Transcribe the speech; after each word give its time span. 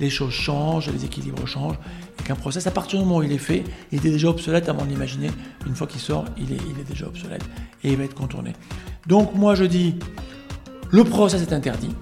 les 0.00 0.10
choses 0.10 0.32
changent, 0.32 0.88
les 0.90 1.04
équilibres 1.04 1.46
changent, 1.46 1.78
et 2.18 2.22
qu'un 2.22 2.34
process, 2.34 2.66
à 2.66 2.70
partir 2.70 2.98
du 2.98 3.04
moment 3.04 3.18
où 3.18 3.22
il 3.22 3.32
est 3.32 3.38
fait, 3.38 3.62
il 3.92 3.98
était 3.98 4.10
déjà 4.10 4.28
obsolète 4.28 4.68
avant 4.68 4.84
de 4.84 4.90
l'imaginer. 4.90 5.30
Une 5.66 5.74
fois 5.74 5.86
qu'il 5.86 6.00
sort, 6.00 6.24
il 6.38 6.52
est, 6.52 6.88
déjà 6.88 7.06
obsolète 7.06 7.44
et 7.84 7.92
il 7.92 7.96
va 7.96 8.04
être 8.04 8.14
contourné. 8.14 8.54
Donc 9.06 9.34
moi 9.34 9.54
je 9.54 9.64
dis, 9.64 9.94
le 10.90 11.04
process 11.04 11.42
est 11.42 11.52
interdit. 11.52 11.94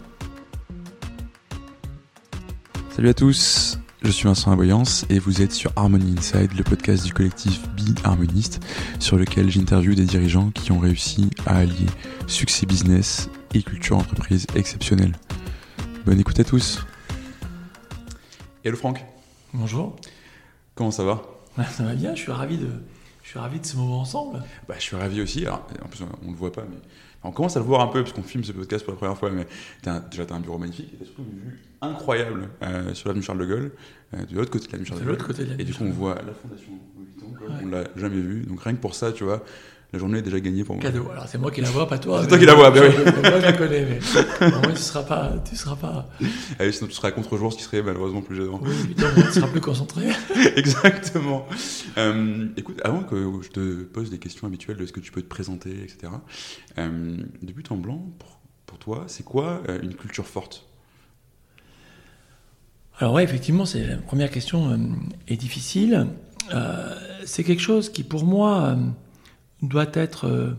Salut 2.90 3.08
à 3.08 3.14
tous, 3.14 3.78
je 4.02 4.10
suis 4.10 4.24
Vincent 4.24 4.50
Aboyance 4.50 5.04
et 5.10 5.18
vous 5.18 5.42
êtes 5.42 5.52
sur 5.52 5.72
Harmony 5.76 6.14
Inside, 6.16 6.52
le 6.56 6.64
podcast 6.64 7.04
du 7.04 7.12
collectif 7.12 7.60
Be 7.76 7.96
Harmoniste, 8.04 8.60
sur 8.98 9.16
lequel 9.16 9.50
j'interviewe 9.50 9.94
des 9.94 10.04
dirigeants 10.04 10.50
qui 10.50 10.72
ont 10.72 10.78
réussi 10.78 11.30
à 11.46 11.58
allier 11.58 11.86
succès 12.26 12.66
business 12.66 13.28
et 13.54 13.62
culture 13.62 13.96
entreprise 13.96 14.46
exceptionnelle. 14.54 15.12
Bonne 16.06 16.20
écoute 16.20 16.40
à 16.40 16.44
tous. 16.44 16.84
Hello 18.68 18.76
Franck. 18.76 19.02
Bonjour. 19.54 19.96
Comment 20.74 20.90
ça 20.90 21.02
va 21.02 21.22
Ça 21.70 21.84
va 21.84 21.94
bien, 21.94 22.14
je 22.14 22.20
suis 22.20 22.30
ravi 22.32 22.58
de, 22.58 22.68
je 23.22 23.30
suis 23.30 23.38
ravi 23.38 23.60
de 23.60 23.64
ce 23.64 23.78
moment 23.78 24.00
ensemble. 24.00 24.42
bah, 24.68 24.74
Je 24.76 24.82
suis 24.82 24.94
ravi 24.94 25.22
aussi. 25.22 25.46
Alors, 25.46 25.66
en 25.82 25.88
plus, 25.88 26.02
on 26.02 26.26
ne 26.26 26.32
le 26.32 26.36
voit 26.36 26.52
pas, 26.52 26.64
mais 26.68 26.76
on 27.24 27.32
commence 27.32 27.56
à 27.56 27.60
le 27.60 27.64
voir 27.64 27.80
un 27.80 27.86
peu, 27.86 28.02
parce 28.02 28.12
qu'on 28.12 28.22
filme 28.22 28.44
ce 28.44 28.52
podcast 28.52 28.84
pour 28.84 28.92
la 28.92 28.98
première 28.98 29.16
fois. 29.16 29.30
Mais 29.30 29.46
as 29.86 30.00
déjà, 30.00 30.26
tu 30.26 30.32
as 30.34 30.36
un 30.36 30.40
bureau 30.40 30.58
magnifique, 30.58 30.90
et 30.92 30.96
tu 30.98 31.02
as 31.02 31.06
surtout 31.06 31.22
une 31.32 31.38
vue 31.38 31.58
incroyable 31.80 32.50
euh, 32.62 32.92
sur 32.92 33.08
l'avenue 33.08 33.24
Charles 33.24 33.38
de 33.38 33.46
Gaulle, 33.46 33.72
euh, 34.12 34.26
de 34.26 34.36
l'autre 34.36 34.50
côté 34.50 34.66
de 34.66 34.72
l'avenue 34.72 34.86
Charles 34.86 35.00
de 35.00 35.06
Gaulle. 35.06 35.16
Côté 35.16 35.44
de 35.46 35.58
et 35.58 35.64
du 35.64 35.72
coup, 35.72 35.84
on 35.84 35.90
voit 35.90 36.16
la 36.16 36.34
fondation 36.34 36.72
Louis 36.94 37.06
Vuitton, 37.06 37.46
ouais. 37.46 37.60
on 37.64 37.68
l'a 37.68 37.84
jamais 37.96 38.20
vu. 38.20 38.42
Donc 38.42 38.60
rien 38.62 38.74
que 38.74 38.80
pour 38.82 38.94
ça, 38.94 39.12
tu 39.12 39.24
vois, 39.24 39.42
la 39.90 39.98
journée 39.98 40.18
est 40.18 40.22
déjà 40.22 40.38
gagnée 40.38 40.64
pour 40.64 40.74
moi. 40.74 40.82
Cadeau. 40.82 41.08
Alors 41.10 41.26
c'est 41.28 41.38
moi 41.38 41.50
qui 41.50 41.62
la 41.62 41.70
vois, 41.70 41.88
pas 41.88 41.98
toi. 41.98 42.20
C'est 42.20 42.28
toi 42.28 42.38
qui 42.38 42.44
la 42.44 42.54
vois, 42.54 42.70
bien 42.70 42.82
oui. 42.82 42.94
Moi 43.22 43.40
je 43.40 43.46
la 43.46 43.52
connais, 43.54 43.86
mais 43.86 44.50
moi 44.50 44.72
tu 44.72 44.82
seras 44.82 45.02
pas, 45.02 45.32
tu 45.48 45.56
seras 45.56 45.76
pas. 45.76 46.10
Ah 46.58 46.64
oui, 46.64 46.72
sinon 46.74 46.88
tu 46.88 46.94
seras 46.94 47.08
à 47.08 47.10
contre-jour, 47.12 47.52
ce 47.54 47.56
qui 47.56 47.64
serait 47.64 47.82
malheureusement 47.82 48.20
plus 48.20 48.36
gênant. 48.36 48.60
Oui, 48.62 48.70
évidemment, 48.84 49.22
tu 49.22 49.32
seras 49.32 49.48
plus 49.48 49.62
concentré. 49.62 50.08
Exactement. 50.56 51.46
Euh, 51.96 52.48
écoute, 52.58 52.82
avant 52.84 53.02
que 53.02 53.16
je 53.42 53.48
te 53.48 53.82
pose 53.84 54.10
des 54.10 54.18
questions 54.18 54.46
habituelles 54.46 54.76
de 54.76 54.84
ce 54.84 54.92
que 54.92 55.00
tu 55.00 55.10
peux 55.10 55.22
te 55.22 55.28
présenter, 55.28 55.70
etc. 55.70 56.12
Euh, 56.76 57.16
de 57.40 57.52
but 57.52 57.72
en 57.72 57.76
blanc, 57.76 58.12
pour, 58.18 58.40
pour 58.66 58.78
toi, 58.78 59.04
c'est 59.06 59.24
quoi 59.24 59.62
euh, 59.70 59.80
une 59.82 59.94
culture 59.94 60.26
forte? 60.26 60.66
Alors 62.98 63.14
ouais, 63.14 63.24
effectivement, 63.24 63.64
c'est 63.64 63.86
la 63.86 63.96
première 63.96 64.30
question 64.30 64.70
euh, 64.70 64.76
est 65.28 65.36
difficile. 65.36 66.08
c'est 67.24 67.44
quelque 67.44 67.62
chose 67.62 67.88
qui, 67.88 68.02
pour 68.02 68.26
moi 68.26 68.76
doit 69.62 69.90
être 69.92 70.26
euh, 70.26 70.56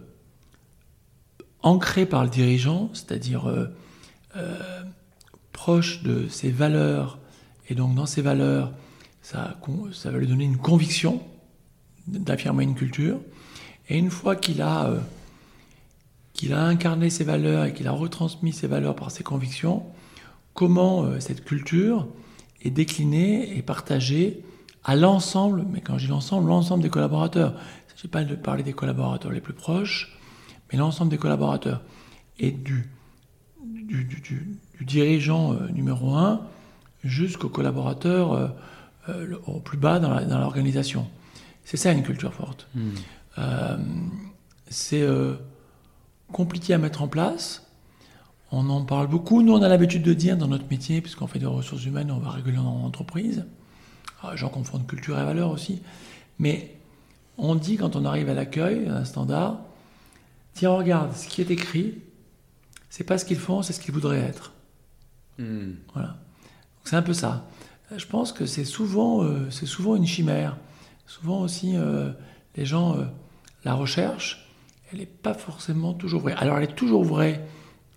ancré 1.62 2.06
par 2.06 2.24
le 2.24 2.30
dirigeant, 2.30 2.90
c'est-à-dire 2.94 3.50
euh, 3.50 3.68
euh, 4.36 4.84
proche 5.52 6.04
de 6.04 6.28
ses 6.28 6.52
valeurs, 6.52 7.20
et 7.70 7.76
donc 7.76 7.96
dans 7.96 8.06
ses 8.06 8.22
valeurs, 8.22 8.72
ça, 9.22 9.58
ça 9.94 10.12
va 10.12 10.18
lui 10.18 10.28
donner 10.28 10.46
une 10.46 10.58
conviction 10.58 11.22
d'affirmer 12.08 12.64
une 12.64 12.76
culture, 12.76 13.20
et 13.90 13.98
une 13.98 14.10
fois 14.10 14.36
qu'il 14.36 14.62
a, 14.62 14.92
qu'il 16.34 16.54
a 16.54 16.64
incarné 16.64 17.10
ses 17.10 17.24
valeurs 17.24 17.66
et 17.66 17.74
qu'il 17.74 17.88
a 17.88 17.92
retransmis 17.92 18.54
ses 18.54 18.68
valeurs 18.68 18.96
par 18.96 19.12
ses 19.12 19.24
convictions, 19.24 19.84
comment 20.54 21.20
cette 21.20 21.44
culture 21.44 22.08
est 22.62 22.72
déclinée 22.72 23.58
et 23.58 23.62
partagée 23.62 24.44
à 24.84 24.96
l'ensemble, 24.96 25.66
mais 25.72 25.82
quand 25.82 25.98
je 25.98 26.06
dis 26.06 26.12
l'ensemble, 26.12 26.50
l'ensemble 26.50 26.84
des 26.84 26.90
collaborateurs. 26.90 27.54
Je 28.00 28.08
ne 28.08 28.12
pas 28.12 28.24
de 28.24 28.36
parler 28.36 28.64
des 28.64 28.72
collaborateurs 28.72 29.34
les 29.34 29.42
plus 29.42 29.54
proches, 29.54 30.18
mais 30.72 30.78
l'ensemble 30.78 31.12
des 31.12 31.18
collaborateurs. 31.18 31.82
Et 32.38 32.52
du, 32.52 32.90
du, 33.62 34.06
du, 34.06 34.22
du 34.22 34.86
dirigeant 34.86 35.54
euh, 35.54 35.68
numéro 35.68 36.16
un 36.16 36.48
jusqu'au 37.04 37.50
collaborateur 37.50 38.32
euh, 38.32 38.48
euh, 39.10 39.38
au 39.48 39.60
plus 39.60 39.78
bas 39.78 40.00
dans 40.00 40.40
l'organisation. 40.40 41.10
C'est 41.66 41.76
ça 41.76 41.92
une 41.92 42.04
culture 42.04 42.34
forte. 42.34 42.70
Mmh. 42.74 42.90
Euh, 43.38 43.78
c'est 44.70 45.06
compliqué 46.32 46.74
à 46.74 46.78
mettre 46.78 47.02
en 47.02 47.10
place. 47.10 47.68
On 48.52 48.70
en 48.70 48.86
parle 48.86 49.08
beaucoup. 49.08 49.42
Nous, 49.42 49.52
on 49.52 49.62
a 49.62 49.68
l'habitude 49.68 50.04
de 50.04 50.14
dire 50.14 50.38
dans 50.38 50.48
notre 50.48 50.70
métier, 50.70 51.02
puisqu'on 51.02 51.28
fait 51.28 51.40
des 51.40 51.46
ressources 51.46 51.84
humaines, 51.86 52.12
on 52.12 52.20
va 52.20 52.30
régulièrement 52.30 52.78
dans 52.78 52.84
l'entreprise. 52.84 53.46
Ah, 54.24 54.36
j'en 54.36 54.50
confonds 54.50 54.80
culture 54.80 55.20
et 55.20 55.26
valeur 55.26 55.52
aussi. 55.52 55.82
Mais 56.38 56.79
on 57.40 57.56
dit 57.56 57.78
quand 57.78 57.96
on 57.96 58.06
arrive 58.06 58.30
à 58.30 58.34
l'accueil, 58.34 58.88
un 58.88 59.06
standard, 59.06 59.60
tiens, 60.54 60.72
regarde, 60.72 61.16
ce 61.16 61.28
qui 61.28 61.42
est 61.42 61.52
écrit, 61.52 61.96
c'est 62.90 63.04
pas 63.04 63.18
ce 63.18 63.26
qu'ils 63.26 63.38
font, 63.38 63.62
c'est 63.62 63.74
ce 63.74 63.80
qu'ils 63.80 63.94
voudraient 63.94 64.20
être. 64.20 64.54
Hmm. 65.38 65.74
Voilà. 65.94 66.18
C'est 66.84 66.96
un 66.96 67.02
peu 67.02 67.14
ça. 67.14 67.48
Je 67.96 68.06
pense 68.06 68.32
que 68.32 68.46
c'est 68.46 68.66
souvent, 68.66 69.24
euh, 69.24 69.50
c'est 69.50 69.66
souvent 69.66 69.96
une 69.96 70.06
chimère. 70.06 70.58
Souvent 71.08 71.42
aussi, 71.42 71.76
euh, 71.76 72.12
les 72.56 72.66
gens, 72.66 72.98
euh, 72.98 73.06
la 73.64 73.74
recherche, 73.74 74.48
elle 74.92 75.00
n'est 75.00 75.06
pas 75.06 75.34
forcément 75.34 75.94
toujours 75.94 76.22
vraie. 76.22 76.34
Alors, 76.34 76.58
elle 76.58 76.66
est 76.66 76.76
toujours 76.76 77.04
vraie 77.04 77.48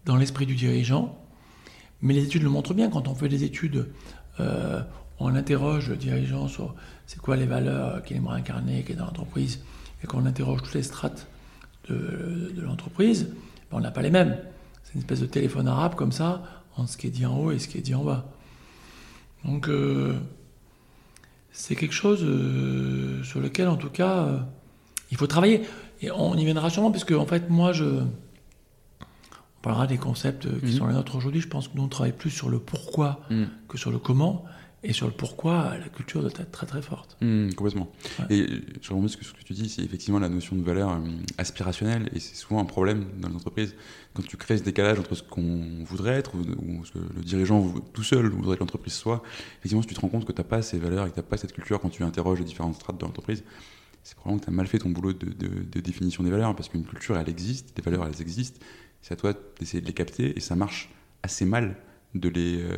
dans 0.04 0.16
l'esprit 0.16 0.47
du 0.47 0.54
dirigeant, 0.54 1.19
mais 2.00 2.14
les 2.14 2.25
études 2.25 2.42
le 2.42 2.48
montrent 2.48 2.75
bien. 2.75 2.91
Quand 2.91 3.08
on 3.08 3.14
fait 3.14 3.28
des 3.28 3.44
études, 3.44 3.92
on 5.22 5.34
interroge 5.34 5.88
le 5.88 5.97
dirigeant 5.97 6.49
sur 6.49 6.75
c'est 7.06 7.21
quoi 7.21 7.37
les 7.37 7.47
valeurs 7.47 8.03
qu'il 8.03 8.16
aimerait 8.16 8.38
incarner, 8.38 8.83
qui 8.83 8.93
est 8.93 8.97
dans 8.97 9.06
l'entreprise, 9.06 9.60
et 10.03 10.06
qu'on 10.06 10.27
interroge 10.27 10.62
toutes 10.62 10.75
les 10.75 10.83
strates 10.83 11.27
de, 11.88 12.60
l'entreprise, 12.60 13.28
ben, 13.71 13.78
on 13.78 13.81
n'a 13.81 13.91
pas 13.91 14.03
les 14.03 14.11
mêmes. 14.11 14.38
C'est 14.84 14.94
une 14.94 15.00
espèce 15.00 15.21
de 15.21 15.27
téléphone 15.27 15.69
arabe 15.69 15.94
comme 15.94 16.12
ça, 16.12 16.43
entre 16.77 16.91
ce 16.91 16.97
qui 16.97 17.09
est 17.09 17.11
dit 17.11 17.27
en 17.27 17.37
haut 17.37 17.50
et 17.50 17.59
ce 17.59 17.69
qui 17.69 17.78
est 17.78 17.82
dit 17.82 17.94
en 17.94 18.05
bas. 18.05 18.25
Donc 19.44 19.69
euh, 19.69 20.15
c'est 21.50 21.77
quelque 21.77 21.94
chose 21.94 22.22
euh, 22.22 23.22
sur 23.25 23.41
lequel, 23.41 23.69
en 23.69 23.77
tout 23.77 23.91
cas, 23.91 24.19
euh, 24.19 24.38
il 25.11 25.16
faut 25.16 25.27
travailler. 25.27 25.62
Et 26.00 26.11
on 26.11 26.34
y 26.34 26.44
viendra 26.44 26.71
sûrement, 26.71 26.91
puisque 26.91 27.12
en 27.12 27.27
fait, 27.27 27.50
moi, 27.50 27.72
je... 27.72 27.84
On 27.84 29.62
parlera 29.62 29.87
des 29.87 29.99
concepts 29.99 30.49
qui 30.59 30.66
mhm. 30.66 30.72
sont 30.72 30.87
les 30.88 30.94
nôtres 30.94 31.15
aujourd'hui. 31.15 31.41
Je 31.41 31.47
pense 31.47 31.69
que 31.69 31.77
nous, 31.77 31.84
on 31.84 31.88
travaille 31.88 32.12
plus 32.12 32.31
sur 32.31 32.49
le 32.49 32.59
pourquoi 32.59 33.21
mhm. 33.31 33.49
que 33.69 33.78
sur 33.78 33.93
le 33.93 33.99
comment 33.99 34.44
et 34.84 34.93
sur 34.93 35.06
le 35.06 35.12
pourquoi 35.12 35.76
la 35.78 35.88
culture 35.88 36.22
doit 36.22 36.31
être 36.31 36.50
très 36.50 36.66
très 36.66 36.82
forte. 36.82 37.16
Mmh, 37.20 37.50
complètement. 37.54 37.93
Ouais. 38.19 38.37
Et 38.37 38.47
je 38.81 38.93
remonte 38.93 39.10
ce 39.10 39.16
que, 39.16 39.25
ce 39.25 39.32
que 39.32 39.43
tu 39.44 39.53
dis, 39.53 39.69
c'est 39.69 39.82
effectivement 39.82 40.19
la 40.19 40.28
notion 40.28 40.56
de 40.56 40.62
valeur 40.62 40.91
euh, 40.91 40.98
aspirationnelle, 41.38 42.10
et 42.12 42.20
c'est 42.20 42.34
souvent 42.34 42.60
un 42.60 42.65
problème 42.65 43.06
dans 43.19 43.28
les 43.28 43.37
entreprises. 43.37 43.76
Quand 44.15 44.22
tu 44.22 44.37
crées 44.37 44.59
ce 44.59 44.65
décalage 44.65 44.98
entre 44.98 45.15
ce 45.15 45.22
qu'on 45.22 45.84
voudrait 45.84 46.15
être, 46.15 46.34
ou, 46.34 46.41
ou, 46.41 46.84
ce 46.84 46.93
que 46.93 46.98
le 46.98 47.22
dirigeant 47.22 47.72
tout 47.93 48.03
seul 48.03 48.26
voudrait 48.28 48.56
que 48.56 48.60
l'entreprise 48.60 48.94
soit, 48.94 49.22
effectivement, 49.60 49.82
si 49.82 49.88
tu 49.88 49.94
te 49.94 50.00
rends 50.00 50.09
compte 50.09 50.25
que 50.25 50.32
tu 50.32 50.41
n'as 50.41 50.48
pas 50.48 50.62
ces 50.62 50.78
valeurs 50.78 51.06
et 51.06 51.10
que 51.10 51.14
tu 51.14 51.20
n'as 51.20 51.26
pas 51.26 51.37
cette 51.37 51.53
culture 51.53 51.81
quand 51.81 51.91
tu 51.91 52.03
interroges 52.03 52.41
les 52.41 52.44
différentes 52.44 52.75
strates 52.75 52.99
de 52.99 53.04
l'entreprise, 53.04 53.44
c'est 54.03 54.16
probablement 54.16 54.41
que 54.41 54.44
tu 54.47 54.50
as 54.50 54.54
mal 54.54 54.66
fait 54.66 54.78
ton 54.78 54.91
boulot 54.91 55.12
de, 55.12 55.26
de, 55.26 55.49
de, 55.62 55.81
définition 55.81 56.25
des 56.25 56.31
valeurs, 56.31 56.56
parce 56.56 56.69
qu'une 56.69 56.84
culture, 56.84 57.16
elle 57.16 57.28
existe, 57.28 57.76
des 57.76 57.82
valeurs, 57.82 58.04
elles 58.06 58.20
existent, 58.20 58.59
c'est 59.00 59.14
à 59.14 59.16
toi 59.16 59.32
d'essayer 59.60 59.81
de 59.81 59.87
les 59.87 59.93
capter, 59.93 60.37
et 60.37 60.41
ça 60.41 60.56
marche 60.56 60.91
assez 61.22 61.44
mal 61.44 61.76
de 62.15 62.28
les, 62.28 62.61
euh, 62.61 62.77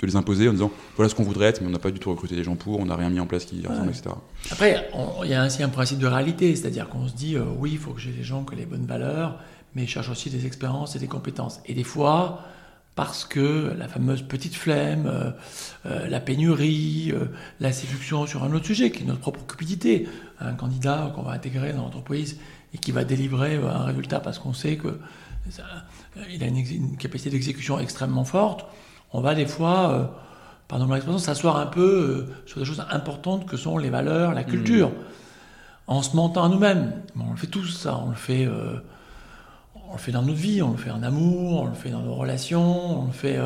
de 0.00 0.06
les 0.06 0.16
imposer 0.16 0.48
en 0.48 0.52
disant 0.52 0.70
voilà 0.96 1.08
ce 1.08 1.14
qu'on 1.14 1.22
voudrait 1.22 1.46
être, 1.46 1.60
mais 1.60 1.68
on 1.68 1.70
n'a 1.70 1.78
pas 1.78 1.90
du 1.90 1.98
tout 1.98 2.10
recruté 2.10 2.34
des 2.34 2.44
gens 2.44 2.56
pour, 2.56 2.80
on 2.80 2.86
n'a 2.86 2.96
rien 2.96 3.10
mis 3.10 3.20
en 3.20 3.26
place 3.26 3.44
qui 3.44 3.66
ressemble, 3.66 3.90
etc. 3.90 4.10
Après, 4.50 4.88
il 5.24 5.30
y 5.30 5.34
a 5.34 5.42
ainsi 5.42 5.62
un 5.62 5.68
principe 5.68 5.98
de 5.98 6.06
réalité, 6.06 6.54
c'est-à-dire 6.56 6.88
qu'on 6.88 7.06
se 7.08 7.14
dit 7.14 7.36
euh, 7.36 7.44
oui, 7.58 7.70
il 7.72 7.78
faut 7.78 7.92
que 7.92 8.00
j'ai 8.00 8.10
des 8.10 8.24
gens 8.24 8.44
qui 8.44 8.54
aient 8.54 8.58
les 8.58 8.66
bonnes 8.66 8.86
valeurs, 8.86 9.38
mais 9.74 9.86
cherche 9.86 10.10
aussi 10.10 10.30
des 10.30 10.46
expériences 10.46 10.96
et 10.96 10.98
des 10.98 11.06
compétences. 11.06 11.60
Et 11.66 11.74
des 11.74 11.84
fois, 11.84 12.42
parce 12.94 13.24
que 13.24 13.74
la 13.78 13.88
fameuse 13.88 14.22
petite 14.22 14.54
flemme, 14.54 15.06
euh, 15.06 15.30
euh 15.86 16.08
la 16.08 16.20
pénurie, 16.20 17.10
euh, 17.12 17.26
la 17.60 17.72
séduction 17.72 18.26
sur 18.26 18.44
un 18.44 18.52
autre 18.52 18.66
sujet, 18.66 18.90
qui 18.90 19.02
est 19.02 19.06
notre 19.06 19.20
propre 19.20 19.44
cupidité, 19.46 20.06
un 20.40 20.52
candidat 20.54 21.12
qu'on 21.14 21.22
va 21.22 21.32
intégrer 21.32 21.72
dans 21.72 21.82
l'entreprise 21.82 22.38
et 22.74 22.78
qui 22.78 22.92
va 22.92 23.04
délivrer 23.04 23.56
un 23.56 23.84
résultat 23.84 24.20
parce 24.20 24.38
qu'on 24.38 24.52
sait 24.52 24.76
que 24.76 24.98
ça, 25.50 25.64
il 26.30 26.42
a 26.42 26.46
une, 26.46 26.58
une 26.58 26.96
capacité 26.96 27.30
d'exécution 27.30 27.78
extrêmement 27.78 28.24
forte, 28.24 28.66
on 29.12 29.20
va 29.20 29.34
des 29.34 29.46
fois, 29.46 29.90
euh, 29.90 30.04
pardon 30.68 30.86
mon 30.86 30.94
expression, 30.94 31.18
s'asseoir 31.18 31.56
un 31.56 31.66
peu 31.66 32.26
euh, 32.28 32.34
sur 32.46 32.60
des 32.60 32.64
choses 32.64 32.84
importantes 32.90 33.46
que 33.46 33.56
sont 33.56 33.78
les 33.78 33.90
valeurs, 33.90 34.32
la 34.32 34.44
culture, 34.44 34.88
mmh. 34.90 34.92
en 35.88 36.02
se 36.02 36.16
mentant 36.16 36.44
à 36.44 36.48
nous-mêmes. 36.48 36.92
Bon, 37.14 37.26
on 37.28 37.32
le 37.32 37.36
fait 37.36 37.46
tous, 37.46 37.66
ça, 37.66 37.98
on 38.04 38.10
le 38.10 38.16
fait, 38.16 38.46
euh, 38.46 38.76
on 39.88 39.92
le 39.92 39.98
fait 39.98 40.12
dans 40.12 40.22
notre 40.22 40.38
vie, 40.38 40.62
on 40.62 40.72
le 40.72 40.78
fait 40.78 40.90
en 40.90 41.02
amour, 41.02 41.62
on 41.62 41.66
le 41.66 41.74
fait 41.74 41.90
dans 41.90 42.02
nos 42.02 42.14
relations, 42.14 43.02
on 43.02 43.06
le 43.06 43.12
fait. 43.12 43.38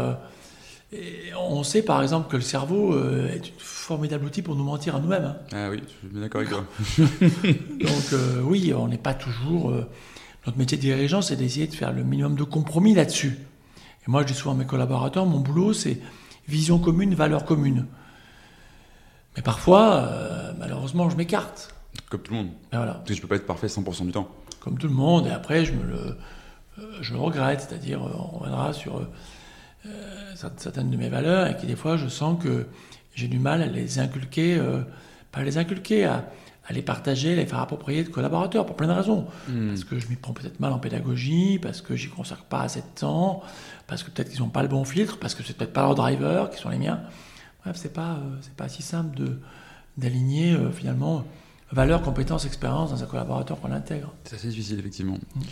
Et 0.92 1.32
on 1.36 1.64
sait 1.64 1.82
par 1.82 2.00
exemple 2.02 2.30
que 2.30 2.36
le 2.36 2.42
cerveau 2.42 2.96
est 3.28 3.38
un 3.38 3.60
formidable 3.86 4.24
outil 4.24 4.42
pour 4.42 4.56
nous 4.56 4.64
mentir 4.64 4.96
à 4.96 5.00
nous-mêmes. 5.00 5.24
Hein. 5.24 5.36
Ah 5.52 5.70
oui, 5.70 5.80
je 5.86 5.92
suis 5.92 6.08
bien 6.08 6.20
d'accord 6.20 6.40
avec 6.40 6.50
toi. 6.50 6.64
Donc 6.98 8.12
euh, 8.12 8.40
oui, 8.42 8.74
on 8.74 8.88
n'est 8.88 8.98
pas 8.98 9.14
toujours. 9.14 9.70
Euh, 9.70 9.88
notre 10.46 10.58
métier 10.58 10.76
de 10.76 10.82
dirigeant, 10.82 11.22
c'est 11.22 11.36
d'essayer 11.36 11.66
de 11.66 11.74
faire 11.74 11.92
le 11.92 12.04
minimum 12.04 12.36
de 12.36 12.44
compromis 12.44 12.94
là-dessus. 12.94 13.38
Et 14.06 14.10
moi, 14.10 14.22
je 14.22 14.28
dis 14.28 14.34
souvent 14.34 14.54
à 14.54 14.58
mes 14.58 14.66
collaborateurs, 14.66 15.26
mon 15.26 15.40
boulot, 15.40 15.72
c'est 15.72 15.98
vision 16.48 16.78
commune, 16.78 17.14
valeur 17.14 17.44
commune. 17.44 17.86
Mais 19.36 19.42
parfois, 19.42 19.96
euh, 19.96 20.52
malheureusement, 20.58 21.10
je 21.10 21.16
m'écarte. 21.16 21.74
Comme 22.08 22.20
tout 22.20 22.32
le 22.32 22.38
monde. 22.38 22.50
Et 22.72 22.76
voilà. 22.76 22.94
Parce 22.94 23.08
que 23.08 23.14
je 23.14 23.20
peux 23.20 23.28
pas 23.28 23.36
être 23.36 23.46
parfait 23.46 23.66
100% 23.66 24.06
du 24.06 24.12
temps. 24.12 24.28
Comme 24.60 24.78
tout 24.78 24.86
le 24.86 24.94
monde, 24.94 25.26
et 25.26 25.30
après, 25.30 25.64
je 25.64 25.72
me 25.72 25.82
le, 25.82 26.16
euh, 26.78 26.82
je 27.00 27.14
le 27.14 27.20
regrette, 27.20 27.60
c'est-à-dire, 27.60 28.02
euh, 28.02 28.10
on 28.18 28.38
reviendra 28.38 28.72
sur 28.72 28.98
euh, 28.98 29.88
certaines 30.34 30.90
de 30.90 30.96
mes 30.96 31.08
valeurs 31.08 31.46
et 31.46 31.56
qui 31.56 31.66
des 31.66 31.76
fois 31.76 31.96
je 31.96 32.08
sens 32.08 32.42
que 32.42 32.66
j'ai 33.14 33.28
du 33.28 33.38
mal 33.38 33.62
à 33.62 33.66
les 33.66 33.98
inculquer, 33.98 34.60
pas 35.32 35.40
à 35.40 35.42
les 35.42 35.56
inculquer, 35.56 36.04
à, 36.04 36.28
à, 36.68 36.72
les 36.72 36.82
partager, 36.82 37.32
à 37.32 37.36
les 37.36 37.46
faire 37.46 37.60
approprier 37.60 38.04
de 38.04 38.08
collaborateurs 38.08 38.66
pour 38.66 38.76
plein 38.76 38.88
de 38.88 38.92
raisons. 38.92 39.26
Hmm. 39.48 39.68
Parce 39.68 39.84
que 39.84 39.98
je 39.98 40.08
m'y 40.08 40.16
prends 40.16 40.32
peut-être 40.32 40.60
mal 40.60 40.72
en 40.72 40.78
pédagogie, 40.78 41.58
parce 41.58 41.80
que 41.80 41.96
j'y 41.96 42.08
consacre 42.08 42.44
pas 42.44 42.62
assez 42.62 42.80
de 42.80 43.00
temps, 43.00 43.42
parce 43.86 44.02
que 44.02 44.10
peut-être 44.10 44.30
qu'ils 44.30 44.40
n'ont 44.40 44.48
pas 44.48 44.62
le 44.62 44.68
bon 44.68 44.84
filtre, 44.84 45.18
parce 45.18 45.34
que 45.34 45.42
c'est 45.42 45.56
peut-être 45.56 45.72
pas 45.72 45.82
leurs 45.82 45.94
drivers 45.94 46.50
qui 46.50 46.58
sont 46.58 46.68
les 46.68 46.78
miens. 46.78 47.02
Bref, 47.62 47.76
c'est 47.76 47.92
pas, 47.92 48.14
euh, 48.14 48.36
c'est 48.40 48.54
pas 48.54 48.68
si 48.68 48.82
simple 48.82 49.16
de, 49.16 49.38
d'aligner 49.96 50.52
euh, 50.52 50.70
finalement 50.70 51.24
valeurs, 51.72 52.02
compétences, 52.02 52.46
expérience 52.46 52.90
dans 52.90 53.02
un 53.02 53.06
collaborateur 53.06 53.60
qu'on 53.60 53.72
intègre. 53.72 54.14
C'est 54.24 54.36
assez 54.36 54.48
difficile, 54.48 54.78
effectivement. 54.78 55.18
Hmm. 55.34 55.42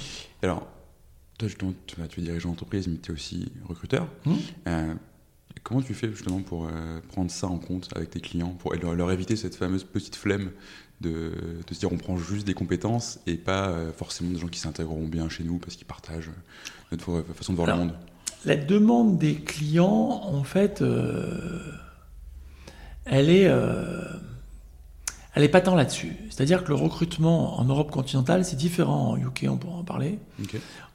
Alors, 0.43 0.67
toi, 1.39 1.49
justement, 1.49 1.73
tu, 1.87 2.01
es 2.01 2.23
dirigeant 2.23 2.51
d'entreprise, 2.51 2.87
mais 2.87 2.99
tu 2.99 3.11
es 3.11 3.15
aussi 3.15 3.53
recruteur. 3.65 4.07
Euh, 4.69 4.95
comment 5.65 5.83
tu 5.83 5.95
fais 5.95 6.09
justement 6.11 6.41
pour 6.41 6.67
euh, 6.67 7.01
prendre 7.09 7.31
ça 7.31 7.49
en 7.49 7.59
compte 7.59 7.89
avec 7.97 8.11
tes 8.11 8.21
clients, 8.21 8.55
pour 8.61 8.73
leur, 8.75 9.11
éviter 9.11 9.35
cette 9.35 9.57
fameuse 9.57 9.83
petite 9.83 10.15
flemme 10.15 10.51
de, 11.01 11.33
de, 11.67 11.75
se 11.75 11.81
dire 11.81 11.93
on 11.93 11.97
prend 11.97 12.17
juste 12.17 12.47
des 12.47 12.55
compétences 12.55 13.19
et 13.27 13.35
pas 13.35 13.69
euh, 13.69 13.91
forcément 13.93 14.31
des 14.31 14.39
gens 14.39 14.47
qui 14.47 14.61
s'intégreront 14.61 15.09
bien 15.09 15.29
chez 15.29 15.43
nous 15.43 15.59
parce 15.59 15.75
qu'ils 15.75 15.87
partagent 15.87 16.31
notre 16.93 17.25
façon 17.35 17.53
de 17.53 17.57
voir 17.57 17.69
le 17.69 17.77
monde? 17.77 17.95
La 18.45 18.57
demande 18.57 19.19
des 19.19 19.37
clients, 19.37 20.21
en 20.25 20.45
fait, 20.45 20.85
elle 23.07 23.31
est 23.31 23.49
elle 25.35 25.43
n'est 25.43 25.49
pas 25.49 25.61
tant 25.61 25.75
là-dessus. 25.75 26.17
C'est-à-dire 26.31 26.63
que 26.63 26.69
le 26.69 26.77
recrutement 26.77 27.59
en 27.59 27.65
Europe 27.65 27.91
continentale, 27.91 28.45
c'est 28.45 28.57
différent 28.57 29.11
en 29.11 29.17
UK, 29.17 29.47
on 29.49 29.57
pourra 29.57 29.79
en 29.79 29.85
parler. 29.85 30.19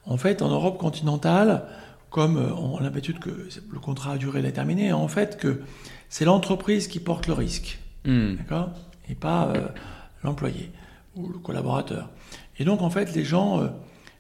En 0.06 0.18
fait, 0.18 0.42
en 0.42 0.50
Europe 0.50 0.78
continentale, 0.78 1.66
comme 2.10 2.38
euh, 2.38 2.54
on 2.54 2.78
a 2.78 2.84
l'habitude 2.84 3.20
que 3.20 3.30
le 3.30 3.80
contrat 3.80 4.14
a 4.14 4.18
duré 4.18 4.42
déterminée, 4.42 4.92
en 4.94 5.08
fait, 5.08 5.38
que 5.38 5.62
c'est 6.10 6.26
l'entreprise 6.26 6.88
qui 6.88 7.00
porte 7.00 7.28
le 7.28 7.34
risque, 7.34 7.80
hmm. 8.06 8.36
d'accord 8.36 8.72
Et 9.10 9.16
pas 9.16 9.48
euh, 9.48 9.68
l'employé 10.24 10.72
ou 11.16 11.28
le 11.28 11.40
collaborateur. 11.40 12.10
Et 12.58 12.66
donc, 12.66 12.82
en 12.82 12.90
fait, 12.90 13.14
les 13.16 13.24
gens 13.24 13.62
euh, 13.62 13.68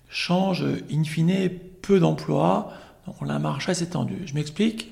changent 0.09 0.65
in 0.91 1.03
fine 1.03 1.49
peu 1.81 1.99
d'emplois, 1.99 2.73
donc 3.07 3.15
on 3.21 3.29
a 3.29 3.33
un 3.33 3.39
marché 3.39 3.71
assez 3.71 3.89
tendu. 3.89 4.17
Je 4.25 4.33
m'explique. 4.33 4.91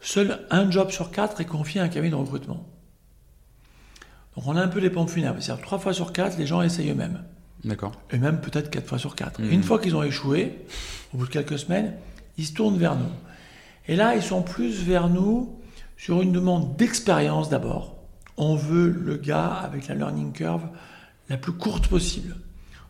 Seul 0.00 0.46
un 0.50 0.70
job 0.70 0.90
sur 0.90 1.10
quatre 1.10 1.40
est 1.40 1.44
confié 1.44 1.80
à 1.80 1.84
un 1.84 1.88
cabinet 1.88 2.10
de 2.10 2.16
recrutement. 2.16 2.64
Donc 4.36 4.46
on 4.46 4.56
a 4.56 4.62
un 4.62 4.68
peu 4.68 4.78
les 4.78 4.90
pompes 4.90 5.10
funèbres. 5.10 5.42
C'est-à-dire 5.42 5.64
trois 5.64 5.80
fois 5.80 5.92
sur 5.92 6.12
quatre, 6.12 6.38
les 6.38 6.46
gens 6.46 6.62
essayent 6.62 6.90
eux-mêmes. 6.90 7.24
D'accord. 7.64 7.92
Et 8.12 8.18
même 8.18 8.40
peut-être 8.40 8.70
quatre 8.70 8.86
fois 8.86 8.98
sur 8.98 9.16
quatre. 9.16 9.42
Mmh. 9.42 9.50
une 9.50 9.62
fois 9.64 9.80
qu'ils 9.80 9.96
ont 9.96 10.04
échoué, 10.04 10.64
au 11.12 11.18
bout 11.18 11.26
de 11.26 11.32
quelques 11.32 11.58
semaines, 11.58 11.94
ils 12.38 12.46
se 12.46 12.54
tournent 12.54 12.78
vers 12.78 12.96
nous. 12.96 13.10
Et 13.86 13.96
là, 13.96 14.14
ils 14.14 14.22
sont 14.22 14.42
plus 14.42 14.82
vers 14.82 15.08
nous 15.08 15.58
sur 15.96 16.22
une 16.22 16.32
demande 16.32 16.76
d'expérience 16.76 17.48
d'abord. 17.48 17.96
On 18.36 18.54
veut 18.54 18.88
le 18.88 19.16
gars 19.16 19.48
avec 19.48 19.88
la 19.88 19.96
learning 19.96 20.32
curve 20.32 20.62
la 21.28 21.36
plus 21.36 21.52
courte 21.52 21.88
possible. 21.88 22.36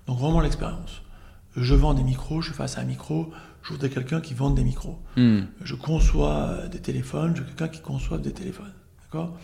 Donc 0.07 0.19
vraiment 0.19 0.41
l'expérience. 0.41 1.03
Je 1.57 1.75
vends 1.75 1.95
des 1.95 2.03
micros, 2.03 2.41
je 2.43 2.49
suis 2.49 2.57
face 2.57 2.79
à 2.79 2.83
un 2.83 2.85
micro, 2.85 3.31
je 3.63 3.73
voudrais 3.73 3.89
quelqu'un 3.89 4.21
qui 4.21 4.35
vende 4.35 4.55
des 4.55 4.63
micros. 4.63 4.99
Mmh. 5.17 5.41
Je 5.63 5.75
conçois 5.75 6.69
des 6.71 6.79
téléphones, 6.79 7.35
je 7.35 7.41
veux 7.41 7.47
quelqu'un 7.47 7.69
qui 7.69 7.81
conçoit 7.81 8.19
des 8.19 8.33
téléphones. 8.33 8.73
D'accord? 9.03 9.37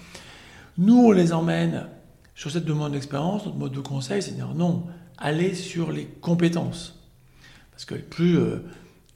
Nous, 0.77 0.97
on 0.97 1.13
les 1.13 1.33
emmène 1.33 1.87
sur 2.35 2.51
cette 2.51 2.65
demande 2.65 2.93
d'expérience. 2.93 3.47
Notre 3.47 3.59
mode 3.59 3.73
de 3.73 3.81
conseil, 3.81 4.23
c'est 4.23 4.33
de 4.33 4.37
dire 4.37 4.55
non, 4.55 4.87
allez 5.19 5.55
sur 5.55 5.91
les 5.91 6.07
compétences. 6.07 7.01
Parce 7.71 7.85
que 7.85 7.95
plus 7.95 8.39
euh, 8.39 8.65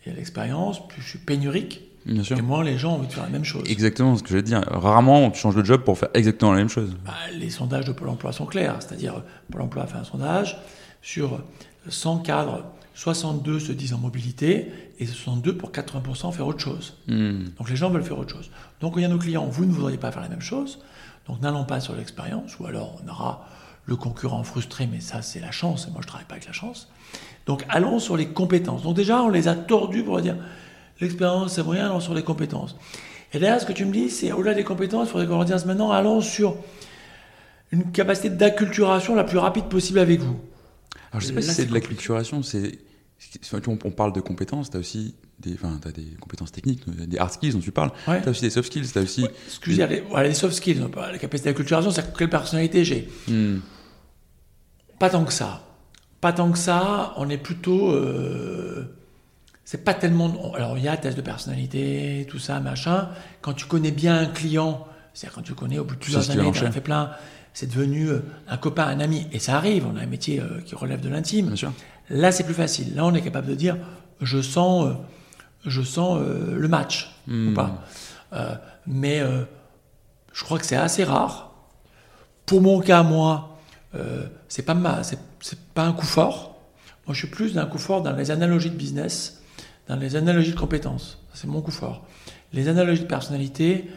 il 0.08 0.12
y 0.12 0.14
a 0.14 0.16
l'expérience, 0.16 0.86
plus 0.88 1.02
je 1.02 1.08
suis 1.08 1.18
pénurique. 1.18 1.82
Bien 2.06 2.22
sûr. 2.22 2.38
Et 2.38 2.42
moins 2.42 2.64
les 2.64 2.78
gens 2.78 2.92
ont 2.92 2.96
envie 2.96 3.06
de 3.06 3.12
faire 3.12 3.24
la 3.24 3.28
même 3.28 3.44
chose. 3.44 3.64
Exactement 3.68 4.16
ce 4.16 4.22
que 4.22 4.30
je 4.30 4.36
vais 4.36 4.42
dire. 4.42 4.62
Rarement 4.66 5.30
tu 5.30 5.38
changes 5.38 5.56
de 5.56 5.64
job 5.64 5.82
pour 5.82 5.98
faire 5.98 6.08
exactement 6.14 6.52
la 6.52 6.58
même 6.58 6.70
chose. 6.70 6.96
Bah, 7.04 7.12
les 7.34 7.50
sondages 7.50 7.84
de 7.84 7.92
Pôle 7.92 8.08
emploi 8.08 8.32
sont 8.32 8.46
clairs. 8.46 8.76
C'est-à-dire, 8.80 9.22
Pôle 9.50 9.62
emploi 9.62 9.82
a 9.82 9.86
fait 9.86 9.98
un 9.98 10.04
sondage 10.04 10.58
sur 11.02 11.42
100 11.88 12.20
cadres, 12.20 12.64
62 12.94 13.60
se 13.60 13.72
disent 13.72 13.92
en 13.92 13.98
mobilité 13.98 14.72
et 14.98 15.06
62 15.06 15.56
pour 15.56 15.70
80% 15.70 16.32
faire 16.32 16.46
autre 16.46 16.60
chose. 16.60 16.96
Hmm. 17.06 17.44
Donc 17.58 17.68
les 17.68 17.76
gens 17.76 17.90
veulent 17.90 18.02
faire 18.02 18.18
autre 18.18 18.34
chose. 18.34 18.50
Donc 18.80 18.94
il 18.96 19.02
y 19.02 19.04
a 19.04 19.08
nos 19.08 19.18
clients, 19.18 19.46
vous 19.46 19.64
ne 19.66 19.72
voudriez 19.72 19.98
pas 19.98 20.10
faire 20.10 20.22
la 20.22 20.28
même 20.28 20.40
chose. 20.40 20.80
Donc 21.26 21.42
n'allons 21.42 21.64
pas 21.64 21.80
sur 21.80 21.94
l'expérience, 21.94 22.58
ou 22.58 22.66
alors 22.66 23.00
on 23.04 23.08
aura 23.08 23.46
le 23.84 23.96
concurrent 23.96 24.42
frustré, 24.44 24.86
mais 24.86 25.00
ça 25.00 25.22
c'est 25.22 25.40
la 25.40 25.50
chance, 25.50 25.86
et 25.86 25.90
moi 25.90 26.00
je 26.00 26.06
ne 26.06 26.08
travaille 26.08 26.26
pas 26.26 26.34
avec 26.34 26.46
la 26.46 26.52
chance. 26.52 26.88
Donc 27.48 27.64
allons 27.70 27.98
sur 27.98 28.16
les 28.16 28.26
compétences. 28.26 28.82
Donc 28.82 28.94
déjà 28.94 29.22
on 29.22 29.30
les 29.30 29.48
a 29.48 29.54
tordus 29.54 30.04
pour 30.04 30.20
dire 30.20 30.36
l'expérience 31.00 31.54
c'est 31.54 31.64
moyen, 31.64 31.86
allons 31.86 31.98
sur 31.98 32.14
les 32.14 32.22
compétences. 32.22 32.76
Et 33.32 33.38
derrière 33.38 33.60
ce 33.60 33.66
que 33.66 33.72
tu 33.72 33.86
me 33.86 33.92
dis, 33.92 34.10
c'est 34.10 34.32
au-delà 34.32 34.54
des 34.54 34.64
compétences, 34.64 35.08
il 35.08 35.10
faudrait 35.10 35.26
qu'on 35.26 35.36
leur 35.36 35.44
dise 35.46 35.64
maintenant 35.64 35.90
allons 35.90 36.20
sur 36.20 36.56
une 37.72 37.90
capacité 37.90 38.28
d'acculturation 38.28 39.14
la 39.14 39.24
plus 39.24 39.38
rapide 39.38 39.64
possible 39.64 39.98
avec 39.98 40.20
vous. 40.20 40.38
Alors 41.10 41.20
je 41.20 41.26
ne 41.26 41.28
sais 41.28 41.34
pas 41.34 41.42
si 41.42 41.54
c'est 41.54 41.64
de 41.64 41.72
l'acculturation, 41.72 42.42
c'est 42.42 42.78
on 43.66 43.90
parle 43.90 44.12
de 44.12 44.20
compétences, 44.20 44.70
tu 44.70 44.76
as 44.76 44.80
aussi 44.80 45.14
des, 45.40 45.54
enfin, 45.54 45.80
as 45.86 45.92
des 45.92 46.06
compétences 46.20 46.52
techniques, 46.52 46.88
des 46.88 47.18
hard 47.18 47.32
skills 47.32 47.52
dont 47.52 47.60
tu 47.60 47.72
parles, 47.72 47.90
tu 48.04 48.10
as 48.10 48.28
aussi 48.28 48.42
des 48.42 48.50
soft 48.50 48.70
skills, 48.70 48.92
tu 48.92 48.98
as 48.98 49.02
aussi... 49.02 49.26
excusez, 49.46 49.86
les, 49.86 50.02
les, 50.22 50.34
soft 50.34 50.54
skills, 50.54 50.86
la 50.94 51.18
capacité 51.18 51.48
d'acculturation, 51.48 51.90
c'est 51.90 52.14
quelle 52.16 52.30
personnalité 52.30 52.84
j'ai 52.84 53.08
hmm. 53.26 53.58
Pas 54.98 55.10
tant 55.10 55.24
que 55.24 55.32
ça. 55.32 55.67
Pas 56.20 56.32
tant 56.32 56.50
que 56.50 56.58
ça, 56.58 57.14
on 57.16 57.28
est 57.28 57.38
plutôt... 57.38 57.92
Euh, 57.92 58.94
c'est 59.64 59.84
pas 59.84 59.94
tellement... 59.94 60.52
Alors 60.54 60.78
il 60.78 60.84
y 60.84 60.88
a 60.88 60.96
test 60.96 61.16
de 61.16 61.22
personnalité, 61.22 62.26
tout 62.28 62.38
ça, 62.38 62.60
machin. 62.60 63.08
Quand 63.40 63.52
tu 63.52 63.66
connais 63.66 63.90
bien 63.90 64.18
un 64.18 64.26
client, 64.26 64.86
c'est-à-dire 65.14 65.34
quand 65.34 65.42
tu 65.42 65.54
connais 65.54 65.78
au 65.78 65.84
bout 65.84 65.94
de 65.94 66.00
plusieurs 66.00 66.30
années, 66.30 66.50
tu 66.52 66.64
as 66.64 66.72
fait 66.72 66.80
plein, 66.80 67.10
c'est 67.52 67.66
devenu 67.66 68.08
euh, 68.08 68.20
un 68.48 68.56
copain, 68.56 68.86
un 68.86 69.00
ami, 69.00 69.26
et 69.32 69.38
ça 69.38 69.56
arrive, 69.56 69.86
on 69.86 69.96
a 69.96 70.00
un 70.00 70.06
métier 70.06 70.40
euh, 70.40 70.60
qui 70.64 70.74
relève 70.74 71.00
de 71.00 71.08
l'intime. 71.08 71.54
Là, 72.10 72.32
c'est 72.32 72.44
plus 72.44 72.54
facile. 72.54 72.94
Là, 72.94 73.04
on 73.04 73.14
est 73.14 73.20
capable 73.20 73.46
de 73.46 73.54
dire, 73.54 73.76
je 74.20 74.40
sens 74.40 74.94
je 75.66 75.82
sens 75.82 76.20
le 76.20 76.68
match 76.68 77.12
ou 77.26 77.32
hmm. 77.32 77.54
pas. 77.54 77.84
Euh, 78.32 78.54
mais 78.86 79.20
euh, 79.20 79.44
je 80.32 80.44
crois 80.44 80.58
que 80.58 80.66
c'est 80.66 80.76
assez 80.76 81.04
rare. 81.04 81.52
Pour 82.46 82.60
mon 82.60 82.80
cas, 82.80 83.02
moi, 83.02 83.57
c'est 84.48 84.62
pas 84.64 84.74
ma, 84.74 85.02
c'est, 85.02 85.18
pas 85.74 85.84
un 85.84 85.92
coup 85.92 86.06
fort. 86.06 86.58
Moi, 87.06 87.14
je 87.14 87.20
suis 87.20 87.28
plus 87.28 87.54
d'un 87.54 87.66
coup 87.66 87.78
fort 87.78 88.02
dans 88.02 88.12
les 88.12 88.30
analogies 88.30 88.70
de 88.70 88.76
business, 88.76 89.42
dans 89.88 89.96
les 89.96 90.16
analogies 90.16 90.52
de 90.52 90.58
compétences. 90.58 91.18
C'est 91.32 91.46
mon 91.46 91.60
coup 91.60 91.70
fort. 91.70 92.06
Les 92.52 92.68
analogies 92.68 93.02
de 93.02 93.06
personnalité, 93.06 93.88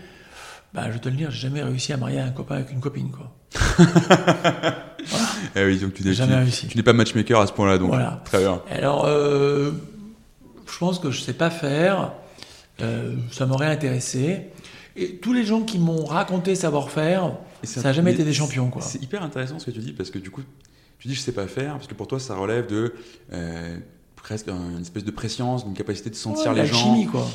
bah, 0.74 0.84
je 0.88 0.94
vais 0.94 1.00
te 1.00 1.10
le 1.10 1.16
dire, 1.16 1.32
j'ai 1.32 1.42
jamais 1.48 1.64
réussi 1.64 1.94
à 1.94 1.98
marier 1.98 2.20
un 2.20 2.32
copain 2.32 2.56
avec 2.56 2.72
une 2.72 2.80
copine, 2.80 3.12
quoi. 3.12 3.32
Eh 5.56 5.66
oui, 5.66 5.80
donc 5.80 5.96
tu, 5.96 6.04
n'es, 6.04 6.14
jamais 6.14 6.36
réussi. 6.36 6.68
tu 6.68 6.78
n'es 6.78 6.84
pas 6.84 6.94
matchmaker 6.94 7.42
à 7.42 7.48
ce 7.48 7.52
point-là, 7.52 7.78
donc. 7.78 7.90
Voilà. 7.90 8.22
Très 8.24 8.38
bien. 8.38 8.62
Alors, 8.70 9.06
je 10.72 10.78
pense 10.80 11.00
que 11.00 11.12
je 11.12 11.20
ne 11.20 11.26
sais 11.26 11.34
pas 11.34 11.50
faire, 11.50 12.14
euh, 12.82 13.16
ça 13.32 13.46
m'aurait 13.46 13.68
intéressé. 13.68 14.48
Et 14.96 15.18
tous 15.18 15.34
les 15.34 15.46
gens 15.46 15.62
qui 15.62 15.80
m'ont 15.80 16.06
raconté 16.06 16.56
savoir-faire, 16.56 17.34
ça 17.64 17.82
n'a 17.82 17.94
jamais 17.94 18.14
été 18.14 18.24
des 18.24 18.34
champions. 18.34 18.70
Quoi. 18.70 18.82
C'est 18.82 19.02
hyper 19.02 19.24
intéressant 19.24 19.60
ce 19.60 19.66
que 19.66 19.72
tu 19.72 19.80
dis, 19.80 19.94
parce 19.94 20.10
que 20.10 20.20
du 20.20 20.30
coup, 20.30 20.42
tu 21.00 21.08
dis 21.08 21.16
je 21.16 21.22
sais 21.22 21.32
pas 21.32 21.48
faire, 21.48 21.74
parce 21.74 21.88
que 21.88 21.94
pour 21.94 22.08
toi, 22.08 22.20
ça 22.20 22.36
relève 22.36 22.68
de 22.68 22.94
euh, 23.34 23.78
presque 24.16 24.50
une 24.50 24.82
espèce 24.82 25.04
de 25.04 25.12
préscience, 25.12 25.66
d'une 25.66 25.74
capacité 25.74 26.10
de 26.10 26.16
sentir 26.16 26.54
les 26.54 26.66
gens. 26.66 26.78
chimie, 26.78 27.08
quoi. 27.08 27.28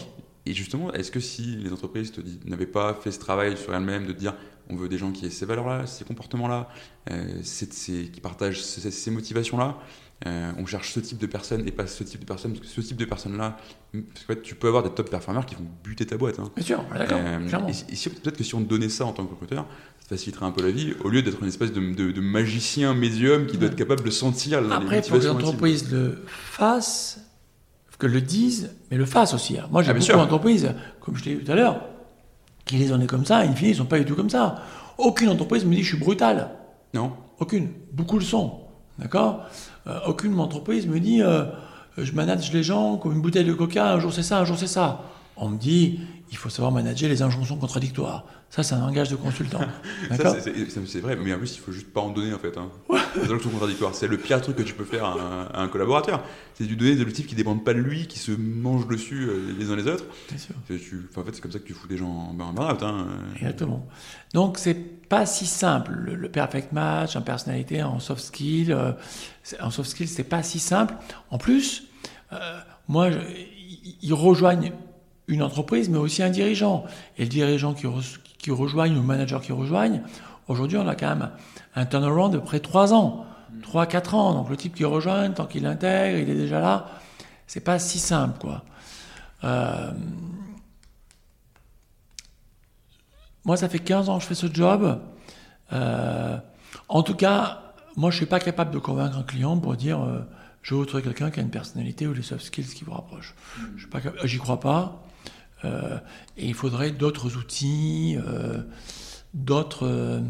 Et 0.46 0.52
justement, 0.52 0.92
est-ce 0.92 1.10
que 1.10 1.18
si 1.18 1.56
les 1.56 1.72
entreprises 1.72 2.12
n'avaient 2.44 2.66
pas 2.66 2.94
fait 2.94 3.10
ce 3.10 3.18
travail 3.18 3.56
sur 3.56 3.74
elles-mêmes 3.74 4.06
de 4.06 4.12
dire 4.12 4.34
on 4.68 4.76
veut 4.76 4.88
des 4.88 4.98
gens 4.98 5.12
qui 5.12 5.26
aient 5.26 5.30
ces 5.30 5.46
valeurs-là, 5.46 5.86
ces 5.86 6.04
comportements-là, 6.04 6.68
euh, 7.10 7.42
qui 7.42 8.20
partagent 8.20 8.62
ces 8.62 9.10
motivations-là, 9.10 9.76
euh, 10.24 10.50
on 10.58 10.64
cherche 10.64 10.92
ce 10.92 11.00
type 11.00 11.18
de 11.18 11.26
personnes 11.26 11.66
et 11.68 11.70
pas 11.70 11.86
ce 11.86 12.02
type 12.02 12.20
de 12.20 12.24
personnes, 12.24 12.52
parce 12.52 12.66
que 12.66 12.72
ce 12.72 12.80
type 12.80 12.96
de 12.96 13.04
personnes-là, 13.04 13.58
tu 14.42 14.54
peux 14.54 14.68
avoir 14.68 14.82
des 14.82 14.90
top 14.90 15.10
performers 15.10 15.44
qui 15.44 15.56
vont 15.56 15.66
buter 15.84 16.06
ta 16.06 16.16
boîte. 16.16 16.38
Hein. 16.38 16.50
Bien 16.56 16.64
sûr, 16.64 16.84
d'accord. 16.90 17.18
Euh, 17.20 17.38
et, 17.68 18.10
peut-être 18.10 18.36
que 18.38 18.44
si 18.44 18.54
on 18.54 18.62
te 18.62 18.68
donnait 18.68 18.88
ça 18.88 19.04
en 19.04 19.12
tant 19.12 19.26
que 19.26 19.32
recruteur, 19.32 19.66
ça 20.00 20.08
faciliterait 20.08 20.46
un 20.46 20.52
peu 20.52 20.62
la 20.62 20.70
vie, 20.70 20.94
au 21.04 21.10
lieu 21.10 21.20
d'être 21.20 21.42
une 21.42 21.48
espèce 21.48 21.70
de, 21.70 22.20
magicien 22.20 22.94
médium 22.94 23.46
qui 23.46 23.58
doit 23.58 23.68
être 23.68 23.76
capable 23.76 24.04
de 24.04 24.10
sentir 24.10 24.62
la 24.62 24.76
Après, 24.76 25.00
il 25.00 25.04
faut 25.04 25.18
que 25.18 25.26
l'entreprise 25.26 25.90
le 25.90 26.24
fasse, 26.26 27.20
que 27.98 28.06
le 28.06 28.22
dise, 28.22 28.74
mais 28.90 28.96
le 28.96 29.04
fasse 29.04 29.34
aussi. 29.34 29.58
Hein. 29.58 29.68
Moi, 29.70 29.82
j'ai 29.82 29.90
ah, 29.90 29.94
beaucoup 29.94 30.12
d'entreprises, 30.12 30.74
comme 31.00 31.16
je 31.16 31.24
l'ai 31.24 31.34
dit 31.34 31.44
tout 31.44 31.52
à 31.52 31.56
l'heure, 31.56 31.84
qui 32.64 32.76
les 32.76 32.90
en 32.90 33.00
est 33.02 33.06
comme 33.06 33.26
ça, 33.26 33.44
et 33.44 33.48
in 33.48 33.54
fine, 33.54 33.68
ils 33.68 33.76
sont 33.76 33.84
pas 33.84 33.98
du 33.98 34.06
tout 34.06 34.16
comme 34.16 34.30
ça. 34.30 34.62
Aucune 34.96 35.28
entreprise 35.28 35.66
me 35.66 35.74
dit 35.74 35.82
je 35.82 35.88
suis 35.88 35.98
brutal. 35.98 36.52
Non. 36.94 37.12
Aucune. 37.38 37.68
Beaucoup 37.92 38.18
le 38.18 38.24
sont. 38.24 38.60
D'accord? 38.98 39.44
Aucune 40.06 40.38
entreprise 40.40 40.86
me 40.86 40.98
dit 40.98 41.22
euh, 41.22 41.44
je 41.96 42.12
manage 42.12 42.52
les 42.52 42.62
gens 42.62 42.96
comme 42.96 43.12
une 43.12 43.22
bouteille 43.22 43.44
de 43.44 43.52
coca, 43.52 43.92
un 43.92 44.00
jour 44.00 44.12
c'est 44.12 44.22
ça, 44.22 44.40
un 44.40 44.44
jour 44.44 44.58
c'est 44.58 44.66
ça. 44.66 45.02
On 45.36 45.50
me 45.50 45.58
dit, 45.58 46.00
il 46.30 46.36
faut 46.36 46.48
savoir 46.48 46.72
manager 46.72 47.08
les 47.08 47.22
injonctions 47.22 47.56
contradictoires. 47.56 48.24
Ça, 48.48 48.62
c'est 48.62 48.74
un 48.74 48.80
langage 48.80 49.10
de 49.10 49.16
consultant. 49.16 49.60
C'est 50.86 51.00
vrai, 51.00 51.16
mais 51.16 51.34
en 51.34 51.38
plus, 51.38 51.56
il 51.56 51.60
faut 51.60 51.72
juste 51.72 51.92
pas 51.92 52.00
en 52.00 52.10
donner 52.10 52.32
en 52.32 52.38
fait. 52.38 52.56
Hein. 52.56 52.70
Les 53.16 53.24
injonctions 53.24 53.50
contradictoires, 53.50 53.94
c'est 53.94 54.06
le 54.06 54.18
pire 54.18 54.40
truc 54.40 54.56
que 54.56 54.62
tu 54.62 54.72
peux 54.72 54.84
faire 54.84 55.04
à 55.04 55.60
un, 55.60 55.68
collaborateur. 55.68 56.22
C'est 56.54 56.64
de 56.64 56.68
lui 56.68 56.76
donner 56.76 56.94
des 56.94 57.00
objectifs 57.00 57.26
qui 57.26 57.34
dépendent 57.34 57.64
pas 57.64 57.74
de 57.74 57.80
lui, 57.80 58.06
qui 58.06 58.18
se 58.18 58.32
mangent 58.32 58.86
dessus 58.86 59.26
euh, 59.28 59.54
les 59.58 59.70
uns 59.70 59.76
les 59.76 59.86
autres. 59.86 60.04
Bien 60.28 60.38
sûr. 60.38 60.54
en 61.16 61.24
fait, 61.24 61.34
c'est 61.34 61.40
comme 61.40 61.52
ça 61.52 61.58
que 61.58 61.66
tu 61.66 61.74
fous 61.74 61.88
des 61.88 61.96
gens 61.96 62.08
en 62.08 62.34
burn-out. 62.34 62.82
Hein. 62.82 63.08
Exactement. 63.34 63.86
Donc, 64.32 64.58
c'est 64.58 64.74
pas 64.74 65.26
si 65.26 65.46
simple. 65.46 65.92
Le, 65.92 66.28
perfect 66.28 66.72
match 66.72 67.16
en 67.16 67.22
personnalité, 67.22 67.82
en 67.82 67.98
soft 67.98 68.22
skill, 68.22 68.72
euh, 68.72 68.92
en 69.60 69.70
soft 69.70 69.90
skill, 69.90 70.08
c'est 70.08 70.24
pas 70.24 70.42
si 70.42 70.60
simple. 70.60 70.94
En 71.30 71.38
plus, 71.38 71.88
euh, 72.32 72.60
moi, 72.88 73.10
ils 74.02 74.14
rejoignent 74.14 74.72
une 75.28 75.42
entreprise, 75.42 75.88
mais 75.88 75.98
aussi 75.98 76.22
un 76.22 76.30
dirigeant. 76.30 76.84
Et 77.18 77.22
le 77.22 77.28
dirigeant 77.28 77.74
qui, 77.74 77.86
qui 78.38 78.50
rejoignent, 78.50 78.92
ou 78.92 79.00
le 79.00 79.06
manager 79.06 79.40
qui 79.40 79.52
rejoignent, 79.52 80.02
aujourd'hui, 80.48 80.78
on 80.78 80.86
a 80.86 80.94
quand 80.94 81.08
même 81.08 81.30
un 81.74 81.86
turnaround 81.86 82.32
de 82.32 82.38
près 82.38 82.58
de 82.58 82.62
3 82.62 82.94
ans, 82.94 83.26
3-4 83.62 84.14
ans. 84.14 84.34
Donc 84.34 84.50
le 84.50 84.56
type 84.56 84.74
qui 84.74 84.84
rejoint, 84.84 85.30
tant 85.30 85.46
qu'il 85.46 85.66
intègre, 85.66 86.18
il 86.18 86.30
est 86.30 86.36
déjà 86.36 86.60
là. 86.60 86.86
C'est 87.46 87.60
pas 87.60 87.78
si 87.78 87.98
simple, 87.98 88.38
quoi. 88.40 88.64
Euh, 89.44 89.92
moi, 93.44 93.56
ça 93.56 93.68
fait 93.68 93.78
15 93.78 94.08
ans 94.08 94.16
que 94.16 94.22
je 94.22 94.28
fais 94.28 94.34
ce 94.34 94.52
job. 94.52 95.00
Euh, 95.72 96.36
en 96.88 97.02
tout 97.02 97.14
cas, 97.14 97.62
moi, 97.96 98.10
je 98.10 98.16
suis 98.16 98.26
pas 98.26 98.40
capable 98.40 98.72
de 98.72 98.78
convaincre 98.78 99.18
un 99.18 99.22
client 99.22 99.56
pour 99.58 99.76
dire 99.76 100.02
euh, 100.02 100.20
je 100.62 100.74
veux 100.74 100.84
trouver 100.84 101.02
quelqu'un 101.02 101.30
qui 101.30 101.40
a 101.40 101.42
une 101.42 101.50
personnalité 101.50 102.06
ou 102.06 102.14
des 102.14 102.22
soft 102.22 102.44
skills 102.44 102.74
qui 102.74 102.84
vous 102.84 102.92
rapprochent. 102.92 103.34
J'y 104.24 104.38
crois 104.38 104.60
pas. 104.60 105.05
Euh, 105.64 105.98
et 106.36 106.46
il 106.46 106.54
faudrait 106.54 106.90
d'autres 106.90 107.36
outils, 107.36 108.16
euh, 108.26 108.58
d'autres 109.34 109.86
euh, 109.86 110.20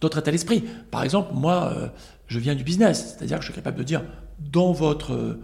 d'autres 0.00 0.18
états 0.18 0.30
d'esprit. 0.30 0.64
Par 0.90 1.04
exemple, 1.04 1.32
moi, 1.34 1.92
je 2.26 2.40
viens 2.40 2.56
du 2.56 2.64
business, 2.64 3.14
c'est-à-dire 3.16 3.38
que 3.38 3.44
je 3.44 3.52
suis 3.52 3.54
capable 3.54 3.78
de 3.78 3.84
dire, 3.84 4.02
dans 4.40 4.72
votre 4.72 5.38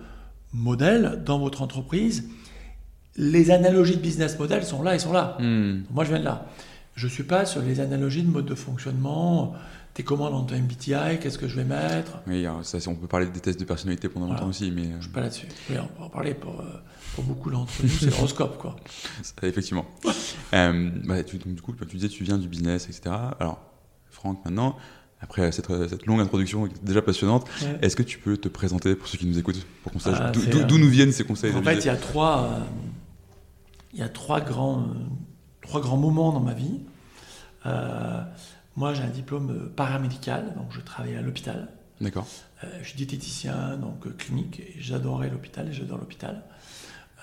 modèle, 0.52 1.22
dans 1.24 1.38
votre 1.38 1.62
entreprise, 1.62 2.28
les 3.16 3.52
analogies 3.52 3.96
de 3.96 4.00
business 4.00 4.36
model 4.36 4.64
sont 4.64 4.82
là 4.82 4.96
et 4.96 4.98
sont 4.98 5.12
là. 5.12 5.36
Hmm. 5.38 5.82
Moi, 5.92 6.02
je 6.02 6.08
viens 6.10 6.18
de 6.18 6.24
là. 6.24 6.46
Je 6.96 7.06
ne 7.06 7.10
suis 7.12 7.22
pas 7.22 7.46
sur 7.46 7.62
les 7.62 7.78
analogies 7.78 8.24
de 8.24 8.30
mode 8.30 8.46
de 8.46 8.56
fonctionnement, 8.56 9.54
t'es 9.98 10.04
comment 10.04 10.30
dans 10.30 10.44
ton 10.44 10.54
MBTI, 10.54 11.18
qu'est-ce 11.20 11.38
que 11.38 11.48
je 11.48 11.56
vais 11.56 11.64
mettre? 11.64 12.20
Oui, 12.28 12.46
ça, 12.62 12.78
on 12.86 12.94
peut 12.94 13.08
parler 13.08 13.26
des 13.26 13.40
tests 13.40 13.58
de 13.58 13.64
personnalité 13.64 14.08
pendant 14.08 14.28
longtemps 14.28 14.46
aussi, 14.46 14.70
mais... 14.70 14.84
Je 14.84 14.96
ne 14.96 15.00
suis 15.00 15.10
pas 15.10 15.22
là-dessus. 15.22 15.48
on 15.70 15.74
va 15.74 16.06
en 16.06 16.08
parler 16.08 16.34
pour 16.34 16.62
beaucoup 17.24 17.50
d'entre 17.50 17.72
nous, 17.82 17.88
c'est 17.88 18.10
l'horoscope, 18.10 18.58
quoi. 18.58 18.76
Effectivement. 19.42 19.86
Euh, 20.54 20.90
bah, 21.04 21.24
tu, 21.24 21.38
du 21.38 21.60
coup, 21.60 21.72
tu 21.72 21.96
disais, 21.96 22.08
tu 22.08 22.22
viens 22.22 22.38
du 22.38 22.46
business, 22.46 22.84
etc. 22.84 23.12
Alors, 23.40 23.58
Franck, 24.08 24.44
maintenant, 24.44 24.76
après 25.20 25.50
cette, 25.50 25.66
cette 25.88 26.06
longue 26.06 26.20
introduction 26.20 26.68
déjà 26.80 27.02
passionnante, 27.02 27.48
est-ce 27.82 27.96
que 27.96 28.04
tu 28.04 28.18
peux 28.18 28.36
te 28.36 28.46
présenter 28.46 28.94
pour 28.94 29.08
ceux 29.08 29.18
qui 29.18 29.26
nous 29.26 29.40
écoutent, 29.40 29.66
pour 29.82 29.90
qu'on 29.90 29.98
sache 29.98 30.18
ah, 30.20 30.30
d'où 30.30 30.78
nous 30.78 30.88
viennent 30.88 31.10
ces 31.10 31.24
conseils 31.24 31.52
En 31.56 31.62
fait, 31.64 31.78
il 31.78 31.86
y 31.86 31.88
a 31.88 31.96
trois, 31.96 32.44
euh, 32.44 32.60
il 33.94 33.98
y 33.98 34.02
a 34.04 34.08
trois 34.08 34.40
grands, 34.40 34.86
trois 35.60 35.80
grands 35.80 35.96
moments 35.96 36.30
dans 36.30 36.38
ma 36.38 36.54
vie. 36.54 36.82
Euh, 37.66 38.22
moi, 38.78 38.94
j'ai 38.94 39.02
un 39.02 39.08
diplôme 39.08 39.70
paramédical, 39.76 40.54
donc 40.56 40.68
je 40.70 40.80
travaille 40.80 41.16
à 41.16 41.20
l'hôpital. 41.20 41.68
D'accord. 42.00 42.28
je 42.80 42.86
suis 42.86 42.96
diététicien, 42.96 43.76
donc 43.76 44.16
clinique, 44.16 44.60
et 44.60 44.76
j'adorais 44.78 45.28
l'hôpital, 45.28 45.68
et 45.68 45.72
j'adore 45.72 45.98
l'hôpital. 45.98 46.44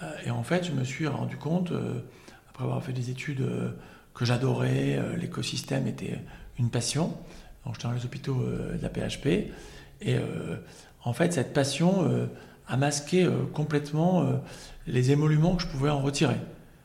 Euh, 0.04 0.12
et 0.26 0.32
en 0.32 0.44
fait, 0.44 0.66
je 0.66 0.72
me 0.72 0.84
suis 0.84 1.08
rendu 1.08 1.38
compte, 1.38 1.72
euh, 1.72 2.00
après 2.50 2.64
avoir 2.64 2.84
fait 2.84 2.94
des 2.94 3.10
études 3.10 3.42
euh, 3.42 3.70
que 4.14 4.26
j'adorais, 4.26 5.00
l'écosystème 5.18 5.88
était 5.88 6.22
une 6.58 6.70
passion. 6.70 7.18
Donc 7.66 7.76
j'étais 7.76 7.88
dans 7.88 7.94
les 7.94 8.06
hôpitaux 8.06 8.46
de 8.46 8.82
la 8.82 8.90
PHP. 8.90 9.52
Et 10.02 10.16
en 11.04 11.12
fait, 11.12 11.34
cette 11.34 11.52
passion 11.52 12.08
a 12.66 12.78
masqué 12.78 13.30
complètement 13.54 14.42
les 14.88 15.12
émoluments 15.12 15.58
que 15.58 15.64
je 15.64 15.68
pouvais 15.68 15.90
en 15.90 16.00
retirer. 16.00 16.38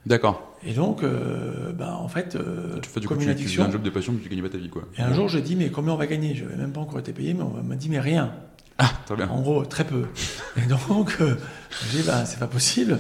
D'accord. 0.07 0.50
Et 0.65 0.75
donc, 0.75 1.03
ben, 1.03 1.93
en 1.93 2.09
fait, 2.09 2.37
tu 2.83 2.91
fais 2.91 3.01
du 3.01 3.09
comme 3.09 3.21
une 3.21 3.31
addiction. 3.31 3.63
Tu 3.65 3.69
un 3.69 3.73
job 3.73 3.83
de 3.83 3.91
passion, 3.91 4.13
mais 4.13 4.21
tu 4.21 4.29
gagnais 4.29 4.43
pas 4.43 4.51
ta 4.51 4.59
vie, 4.59 4.69
quoi. 4.69 4.83
Et 4.99 5.03
un 5.03 5.15
jour, 5.15 5.29
je 5.29 5.39
dis, 5.39 5.57
mais 5.57 5.71
combien 5.71 5.95
on 5.95 5.97
va 5.97 6.07
gagner? 6.07 6.35
Je 6.35 6.45
n'avais 6.45 6.57
même 6.57 6.73
pas 6.73 6.81
encore 6.81 6.99
été 6.99 7.13
payé, 7.13 7.33
mais 7.33 7.43
on 7.43 7.63
m'a 7.63 7.77
dit, 7.77 7.89
mais 7.89 8.01
rien. 8.01 8.35
Ah, 8.83 8.91
très 9.05 9.15
bien. 9.15 9.29
En 9.29 9.43
gros, 9.43 9.65
très 9.67 9.85
peu. 9.85 10.07
Et 10.57 10.67
donc, 10.67 11.19
euh, 11.21 11.37
je 11.71 11.99
dis, 11.99 12.03
bah, 12.03 12.25
c'est 12.25 12.39
pas 12.39 12.47
possible. 12.47 12.99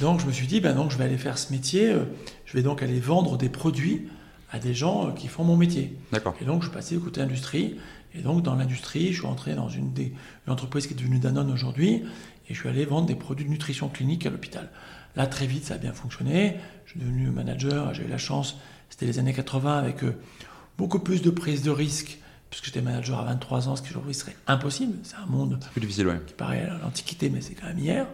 Donc, 0.00 0.20
je 0.20 0.26
me 0.26 0.30
suis 0.30 0.46
dit, 0.46 0.60
ben 0.60 0.72
non, 0.74 0.88
je 0.88 0.96
vais 0.96 1.04
aller 1.04 1.18
faire 1.18 1.36
ce 1.36 1.52
métier. 1.52 1.90
Euh, 1.90 2.04
je 2.44 2.56
vais 2.56 2.62
donc 2.62 2.80
aller 2.80 3.00
vendre 3.00 3.36
des 3.36 3.48
produits 3.48 4.08
à 4.52 4.60
des 4.60 4.72
gens 4.72 5.08
euh, 5.08 5.10
qui 5.10 5.26
font 5.26 5.42
mon 5.42 5.56
métier. 5.56 5.98
D'accord. 6.12 6.36
Et 6.40 6.44
donc, 6.44 6.62
je 6.62 6.68
suis 6.68 6.74
passé 6.74 6.96
côté 6.96 7.20
industrie. 7.20 7.76
Et 8.14 8.22
donc, 8.22 8.44
dans 8.44 8.54
l'industrie, 8.54 9.12
je 9.12 9.18
suis 9.18 9.26
entré 9.26 9.56
dans 9.56 9.68
une, 9.68 9.92
des, 9.92 10.12
une 10.46 10.52
entreprise 10.52 10.86
qui 10.86 10.94
est 10.94 10.96
devenue 10.96 11.18
Danone 11.18 11.50
aujourd'hui. 11.50 12.04
Et 12.48 12.54
je 12.54 12.60
suis 12.60 12.68
allé 12.68 12.84
vendre 12.84 13.08
des 13.08 13.16
produits 13.16 13.44
de 13.44 13.50
nutrition 13.50 13.88
clinique 13.88 14.26
à 14.26 14.30
l'hôpital. 14.30 14.70
Là, 15.16 15.26
très 15.26 15.46
vite, 15.46 15.64
ça 15.64 15.74
a 15.74 15.78
bien 15.78 15.92
fonctionné. 15.92 16.56
Suis 16.96 17.04
devenu 17.04 17.30
manager. 17.30 17.92
J'ai 17.92 18.04
eu 18.04 18.08
la 18.08 18.18
chance, 18.18 18.56
c'était 18.88 19.04
les 19.06 19.18
années 19.18 19.34
80, 19.34 19.78
avec 19.78 19.98
beaucoup 20.78 20.98
plus 20.98 21.20
de 21.20 21.30
prise 21.30 21.62
de 21.62 21.70
risque 21.70 22.18
puisque 22.50 22.66
j'étais 22.66 22.80
manager 22.80 23.20
à 23.20 23.24
23 23.24 23.68
ans, 23.68 23.76
ce 23.76 23.82
qui 23.82 23.90
aujourd'hui 23.90 24.14
serait 24.14 24.36
impossible. 24.46 24.96
C'est 25.02 25.16
un 25.16 25.26
monde 25.26 25.58
plus 25.72 25.80
difficile, 25.80 26.20
qui 26.26 26.34
paraît 26.34 26.62
à 26.62 26.78
l'Antiquité, 26.78 27.28
mais 27.28 27.40
c'est 27.40 27.54
quand 27.54 27.66
même 27.66 27.78
hier. 27.78 28.06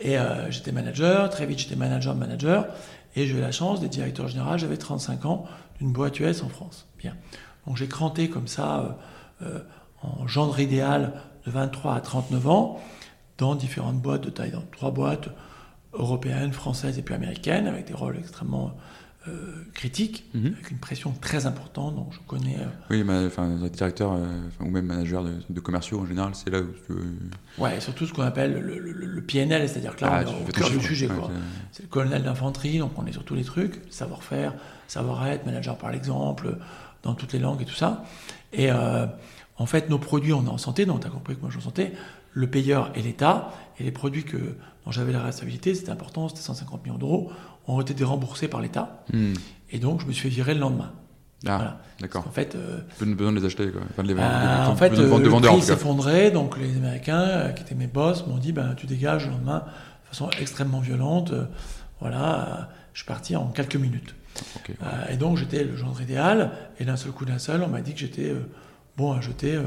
Et 0.00 0.18
euh, 0.18 0.50
j'étais 0.50 0.72
manager, 0.72 1.30
très 1.30 1.46
vite 1.46 1.58
j'étais 1.58 1.76
manager 1.76 2.14
manager, 2.14 2.66
et 3.14 3.26
j'ai 3.26 3.36
eu 3.36 3.40
la 3.40 3.52
chance 3.52 3.80
d'être 3.80 3.92
directeur 3.92 4.28
général, 4.28 4.58
j'avais 4.58 4.76
35 4.76 5.24
ans, 5.26 5.44
d'une 5.78 5.92
boîte 5.92 6.18
US 6.20 6.42
en 6.42 6.48
France. 6.48 6.86
Bien. 6.98 7.14
Donc 7.66 7.76
j'ai 7.76 7.86
cranté 7.86 8.28
comme 8.28 8.48
ça, 8.48 8.98
euh, 9.42 9.46
euh, 9.46 9.60
en 10.02 10.26
gendre 10.26 10.58
idéal, 10.58 11.12
de 11.46 11.50
23 11.50 11.94
à 11.94 12.00
39 12.00 12.48
ans, 12.48 12.80
dans 13.38 13.54
différentes 13.54 14.00
boîtes 14.00 14.22
de 14.22 14.30
taille, 14.30 14.50
dans 14.50 14.64
trois 14.72 14.90
boîtes 14.90 15.28
européennes, 15.98 16.52
françaises 16.52 16.98
et 16.98 17.02
puis 17.02 17.14
américaines, 17.14 17.66
avec 17.66 17.86
des 17.86 17.94
rôles 17.94 18.16
extrêmement 18.18 18.74
euh, 19.28 19.64
critique, 19.74 20.24
mhm. 20.34 20.54
avec 20.54 20.70
une 20.70 20.78
pression 20.78 21.12
très 21.20 21.46
importante, 21.46 21.96
donc 21.96 22.12
je 22.12 22.18
connais... 22.28 22.58
Euh, 22.60 22.66
oui, 22.90 23.02
mais, 23.02 23.26
enfin, 23.26 23.56
directeur 23.72 24.12
euh, 24.12 24.24
ou 24.60 24.70
même 24.70 24.86
manager 24.86 25.24
de, 25.24 25.60
commerciaux 25.60 25.98
en 25.98 26.06
général, 26.06 26.32
c'est 26.34 26.48
là 26.48 26.60
où 26.60 26.68
tu... 26.86 26.92
Ouais, 27.60 27.80
surtout 27.80 28.06
ce 28.06 28.12
qu'on 28.12 28.22
appelle 28.22 28.60
le, 28.60 28.78
le, 28.78 29.22
PNL, 29.22 29.68
c'est-à-dire 29.68 29.96
que 29.96 30.04
là, 30.04 30.10
ah, 30.12 30.24
on 30.28 30.46
est 30.46 30.48
au 30.48 30.52
cœur 30.52 30.70
du 30.70 30.80
sujet. 30.80 31.08
c'est 31.72 31.82
le 31.82 31.88
colonel 31.88 32.22
d'infanterie, 32.22 32.78
donc 32.78 32.92
on 32.98 33.06
est 33.06 33.12
sur 33.12 33.24
tous 33.24 33.34
les 33.34 33.42
trucs, 33.42 33.80
savoir-faire, 33.90 34.54
savoir-être, 34.86 35.44
manager 35.44 35.76
par 35.76 35.90
l'exemple, 35.90 36.58
dans 37.02 37.14
toutes 37.14 37.32
les 37.32 37.40
langues 37.40 37.62
et 37.62 37.66
tout 37.66 37.74
ça. 37.74 38.04
Et 38.52 38.70
en 38.70 39.66
fait, 39.66 39.90
nos 39.90 39.98
produits, 39.98 40.34
on 40.34 40.44
est 40.44 40.50
en 40.50 40.58
santé, 40.58 40.86
donc 40.86 41.00
tu 41.00 41.06
as 41.08 41.10
compris 41.10 41.34
que 41.34 41.40
moi 41.40 41.50
je 41.50 41.58
suis 41.58 41.66
en 41.66 41.70
santé, 41.70 41.92
le 42.36 42.46
payeur 42.46 42.92
est 42.94 43.00
l'État, 43.00 43.50
et 43.80 43.82
les 43.82 43.90
produits 43.90 44.24
que, 44.24 44.36
dont 44.36 44.92
j'avais 44.92 45.10
la 45.10 45.22
responsabilité, 45.22 45.74
c'était 45.74 45.90
important, 45.90 46.28
c'était 46.28 46.42
150 46.42 46.84
millions 46.84 46.98
d'euros, 46.98 47.32
ont 47.66 47.80
été 47.80 47.94
déremboursés 47.94 48.46
par 48.46 48.60
l'État. 48.60 49.02
Hmm. 49.10 49.32
Et 49.70 49.78
donc, 49.78 50.02
je 50.02 50.06
me 50.06 50.12
suis 50.12 50.24
fait 50.24 50.34
virer 50.34 50.52
le 50.52 50.60
lendemain. 50.60 50.92
Ah, 51.46 51.78
d'accord. 51.98 52.26
En 52.28 52.30
fait, 52.30 52.54
euh, 52.54 52.80
besoin 53.00 53.32
de 53.32 53.38
les 53.38 53.46
acheter, 53.46 53.70
quoi. 53.70 53.80
Enfin, 53.90 54.02
de 54.02 54.08
les 54.08 54.14
vendre, 54.14 54.70
en 54.70 54.76
fait, 54.76 54.90
de, 54.90 55.02
euh, 55.02 55.18
le 55.18 55.30
prix 55.30 55.62
s'effondrait, 55.62 56.30
donc 56.30 56.58
les 56.58 56.76
Américains, 56.76 57.20
euh, 57.20 57.52
qui 57.52 57.62
étaient 57.62 57.74
mes 57.74 57.86
boss, 57.86 58.26
m'ont 58.26 58.36
dit, 58.36 58.52
ben, 58.52 58.74
tu 58.76 58.86
dégages 58.86 59.24
le 59.24 59.32
lendemain 59.32 59.64
de 60.04 60.08
façon 60.08 60.28
extrêmement 60.38 60.80
violente. 60.80 61.32
voilà, 62.00 62.68
je 62.92 62.98
suis 63.00 63.06
parti 63.06 63.34
en 63.34 63.46
quelques 63.46 63.76
minutes. 63.76 64.14
et 65.08 65.16
donc, 65.16 65.38
j'étais 65.38 65.64
le 65.64 65.74
genre 65.74 65.98
idéal, 66.02 66.52
et 66.78 66.84
d'un 66.84 66.96
seul 66.96 67.12
coup 67.12 67.24
d'un 67.24 67.38
seul, 67.38 67.62
on 67.62 67.68
m'a 67.68 67.80
dit 67.80 67.94
que 67.94 68.00
j'étais 68.00 68.34
bon 68.98 69.12
à 69.12 69.22
jeter. 69.22 69.58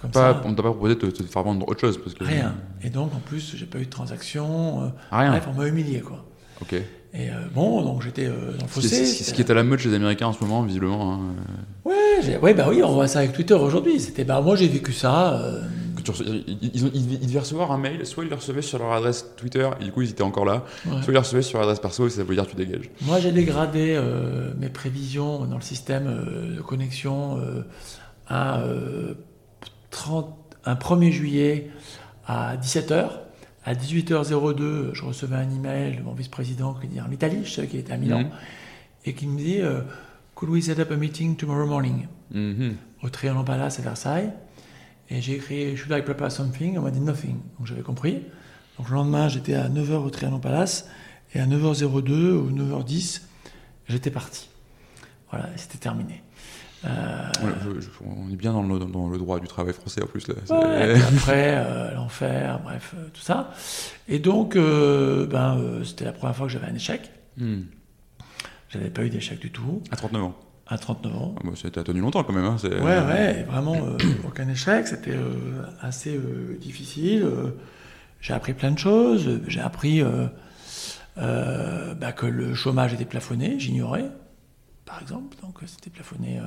Comme 0.00 0.12
ça. 0.12 0.40
On 0.44 0.50
ne 0.50 0.54
t'a 0.54 0.62
pas 0.62 0.70
proposé 0.70 0.94
de 0.94 1.10
te, 1.10 1.22
faire 1.22 1.42
vendre 1.42 1.68
autre 1.68 1.80
chose 1.80 1.98
parce 1.98 2.14
que... 2.14 2.24
Rien. 2.24 2.54
Et 2.82 2.90
donc, 2.90 3.14
en 3.14 3.18
plus, 3.20 3.54
j'ai 3.56 3.66
pas 3.66 3.78
eu 3.78 3.84
de 3.84 3.90
transaction. 3.90 4.92
Rien. 5.10 5.30
Bref, 5.30 5.48
on 5.50 5.58
m'a 5.58 5.66
humilié, 5.66 6.00
quoi. 6.00 6.24
Ok. 6.60 6.74
Et 7.14 7.30
euh, 7.30 7.34
bon, 7.54 7.82
donc 7.82 8.02
j'étais 8.02 8.26
euh, 8.26 8.52
dans 8.58 8.66
le 8.66 8.70
fossé. 8.70 9.06
Ce 9.06 9.32
qui 9.32 9.40
est 9.40 9.50
à 9.50 9.54
la 9.54 9.62
mode 9.62 9.78
chez 9.78 9.88
les 9.88 9.94
Américains 9.94 10.26
en 10.26 10.32
ce 10.34 10.44
moment, 10.44 10.62
visiblement. 10.62 11.14
Hein. 11.14 11.20
Ouais, 11.84 12.36
ouais, 12.42 12.52
bah 12.52 12.66
oui, 12.68 12.82
on 12.82 12.92
voit 12.92 13.08
ça 13.08 13.20
avec 13.20 13.32
Twitter 13.32 13.54
aujourd'hui. 13.54 14.00
C'était, 14.00 14.24
bah 14.24 14.42
moi 14.42 14.54
j'ai 14.54 14.68
vécu 14.68 14.92
ça. 14.92 15.40
Euh. 15.40 15.62
ils, 16.60 16.84
ont, 16.84 16.90
ils, 16.92 17.26
devaient 17.26 17.38
recevoir 17.38 17.72
un 17.72 17.78
mail, 17.78 18.04
soit 18.04 18.24
ils 18.24 18.30
le 18.30 18.36
recevaient 18.36 18.60
sur 18.60 18.78
leur 18.78 18.92
adresse 18.92 19.32
Twitter, 19.36 19.66
et 19.80 19.84
du 19.84 19.92
coup 19.92 20.02
ils 20.02 20.10
étaient 20.10 20.22
encore 20.22 20.44
là, 20.44 20.64
soit 20.84 21.04
ils 21.08 21.12
le 21.12 21.18
recevaient 21.18 21.42
sur 21.42 21.58
leur 21.58 21.68
adresse 21.68 21.80
perso, 21.80 22.06
et 22.06 22.10
ça 22.10 22.22
veut 22.22 22.34
dire 22.34 22.46
tu 22.46 22.56
dégages. 22.56 22.90
Moi 23.02 23.18
j'ai 23.18 23.32
dégradé 23.32 23.98
mes 24.58 24.68
prévisions 24.68 25.46
dans 25.46 25.56
le 25.56 25.62
système 25.62 26.06
de 26.54 26.60
connexion 26.60 27.40
à 28.28 28.62
30, 29.96 30.34
un 30.66 30.74
1er 30.74 31.10
juillet 31.10 31.70
à 32.26 32.56
17h 32.56 33.08
à 33.64 33.74
18h02, 33.74 34.94
je 34.94 35.02
recevais 35.02 35.36
un 35.36 35.50
email 35.50 35.96
de 35.96 36.02
mon 36.02 36.12
vice-président 36.12 36.74
qui 36.74 36.86
dit 36.86 37.00
en 37.00 37.10
Italie, 37.10 37.44
je 37.44 37.50
sais 37.50 37.66
qu'il 37.66 37.80
était 37.80 37.92
à 37.92 37.96
Milan, 37.96 38.20
mhm. 38.20 38.30
et 39.06 39.14
qui 39.14 39.26
me 39.26 39.36
dit 39.36 39.60
euh, 39.60 39.80
Could 40.36 40.52
we 40.52 40.64
set 40.64 40.78
up 40.78 40.92
a 40.92 40.96
meeting 40.96 41.34
tomorrow 41.34 41.66
morning? 41.66 42.06
Mhm. 42.30 42.76
Au 43.02 43.08
Trianon 43.08 43.42
Palace 43.42 43.80
à 43.80 43.82
Versailles. 43.82 44.32
Et 45.08 45.20
j'ai 45.20 45.34
écrit 45.34 45.76
Should 45.76 45.96
I 45.96 46.02
prepare 46.02 46.30
something 46.30 46.78
On 46.78 46.82
m'a 46.82 46.90
dit 46.90 47.00
Nothing. 47.00 47.38
Donc 47.58 47.66
j'avais 47.66 47.82
compris. 47.82 48.22
Donc 48.78 48.88
le 48.88 48.94
lendemain, 48.94 49.28
j'étais 49.28 49.54
à 49.54 49.68
9h 49.68 49.94
au 49.94 50.10
Trianon 50.10 50.38
Palace. 50.38 50.88
Et 51.34 51.40
à 51.40 51.46
9h02 51.46 52.32
ou 52.34 52.50
9h10, 52.52 53.22
j'étais 53.88 54.10
parti. 54.10 54.48
Voilà, 55.30 55.48
c'était 55.56 55.78
terminé. 55.78 56.22
Euh, 56.86 57.30
on 58.04 58.30
est 58.30 58.36
bien 58.36 58.52
dans 58.52 58.62
le, 58.62 58.78
dans 58.78 59.08
le, 59.08 59.18
droit 59.18 59.40
du 59.40 59.46
travail 59.46 59.72
français 59.72 60.02
en 60.02 60.06
plus. 60.06 60.28
Là. 60.28 60.34
après, 60.48 61.54
euh, 61.56 61.94
l'enfer, 61.94 62.60
bref, 62.62 62.94
euh, 62.96 63.08
tout 63.12 63.20
ça. 63.20 63.52
Et 64.08 64.18
donc, 64.18 64.56
ben, 64.56 65.80
c'était 65.84 66.04
la 66.04 66.12
première 66.12 66.36
fois 66.36 66.46
que 66.46 66.52
j'avais 66.52 66.68
un 66.68 66.74
échec. 66.74 67.10
Hmm. 67.36 67.62
J'avais 68.68 68.90
pas 68.90 69.04
eu 69.04 69.10
d'échec 69.10 69.38
du 69.38 69.50
tout. 69.50 69.82
À 69.90 69.96
39 69.96 70.22
ans 70.22 70.36
À 70.66 70.78
39 70.78 71.16
ans. 71.16 71.34
Ah, 71.38 71.40
bah, 71.44 71.50
ça 71.54 71.70
tenu 71.70 72.00
longtemps 72.00 72.22
quand 72.24 72.32
même. 72.32 72.44
Hein, 72.44 72.56
ouais, 72.62 72.80
ouais, 72.80 73.42
vraiment 73.48 73.76
aucun 74.26 74.48
échec. 74.48 74.86
C'était 74.86 75.16
assez 75.80 76.20
difficile. 76.60 77.26
j'ai 78.20 78.34
appris 78.34 78.54
plein 78.54 78.70
de 78.70 78.78
choses. 78.78 79.40
J'ai 79.48 79.60
appris 79.60 80.02
bah, 81.16 82.12
que 82.14 82.26
le 82.26 82.54
chômage 82.54 82.94
était 82.94 83.04
plafonné, 83.04 83.58
j'ignorais 83.58 84.10
par 84.86 85.02
exemple. 85.02 85.36
Donc 85.42 85.62
euh, 85.62 85.66
c'était 85.66 85.90
plafonné 85.90 86.38
euh, 86.38 86.46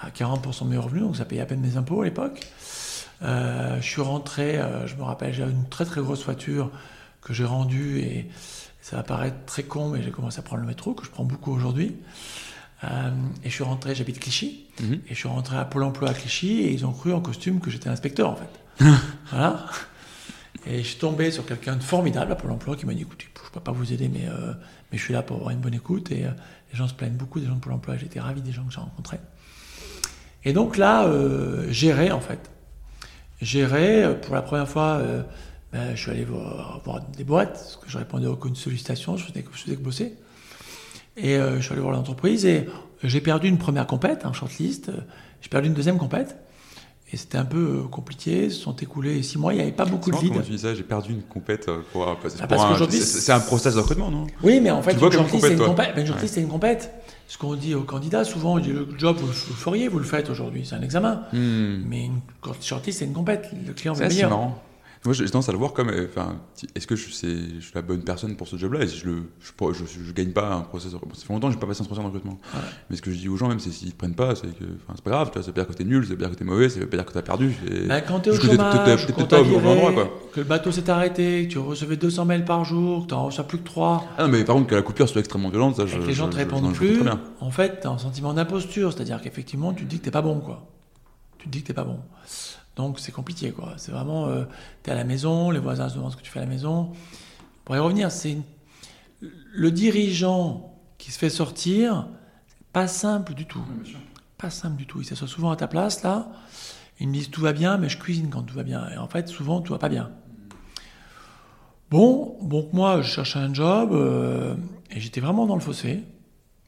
à 0.00 0.10
40% 0.10 0.64
de 0.64 0.68
mes 0.68 0.76
revenus, 0.76 1.04
donc 1.04 1.16
ça 1.16 1.24
payait 1.24 1.40
à 1.40 1.46
peine 1.46 1.60
mes 1.60 1.78
impôts 1.78 2.02
à 2.02 2.04
l'époque. 2.04 2.40
Euh, 3.22 3.80
je 3.80 3.88
suis 3.88 4.02
rentré, 4.02 4.60
je 4.86 4.96
me 4.96 5.02
rappelle, 5.02 5.32
j'avais 5.32 5.52
une 5.52 5.68
très 5.68 5.86
très 5.86 6.02
grosse 6.02 6.24
voiture 6.24 6.70
que 7.22 7.32
j'ai 7.32 7.44
rendue 7.44 8.00
et 8.00 8.28
ça 8.82 8.96
va 8.96 9.02
paraître 9.02 9.36
très 9.46 9.62
con, 9.62 9.88
mais 9.88 10.02
j'ai 10.02 10.10
commencé 10.10 10.40
à 10.40 10.42
prendre 10.42 10.60
le 10.60 10.66
métro, 10.66 10.92
que 10.92 11.06
je 11.06 11.10
prends 11.10 11.24
beaucoup 11.24 11.52
aujourd'hui. 11.52 11.96
et 12.82 13.48
je 13.48 13.50
suis 13.50 13.64
rentré, 13.64 13.94
j'habite 13.94 14.20
Clichy, 14.20 14.66
mhm. 14.82 14.94
et 15.06 15.10
je 15.10 15.14
suis 15.14 15.28
rentré 15.28 15.56
à 15.56 15.64
Pôle 15.64 15.84
emploi 15.84 16.10
à 16.10 16.12
Clichy, 16.12 16.60
et 16.60 16.72
ils 16.72 16.84
ont 16.84 16.92
cru 16.92 17.14
en 17.14 17.20
costume 17.20 17.60
que 17.60 17.70
j'étais 17.70 17.88
inspecteur 17.88 18.28
en 18.28 18.36
fait. 18.36 18.84
voilà. 19.30 19.64
Et 20.66 20.78
je 20.78 20.88
suis 20.88 20.98
tombé 20.98 21.30
sur 21.30 21.46
quelqu'un 21.46 21.76
de 21.76 21.82
formidable 21.82 22.32
à 22.32 22.34
Pôle 22.34 22.50
emploi 22.50 22.76
qui 22.76 22.84
m'a 22.84 22.92
dit 22.92 23.02
écoutez, 23.02 23.26
je 23.34 23.48
ne 23.48 23.54
peux 23.54 23.60
pas 23.60 23.72
vous 23.72 23.92
aider, 23.92 24.08
mais, 24.08 24.28
mais 24.94 24.98
je 24.98 25.02
suis 25.02 25.12
là 25.12 25.22
pour 25.22 25.38
avoir 25.38 25.50
une 25.50 25.58
bonne 25.58 25.74
écoute. 25.74 26.12
Et, 26.12 26.24
les 26.70 26.78
gens 26.78 26.86
se 26.86 26.94
plaignent 26.94 27.16
beaucoup 27.16 27.40
des 27.40 27.46
gens 27.46 27.56
de 27.56 27.60
Pôle 27.60 27.72
emploi. 27.72 27.96
J'étais 27.96 28.20
ravi 28.20 28.42
des 28.42 28.52
gens 28.52 28.64
que 28.64 28.72
j'ai 28.72 28.80
rencontrés. 28.80 29.18
Et 30.44 30.52
donc 30.52 30.76
là, 30.76 31.04
euh, 31.04 31.70
gérer 31.72 32.12
en 32.12 32.20
fait. 32.20 32.50
Gérer, 33.40 34.04
euh, 34.04 34.14
pour 34.14 34.36
la 34.36 34.42
première 34.42 34.68
fois, 34.68 34.98
euh, 35.00 35.22
ben, 35.72 35.96
je 35.96 36.00
suis 36.00 36.10
allé 36.12 36.24
voir, 36.24 36.80
des 37.16 37.24
boîtes, 37.24 37.54
parce 37.54 37.76
que 37.76 37.88
je 37.88 37.98
répondais 37.98 38.26
à 38.26 38.30
aucune 38.30 38.54
sollicitation, 38.54 39.16
je 39.16 39.24
faisais, 39.24 39.44
je 39.52 39.58
faisais 39.58 39.76
que 39.76 39.82
bosser. 39.82 40.14
Et 41.16 41.36
je 41.36 41.60
suis 41.60 41.72
allé 41.72 41.80
voir 41.80 41.94
l'entreprise 41.94 42.44
et 42.44 42.68
j'ai 43.04 43.20
perdu 43.20 43.48
une 43.48 43.58
première 43.58 43.86
compète, 43.86 44.24
un 44.24 44.32
shortlist. 44.32 44.90
J'ai 45.40 45.48
perdu 45.48 45.68
une 45.68 45.74
deuxième 45.74 45.98
compète. 45.98 46.36
Et 47.14 47.16
c'était 47.16 47.38
un 47.38 47.44
peu 47.44 47.82
euh, 47.84 47.88
compliqué, 47.88 48.50
se 48.50 48.60
sont 48.60 48.74
écoulés 48.74 49.22
six 49.22 49.38
mois, 49.38 49.52
il 49.52 49.58
n'y 49.58 49.62
avait 49.62 49.70
pas 49.70 49.84
beaucoup 49.84 50.10
de 50.10 50.16
leads. 50.16 50.30
Comment 50.30 50.42
tu 50.42 50.50
dis 50.50 50.58
ça 50.58 50.74
J'ai 50.74 50.82
perdu 50.82 51.12
une 51.12 51.22
compète 51.22 51.68
euh, 51.68 51.78
pour, 51.92 52.08
ah, 52.08 52.16
parce 52.20 52.34
qu'aujourd'hui 52.34 52.98
c'est 52.98 53.30
un 53.30 53.38
process 53.38 53.76
de 53.76 53.78
recrutement, 53.78 54.10
non? 54.10 54.26
Oui, 54.42 54.58
mais 54.60 54.72
en 54.72 54.82
fait, 54.82 54.94
une 54.94 54.98
shortlist, 54.98 55.46
c'est 55.46 55.52
une, 55.52 55.58
compète. 55.60 55.96
Une 55.96 56.26
c'est 56.26 56.40
une 56.40 56.48
compète. 56.48 56.92
Ce 57.28 57.38
qu'on 57.38 57.54
dit 57.54 57.76
aux 57.76 57.84
candidats, 57.84 58.24
souvent, 58.24 58.54
on 58.54 58.58
dit 58.58 58.72
le 58.72 58.88
job, 58.98 59.16
vous, 59.16 59.28
le 59.28 59.32
feriez, 59.32 59.86
vous 59.86 60.00
le 60.00 60.04
faites 60.04 60.28
aujourd'hui, 60.28 60.66
c'est 60.68 60.74
un 60.74 60.82
examen. 60.82 61.22
Hmm. 61.32 61.84
Mais 61.86 62.06
une 62.06 62.18
shortlist, 62.60 62.98
c'est 62.98 63.04
une 63.04 63.12
compète. 63.12 63.48
Le 63.64 63.72
client 63.74 63.92
veut 63.92 64.10
C'est 64.10 64.22
marrant. 64.22 64.60
Moi, 65.04 65.12
j'ai 65.12 65.26
tendance 65.26 65.50
à 65.50 65.52
le 65.52 65.58
voir 65.58 65.74
comme, 65.74 65.90
euh, 65.90 66.06
enfin, 66.08 66.36
est-ce 66.74 66.86
que 66.86 66.96
je, 66.96 67.10
je, 67.10 67.12
suis 67.12 67.74
la 67.74 67.82
bonne 67.82 68.02
personne 68.02 68.36
pour 68.36 68.48
ce 68.48 68.56
job-là? 68.56 68.84
Et 68.84 68.88
si 68.88 68.96
je 68.96 69.06
le, 69.06 69.22
je, 69.38 69.84
je, 69.84 70.12
gagne 70.12 70.30
pas 70.30 70.54
un 70.54 70.60
process, 70.62 70.92
ça 70.92 70.98
fait 70.98 71.32
longtemps 71.32 71.48
que 71.48 71.52
je 71.52 71.58
n'ai 71.58 71.60
pas 71.60 71.66
passé 71.66 71.82
un 71.82 71.84
process 71.84 72.02
de 72.02 72.06
recrutement. 72.06 72.38
Mais 72.88 72.96
ce 72.96 73.02
que 73.02 73.10
je 73.10 73.18
dis 73.18 73.28
aux 73.28 73.36
gens, 73.36 73.48
même, 73.48 73.60
c'est 73.60 73.70
s'ils 73.70 73.88
ne 73.88 73.92
prennent 73.92 74.14
pas, 74.14 74.34
c'est 74.34 74.46
que, 74.46 74.64
enfin, 74.64 74.94
c'est 74.94 75.04
pas 75.04 75.10
grave, 75.10 75.28
tu 75.28 75.34
vois, 75.34 75.42
ça 75.42 75.48
veut 75.48 75.52
dire 75.52 75.66
que 75.66 75.74
t'es 75.74 75.84
nul, 75.84 76.04
ça 76.04 76.10
veut 76.10 76.16
dire 76.16 76.30
que 76.30 76.36
t'es 76.36 76.44
mauvais, 76.44 76.70
ça 76.70 76.80
veut 76.80 76.86
pas 76.86 76.96
dire 76.96 77.04
que 77.04 77.12
t'as 77.12 77.20
perdu. 77.20 77.54
Bah, 77.86 78.00
quand 78.00 78.20
t'es 78.20 78.30
au 78.30 78.34
chômage, 78.34 79.06
quand 79.14 79.24
t'as 79.24 79.42
que 80.32 80.40
le 80.40 80.46
bateau 80.46 80.72
s'est 80.72 80.88
arrêté, 80.88 81.46
que 81.46 81.52
tu 81.52 81.58
recevais 81.58 81.96
200 81.96 82.24
mails 82.24 82.46
par 82.46 82.64
jour, 82.64 83.02
que 83.02 83.08
t'en 83.08 83.26
reçois 83.26 83.44
plus 83.44 83.58
que 83.58 83.64
3. 83.64 84.04
Ah 84.16 84.22
non, 84.24 84.32
mais 84.32 84.42
par 84.42 84.56
contre, 84.56 84.68
que 84.68 84.74
la 84.74 84.82
coupure 84.82 85.06
soit 85.06 85.20
extrêmement 85.20 85.50
violente, 85.50 85.76
ça, 85.76 85.86
je, 85.86 85.98
que 85.98 86.06
les 86.06 86.14
gens 86.14 86.30
te 86.30 86.36
répondent 86.36 86.72
plus. 86.72 87.02
En 87.40 87.50
fait, 87.50 87.80
t'as 87.82 87.90
un 87.90 87.98
sentiment 87.98 88.32
d'imposture, 88.32 88.94
c'est-à-dire 88.94 89.20
qu'effectivement, 89.20 89.74
tu 89.74 89.84
te 89.84 89.90
dis 89.90 89.98
que 89.98 90.04
t'es 90.04 90.10
pas 90.10 90.22
bon, 90.22 90.40
quoi. 90.40 90.66
Tu 91.36 91.46
te 91.48 91.52
dis 91.52 91.60
que 91.60 91.66
t'es 91.66 91.74
pas 91.74 91.84
bon. 91.84 91.98
Donc 92.76 92.98
c'est 92.98 93.12
compliqué, 93.12 93.52
quoi. 93.52 93.74
C'est 93.76 93.92
vraiment, 93.92 94.26
euh, 94.26 94.44
tu 94.82 94.90
es 94.90 94.92
à 94.92 94.96
la 94.96 95.04
maison, 95.04 95.50
les 95.50 95.60
voisins 95.60 95.88
se 95.88 95.94
demandent 95.94 96.12
ce 96.12 96.16
que 96.16 96.22
tu 96.22 96.30
fais 96.30 96.40
à 96.40 96.42
la 96.42 96.48
maison. 96.48 96.92
Pour 97.64 97.76
y 97.76 97.78
revenir, 97.78 98.10
c'est 98.10 98.36
le 99.20 99.70
dirigeant 99.70 100.74
qui 100.98 101.12
se 101.12 101.18
fait 101.18 101.30
sortir, 101.30 102.08
pas 102.72 102.88
simple 102.88 103.34
du 103.34 103.46
tout. 103.46 103.64
pas 104.38 104.50
simple 104.50 104.76
du 104.76 104.86
tout. 104.86 105.00
Il 105.00 105.04
s'assoit 105.04 105.28
souvent 105.28 105.50
à 105.50 105.56
ta 105.56 105.68
place, 105.68 106.02
là. 106.02 106.28
Ils 107.00 107.08
me 107.08 107.12
disent 107.12 107.30
tout 107.30 107.40
va 107.40 107.52
bien, 107.52 107.76
mais 107.78 107.88
je 107.88 107.98
cuisine 107.98 108.30
quand 108.30 108.42
tout 108.42 108.54
va 108.54 108.62
bien. 108.62 108.88
Et 108.90 108.98
en 108.98 109.08
fait, 109.08 109.28
souvent, 109.28 109.60
tout 109.60 109.72
va 109.72 109.78
pas 109.78 109.88
bien. 109.88 110.10
Bon, 111.90 112.38
donc 112.42 112.72
moi, 112.72 113.02
je 113.02 113.10
cherchais 113.10 113.38
un 113.38 113.52
job 113.52 113.90
euh, 113.92 114.54
et 114.90 115.00
j'étais 115.00 115.20
vraiment 115.20 115.46
dans 115.46 115.54
le 115.54 115.60
fossé. 115.60 116.02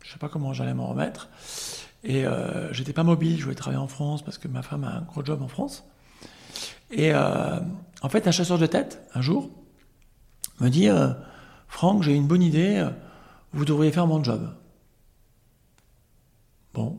Je 0.05 0.12
sais 0.12 0.19
pas 0.19 0.29
comment 0.29 0.53
j'allais 0.53 0.75
m'en 0.75 0.87
remettre. 0.87 1.29
Et 2.05 2.25
euh, 2.25 2.73
j'étais 2.73 2.92
pas 2.92 3.03
mobile, 3.03 3.37
je 3.38 3.42
voulais 3.42 3.57
travailler 3.57 3.83
en 3.83 3.88
France 3.88 4.23
parce 4.23 4.38
que 4.38 4.47
ma 4.47 4.62
femme 4.62 4.85
a 4.85 4.99
un 4.99 5.01
gros 5.01 5.25
job 5.25 5.42
en 5.42 5.49
France. 5.49 5.85
Et 6.90 7.12
euh, 7.12 7.59
en 8.03 8.09
fait, 8.09 8.27
un 8.27 8.31
chasseur 8.31 8.59
de 8.59 8.66
tête, 8.66 9.09
un 9.14 9.20
jour, 9.20 9.51
me 10.61 10.68
dit 10.68 10.88
euh, 10.88 11.09
Franck, 11.68 12.03
j'ai 12.03 12.14
une 12.14 12.27
bonne 12.27 12.42
idée, 12.42 12.88
vous 13.53 13.64
devriez 13.64 13.92
faire 13.92 14.07
mon 14.07 14.22
job. 14.22 14.51
Bon. 16.75 16.99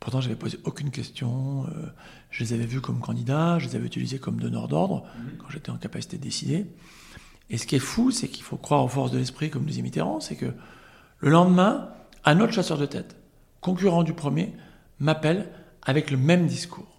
Pourtant, 0.00 0.20
j'avais 0.20 0.36
posé 0.36 0.58
aucune 0.64 0.90
question. 0.90 1.66
Euh, 1.66 1.86
je 2.30 2.44
les 2.44 2.52
avais 2.52 2.64
vus 2.64 2.80
comme 2.80 3.00
candidats, 3.00 3.58
je 3.58 3.68
les 3.68 3.76
avais 3.76 3.86
utilisés 3.86 4.18
comme 4.18 4.38
donneurs 4.38 4.68
d'ordre 4.68 5.04
mhm. 5.18 5.38
quand 5.38 5.50
j'étais 5.50 5.70
en 5.70 5.76
capacité 5.76 6.16
de 6.16 6.22
décider. 6.22 6.66
Et 7.50 7.58
ce 7.58 7.66
qui 7.66 7.76
est 7.76 7.80
fou, 7.80 8.10
c'est 8.10 8.28
qu'il 8.28 8.42
faut 8.42 8.56
croire 8.56 8.84
aux 8.84 8.88
forces 8.88 9.10
de 9.10 9.18
l'esprit, 9.18 9.50
comme 9.50 9.64
disait 9.64 9.82
Mitterrand, 9.82 10.20
c'est 10.20 10.36
que 10.36 10.52
le 11.18 11.30
lendemain, 11.30 11.90
un 12.24 12.40
autre 12.40 12.52
chasseur 12.52 12.78
de 12.78 12.86
tête, 12.86 13.16
concurrent 13.60 14.02
du 14.02 14.12
premier, 14.12 14.54
m'appelle 14.98 15.50
avec 15.82 16.10
le 16.10 16.16
même 16.16 16.46
discours. 16.46 16.95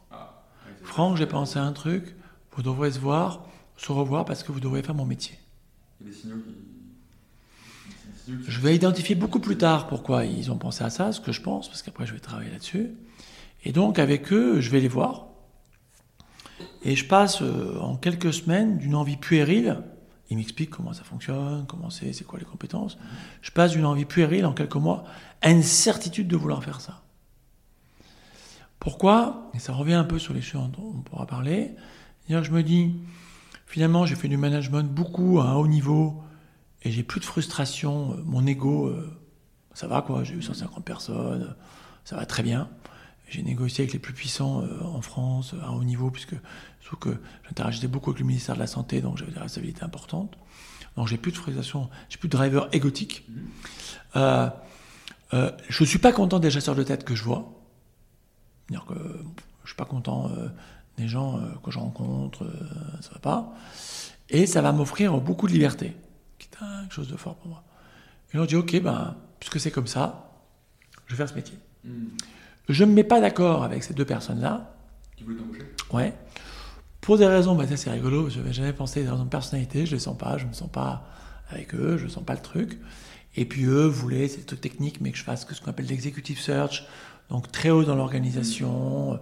Franck, 0.87 1.17
j'ai 1.17 1.27
pensé 1.27 1.59
à 1.59 1.63
un 1.63 1.73
truc, 1.73 2.15
vous 2.53 2.63
devrez 2.63 2.91
se 2.91 2.99
voir, 2.99 3.45
se 3.75 3.91
revoir 3.91 4.25
parce 4.25 4.41
que 4.41 4.51
vous 4.51 4.61
devrez 4.61 4.81
faire 4.81 4.95
mon 4.95 5.05
métier. 5.05 5.37
Je 8.47 8.59
vais 8.61 8.75
identifier 8.75 9.13
beaucoup 9.13 9.39
plus 9.39 9.57
tard 9.57 9.87
pourquoi 9.87 10.25
ils 10.25 10.49
ont 10.49 10.57
pensé 10.57 10.83
à 10.83 10.89
ça, 10.89 11.11
ce 11.11 11.19
que 11.19 11.31
je 11.31 11.41
pense, 11.41 11.67
parce 11.67 11.81
qu'après 11.81 12.07
je 12.07 12.13
vais 12.13 12.19
travailler 12.19 12.49
là-dessus. 12.49 12.91
Et 13.63 13.73
donc 13.73 13.99
avec 13.99 14.31
eux, 14.31 14.59
je 14.61 14.69
vais 14.69 14.79
les 14.79 14.87
voir. 14.87 15.27
Et 16.83 16.95
je 16.95 17.05
passe 17.05 17.41
euh, 17.41 17.77
en 17.79 17.97
quelques 17.97 18.33
semaines 18.33 18.77
d'une 18.77 18.95
envie 18.95 19.17
puérile. 19.17 19.83
Ils 20.29 20.37
m'expliquent 20.37 20.71
comment 20.71 20.93
ça 20.93 21.03
fonctionne, 21.03 21.65
comment 21.67 21.89
c'est, 21.89 22.13
c'est 22.13 22.23
quoi 22.23 22.39
les 22.39 22.45
compétences. 22.45 22.97
Je 23.41 23.51
passe 23.51 23.73
d'une 23.73 23.85
envie 23.85 24.05
puérile 24.05 24.45
en 24.45 24.53
quelques 24.53 24.75
mois 24.75 25.03
à 25.41 25.51
une 25.51 25.63
certitude 25.63 26.27
de 26.27 26.37
vouloir 26.37 26.63
faire 26.63 26.81
ça. 26.81 27.03
Pourquoi? 28.87 29.51
Et 29.53 29.59
ça 29.59 29.73
revient 29.73 29.95
un 29.95 30.05
peu 30.05 30.17
sur 30.17 30.33
les 30.33 30.39
choses 30.39 30.71
dont 30.71 30.93
on 30.95 31.01
pourra 31.01 31.25
parler. 31.25 31.75
je 32.29 32.51
me 32.51 32.63
dis, 32.63 32.95
finalement, 33.65 34.05
j'ai 34.05 34.15
fait 34.15 34.29
du 34.29 34.37
management 34.37 34.89
beaucoup 34.89 35.41
à 35.41 35.49
un 35.49 35.55
haut 35.55 35.67
niveau 35.67 36.23
et 36.83 36.91
j'ai 36.91 37.03
plus 37.03 37.19
de 37.19 37.25
frustration. 37.25 38.15
Mon 38.23 38.47
ego, 38.47 38.87
euh, 38.87 39.13
ça 39.73 39.87
va 39.87 40.01
quoi, 40.01 40.23
j'ai 40.23 40.35
eu 40.35 40.41
150 40.41 40.85
personnes, 40.85 41.53
ça 42.05 42.15
va 42.15 42.25
très 42.25 42.43
bien. 42.43 42.69
J'ai 43.27 43.43
négocié 43.43 43.81
avec 43.81 43.91
les 43.91 43.99
plus 43.99 44.13
puissants 44.13 44.61
euh, 44.61 44.81
en 44.85 45.01
France 45.01 45.53
à 45.61 45.73
haut 45.73 45.83
niveau, 45.83 46.09
puisque 46.09 46.37
que 46.95 47.09
j'interagissais 47.45 47.89
beaucoup 47.89 48.11
avec 48.11 48.21
le 48.21 48.25
ministère 48.25 48.55
de 48.55 48.61
la 48.61 48.67
Santé, 48.67 49.01
donc 49.01 49.17
j'avais 49.17 49.33
des 49.33 49.39
responsabilités 49.39 49.83
importantes. 49.83 50.37
Donc 50.95 51.09
j'ai 51.09 51.17
plus 51.17 51.33
de 51.33 51.37
frustration, 51.37 51.89
j'ai 52.07 52.17
plus 52.19 52.29
de 52.29 52.37
driver 52.37 52.69
égotique. 52.71 53.27
Euh, 54.15 54.49
euh, 55.33 55.51
je 55.67 55.83
ne 55.83 55.87
suis 55.87 55.99
pas 55.99 56.13
content 56.13 56.39
des 56.39 56.49
chasseurs 56.49 56.75
de 56.75 56.83
tête 56.83 57.03
que 57.03 57.15
je 57.15 57.25
vois. 57.25 57.56
Dire 58.69 58.85
que 58.85 58.95
je 59.63 59.69
suis 59.69 59.75
pas 59.75 59.85
content 59.85 60.29
euh, 60.29 60.47
des 60.97 61.07
gens 61.07 61.37
euh, 61.37 61.41
que 61.63 61.71
je 61.71 61.79
rencontre, 61.79 62.49
ça 63.01 63.11
va 63.13 63.19
pas. 63.19 63.53
Et 64.29 64.45
ça 64.45 64.61
va 64.61 64.71
m'offrir 64.71 65.19
beaucoup 65.19 65.47
de 65.47 65.53
liberté, 65.53 65.95
qui 66.37 66.47
est 66.47 66.57
quelque 66.57 66.93
chose 66.93 67.07
de 67.07 67.17
fort 67.17 67.35
pour 67.35 67.47
moi. 67.47 67.63
Et 68.33 68.39
on 68.39 68.45
dit, 68.45 68.55
ok, 68.55 68.81
ben, 68.81 69.15
puisque 69.39 69.59
c'est 69.59 69.71
comme 69.71 69.87
ça, 69.87 70.31
je 71.05 71.13
vais 71.13 71.17
faire 71.17 71.29
ce 71.29 71.35
métier. 71.35 71.57
Hmm. 71.85 72.07
Je 72.67 72.83
ne 72.83 72.89
me 72.89 72.95
mets 72.95 73.03
pas 73.03 73.21
d'accord 73.21 73.63
avec 73.63 73.83
ces 73.83 73.93
deux 73.93 74.05
personnes-là. 74.05 74.75
Qui 75.15 75.23
voulaient 75.23 75.37
t'embaucher 75.37 75.73
Ouais. 75.93 76.13
Pour 76.99 77.17
des 77.17 77.25
raisons, 77.25 77.55
bah, 77.55 77.63
c'est 77.73 77.89
rigolo, 77.89 78.29
je 78.29 78.39
n'avais 78.39 78.51
jamais 78.51 78.73
pensé 78.73 79.01
des 79.01 79.09
raisons 79.09 79.23
de 79.23 79.29
personnalité, 79.29 79.85
je 79.85 79.91
ne 79.91 79.95
les 79.95 80.03
sens 80.03 80.17
pas, 80.17 80.37
je 80.37 80.43
ne 80.43 80.49
me 80.49 80.53
sens 80.53 80.69
pas 80.69 81.07
avec 81.49 81.73
eux, 81.73 81.97
je 81.97 82.03
ne 82.03 82.09
sens 82.09 82.25
pas 82.25 82.33
le 82.33 82.41
truc. 82.41 82.77
Et 83.37 83.45
puis 83.45 83.63
eux 83.65 83.85
voulaient, 83.85 84.27
c'est 84.27 84.45
truc 84.45 84.59
technique, 84.59 84.99
mais 84.99 85.11
que 85.11 85.17
je 85.17 85.23
fasse 85.23 85.47
ce 85.49 85.61
qu'on 85.61 85.69
appelle 85.69 85.85
l'executive 85.85 86.39
search, 86.39 86.85
donc 87.29 87.51
très 87.51 87.69
haut 87.69 87.83
dans 87.83 87.95
l'organisation. 87.95 89.19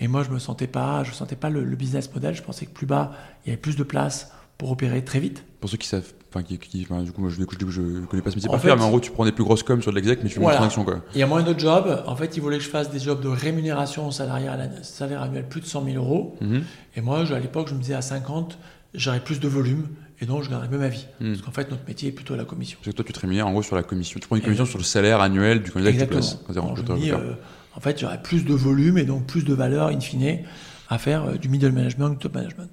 Et 0.00 0.08
moi, 0.08 0.22
je 0.22 0.30
me 0.30 0.38
sentais 0.38 0.66
pas, 0.66 1.04
je 1.04 1.12
sentais 1.12 1.36
pas 1.36 1.50
le, 1.50 1.62
business 1.76 2.12
model. 2.12 2.34
Je 2.34 2.42
pensais 2.42 2.66
que 2.66 2.72
plus 2.72 2.86
bas, 2.86 3.12
il 3.44 3.48
y 3.48 3.52
avait 3.52 3.60
plus 3.60 3.76
de 3.76 3.82
place 3.82 4.32
pour 4.58 4.70
opérer 4.70 5.04
très 5.04 5.20
vite. 5.20 5.44
Pour 5.60 5.70
ceux 5.70 5.76
qui 5.76 5.88
savent, 5.88 6.12
enfin, 6.30 6.42
qui, 6.42 6.58
du 6.58 6.86
coup, 6.86 7.20
moi, 7.20 7.30
je, 7.30 7.36
je, 7.36 7.70
je, 7.70 8.04
connais 8.06 8.22
pas 8.22 8.30
ce 8.30 8.36
métier 8.36 8.50
par 8.50 8.60
faire, 8.60 8.76
mais 8.76 8.82
en 8.82 8.88
gros, 8.88 9.00
tu 9.00 9.10
prends 9.10 9.24
des 9.24 9.32
plus 9.32 9.44
grosses 9.44 9.62
coms 9.62 9.82
sur 9.82 9.90
de 9.90 9.96
l'exec, 9.96 10.20
mais 10.22 10.28
tu 10.28 10.34
fais 10.34 10.40
voilà. 10.40 10.68
une 10.76 10.84
quoi. 10.84 11.02
Il 11.14 11.20
y 11.20 11.22
a 11.22 11.26
moins 11.26 11.42
de 11.42 11.58
jobs. 11.58 12.02
En 12.06 12.16
fait, 12.16 12.36
ils 12.36 12.40
voulaient 12.40 12.58
que 12.58 12.64
je 12.64 12.70
fasse 12.70 12.90
des 12.90 12.98
jobs 12.98 13.20
de 13.20 13.28
rémunération 13.28 14.10
salariale, 14.10 14.72
salaire 14.82 15.22
annuel 15.22 15.48
plus 15.48 15.60
de 15.60 15.66
100 15.66 15.84
000 15.84 15.96
euros. 15.96 16.36
Mhm. 16.40 16.64
Et 16.96 17.00
moi, 17.00 17.20
à 17.20 17.38
l'époque, 17.38 17.68
je 17.68 17.74
me 17.74 17.80
disais 17.80 17.94
à 17.94 18.02
50, 18.02 18.58
j'aurais 18.94 19.20
plus 19.20 19.40
de 19.40 19.48
volume 19.48 19.88
Et 20.20 20.26
donc, 20.26 20.42
je 20.42 20.50
gagnerais 20.50 20.68
mieux 20.68 20.78
ma 20.78 20.88
vie. 20.88 21.06
Hmm. 21.20 21.32
Parce 21.32 21.42
qu'en 21.42 21.50
fait, 21.50 21.70
notre 21.70 21.86
métier 21.86 22.10
est 22.10 22.12
plutôt 22.12 22.34
à 22.34 22.36
la 22.36 22.44
commission. 22.44 22.78
Parce 22.80 22.92
que 22.92 22.96
toi, 22.96 23.04
tu 23.04 23.12
te 23.12 23.20
rémunères 23.20 23.46
en 23.46 23.52
gros 23.52 23.62
sur 23.62 23.76
la 23.76 23.82
commission. 23.82 24.20
Tu 24.20 24.26
prends 24.26 24.36
une 24.36 24.42
commission 24.42 24.66
sur 24.66 24.78
le 24.78 24.84
salaire 24.84 25.20
annuel 25.20 25.62
du 25.62 25.70
candidat 25.70 25.90
que 25.92 25.96
tu 25.96 26.02
Exactement. 26.02 26.74
places. 26.74 26.86
je 26.86 26.94
dis, 26.94 27.10
euh, 27.10 27.34
en 27.76 27.80
fait, 27.80 27.98
j'aurais 27.98 28.22
plus 28.22 28.44
de 28.44 28.54
volume 28.54 28.98
et 28.98 29.04
donc 29.04 29.26
plus 29.26 29.44
de 29.44 29.52
valeur, 29.54 29.88
in 29.88 30.00
fine, 30.00 30.40
à 30.88 30.98
faire 30.98 31.24
euh, 31.24 31.34
du 31.34 31.48
middle 31.48 31.72
management, 31.72 32.10
du 32.10 32.18
top 32.18 32.34
management. 32.34 32.70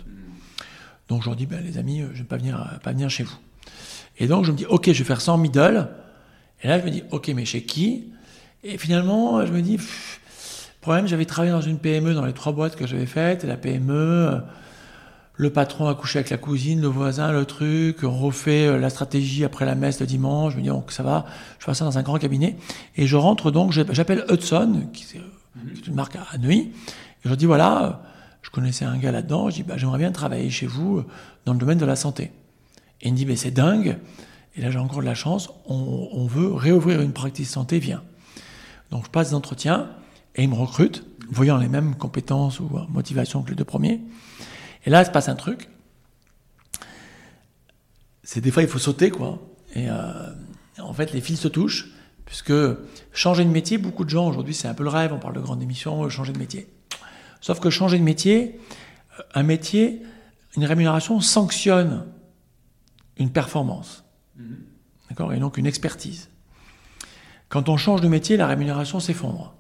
Donc, 1.10 1.24
je 1.24 1.28
leur 1.28 1.36
dis, 1.36 1.46
ben, 1.46 1.64
les 1.64 1.78
amis, 1.78 2.02
euh, 2.02 2.08
je 2.14 2.20
ne 2.20 2.24
vais 2.24 2.24
pas 2.28 2.38
venir, 2.38 2.60
euh, 2.62 2.78
pas 2.78 2.92
venir 2.92 3.10
chez 3.10 3.24
vous. 3.24 3.38
Et 4.18 4.28
donc, 4.28 4.46
je 4.46 4.52
me 4.52 4.58
dis, 4.58 4.66
OK, 4.66 4.86
je 4.86 5.00
vais 5.00 5.04
faire 5.04 5.22
ça 5.22 5.34
en 5.34 5.38
middle. 5.38 5.88
Et 6.64 6.68
là, 6.68 6.80
je 6.80 6.86
me 6.86 6.92
dis, 6.92 7.04
OK, 7.12 7.30
mais 7.30 7.46
chez 7.46 7.64
qui? 7.64 8.12
Et 8.64 8.78
finalement, 8.78 9.46
je 9.46 9.52
me 9.52 9.62
dis, 9.62 9.78
pff, 9.78 10.22
problème, 10.82 11.08
j'avais 11.08 11.26
travaillé 11.26 11.52
dans 11.52 11.62
une 11.62 11.80
PME, 11.80 12.14
dans 12.14 12.26
les 12.26 12.34
trois 12.34 12.54
boîtes 12.54 12.76
que 12.76 12.86
j'avais 12.86 13.06
faites, 13.08 13.44
et 13.44 13.48
la 13.48 13.58
PME, 13.58 14.42
le 15.42 15.50
patron 15.50 15.88
a 15.88 15.96
couché 15.96 16.20
avec 16.20 16.30
la 16.30 16.38
cousine, 16.38 16.82
le 16.82 16.88
voisin, 16.88 17.32
le 17.32 17.46
truc, 17.46 18.04
on 18.04 18.16
refait 18.16 18.68
euh, 18.68 18.78
la 18.78 18.92
stratégie 18.92 19.44
après 19.44 19.66
la 19.66 19.74
messe 19.74 20.00
le 20.00 20.06
dimanche, 20.06 20.54
je 20.54 20.58
me 20.60 20.62
dis, 20.62 20.70
donc 20.70 20.92
ça 20.92 21.02
va, 21.02 21.26
je 21.58 21.66
fais 21.66 21.74
ça 21.74 21.84
dans 21.84 21.98
un 21.98 22.04
grand 22.04 22.20
cabinet, 22.20 22.58
et 22.96 23.08
je 23.08 23.16
rentre 23.16 23.50
donc, 23.50 23.72
j'appelle 23.72 24.24
Hudson, 24.30 24.84
qui, 24.94 25.18
euh, 25.18 25.22
qui 25.74 25.82
est 25.82 25.88
une 25.88 25.96
marque 25.96 26.16
à 26.16 26.38
Neuilly, 26.38 26.60
et 26.60 26.72
je 27.24 27.30
leur 27.30 27.38
dis, 27.38 27.48
voilà, 27.48 27.84
euh, 27.84 27.92
je 28.44 28.52
connaissais 28.52 28.86
un 28.86 28.98
gars 28.98 29.12
là-dedans, 29.12 29.50
je 29.50 29.56
dis, 29.56 29.64
bah, 29.64 29.78
j'aimerais 29.78 29.98
bien 29.98 30.12
travailler 30.12 30.52
chez 30.52 30.68
vous 30.68 31.00
euh, 31.00 31.06
dans 31.46 31.54
le 31.54 31.60
domaine 31.60 31.80
de 31.80 31.86
la 31.86 31.96
santé. 31.96 32.32
Et 33.02 33.08
il 33.08 33.14
me 33.14 33.18
dit, 33.18 33.26
mais 33.26 33.36
c'est 33.36 33.50
dingue, 33.50 33.98
et 34.56 34.62
là 34.62 34.70
j'ai 34.70 34.78
encore 34.78 35.00
de 35.00 35.06
la 35.06 35.16
chance, 35.16 35.50
on, 35.66 36.08
on 36.14 36.28
veut 36.28 36.54
réouvrir 36.54 37.02
une 37.02 37.14
pratique 37.14 37.48
santé, 37.48 37.80
viens. 37.80 38.04
Donc 38.92 39.06
je 39.06 39.10
passe 39.10 39.30
des 39.30 39.36
entretiens, 39.36 39.90
et 40.36 40.44
ils 40.44 40.50
me 40.50 40.54
recrutent, 40.54 41.04
voyant 41.32 41.58
les 41.58 41.68
mêmes 41.68 41.96
compétences 41.96 42.60
ou 42.60 42.70
motivations 42.90 43.42
que 43.42 43.50
les 43.50 43.56
deux 43.56 43.66
premiers. 43.66 44.02
Et 44.86 44.90
là, 44.90 45.02
il 45.02 45.06
se 45.06 45.12
passe 45.12 45.30
un 45.30 45.36
truc. 45.36 45.70
C'est 48.24 48.42
des 48.42 48.52
fois, 48.52 48.64
il 48.64 48.70
faut 48.70 48.80
sauter, 48.80 49.10
quoi. 49.10 49.40
Et 49.74 49.90
euh, 49.90 50.30
en 50.80 50.94
fait, 50.94 51.14
les 51.14 51.22
fils 51.22 51.40
se 51.40 51.48
touchent, 51.48 51.90
puisque 52.26 52.54
changer 53.14 53.44
de 53.46 53.50
métier, 53.50 53.78
beaucoup 53.78 54.06
de 54.06 54.10
gens, 54.10 54.28
aujourd'hui, 54.28 54.54
c'est 54.54 54.68
un 54.68 54.74
peu 54.74 54.84
le 54.84 54.90
rêve, 54.90 55.14
on 55.14 55.20
parle 55.20 55.36
de 55.36 55.40
grande 55.40 55.62
émission, 55.62 56.04
euh, 56.04 56.10
changer 56.10 56.34
de 56.34 56.40
métier. 56.40 56.68
Sauf 57.42 57.60
que 57.60 57.70
changer 57.70 57.98
de 57.98 58.04
métier, 58.04 58.60
euh, 59.20 59.24
un 59.34 59.44
métier, 59.44 60.02
une 60.56 60.66
rémunération 60.66 61.20
sanctionne 61.20 62.06
une 63.18 63.32
performance. 63.32 64.04
D'accord? 65.10 65.34
Et 65.34 65.40
donc 65.40 65.58
une 65.58 65.68
expertise. 65.68 66.30
Quand 67.50 67.70
on 67.70 67.78
change 67.78 68.02
de 68.02 68.08
métier, 68.08 68.38
la 68.38 68.48
rémunération 68.48 69.00
s'effondre. 69.00 69.56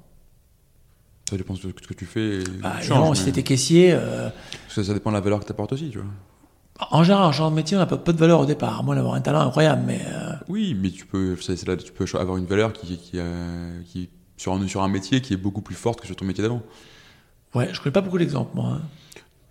Ça 1.31 1.37
dépend 1.37 1.53
de 1.53 1.59
ce 1.59 1.67
que 1.67 1.93
tu 1.93 2.05
fais. 2.05 2.39
Bah, 2.61 2.73
tu 2.81 2.87
changes, 2.87 3.17
si 3.17 3.23
mais- 3.23 3.31
t'étais 3.31 3.43
caissier, 3.43 3.93
euh, 3.93 4.29
ça, 4.67 4.83
ça 4.83 4.93
dépend 4.93 5.11
de 5.11 5.15
la 5.15 5.21
valeur 5.21 5.39
que 5.39 5.45
tu 5.45 5.51
apportes 5.53 5.71
aussi, 5.71 5.89
tu 5.89 5.97
vois. 5.97 6.07
en 6.91 7.03
général, 7.05 7.23
en 7.23 7.31
changeant 7.31 7.51
de 7.51 7.55
métier, 7.55 7.77
on 7.77 7.79
n'a 7.79 7.85
pas 7.85 7.95
de 8.11 8.17
valeur 8.17 8.41
au 8.41 8.45
départ, 8.45 8.79
à 8.79 8.83
moins 8.83 8.95
d'avoir 8.95 9.13
un 9.13 9.21
talent 9.21 9.39
incroyable, 9.39 9.81
mais 9.87 10.01
euh, 10.07 10.33
Oui, 10.49 10.75
mais 10.77 10.89
tu 10.91 11.05
peux, 11.05 11.37
c'est 11.39 11.65
là, 11.67 11.77
tu 11.77 11.93
peux 11.93 12.03
avoir 12.19 12.35
une 12.35 12.45
valeur 12.47 12.73
qui, 12.73 12.97
qui, 12.97 13.11
euh, 13.15 13.79
qui 13.85 14.09
sur, 14.35 14.51
un, 14.51 14.67
sur 14.67 14.81
un 14.83 14.89
métier 14.89 15.21
qui 15.21 15.33
est 15.33 15.37
beaucoup 15.37 15.61
plus 15.61 15.75
forte 15.75 16.01
que 16.01 16.05
sur 16.05 16.17
ton 16.17 16.25
métier 16.25 16.41
d'avant. 16.43 16.61
ouais, 17.55 17.69
je 17.71 17.79
connais 17.79 17.93
pas 17.93 18.01
beaucoup 18.01 18.17
d'exemples, 18.17 18.51
moi. 18.55 18.71
hein. 18.73 18.81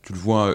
Tu 0.02 0.12
le 0.12 0.18
vois, 0.18 0.54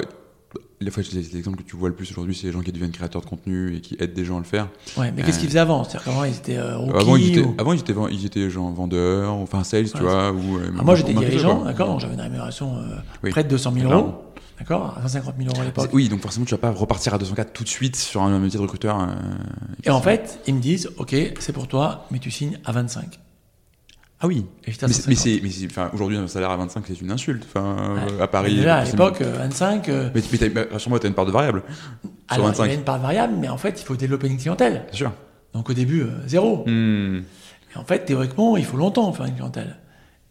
les 0.81 0.91
fois, 0.91 1.01
l'exemple 1.13 1.57
que 1.57 1.63
tu 1.63 1.75
vois 1.75 1.89
le 1.89 1.95
plus 1.95 2.11
aujourd'hui, 2.11 2.35
c'est 2.35 2.47
les 2.47 2.53
gens 2.53 2.61
qui 2.61 2.71
deviennent 2.71 2.91
créateurs 2.91 3.21
de 3.21 3.25
contenu 3.27 3.75
et 3.75 3.81
qui 3.81 3.95
aident 3.99 4.13
des 4.13 4.25
gens 4.25 4.35
à 4.35 4.39
le 4.39 4.45
faire. 4.45 4.67
Ouais, 4.97 5.11
mais 5.15 5.23
qu'est-ce 5.23 5.37
Euh, 5.37 5.39
qu'ils 5.41 5.49
faisaient 5.49 5.59
avant? 5.59 5.83
C'est-à-dire 5.83 6.03
qu'avant, 6.03 6.23
ils 6.25 6.35
étaient 6.35 6.57
euh, 6.57 6.77
rookies 6.77 6.97
Avant, 6.99 7.15
ils 7.15 7.29
étaient, 7.31 7.41
ou- 7.41 7.55
avant, 7.57 7.73
ils 7.73 7.79
étaient, 7.79 7.93
ven- 7.93 8.07
ils 8.11 8.25
étaient 8.25 8.49
genre 8.49 8.71
vendeurs, 8.71 9.33
enfin 9.33 9.63
sales, 9.63 9.89
tu 9.91 10.01
vois. 10.01 10.31
Ou, 10.31 10.57
euh, 10.57 10.71
Ah, 10.77 10.83
moi, 10.83 10.95
j'étais 10.95 11.13
dirigeant, 11.13 11.63
d'accord, 11.63 11.87
donc 11.87 12.01
j'avais 12.01 12.13
une 12.15 12.21
rémunération 12.21 12.77
Oui. 13.23 13.29
près 13.31 13.43
de 13.43 13.49
200 13.49 13.71
000 13.73 13.85
Clairement. 13.87 14.03
euros, 14.07 14.23
d'accord, 14.59 14.97
à 14.97 15.01
150 15.01 15.35
000 15.37 15.49
euros 15.49 15.61
à 15.61 15.65
l'époque. 15.65 15.89
Oui, 15.93 16.09
donc 16.09 16.21
forcément, 16.21 16.45
tu 16.45 16.51
vas 16.53 16.57
pas 16.59 16.71
repartir 16.71 17.13
à 17.13 17.17
204 17.17 17.53
tout 17.53 17.63
de 17.63 17.69
suite 17.69 17.95
sur 17.95 18.21
un 18.21 18.37
métier 18.39 18.57
de 18.57 18.61
recruteur. 18.63 19.07
Et 19.85 19.89
en 19.89 20.01
fait, 20.01 20.39
ils 20.45 20.53
me 20.53 20.59
disent, 20.61 20.89
ok, 20.97 21.15
c'est 21.39 21.53
pour 21.53 21.67
toi, 21.67 22.05
mais 22.11 22.19
tu 22.19 22.31
signes 22.31 22.59
à 22.65 22.71
25. 22.73 23.19
Ah 24.21 24.27
oui. 24.27 24.45
À 24.65 24.67
Mais 24.67 24.73
c'est, 24.73 24.87
mais 24.87 24.93
150. 24.93 25.17
c'est, 25.17 25.39
mais 25.43 25.49
c'est- 25.49 25.65
enfin, 25.65 25.89
aujourd'hui, 25.93 26.17
un 26.17 26.27
salaire 26.27 26.49
à 26.51 26.57
25, 26.57 26.83
c'est 26.87 27.01
une 27.01 27.11
insulte. 27.11 27.43
Enfin, 27.45 27.95
Ouais. 27.95 28.13
euh, 28.13 28.23
à 28.23 28.27
Paris. 28.27 28.55
Mais 28.57 28.65
là, 28.65 28.77
à 28.77 28.83
l'époque, 28.85 29.21
euh, 29.21 29.37
25, 29.37 29.89
euh, 29.89 30.09
Mais, 30.15 30.21
mais 30.31 30.37
t'as, 30.37 30.49
bah, 30.49 30.61
rassure-moi, 30.71 30.99
t'as 30.99 31.07
une 31.07 31.13
part 31.13 31.25
de 31.25 31.31
variable. 31.31 31.63
Sur 31.67 32.09
alors 32.29 32.45
il 32.47 32.49
y 32.49 32.51
25. 32.51 32.63
avait 32.63 32.75
une 32.75 32.83
part 32.83 32.99
variable, 32.99 33.33
mais 33.39 33.49
en 33.49 33.57
fait, 33.57 33.79
il 33.81 33.85
faut 33.85 33.95
développer 33.95 34.27
une 34.27 34.37
clientèle. 34.37 34.85
Bien 34.87 34.93
sûr. 34.97 35.11
Donc 35.53 35.69
au 35.69 35.73
début, 35.73 36.01
euh, 36.01 36.27
zéro. 36.27 36.63
Hmm. 36.67 37.21
Et 37.73 37.77
en 37.77 37.83
fait, 37.85 38.05
théoriquement, 38.05 38.57
il 38.57 38.65
faut 38.65 38.77
longtemps 38.77 39.11
faire 39.13 39.25
une 39.25 39.35
clientèle. 39.35 39.77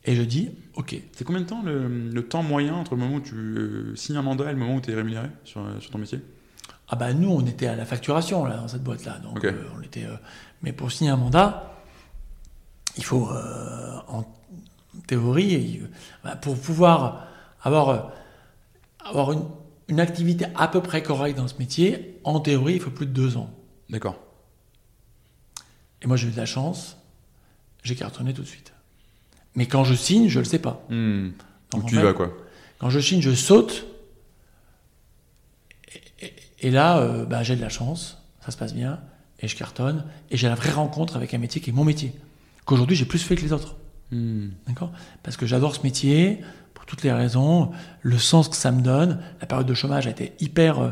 Et 0.07 0.15
je 0.17 0.23
dis, 0.23 0.51
ok, 0.75 0.97
C'est 1.13 1.25
combien 1.25 1.41
de 1.43 1.47
temps 1.47 1.63
le, 1.65 1.89
le 1.89 2.23
temps 2.23 2.43
moyen 2.43 2.75
entre 2.75 2.95
le 2.95 3.01
moment 3.01 3.17
où 3.17 3.21
tu 3.21 3.35
euh, 3.35 3.97
signes 3.97 4.17
un 4.17 4.23
mandat 4.23 4.51
et 4.51 4.53
le 4.53 4.59
moment 4.59 4.75
où 4.77 4.81
tu 4.81 4.91
es 4.91 4.95
rémunéré 4.95 5.29
sur, 5.45 5.61
euh, 5.61 5.81
sur 5.81 5.91
ton 5.91 5.99
métier? 5.99 6.21
Ah 6.89 6.97
bah 6.97 7.15
nous, 7.15 7.31
on 7.31 7.41
était 7.47 7.67
à 7.67 7.75
la 7.77 7.87
facturation 7.87 8.45
là, 8.45 8.57
dans 8.59 8.69
cette 8.69 8.83
boîte-là. 8.83 9.19
Donc 9.23 9.39
Ok. 9.39 9.45
euh, 9.47 9.53
on 9.79 9.83
était. 9.83 10.05
euh, 10.05 10.17
mais 10.63 10.73
pour 10.73 10.93
signer 10.93 11.11
un 11.11 11.17
mandat, 11.17 11.74
il 12.97 13.05
faut 13.05 13.29
euh, 13.31 13.97
en 14.09 14.25
théorie, 15.07 15.53
il- 15.55 15.91
bah, 16.23 16.37
pour 16.37 16.59
pouvoir 16.59 17.27
avoir 17.63 17.89
euh, 17.89 17.99
avoir 19.05 19.33
une, 19.33 19.45
une 19.89 20.01
activité 20.01 20.47
à 20.55 20.69
peu 20.69 20.81
près 20.81 21.03
correcte 21.03 21.37
dans 21.37 21.49
ce 21.49 21.57
métier, 21.59 22.19
en 22.25 22.41
théorie, 22.41 22.75
il 22.75 22.81
faut 22.81 22.91
plus 22.91 23.07
de 23.07 23.13
deux 23.13 23.37
ans. 23.37 23.51
D'accord. 23.91 24.17
Et 26.03 26.07
moi, 26.07 26.17
j'ai 26.17 26.29
eu 26.29 26.31
de 26.31 26.37
la 26.37 26.47
chance, 26.47 26.97
j'ai 27.83 27.95
cartonné 27.97 28.33
tout 28.35 28.43
de 28.43 28.47
suite. 28.47 28.73
Mais 29.55 29.67
quand 29.67 29.85
je 29.85 29.95
signe, 29.95 30.29
je 30.29 30.39
le 30.39 30.45
sais 30.45 30.59
pas. 30.59 30.85
Hmm. 30.91 31.31
Donc, 31.71 31.87
tu 31.87 31.97
fait, 31.97 32.03
vas 32.03 32.13
quoi 32.15 32.33
Quand 32.79 32.91
je 32.91 32.99
signe, 33.01 33.21
je 33.21 33.35
saute. 33.35 33.87
Et, 36.21 36.27
et- 36.27 36.35
et 36.61 36.71
là, 36.71 36.99
euh, 36.99 37.25
bah, 37.27 37.43
j'ai 37.43 37.57
de 37.57 37.61
la 37.61 37.69
chance, 37.69 38.19
ça 38.45 38.51
se 38.51 38.57
passe 38.57 38.75
bien, 38.75 39.01
et 39.41 39.49
je 39.49 39.57
cartonne, 39.57 40.05
et 40.31 40.37
j'ai 40.37 40.49
la 40.49 40.55
vraie 40.55 40.71
rencontre 40.73 41.17
avec 41.17 41.35
un 41.35 41.39
métier 41.39 41.61
qui 41.61 41.71
est 41.71 41.73
mon 41.75 41.85
métier, 41.85 42.15
qu'aujourd'hui 42.65 42.97
j'ai 42.97 43.05
plus 43.05 43.23
fait 43.23 43.37
que 43.37 43.43
les 43.43 43.53
autres. 43.53 43.77
Hmm. 44.11 44.49
D'accord? 44.67 44.93
Parce 45.23 45.37
que 45.37 45.47
j'adore 45.47 45.75
ce 45.75 45.83
métier, 45.83 46.41
pour 46.75 46.87
toutes 46.87 47.03
les 47.03 47.13
raisons, 47.13 47.71
le 48.03 48.19
sens 48.19 48.49
que 48.49 48.57
ça 48.57 48.71
me 48.71 48.83
donne. 48.83 49.21
La 49.41 49.47
période 49.47 49.67
de 49.67 49.75
chômage 49.75 50.07
a 50.07 50.11
été 50.11 50.35
hyper 50.41 50.81
euh, 50.81 50.91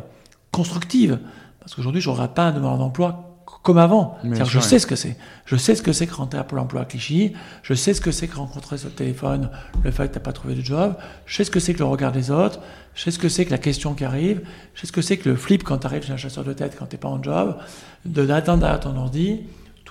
constructive, 0.50 1.18
parce 1.60 1.74
qu'aujourd'hui, 1.74 2.00
je 2.00 2.10
regarde 2.10 2.34
pas 2.34 2.44
un 2.44 2.52
demandeur 2.52 2.78
d'emploi 2.78 3.32
comme 3.62 3.78
avant. 3.78 4.18
C'est-à-dire 4.22 4.44
que 4.44 4.50
je 4.50 4.60
sais 4.60 4.78
ce 4.78 4.86
que 4.86 4.96
c'est. 4.96 5.16
Je 5.44 5.56
sais 5.56 5.76
ce 5.76 5.82
que 5.82 5.92
c'est 5.92 6.06
que 6.06 6.14
rentrer 6.14 6.38
à 6.38 6.44
Pôle 6.44 6.58
emploi 6.58 6.80
à 6.80 6.84
Clichy. 6.84 7.32
Je 7.62 7.74
sais 7.74 7.94
ce 7.94 8.00
que 8.00 8.10
c'est 8.10 8.26
que 8.26 8.36
rencontrer 8.36 8.76
sur 8.76 8.88
le 8.88 8.94
téléphone 8.94 9.50
le 9.84 9.90
fait 9.92 10.08
que 10.08 10.12
tu 10.12 10.18
n'as 10.18 10.24
pas 10.24 10.32
trouvé 10.32 10.54
de 10.54 10.62
job. 10.62 10.96
Je 11.26 11.36
sais 11.36 11.44
ce 11.44 11.50
que 11.50 11.60
c'est 11.60 11.72
que 11.72 11.78
le 11.78 11.84
regard 11.84 12.10
des 12.10 12.32
autres. 12.32 12.58
Je 12.94 13.02
sais 13.02 13.12
ce 13.12 13.20
que 13.20 13.28
c'est 13.28 13.44
que 13.44 13.52
la 13.52 13.58
question 13.58 13.94
qui 13.94 14.04
arrive. 14.04 14.42
Je 14.74 14.80
sais 14.80 14.86
ce 14.88 14.92
que 14.92 15.02
c'est 15.02 15.16
que 15.16 15.28
le 15.28 15.36
flip 15.36 15.62
quand 15.62 15.78
tu 15.78 15.86
arrives 15.86 16.04
chez 16.04 16.12
un 16.12 16.16
chasseur 16.16 16.42
de 16.42 16.52
tête 16.52 16.74
quand 16.76 16.86
tu 16.86 16.96
n'es 16.96 17.00
pas 17.00 17.08
en 17.08 17.22
job. 17.22 17.56
De 18.04 18.26
d'attendre 18.26 18.60
derrière 18.60 18.80
ton 18.80 18.96
ordi. 18.96 19.42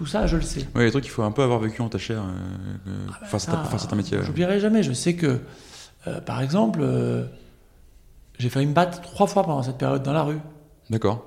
Tout 0.02 0.08
ça, 0.08 0.26
je 0.26 0.36
le 0.36 0.42
sais. 0.42 0.66
Ouais, 0.74 0.86
les 0.86 0.90
trucs 0.90 1.04
qu'il 1.04 1.12
faut 1.14 1.22
un 1.22 1.32
peu 1.32 1.44
avoir 1.44 1.60
vécu 1.60 1.80
en 1.84 1.88
ta 1.88 2.00
chair 2.00 2.24
euh, 2.24 2.90
euh, 2.90 3.08
face 3.28 3.48
à 3.48 3.52
ta- 3.52 3.62
Ah, 3.62 3.66
face 3.66 3.88
à 3.88 3.96
métiers. 3.96 4.18
ouais. 4.18 4.24
J'oublierai 4.26 4.60
jamais. 4.60 4.82
Je 4.82 4.94
sais 4.94 5.14
que, 5.16 5.42
euh, 6.08 6.20
par 6.22 6.42
exemple, 6.42 6.80
euh, 6.82 7.28
j'ai 8.40 8.50
failli 8.50 8.66
me 8.66 8.74
battre 8.74 9.00
trois 9.02 9.28
fois 9.28 9.44
pendant 9.44 9.62
cette 9.62 9.78
période 9.78 10.02
dans 10.02 10.14
la 10.14 10.24
rue. 10.24 10.40
D'accord. 10.90 11.24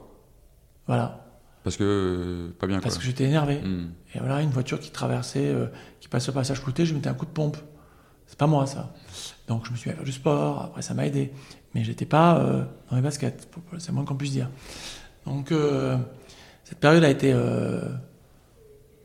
Voilà. 0.88 1.24
Parce 1.62 1.76
que 1.76 1.84
euh, 1.84 2.56
pas 2.58 2.66
bien 2.66 2.80
Parce 2.80 2.94
quoi. 2.96 3.02
que 3.02 3.06
j'étais 3.06 3.22
énervé. 3.22 3.60
Hmm. 3.62 3.90
Et 4.12 4.18
voilà, 4.18 4.42
une 4.42 4.50
voiture 4.50 4.80
qui 4.80 4.90
traversait, 4.90 5.54
qui 6.00 6.08
passait 6.08 6.30
au 6.30 6.34
passage 6.34 6.60
clouté, 6.60 6.84
je 6.84 6.94
mettais 6.96 7.08
un 7.08 7.14
coup 7.14 7.26
de 7.26 7.30
pompe. 7.30 7.56
C'est 8.26 8.36
pas 8.36 8.48
moi, 8.48 8.66
ça. 8.66 8.92
Donc 9.46 9.66
je 9.66 9.70
me 9.70 9.76
suis 9.76 9.88
à 9.90 9.94
faire 9.94 10.02
du 10.02 10.10
sport. 10.10 10.62
Après, 10.64 10.82
ça 10.82 10.94
m'a 10.94 11.06
aidé. 11.06 11.32
Mais 11.76 11.84
j'étais 11.84 12.06
pas 12.06 12.38
euh, 12.40 12.64
dans 12.90 12.96
les 12.96 13.02
baskets. 13.02 13.48
C'est 13.78 13.92
moins 13.92 14.04
qu'on 14.04 14.16
puisse 14.16 14.32
dire. 14.32 14.50
Donc, 15.26 15.52
euh, 15.52 15.96
cette 16.64 16.78
période 16.80 17.04
a 17.04 17.08
été 17.10 17.32
euh, 17.32 17.82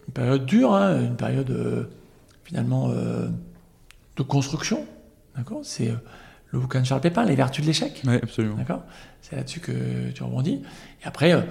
une 0.10 0.14
période 0.14 0.46
dure, 0.48 0.74
hein, 0.74 1.02
une 1.06 1.16
période 1.16 1.52
euh, 1.52 1.84
finalement 2.44 2.90
euh, 2.90 3.30
de 4.18 4.24
construction. 4.24 4.84
D'accord? 5.38 5.60
C'est 5.62 5.90
euh, 5.90 5.96
le 6.52 6.60
bouquin 6.60 6.82
de 6.82 6.86
Charles 6.86 7.02
Pépin, 7.02 7.24
Les 7.26 7.36
vertus 7.36 7.62
de 7.64 7.68
l'échec. 7.68 8.02
Ouais, 8.08 8.20
absolument. 8.24 8.56
D'accord? 8.56 8.82
C'est 9.22 9.36
là-dessus 9.36 9.60
que 9.60 10.10
tu 10.10 10.24
rebondis. 10.24 10.64
Et 11.04 11.06
après, 11.06 11.48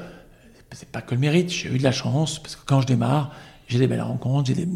c'est 0.73 0.89
pas 0.89 1.01
que 1.01 1.15
le 1.15 1.21
mérite. 1.21 1.51
J'ai 1.51 1.73
eu 1.73 1.79
de 1.79 1.85
la 1.85 1.93
chance 1.93 2.41
parce 2.41 2.57
que 2.57 2.63
quand 2.67 2.81
je 2.81 2.89
démarre, 2.89 3.33
j'ai 3.69 3.79
des 3.79 3.87
belles 3.87 4.01
rencontres, 4.03 4.49
j'ai 4.49 4.55
des- 4.55 4.69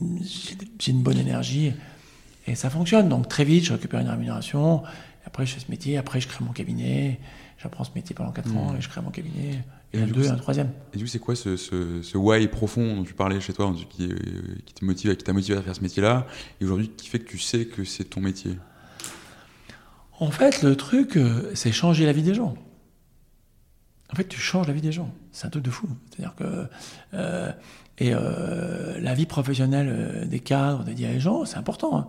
une 0.92 1.02
bonne 1.02 1.18
énergie 1.18 1.72
et 2.46 2.54
ça 2.54 2.70
fonctionne. 2.70 3.08
Donc 3.08 3.26
très 3.28 3.44
vite, 3.44 3.64
je 3.64 3.72
récupère 3.72 3.98
une 3.98 4.08
rémunération. 4.08 4.82
Et 4.84 5.26
après, 5.26 5.44
je 5.44 5.54
fais 5.54 5.60
ce 5.60 5.70
métier. 5.72 5.98
Après, 5.98 6.20
je 6.20 6.28
crée 6.28 6.44
mon 6.44 6.52
cabinet. 6.52 7.18
J'apprends 7.58 7.82
ce 7.82 7.90
métier 7.96 8.14
pendant 8.14 8.30
4 8.30 8.56
ans 8.56 8.76
et 8.78 8.80
je 8.80 8.88
crée 8.88 9.00
mon 9.00 9.10
cabinet. 9.10 9.64
Et, 9.92 9.98
Et 9.98 10.02
un 10.02 10.07
deux, 10.07 10.28
un 10.31 10.37
troisième. 10.37 10.70
Et 10.94 10.96
du 10.96 11.05
coup, 11.05 11.11
c'est 11.11 11.18
quoi 11.18 11.37
ce, 11.37 11.57
ce, 11.57 12.00
ce 12.02 12.16
why 12.16 12.48
profond 12.48 12.96
dont 12.96 13.05
tu 13.05 13.14
parlais 13.14 13.40
chez 13.40 13.52
toi, 13.52 13.74
qui, 13.90 14.09
euh, 14.09 14.16
qui 14.64 14.74
te 14.74 14.85
motive, 14.85 15.14
qui 15.16 15.24
t'a 15.24 15.33
motivé 15.33 15.59
à 15.59 15.62
faire 15.62 15.76
ce 15.76 15.83
métier-là, 15.83 16.26
et 16.61 16.64
aujourd'hui 16.64 16.88
qui 16.88 17.09
fait 17.09 17.18
que 17.18 17.28
tu 17.28 17.38
sais 17.38 17.66
que 17.66 17.85
c'est 17.85 18.05
ton 18.05 18.20
métier? 18.20 18.59
En 20.18 20.31
fait, 20.31 20.62
le 20.62 20.76
truc, 20.76 21.16
euh, 21.16 21.50
c'est 21.55 21.72
changer 21.72 22.07
la 22.07 22.12
vie 22.12 22.22
des 22.22 22.35
gens. 22.35 22.55
En 24.11 24.14
fait, 24.14 24.28
tu 24.28 24.40
changes 24.40 24.66
la 24.66 24.72
vie 24.74 24.83
des 24.83 24.92
gens. 24.92 25.12
C'est 25.33 25.46
un 25.46 25.50
truc 25.50 25.64
de 25.64 25.70
fou. 25.70 25.88
C'est-à-dire 26.11 26.35
que 26.37 26.68
euh, 27.14 27.52
et 27.98 28.12
euh, 28.14 28.98
la 29.00 29.14
vie 29.14 29.26
professionnelle 29.26 30.26
des 30.28 30.40
cadres, 30.40 30.85
des 30.85 30.94
dirigeants, 30.94 31.44
c'est 31.44 31.57
important. 31.57 31.98
hein. 31.98 32.07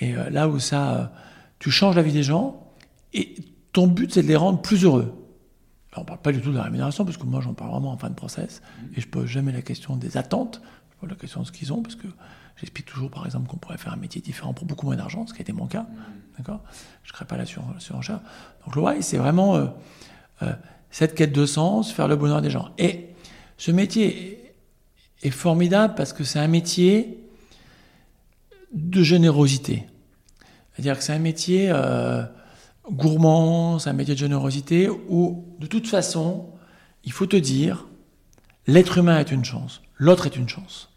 Et 0.00 0.14
euh, 0.14 0.28
là 0.30 0.48
où 0.48 0.58
ça, 0.58 1.12
tu 1.58 1.70
changes 1.70 1.96
la 1.96 2.02
vie 2.02 2.12
des 2.12 2.22
gens, 2.22 2.74
et 3.14 3.34
ton 3.72 3.86
but, 3.86 4.12
c'est 4.12 4.22
de 4.22 4.28
les 4.28 4.36
rendre 4.36 4.60
plus 4.60 4.84
heureux. 4.84 5.14
On 6.00 6.04
parle 6.04 6.20
pas 6.20 6.32
du 6.32 6.40
tout 6.40 6.50
de 6.50 6.56
la 6.56 6.62
rémunération, 6.64 7.04
parce 7.04 7.16
que 7.16 7.24
moi, 7.24 7.40
j'en 7.40 7.54
parle 7.54 7.70
vraiment 7.70 7.92
en 7.92 7.98
fin 7.98 8.10
de 8.10 8.14
process, 8.14 8.62
et 8.96 9.00
je 9.00 9.08
pose 9.08 9.26
jamais 9.26 9.52
la 9.52 9.62
question 9.62 9.96
des 9.96 10.16
attentes, 10.16 10.60
je 10.90 11.00
pose 11.00 11.10
la 11.10 11.16
question 11.16 11.42
de 11.42 11.46
ce 11.46 11.52
qu'ils 11.52 11.72
ont, 11.72 11.82
parce 11.82 11.96
que 11.96 12.06
j'explique 12.56 12.86
toujours, 12.86 13.10
par 13.10 13.26
exemple, 13.26 13.48
qu'on 13.48 13.56
pourrait 13.56 13.78
faire 13.78 13.92
un 13.92 13.96
métier 13.96 14.20
différent 14.20 14.54
pour 14.54 14.66
beaucoup 14.66 14.86
moins 14.86 14.96
d'argent, 14.96 15.26
ce 15.26 15.32
qui 15.32 15.40
a 15.40 15.42
été 15.42 15.52
mon 15.52 15.66
cas, 15.66 15.86
d'accord? 16.36 16.62
Je 17.02 17.10
ne 17.10 17.14
crée 17.14 17.24
pas 17.24 17.36
la 17.36 17.46
surenchère. 17.46 18.20
Donc 18.64 18.76
le 18.76 18.82
why, 18.82 19.02
c'est 19.02 19.18
vraiment 19.18 19.56
euh, 19.56 19.66
euh, 20.42 20.52
cette 20.90 21.14
quête 21.14 21.32
de 21.32 21.46
sens, 21.46 21.92
faire 21.92 22.08
le 22.08 22.16
bonheur 22.16 22.42
des 22.42 22.50
gens. 22.50 22.70
Et 22.78 23.10
ce 23.58 23.70
métier 23.70 24.54
est 25.22 25.30
formidable 25.30 25.94
parce 25.94 26.12
que 26.12 26.24
c'est 26.24 26.38
un 26.38 26.48
métier 26.48 27.22
de 28.72 29.02
générosité. 29.02 29.86
C'est-à-dire 30.72 30.98
que 30.98 31.04
c'est 31.04 31.14
un 31.14 31.18
métier 31.18 31.68
euh, 31.70 32.24
gourmand, 32.90 33.78
c'est 33.78 33.90
un 33.90 33.94
métier 33.94 34.14
de 34.14 34.18
générosité 34.18 34.88
où, 34.88 35.44
de 35.58 35.66
toute 35.66 35.86
façon, 35.86 36.46
il 37.04 37.12
faut 37.12 37.26
te 37.26 37.36
dire, 37.36 37.86
l'être 38.66 38.98
humain 38.98 39.18
est 39.18 39.30
une 39.30 39.44
chance, 39.44 39.82
l'autre 39.96 40.26
est 40.26 40.36
une 40.36 40.48
chance. 40.48 40.90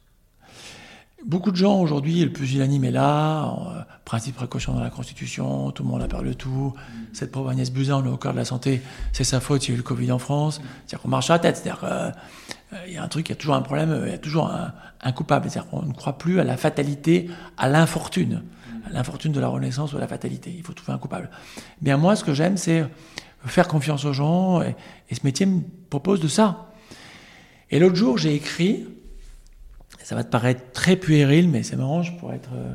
Beaucoup 1.26 1.52
de 1.52 1.58
gens 1.58 1.82
aujourd'hui, 1.82 2.24
le 2.24 2.32
pusillanime 2.32 2.86
est 2.86 2.92
là, 2.92 3.44
euh, 3.50 3.82
principe 4.06 4.36
précaution 4.36 4.74
dans 4.74 4.80
la 4.80 4.90
Constitution, 4.90 5.70
tout 5.72 5.84
le 5.84 5.90
monde 5.90 6.02
a 6.02 6.08
peur 6.08 6.24
de 6.24 6.32
tout. 6.32 6.74
Cette 7.12 7.32
pauvre 7.32 7.50
Agnès 7.50 7.72
Buzyn, 7.72 7.98
on 7.98 8.06
est 8.06 8.10
au 8.10 8.16
cœur 8.16 8.32
de 8.32 8.38
la 8.38 8.46
santé, 8.46 8.82
c'est 9.12 9.26
sa 9.26 9.42
faute, 9.42 9.68
il 9.68 9.72
y 9.72 9.72
a 9.72 9.74
eu 9.74 9.78
le 9.78 9.84
Covid 9.84 10.14
en 10.14 10.20
France. 10.20 10.62
C'est-à-dire 10.86 11.02
qu'on 11.02 11.10
marche 11.10 11.30
à 11.30 11.34
la 11.34 11.40
tête, 11.40 11.58
c'est-à-dire 11.58 11.80
qu'il 11.80 12.78
euh, 12.78 12.88
y 12.88 12.98
a 12.98 13.04
un 13.04 13.08
truc, 13.10 13.28
il 13.28 13.32
y 13.32 13.34
a 13.34 13.36
toujours 13.36 13.56
un 13.56 13.62
problème, 13.62 14.04
il 14.06 14.12
y 14.12 14.16
a 14.16 14.18
toujours 14.18 14.50
un, 14.50 15.12
coupable. 15.12 15.50
C'est-à-dire 15.50 15.70
qu'on 15.70 15.82
ne 15.82 15.94
croit 15.94 16.18
plus 16.18 16.40
à 16.40 16.46
la 16.46 16.56
fatalité, 16.56 17.30
à 17.58 17.68
l'infortune, 17.68 18.44
l'infortune 18.92 19.32
de 19.32 19.40
la 19.40 19.48
renaissance 19.48 19.94
ou 19.94 19.98
à 19.98 20.00
la 20.00 20.08
fatalité. 20.08 20.54
Il 20.56 20.64
faut 20.64 20.74
trouver 20.74 20.94
un 20.94 20.98
coupable. 20.98 21.30
Bien 21.82 21.98
moi, 21.98 22.16
ce 22.16 22.24
que 22.24 22.34
j'aime, 22.34 22.58
c'est 22.58 22.86
faire 23.46 23.68
confiance 23.68 24.06
aux 24.06 24.14
gens, 24.14 24.62
et, 24.62 24.76
et 25.10 25.16
ce 25.16 25.22
métier 25.24 25.46
me 25.46 25.62
propose 25.90 26.20
de 26.20 26.28
ça. 26.28 26.70
Et 27.72 27.80
l'autre 27.80 27.96
jour, 27.96 28.18
j'ai 28.18 28.34
écrit, 28.34 28.88
ça 30.04 30.16
va 30.16 30.24
te 30.24 30.30
paraître 30.30 30.72
très 30.72 30.96
puéril, 30.96 31.50
mais 31.50 31.62
c'est 31.62 31.76
marrant, 31.76 32.02
je 32.02 32.12
pourrais 32.14 32.38
être. 32.38 32.50
Euh, 32.54 32.74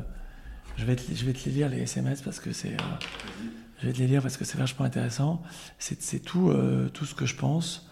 je, 0.77 0.85
vais 0.85 0.95
te, 0.95 1.01
je 1.13 1.25
vais 1.25 1.33
te 1.33 1.49
les 1.49 1.51
lire, 1.51 1.69
les 1.69 1.79
SMS, 1.79 2.21
parce 2.21 2.39
que 2.39 2.53
c'est. 2.53 2.69
Euh, 2.69 3.45
je 3.81 3.87
vais 3.87 3.93
te 3.93 3.99
les 3.99 4.07
lire 4.07 4.21
parce 4.21 4.37
que 4.37 4.45
c'est 4.45 4.57
vachement 4.57 4.85
intéressant. 4.85 5.41
C'est 5.77 6.23
tout, 6.23 6.49
euh, 6.49 6.87
tout 6.93 7.05
ce 7.05 7.13
que 7.13 7.25
je 7.25 7.35
pense. 7.35 7.89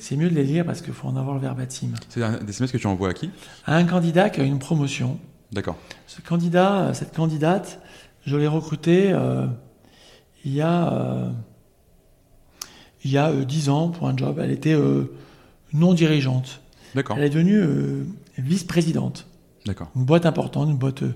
C'est 0.00 0.16
mieux 0.16 0.28
de 0.28 0.34
les 0.34 0.42
lire 0.42 0.64
parce 0.64 0.82
qu'il 0.82 0.92
faut 0.92 1.06
en 1.06 1.16
avoir 1.16 1.36
le 1.36 1.40
verbatim. 1.40 1.92
C'est 2.08 2.20
des 2.44 2.50
SMS 2.50 2.72
que 2.72 2.78
tu 2.78 2.86
envoies 2.88 3.10
à 3.10 3.14
qui? 3.14 3.30
À 3.64 3.76
un 3.76 3.84
candidat 3.84 4.28
qui 4.28 4.40
a 4.40 4.44
une 4.44 4.58
promotion. 4.58 5.20
D'accord. 5.54 5.76
Ce 6.06 6.20
candidat, 6.20 6.92
cette 6.92 7.14
candidate, 7.14 7.80
je 8.26 8.36
l'ai 8.36 8.46
recrutée 8.46 9.14
il 10.44 10.52
y 10.52 10.60
a. 10.60 11.30
il 13.04 13.10
y 13.10 13.16
a 13.16 13.32
10 13.32 13.68
ans 13.70 13.88
pour 13.88 14.08
un 14.08 14.16
job. 14.16 14.38
Elle 14.42 14.50
était 14.50 14.76
non 15.72 15.94
dirigeante. 15.94 16.60
D'accord. 16.94 17.16
Elle 17.16 17.24
est 17.24 17.30
devenue 17.30 18.06
vice-présidente. 18.38 19.26
D'accord. 19.66 19.90
Une 19.96 20.04
boîte 20.04 20.26
importante, 20.26 20.68
une 20.68 20.76
boîte 20.76 21.02
euh, 21.02 21.14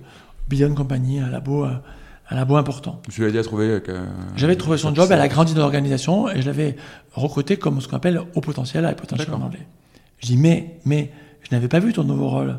Billion 0.49 0.75
Company, 0.75 1.21
un 1.21 1.29
labo, 1.29 1.65
euh, 1.65 1.73
un 2.31 2.35
labo 2.35 2.57
important. 2.57 3.01
Tu 3.11 3.23
l'as 3.23 3.31
dit 3.31 3.39
à 3.39 3.43
trouver 3.43 3.81
euh, 3.89 4.07
J'avais 4.37 4.57
trouvé 4.57 4.79
son 4.79 4.95
job, 4.95 5.09
elle 5.11 5.21
a 5.21 5.29
grandi 5.29 5.55
dans 5.55 5.61
l'organisation 5.61 6.31
et 6.31 6.41
je 6.41 6.47
l'avais 6.47 6.77
recruté 7.13 7.59
comme 7.59 7.81
ce 7.81 7.89
qu'on 7.89 7.97
appelle 7.97 8.21
haut 8.35 8.41
potentiel, 8.41 8.85
high 8.85 8.97
potentiel 8.97 9.33
en 9.35 9.43
anglais. 9.43 9.67
Je 10.21 10.27
dis, 10.27 10.37
mais, 10.37 10.79
mais, 10.85 11.13
je 11.43 11.55
n'avais 11.55 11.69
pas 11.69 11.79
vu 11.79 11.93
ton 11.93 12.05
nouveau 12.05 12.29
rôle. 12.29 12.59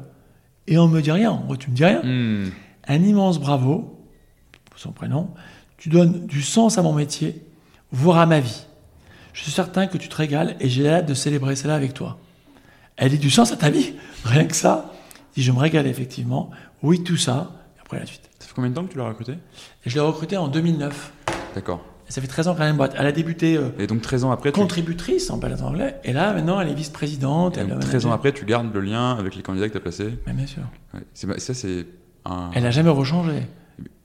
Et 0.69 0.77
on 0.77 0.88
me 0.88 1.01
dit 1.01 1.12
rien. 1.12 1.41
Moi, 1.47 1.58
tu 1.58 1.71
me 1.71 1.75
dis 1.75 1.84
rien. 1.84 2.01
Hmm. 2.03 2.51
Un 2.88 3.03
immense 3.03 3.39
bravo, 3.39 3.99
son 4.75 4.91
prénom. 4.91 5.32
Tu 5.77 5.89
donnes 5.89 6.27
du 6.27 6.43
sens 6.43 6.77
à 6.77 6.84
mon 6.84 6.93
métier, 6.93 7.43
voire 7.91 8.19
à 8.19 8.27
ma 8.27 8.39
vie. 8.39 8.65
Je 9.34 9.41
suis 9.41 9.51
certain 9.51 9.88
que 9.88 9.97
tu 9.97 10.08
te 10.10 10.15
régales 10.15 10.55
et 10.60 10.69
j'ai 10.69 10.88
hâte 10.88 11.08
de 11.08 11.15
célébrer 11.15 11.55
cela 11.55 11.73
avec 11.73 11.95
toi. 11.95 12.19
Elle 12.97 13.10
dit 13.10 13.17
du 13.17 13.32
sens 13.32 13.51
à 13.51 13.58
ta 13.58 13.71
vie. 13.71 13.93
Rien 14.23 14.45
que 14.45 14.55
ça. 14.55 14.93
Si 15.34 15.41
je 15.41 15.51
me 15.51 15.58
régale 15.58 15.88
effectivement. 15.88 16.51
Oui, 16.84 17.03
tout 17.03 17.17
ça. 17.17 17.51
Et 17.77 17.82
après 17.82 17.99
la 17.99 18.05
suite. 18.05 18.29
Ça 18.38 18.47
fait 18.47 18.53
combien 18.53 18.69
de 18.69 18.75
temps 18.75 18.86
que 18.86 18.91
tu 18.91 18.97
l'as 18.99 19.08
recrutée 19.08 19.39
Je 19.88 19.95
l'ai 19.95 20.01
recrutée 20.01 20.38
en 20.38 20.49
2009. 20.49 21.13
D'accord. 21.55 21.84
Ça 22.10 22.22
fait 22.22 22.28
13 22.28 22.48
ans 22.48 22.56
qu'elle 22.56 22.63
a 22.63 22.69
une 22.69 22.78
boîte. 22.78 22.95
Elle 22.98 23.06
a 23.06 23.12
débuté. 23.12 23.56
Euh, 23.56 23.69
et 23.78 23.88
donc 23.88 24.02
13 24.02 24.24
ans 24.26 24.32
après. 24.32 24.52
Contributrice 24.52 25.30
en 25.30 25.38
balade 25.38 25.62
anglais. 25.62 25.95
Et 26.04 26.12
là, 26.12 26.34
maintenant, 26.34 26.60
elle 26.60 26.69
est 26.69 26.74
vice-présidente. 26.74 27.58
Et 27.58 27.65
13 27.80 28.08
ans 28.08 28.12
après, 28.12 28.34
tu 28.34 28.45
gardes 28.45 28.74
le 28.74 28.82
lien 28.82 29.12
avec 29.12 29.36
les 29.36 29.43
candidats 29.43 29.67
que 29.67 29.74
tu 29.74 29.78
as 29.78 29.82
placés 29.82 30.17
Mais 30.26 30.34
Bien 30.34 30.48
sûr. 30.48 30.63
ça, 31.13 31.54
c'est 31.54 31.86
un. 32.26 32.50
Elle 32.54 32.63
n'a 32.63 32.72
jamais 32.72 32.89
rechangé. 32.89 33.43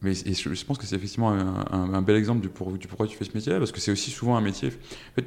Mais 0.03 0.13
je, 0.15 0.65
pense 0.65 0.79
que 0.79 0.87
c'est 0.87 0.97
effectivement 0.97 1.31
un, 1.33 2.03
bel 2.03 2.17
exemple 2.17 2.43
du, 2.43 2.49
pour, 2.49 2.71
du, 2.73 2.87
pourquoi 2.87 3.07
tu 3.07 3.17
fais 3.17 3.25
ce 3.25 3.33
métier-là, 3.35 3.59
parce 3.59 3.73
que 3.73 3.81
c'est 3.81 3.91
aussi 3.91 4.11
souvent 4.11 4.37
un 4.37 4.43
métier. 4.43 4.69
En 4.69 5.15
fait, 5.17 5.27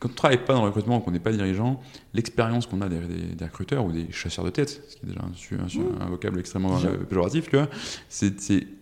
quand 0.00 0.08
on 0.08 0.12
ne 0.12 0.16
travaille 0.16 0.44
pas 0.44 0.54
dans 0.54 0.62
le 0.62 0.68
recrutement, 0.68 1.00
qu'on 1.00 1.10
n'est 1.10 1.18
pas 1.18 1.32
dirigeant, 1.32 1.80
l'expérience 2.14 2.66
qu'on 2.66 2.80
a 2.80 2.88
des, 2.88 3.00
des, 3.34 3.44
recruteurs 3.44 3.84
ou 3.84 3.92
des 3.92 4.10
chasseurs 4.12 4.44
de 4.44 4.50
tête, 4.50 4.82
ce 4.88 4.96
qui 4.96 5.06
est 5.06 5.08
déjà 5.08 5.20
un, 5.20 6.06
un, 6.06 6.08
vocable 6.08 6.38
extrêmement 6.38 6.78
euh, 6.84 6.96
péjoratif, 7.08 7.48
tu 7.48 7.56
vois, 7.56 7.68
c'est, 8.08 8.32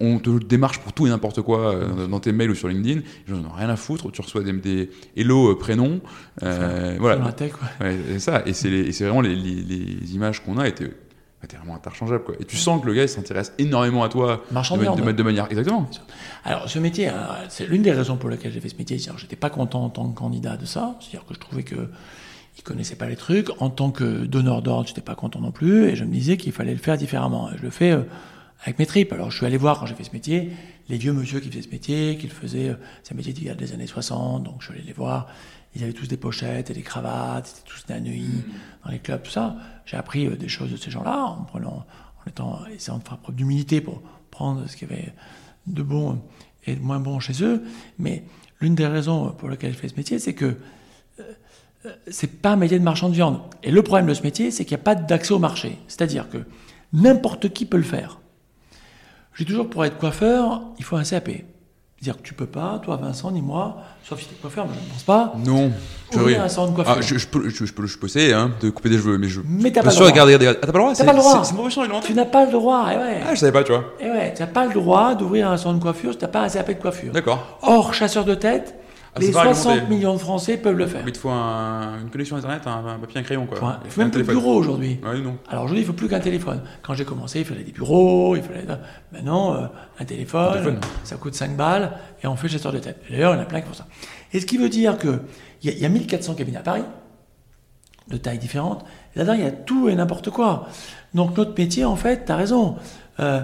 on 0.00 0.18
te 0.18 0.30
démarche 0.44 0.80
pour 0.80 0.92
tout 0.92 1.06
et 1.06 1.10
n'importe 1.10 1.42
quoi 1.42 1.74
euh, 1.74 2.06
dans 2.06 2.20
tes 2.20 2.32
mails 2.32 2.50
ou 2.50 2.54
sur 2.54 2.68
LinkedIn, 2.68 3.00
les 3.00 3.34
gens 3.34 3.40
n'ont 3.40 3.50
rien 3.50 3.68
à 3.68 3.76
foutre, 3.76 4.10
tu 4.12 4.20
reçois 4.20 4.42
des, 4.42 4.52
des 4.52 4.90
hello 5.16 5.52
euh, 5.52 5.58
prénoms, 5.58 6.00
voilà. 6.40 7.32
ouais. 7.80 7.98
c'est 8.08 8.18
ça, 8.18 8.42
et 8.46 8.52
c'est, 8.52 8.92
vraiment 9.04 9.22
les, 9.22 9.36
les, 9.36 10.14
images 10.14 10.42
qu'on 10.42 10.58
a 10.58 10.68
étaient 10.68 10.90
t'es 11.46 11.56
vraiment 11.56 11.76
interchangeable. 11.76 12.24
Quoi. 12.24 12.34
Et 12.40 12.44
tu 12.44 12.56
sens 12.56 12.80
que 12.80 12.86
le 12.86 12.94
gars, 12.94 13.02
il 13.02 13.08
s'intéresse 13.08 13.52
énormément 13.58 14.04
à 14.04 14.08
toi 14.08 14.44
de, 14.50 15.12
de, 15.12 15.22
manière. 15.22 15.46
Exactement. 15.50 15.88
Alors, 16.44 16.68
ce 16.68 16.78
métier, 16.78 17.08
hein, 17.08 17.28
c'est 17.48 17.66
l'une 17.66 17.82
des 17.82 17.92
raisons 17.92 18.16
pour 18.16 18.30
lesquelles 18.30 18.52
j'ai 18.52 18.60
fait 18.60 18.68
ce 18.68 18.76
métier. 18.76 18.98
C'est-à-dire 18.98 19.18
j'étais 19.18 19.36
pas 19.36 19.50
content 19.50 19.84
en 19.84 19.90
tant 19.90 20.08
que 20.08 20.16
candidat 20.16 20.56
de 20.56 20.66
ça. 20.66 20.96
C'est-à-dire 21.00 21.26
que 21.26 21.34
je 21.34 21.40
trouvais 21.40 21.62
que 21.62 21.88
il 22.58 22.62
connaissait 22.62 22.96
pas 22.96 23.08
les 23.08 23.16
trucs. 23.16 23.50
En 23.60 23.70
tant 23.70 23.90
que 23.90 24.24
donneur 24.24 24.62
d'ordre, 24.62 24.88
j'étais 24.88 25.00
pas 25.00 25.14
content 25.14 25.40
non 25.40 25.52
plus. 25.52 25.88
Et 25.88 25.96
je 25.96 26.04
me 26.04 26.12
disais 26.12 26.36
qu'il 26.36 26.52
fallait 26.52 26.72
le 26.72 26.78
faire 26.78 26.96
différemment. 26.96 27.50
Et 27.52 27.58
je 27.58 27.62
le 27.62 27.70
fais 27.70 27.92
euh, 27.92 28.02
avec 28.62 28.78
mes 28.78 28.86
tripes. 28.86 29.12
Alors, 29.12 29.30
je 29.30 29.36
suis 29.36 29.46
allé 29.46 29.56
voir 29.56 29.78
quand 29.78 29.86
j'ai 29.86 29.94
fait 29.94 30.04
ce 30.04 30.12
métier, 30.12 30.52
les 30.88 30.96
vieux 30.96 31.12
monsieur 31.12 31.40
qui 31.40 31.50
faisaient 31.50 31.62
ce 31.62 31.70
métier, 31.70 32.16
qui 32.16 32.26
le 32.26 32.32
faisaient. 32.32 32.70
Euh, 32.70 32.76
c'est 33.02 33.14
un 33.14 33.16
métier 33.16 33.32
d'il 33.32 33.44
y 33.44 33.50
a 33.50 33.54
des 33.54 33.72
années 33.72 33.86
60. 33.86 34.42
Donc, 34.44 34.56
je 34.60 34.66
suis 34.66 34.74
allé 34.74 34.84
les 34.86 34.92
voir. 34.92 35.28
Ils 35.76 35.84
avaient 35.84 35.92
tous 35.92 36.08
des 36.08 36.16
pochettes 36.16 36.70
et 36.70 36.74
des 36.74 36.80
cravates. 36.80 37.48
C'était 37.48 37.68
tous 37.68 37.84
des 37.86 38.00
nuit 38.00 38.44
dans 38.82 38.90
les 38.90 38.98
clubs, 38.98 39.22
tout 39.22 39.30
ça. 39.30 39.56
J'ai 39.84 39.98
appris 39.98 40.26
euh, 40.26 40.34
des 40.34 40.48
choses 40.48 40.70
de 40.70 40.76
ces 40.78 40.90
gens-là 40.90 41.36
en 41.38 41.44
prenant 41.44 41.84
en 42.24 42.28
étant, 42.28 42.60
essayant 42.74 42.96
de 42.96 43.06
faire 43.06 43.18
preuve 43.18 43.34
d'humilité 43.34 43.82
pour 43.82 44.00
prendre 44.30 44.66
ce 44.66 44.74
qu'il 44.74 44.88
y 44.88 44.92
avait 44.92 45.12
de 45.66 45.82
bon 45.82 46.22
et 46.64 46.76
de 46.76 46.80
moins 46.80 46.98
bon 46.98 47.20
chez 47.20 47.44
eux. 47.44 47.62
Mais 47.98 48.24
l'une 48.60 48.74
des 48.74 48.86
raisons 48.86 49.32
pour 49.32 49.50
lesquelles 49.50 49.74
je 49.74 49.78
fais 49.78 49.88
ce 49.88 49.96
métier, 49.96 50.18
c'est 50.18 50.32
que 50.32 50.46
euh, 50.46 51.22
euh, 51.84 51.92
c'est 52.08 52.40
pas 52.40 52.52
un 52.52 52.56
métier 52.56 52.78
de 52.78 52.84
marchand 52.84 53.10
de 53.10 53.14
viande. 53.14 53.38
Et 53.62 53.70
le 53.70 53.82
problème 53.82 54.06
de 54.06 54.14
ce 54.14 54.22
métier, 54.22 54.50
c'est 54.50 54.64
qu'il 54.64 54.78
n'y 54.78 54.80
a 54.80 54.84
pas 54.84 54.94
d'accès 54.94 55.34
au 55.34 55.38
marché. 55.38 55.76
C'est-à-dire 55.88 56.30
que 56.30 56.38
n'importe 56.94 57.50
qui 57.50 57.66
peut 57.66 57.76
le 57.76 57.82
faire. 57.82 58.18
Je 59.34 59.44
dis 59.44 59.50
toujours, 59.50 59.68
pour 59.68 59.84
être 59.84 59.98
coiffeur, 59.98 60.62
il 60.78 60.84
faut 60.84 60.96
un 60.96 61.04
CAP. 61.04 61.28
C'est-à-dire 61.98 62.20
que 62.20 62.26
tu 62.26 62.34
peux 62.34 62.46
pas, 62.46 62.78
toi 62.84 62.96
Vincent, 62.96 63.30
ni 63.30 63.40
moi, 63.40 63.78
sauf 64.04 64.20
si 64.20 64.26
tu 64.26 64.34
es 64.34 64.36
coiffeur, 64.36 64.66
mais 64.66 64.74
je 64.78 64.86
ne 64.86 64.92
pense 64.92 65.02
pas. 65.02 65.32
Non, 65.44 65.72
je 66.12 66.18
ouvrir 66.18 66.42
un 66.42 66.48
salon 66.48 66.68
de 66.68 66.74
coiffure. 66.74 66.94
Ah, 66.98 67.00
je, 67.00 67.16
je, 67.16 67.26
peux, 67.26 67.48
je, 67.48 67.64
je, 67.64 67.72
peux, 67.72 67.86
je 67.86 67.98
peux 67.98 68.06
essayer 68.06 68.34
hein, 68.34 68.50
de 68.60 68.68
couper 68.68 68.90
des 68.90 68.98
cheveux, 68.98 69.16
mais 69.16 69.28
je. 69.28 69.40
Mais 69.48 69.72
t'as 69.72 69.82
pas, 69.82 69.88
le 69.88 69.94
droit. 69.96 70.06
Regarder. 70.06 70.34
Ah, 70.46 70.54
t'as 70.54 70.66
pas 70.66 70.72
le 70.72 70.78
droit 70.78 70.94
T'as 70.94 71.04
pas 71.04 71.12
le 71.12 71.18
droit. 71.18 71.44
C'est 72.02 72.06
Tu 72.06 72.14
n'as 72.14 72.26
pas 72.26 72.44
le 72.44 72.52
droit, 72.52 72.92
et 72.92 72.96
ouais. 72.98 73.20
Ah, 73.26 73.34
je 73.34 73.40
savais 73.40 73.52
pas, 73.52 73.64
tu 73.64 73.72
vois. 73.72 73.84
Et 73.98 74.10
ouais, 74.10 74.34
tu 74.36 74.42
n'as 74.42 74.46
pas 74.46 74.66
le 74.66 74.74
droit 74.74 75.14
d'ouvrir 75.14 75.50
un 75.50 75.56
salon 75.56 75.74
de 75.74 75.82
coiffure 75.82 76.12
si 76.12 76.18
tu 76.18 76.24
n'as 76.24 76.30
pas 76.30 76.42
un 76.42 76.48
CAP 76.50 76.68
de 76.68 76.72
coiffure. 76.74 77.12
D'accord. 77.12 77.58
Or, 77.62 77.94
chasseur 77.94 78.26
de 78.26 78.34
tête, 78.34 78.74
ah, 79.16 79.20
les 79.20 79.32
60 79.32 79.88
millions 79.88 80.12
de 80.12 80.18
Français 80.18 80.58
peuvent 80.58 80.76
le 80.76 80.86
faire. 80.86 81.02
Mais 81.04 81.10
il 81.10 81.16
faut 81.16 81.30
un, 81.30 82.00
une 82.02 82.10
connexion 82.10 82.36
Internet, 82.36 82.62
un, 82.66 82.98
papier, 82.98 83.20
un 83.20 83.22
crayon. 83.22 83.46
Quoi. 83.46 83.80
il 83.84 83.90
faut 83.90 84.00
même 84.02 84.10
plus 84.10 84.22
de 84.22 84.28
bureau 84.28 84.54
aujourd'hui. 84.54 85.00
Ouais, 85.02 85.18
non. 85.20 85.38
Alors 85.48 85.64
aujourd'hui, 85.64 85.82
il 85.82 85.86
ne 85.86 85.92
faut 85.92 85.96
plus 85.96 86.08
qu'un 86.08 86.20
téléphone. 86.20 86.60
Quand 86.82 86.94
j'ai 86.94 87.06
commencé, 87.06 87.40
il 87.40 87.44
fallait 87.46 87.64
des 87.64 87.72
bureaux, 87.72 88.36
il 88.36 88.42
fallait. 88.42 88.66
Maintenant, 89.12 89.54
euh, 89.54 89.66
un, 89.98 90.04
téléphone, 90.04 90.80
ça 91.02 91.16
coûte 91.16 91.34
5 91.34 91.56
balles 91.56 91.98
et 92.22 92.26
on 92.26 92.36
fait 92.36 92.48
chasseur 92.48 92.72
de 92.72 92.78
tête. 92.78 93.00
D'ailleurs, 93.10 93.32
il 93.34 93.38
y 93.38 93.40
en 93.40 93.42
a 93.42 93.46
plein 93.46 93.62
qui 93.62 93.68
font 93.68 93.74
ça. 93.74 93.86
Et 94.32 94.40
ce 94.40 94.46
qui 94.46 94.58
veut 94.58 94.68
dire 94.68 94.98
qu'il 94.98 95.20
y, 95.62 95.70
y, 95.70 95.86
a 95.86 95.88
1400 95.88 96.34
cabinets 96.34 96.58
à 96.58 96.62
Paris, 96.62 96.84
de 98.08 98.16
tailles 98.18 98.38
différentes. 98.38 98.84
Là-dedans, 99.14 99.34
il 99.34 99.40
y 99.40 99.46
a 99.46 99.50
tout 99.50 99.88
et 99.88 99.94
n'importe 99.94 100.30
quoi. 100.30 100.68
Donc 101.14 101.36
notre 101.36 101.58
métier, 101.58 101.84
en 101.84 101.96
fait, 101.96 102.26
tu 102.26 102.32
as 102.32 102.36
raison. 102.36 102.76
Euh, 103.20 103.40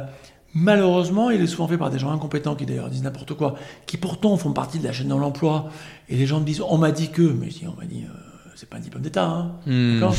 Malheureusement, 0.55 1.31
il 1.31 1.41
est 1.41 1.47
souvent 1.47 1.67
fait 1.67 1.79
par 1.79 1.91
des 1.91 1.99
gens 1.99 2.11
incompétents 2.11 2.55
qui 2.55 2.67
d'ailleurs 2.67 2.91
disent 2.91 3.03
n'importe 3.03 3.35
quoi, 3.35 3.55
qui 3.87 3.97
pourtant 3.97 4.37
font 4.37 4.53
partie 4.53 4.79
de 4.79 4.85
la 4.85 4.93
chaîne 4.93 5.09
de 5.09 5.15
l'emploi. 5.15 5.71
Et 6.09 6.17
les 6.17 6.27
gens 6.27 6.41
me 6.41 6.45
disent 6.45 6.61
on 6.61 6.77
m'a 6.77 6.91
dit 6.91 7.11
que, 7.11 7.23
mais 7.23 7.51
je 7.51 7.61
dis 7.61 7.67
on 7.67 7.79
m'a 7.81 7.87
dit 7.87 8.05
euh, 8.05 8.15
c'est 8.55 8.69
pas 8.69 8.77
un 8.77 8.81
diplôme 8.81 9.03
d'État, 9.03 9.25
hein, 9.25 9.53
hmm. 9.67 10.01
d'accord? 10.01 10.15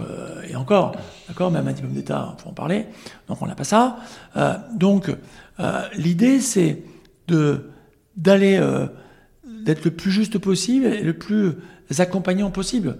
Euh, 0.00 0.42
Et 0.48 0.56
encore, 0.56 0.96
d'accord, 1.28 1.50
même 1.50 1.68
un 1.68 1.72
diplôme 1.72 1.92
d'État, 1.92 2.34
faut 2.38 2.48
en 2.48 2.54
parler. 2.54 2.86
Donc 3.28 3.42
on 3.42 3.46
n'a 3.46 3.54
pas 3.54 3.64
ça. 3.64 3.98
Euh, 4.36 4.54
donc 4.74 5.14
l'idée 5.96 6.40
c'est 6.40 6.82
de 7.28 7.70
d'aller 8.16 8.60
d'être 9.64 9.84
le 9.84 9.90
plus 9.90 10.10
juste 10.10 10.38
possible 10.38 10.86
et 10.86 11.02
le 11.02 11.14
plus 11.14 11.52
accompagnant 11.98 12.50
possible 12.50 12.96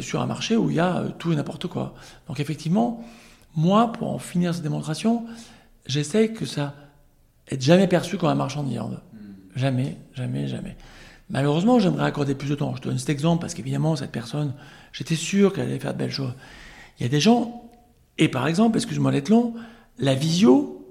sur 0.00 0.20
un 0.20 0.26
marché 0.26 0.56
où 0.56 0.68
il 0.68 0.76
y 0.76 0.80
a 0.80 1.04
tout 1.18 1.32
et 1.32 1.36
n'importe 1.36 1.68
quoi. 1.68 1.94
Donc 2.26 2.40
effectivement, 2.40 3.04
moi, 3.56 3.92
pour 3.92 4.12
en 4.12 4.18
finir 4.18 4.54
cette 4.54 4.62
démonstration, 4.62 5.24
j'essaye 5.88 6.32
que 6.32 6.46
ça 6.46 6.74
être 7.50 7.62
jamais 7.62 7.88
perçu 7.88 8.18
comme 8.18 8.28
un 8.28 8.34
marchand 8.34 8.62
de 8.62 8.68
viande. 8.68 9.00
Jamais, 9.56 9.96
jamais, 10.14 10.46
jamais. 10.46 10.76
Malheureusement, 11.30 11.78
j'aimerais 11.78 12.04
accorder 12.04 12.34
plus 12.34 12.48
de 12.48 12.54
temps. 12.54 12.74
Je 12.76 12.82
te 12.82 12.88
donne 12.88 12.98
cet 12.98 13.10
exemple 13.10 13.40
parce 13.40 13.54
qu'évidemment, 13.54 13.96
cette 13.96 14.12
personne, 14.12 14.54
j'étais 14.92 15.16
sûr 15.16 15.52
qu'elle 15.52 15.66
allait 15.66 15.78
faire 15.78 15.94
de 15.94 15.98
belles 15.98 16.12
choses. 16.12 16.34
Il 16.98 17.02
y 17.02 17.06
a 17.06 17.08
des 17.08 17.20
gens, 17.20 17.70
et 18.18 18.28
par 18.28 18.46
exemple, 18.46 18.76
excuse-moi 18.76 19.12
d'être 19.12 19.28
long, 19.28 19.54
la 19.98 20.14
visio 20.14 20.86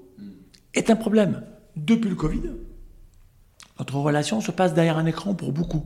est 0.74 0.90
un 0.90 0.96
problème. 0.96 1.42
Depuis 1.76 2.10
le 2.10 2.16
Covid, 2.16 2.42
notre 3.78 3.96
relation 3.96 4.40
se 4.40 4.50
passe 4.50 4.74
derrière 4.74 4.98
un 4.98 5.06
écran 5.06 5.34
pour 5.34 5.52
beaucoup. 5.52 5.84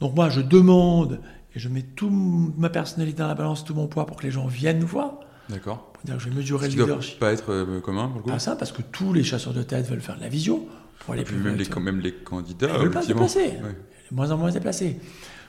Donc 0.00 0.14
moi, 0.14 0.28
je 0.28 0.40
demande 0.40 1.20
et 1.54 1.58
je 1.58 1.68
mets 1.68 1.82
toute 1.82 2.12
ma 2.12 2.68
personnalité 2.68 3.18
dans 3.18 3.28
la 3.28 3.34
balance, 3.34 3.64
tout 3.64 3.74
mon 3.74 3.86
poids 3.86 4.06
pour 4.06 4.16
que 4.16 4.24
les 4.24 4.30
gens 4.30 4.46
viennent 4.46 4.80
nous 4.80 4.86
voir. 4.86 5.20
D'accord. 5.48 5.92
Pour 5.92 6.02
dire 6.04 6.16
que 6.16 6.22
je 6.22 6.28
vais 6.28 6.34
mesurer 6.34 6.62
Ce 6.62 6.64
le 6.66 6.70
qui 6.70 6.76
doit 6.76 6.86
leadership. 6.86 7.18
pas 7.18 7.32
être 7.32 7.52
euh, 7.52 7.80
commun 7.80 8.08
pour 8.08 8.16
le 8.16 8.22
coup. 8.22 8.30
Pas 8.30 8.38
ça, 8.38 8.56
parce 8.56 8.72
que 8.72 8.82
tous 8.82 9.12
les 9.12 9.22
chasseurs 9.24 9.52
de 9.52 9.62
tête 9.62 9.86
veulent 9.88 10.00
faire 10.00 10.16
de 10.16 10.22
la 10.22 10.28
visio 10.28 10.68
pour 11.00 11.14
aller 11.14 11.22
puis 11.24 11.34
plus 11.36 11.44
même 11.44 11.56
les, 11.56 11.66
quand 11.66 11.80
même 11.80 12.00
les 12.00 12.12
candidats. 12.12 12.68
Ils 12.74 12.78
veulent 12.80 12.90
pas 12.90 13.02
se 13.02 13.08
déplacer. 13.08 13.40
Ouais. 13.62 13.76
Moins 14.10 14.30
en 14.30 14.36
moins 14.38 14.50
déplacés. 14.50 14.98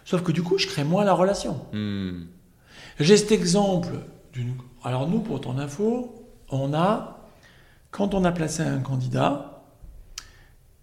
Sauf 0.05 0.21
que 0.23 0.31
du 0.31 0.43
coup, 0.43 0.57
je 0.57 0.67
crée 0.67 0.83
moins 0.83 1.03
la 1.03 1.13
relation. 1.13 1.59
Hmm. 1.73 2.25
J'ai 2.99 3.17
cet 3.17 3.31
exemple 3.31 3.93
d'une. 4.33 4.55
Alors, 4.83 5.07
nous, 5.07 5.19
pour 5.19 5.41
ton 5.41 5.57
info, 5.57 6.27
on 6.49 6.73
a. 6.73 7.13
Quand 7.91 8.13
on 8.13 8.23
a 8.25 8.31
placé 8.31 8.61
un 8.63 8.79
candidat, 8.79 9.63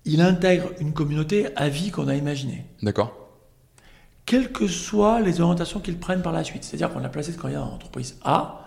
il 0.05 0.21
intègre 0.21 0.71
une 0.81 0.93
communauté 0.93 1.49
à 1.57 1.69
vie 1.69 1.91
qu'on 1.91 2.09
a 2.09 2.15
imaginée. 2.17 2.65
D'accord. 2.83 3.13
Quelles 4.27 4.53
que 4.53 4.67
soient 4.67 5.21
les 5.21 5.41
orientations 5.41 5.81
qu'ils 5.81 5.99
prennent 5.99 6.23
par 6.23 6.33
la 6.33 6.45
suite. 6.45 6.65
C'est-à-dire 6.65 6.93
qu'on 6.93 7.05
a 7.05 7.09
placé 7.09 7.33
ce 7.33 7.39
candidat 7.39 7.61
dans 7.61 7.71
l'entreprise 7.71 8.19
A, 8.25 8.64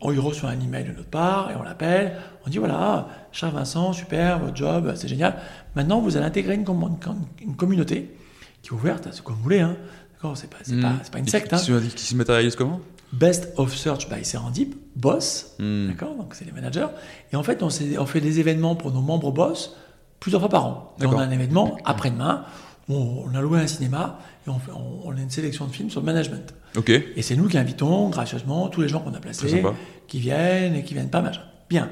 on 0.00 0.10
lui 0.10 0.18
reçoit 0.18 0.50
un 0.50 0.60
email 0.60 0.84
de 0.84 0.92
notre 0.92 1.08
part 1.08 1.50
et 1.50 1.54
on 1.56 1.62
l'appelle. 1.62 2.16
On 2.46 2.50
dit 2.50 2.58
voilà, 2.58 3.08
cher 3.32 3.50
Vincent, 3.50 3.92
super, 3.92 4.38
votre 4.38 4.56
job, 4.56 4.92
c'est 4.96 5.08
génial. 5.08 5.36
Maintenant, 5.74 6.00
vous 6.00 6.16
allez 6.16 6.26
intégrer 6.26 6.54
une, 6.54 6.64
com- 6.64 6.96
une 7.42 7.56
communauté 7.56 8.16
qui 8.62 8.68
est 8.70 8.72
ouverte, 8.72 9.08
c'est 9.12 9.22
comme 9.22 9.36
vous 9.36 9.42
voulez. 9.42 9.60
Hein. 9.60 9.76
D'accord, 10.14 10.36
c'est 10.36 10.48
pas, 10.50 10.56
c'est 10.62 10.80
pas, 10.80 11.18
une 11.18 11.28
secte. 11.28 11.48
Qui, 11.48 11.54
hein. 11.54 11.58
se- 11.58 11.94
qui 11.94 12.04
se 12.04 12.14
matérialise 12.14 12.56
comment? 12.56 12.80
Best 13.12 13.52
of 13.56 13.72
Search 13.74 14.08
by 14.08 14.24
Serendip, 14.24 14.74
boss, 14.96 15.54
Hmm. 15.60 15.88
d'accord, 15.88 16.14
donc 16.16 16.34
c'est 16.34 16.44
les 16.44 16.52
managers. 16.52 16.88
Et 17.32 17.36
en 17.36 17.42
fait, 17.42 17.62
on, 17.62 17.70
fait 17.70 18.20
des 18.20 18.40
événements 18.40 18.74
pour 18.74 18.90
nos 18.92 19.00
membres 19.00 19.30
boss 19.30 19.76
plusieurs 20.18 20.40
fois 20.40 20.50
par 20.50 20.66
an. 20.66 20.94
Et 21.00 21.06
on 21.06 21.16
a 21.18 21.22
un 21.22 21.30
événement 21.30 21.76
après-demain 21.84 22.44
on, 22.88 23.34
a 23.34 23.40
loué 23.40 23.60
un 23.60 23.66
cinéma 23.66 24.18
et 24.46 24.50
on, 24.50 24.58
fait- 24.58 24.70
on- 24.72 25.06
on 25.08 25.16
a 25.16 25.20
une 25.20 25.30
sélection 25.30 25.66
de 25.66 25.72
films 25.72 25.90
sur 25.90 26.00
le 26.00 26.06
management. 26.06 26.54
Ok. 26.76 26.90
Et 26.90 27.22
c'est 27.22 27.34
nous 27.36 27.48
qui 27.48 27.58
invitons 27.58 28.08
gracieusement 28.10 28.68
tous 28.68 28.80
les 28.82 28.88
gens 28.88 29.00
qu'on 29.00 29.14
a 29.14 29.20
placés, 29.20 29.62
qui 30.06 30.20
viennent 30.20 30.74
et 30.74 30.84
qui 30.84 30.94
viennent 30.94 31.10
pas, 31.10 31.22
machin. 31.22 31.42
Bien. 31.68 31.90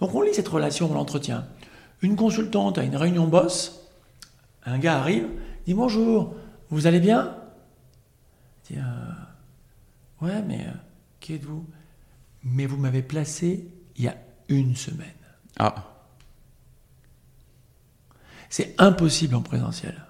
Donc 0.00 0.14
on 0.14 0.20
lit 0.22 0.34
cette 0.34 0.48
relation, 0.48 0.90
on 0.90 0.94
l'entretient. 0.94 1.46
Une 2.02 2.16
consultante 2.16 2.76
à 2.78 2.82
une 2.82 2.96
réunion 2.96 3.26
boss, 3.26 3.80
un 4.66 4.78
gars 4.78 4.98
arrive, 4.98 5.28
dit 5.66 5.72
bonjour, 5.74 6.34
vous 6.68 6.86
allez 6.86 7.00
bien? 7.00 7.36
Il 8.70 8.76
dit, 8.76 8.82
euh, 8.82 10.26
ouais, 10.26 10.42
mais 10.42 10.60
euh, 10.66 10.72
qui 11.20 11.34
êtes-vous? 11.34 11.64
Mais 12.42 12.66
vous 12.66 12.76
m'avez 12.76 13.00
placé 13.02 13.66
il 13.96 14.04
y 14.04 14.08
a 14.08 14.16
une 14.48 14.76
semaine. 14.76 15.06
Ah. 15.58 15.74
C'est 18.50 18.74
impossible 18.78 19.34
en 19.34 19.40
présentiel. 19.42 20.03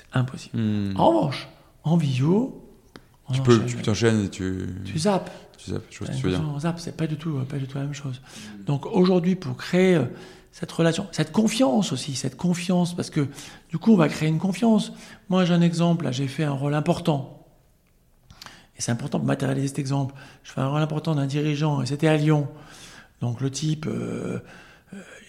C'est 0.00 0.18
impossible. 0.18 0.58
Hmm. 0.58 0.92
En 0.96 1.08
revanche, 1.10 1.48
en 1.84 1.96
visio, 1.96 2.62
on 3.28 3.32
Tu 3.32 3.42
peux, 3.42 3.64
tu 3.64 3.76
t'enchaînes 3.76 4.24
et 4.24 4.28
tu. 4.28 4.66
tu 4.84 4.98
zappes. 4.98 5.30
Tu 5.58 5.70
zappes, 5.70 5.82
je 5.90 5.98
vois 5.98 6.06
ce 6.06 6.12
Ouais, 6.12 6.16
que 6.16 6.20
tu 6.22 6.26
veux 6.28 6.60
dire. 6.60 6.74
c'est 6.78 6.96
pas 6.96 7.06
du 7.06 7.16
tout, 7.16 7.32
pas 7.48 7.58
du 7.58 7.66
tout 7.66 7.76
la 7.78 7.84
même 7.84 7.94
chose. 7.94 8.20
Donc 8.66 8.86
aujourd'hui, 8.86 9.36
pour 9.36 9.56
créer 9.56 9.96
euh, 9.96 10.04
cette 10.52 10.72
relation, 10.72 11.06
cette 11.12 11.32
confiance 11.32 11.92
aussi, 11.92 12.14
cette 12.14 12.36
confiance, 12.36 12.94
parce 12.96 13.10
que 13.10 13.28
du 13.68 13.78
coup, 13.78 13.92
on 13.92 13.96
va 13.96 14.08
créer 14.08 14.28
une 14.28 14.38
confiance. 14.38 14.92
Moi, 15.28 15.44
j'ai 15.44 15.54
un 15.54 15.60
exemple, 15.60 16.04
là, 16.06 16.12
j'ai 16.12 16.28
fait 16.28 16.44
un 16.44 16.52
rôle 16.52 16.74
important. 16.74 17.36
Et 18.76 18.80
c'est 18.82 18.90
important 18.92 19.18
pour 19.18 19.26
matérialiser 19.28 19.68
cet 19.68 19.78
exemple. 19.78 20.14
Je 20.42 20.52
fais 20.52 20.60
un 20.62 20.68
rôle 20.68 20.80
important 20.80 21.14
d'un 21.14 21.26
dirigeant, 21.26 21.82
et 21.82 21.86
c'était 21.86 22.08
à 22.08 22.16
Lyon. 22.16 22.48
Donc 23.20 23.42
le 23.42 23.50
type, 23.50 23.86
euh, 23.86 24.40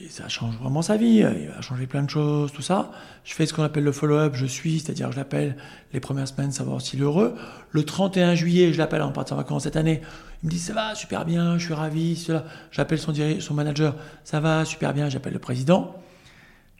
ça 0.09 0.27
change 0.27 0.55
vraiment 0.55 0.81
sa 0.81 0.97
vie, 0.97 1.17
il 1.17 1.47
va 1.47 1.61
changer 1.61 1.87
plein 1.87 2.03
de 2.03 2.09
choses, 2.09 2.51
tout 2.51 2.61
ça. 2.61 2.91
Je 3.23 3.33
fais 3.33 3.45
ce 3.45 3.53
qu'on 3.53 3.63
appelle 3.63 3.83
le 3.83 3.91
follow-up, 3.91 4.33
je 4.35 4.45
suis, 4.45 4.79
c'est-à-dire 4.79 5.11
je 5.11 5.17
l'appelle 5.17 5.57
les 5.93 5.99
premières 5.99 6.27
semaines, 6.27 6.51
savoir 6.51 6.81
s'il 6.81 6.99
est 6.99 7.03
heureux. 7.03 7.35
Le 7.71 7.83
31 7.83 8.35
juillet, 8.35 8.73
je 8.73 8.77
l'appelle 8.77 9.01
en 9.01 9.11
partant 9.11 9.35
en 9.35 9.37
vacances 9.37 9.63
cette 9.63 9.75
année. 9.75 10.01
Il 10.43 10.47
me 10.47 10.51
dit 10.51 10.59
ça 10.59 10.73
va, 10.73 10.95
super 10.95 11.25
bien, 11.25 11.57
je 11.57 11.65
suis 11.65 11.73
ravi, 11.73 12.15
cela. 12.15 12.45
J'appelle 12.71 12.99
son, 12.99 13.13
son 13.39 13.53
manager, 13.53 13.95
ça 14.23 14.39
va, 14.39 14.65
super 14.65 14.93
bien, 14.93 15.09
j'appelle 15.09 15.33
le 15.33 15.39
président. 15.39 15.95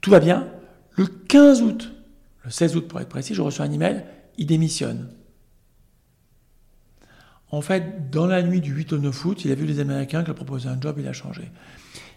Tout 0.01 0.09
va 0.09 0.19
bien. 0.19 0.47
Le 0.91 1.05
15 1.05 1.61
août, 1.61 1.91
le 2.43 2.51
16 2.51 2.75
août 2.75 2.87
pour 2.87 2.99
être 2.99 3.09
précis, 3.09 3.35
je 3.35 3.41
reçois 3.41 3.65
un 3.65 3.71
email, 3.71 4.03
il 4.37 4.47
démissionne. 4.47 5.09
En 7.51 7.61
fait, 7.61 8.09
dans 8.09 8.27
la 8.27 8.41
nuit 8.41 8.61
du 8.61 8.73
8 8.73 8.93
au 8.93 8.97
9 8.97 9.25
août, 9.25 9.45
il 9.45 9.51
a 9.51 9.55
vu 9.55 9.65
les 9.65 9.79
Américains 9.79 10.21
qui 10.21 10.27
lui 10.27 10.35
proposaient 10.35 10.69
un 10.69 10.79
job, 10.79 10.95
il 10.99 11.07
a 11.07 11.13
changé. 11.13 11.51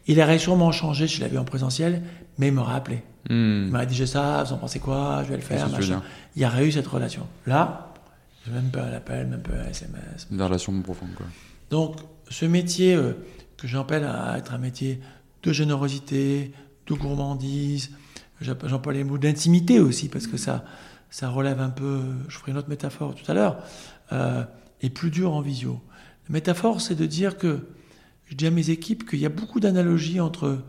Il 0.07 0.21
aurait 0.21 0.39
sûrement 0.39 0.71
changé 0.73 1.07
si 1.09 1.17
je 1.17 1.21
l'avais 1.23 1.39
en 1.39 1.45
présentiel, 1.45 2.03
mais 2.39 2.49
il 2.49 2.53
m'aurait 2.53 2.75
appelé. 2.75 3.03
Il 3.31 3.35
Hmm. 3.37 3.71
m'a 3.71 3.79
rédigé 3.81 4.05
ça, 4.07 4.43
vous 4.45 4.53
en 4.53 4.59
pensez 4.59 4.79
quoi 4.81 5.23
Je 5.25 5.31
vais 5.31 5.37
le 5.37 5.43
faire, 5.43 5.69
machin. 5.71 6.03
Il 6.37 6.43
y 6.43 6.47
aurait 6.47 6.67
eu 6.67 6.73
cette 6.73 6.87
relation. 6.87 7.27
Là, 7.47 7.93
même 8.53 8.71
pas 8.71 8.83
un 8.83 8.93
appel, 8.93 9.27
même 9.29 9.41
pas 9.41 9.55
un 9.55 9.69
SMS. 9.71 10.29
Une 10.31 10.43
relation 10.43 10.79
profonde, 10.83 11.15
quoi. 11.17 11.25
Donc, 11.71 11.97
ce 12.29 12.45
métier 12.45 12.95
euh, 12.95 13.15
que 13.57 13.67
j'appelle 13.67 14.05
à 14.05 14.37
être 14.37 14.53
un 14.53 14.59
métier 14.59 15.01
de 15.43 15.53
générosité, 15.53 16.53
de 16.87 16.95
gourmandise, 16.95 17.91
j'emploie 18.43 18.93
les 18.93 19.05
mots 19.05 19.17
d'intimité 19.17 19.81
aussi, 19.81 20.09
parce 20.11 20.27
que 20.27 20.37
ça, 20.37 20.65
ça 21.09 21.31
relève 21.31 21.61
un 21.61 21.71
peu, 21.71 22.01
je 22.29 22.37
ferai 22.37 22.53
une 22.53 22.59
autre 22.59 22.69
métaphore 22.69 23.15
tout 23.15 23.31
à 23.31 23.35
l'heure, 23.35 23.57
euh, 24.13 24.45
est 24.83 24.91
plus 24.91 25.11
dur 25.11 25.33
en 25.33 25.41
visio. 25.41 25.81
La 26.29 26.35
métaphore, 26.35 26.83
c'est 26.83 26.95
de 26.95 27.07
dire 27.07 27.39
que, 27.39 27.67
je 28.27 28.35
dis 28.35 28.47
à 28.47 28.51
mes 28.51 28.71
équipes 28.71 29.09
qu'il 29.09 29.21
y 29.21 29.27
a 29.27 29.31
beaucoup 29.31 29.61
d'analogies 29.61 30.21
entre 30.21 30.61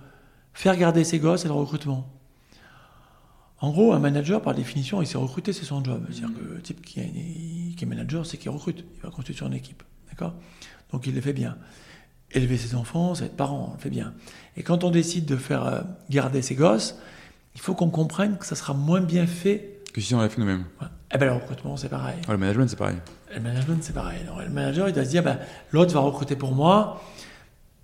faire 0.54 0.76
garder 0.78 1.04
ses 1.04 1.20
gosses 1.20 1.46
et 1.46 1.48
le 1.48 1.54
recrutement. 1.54 2.10
En 3.60 3.72
gros, 3.72 3.94
un 3.94 4.00
manager, 4.00 4.42
par 4.42 4.54
définition, 4.54 5.02
il 5.02 5.08
s'est 5.08 5.18
recruté, 5.18 5.54
c'est 5.54 5.66
son 5.66 5.84
job. 5.84 6.06
C'est-à-dire 6.10 6.36
que 6.36 6.56
le 6.56 6.62
type 6.62 6.86
qui 6.86 7.00
est, 7.00 7.86
manager, 7.86 8.26
c'est 8.26 8.38
qu'il 8.38 8.52
recrute. 8.52 8.84
Il 8.96 9.02
va 9.02 9.10
constituer 9.10 9.46
une 9.46 9.54
équipe. 9.54 9.84
D'accord? 10.10 10.34
Donc 10.92 11.08
il 11.08 11.16
le 11.16 11.22
fait 11.22 11.34
bien. 11.34 11.58
Élever 12.32 12.58
ses 12.58 12.76
enfants, 12.76 13.16
c'est 13.16 13.26
être 13.26 13.38
parent, 13.38 13.70
on 13.72 13.74
le 13.74 13.80
fait 13.80 13.90
bien. 13.90 14.14
Et 14.58 14.64
quand 14.64 14.84
on 14.84 14.92
décide 14.92 15.26
de 15.26 15.38
faire 15.38 15.66
euh, 15.66 15.82
garder 16.10 16.42
ses 16.42 16.56
gosses, 16.56 17.00
il 17.56 17.62
faut 17.62 17.74
qu'on 17.74 17.90
comprenne 17.90 18.38
que 18.38 18.46
ça 18.46 18.56
sera 18.56 18.74
moins 18.74 19.02
bien 19.02 19.26
fait. 19.26 19.82
Que 19.94 20.02
si 20.02 20.14
on 20.14 20.20
l'a 20.20 20.28
fait 20.28 20.42
nous-mêmes. 20.42 20.66
Eh 21.14 21.18
ben, 21.18 21.28
le 21.28 21.34
recrutement, 21.34 21.78
c'est 21.78 21.88
pareil. 21.88 22.18
Ouais, 22.28 22.34
le 22.34 22.38
management, 22.38 22.68
c'est 22.68 22.76
pareil. 22.76 22.98
Le 23.34 23.40
management, 23.40 23.82
c'est 23.82 23.94
pareil. 23.94 24.20
Alors, 24.24 24.42
le 24.42 24.50
manager, 24.50 24.90
il 24.90 24.94
doit 24.94 25.06
se 25.06 25.10
dire, 25.10 25.24
ben, 25.24 25.40
l'autre 25.72 25.94
va 25.94 26.02
recruter 26.02 26.36
pour 26.36 26.54
moi. 26.54 27.02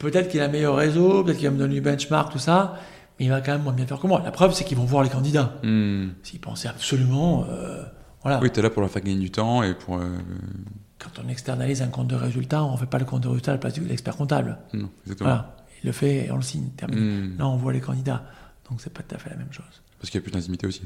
Peut-être 0.01 0.29
qu'il 0.29 0.41
a 0.41 0.45
un 0.45 0.47
meilleur 0.47 0.75
réseau, 0.75 1.23
peut-être 1.23 1.37
qu'il 1.37 1.47
va 1.47 1.53
me 1.53 1.59
donner 1.59 1.75
du 1.75 1.81
benchmark, 1.81 2.31
tout 2.31 2.39
ça, 2.39 2.75
mais 3.19 3.25
il 3.25 3.29
va 3.29 3.39
quand 3.41 3.51
même 3.51 3.61
moins 3.61 3.73
bien 3.73 3.85
faire 3.85 3.99
que 3.99 4.07
moi. 4.07 4.21
La 4.25 4.31
preuve, 4.31 4.53
c'est 4.53 4.63
qu'ils 4.63 4.77
vont 4.77 4.83
voir 4.85 5.03
les 5.03 5.09
candidats. 5.09 5.53
Hmm. 5.63 6.09
S'ils 6.23 6.39
pensaient 6.41 6.67
absolument, 6.69 7.45
euh, 7.49 7.83
voilà. 8.23 8.39
Oui, 8.41 8.49
t'es 8.49 8.61
là 8.63 8.69
pour 8.71 8.81
leur 8.81 8.89
faire 8.89 9.03
gagner 9.03 9.19
du 9.19 9.29
temps 9.31 9.61
et 9.61 9.75
pour. 9.75 9.97
euh, 9.97 10.17
Quand 10.97 11.21
on 11.23 11.29
externalise 11.29 11.81
un 11.83 11.87
compte 11.89 12.07
de 12.07 12.15
résultat, 12.15 12.63
on 12.63 12.73
ne 12.73 12.77
fait 12.77 12.85
pas 12.87 12.97
le 12.99 13.05
compte 13.05 13.21
de 13.21 13.27
résultat 13.27 13.51
à 13.51 13.53
la 13.55 13.59
place 13.59 13.73
de 13.75 13.85
l'expert 13.85 14.15
comptable. 14.17 14.57
Non, 14.73 14.89
exactement. 15.03 15.29
Voilà. 15.29 15.55
Il 15.83 15.87
le 15.87 15.91
fait 15.93 16.25
et 16.25 16.31
on 16.31 16.35
le 16.37 16.41
signe, 16.41 16.69
terminé. 16.77 17.01
Hmm. 17.01 17.37
Là, 17.37 17.47
on 17.47 17.57
voit 17.57 17.73
les 17.73 17.79
candidats. 17.81 18.23
Donc, 18.69 18.81
c'est 18.81 18.91
pas 18.93 19.03
tout 19.03 19.15
à 19.15 19.17
fait 19.19 19.29
la 19.29 19.35
même 19.35 19.51
chose. 19.51 19.81
Parce 19.99 20.09
qu'il 20.09 20.19
n'y 20.19 20.23
a 20.23 20.25
plus 20.29 20.31
d'intimité 20.31 20.65
aussi. 20.65 20.81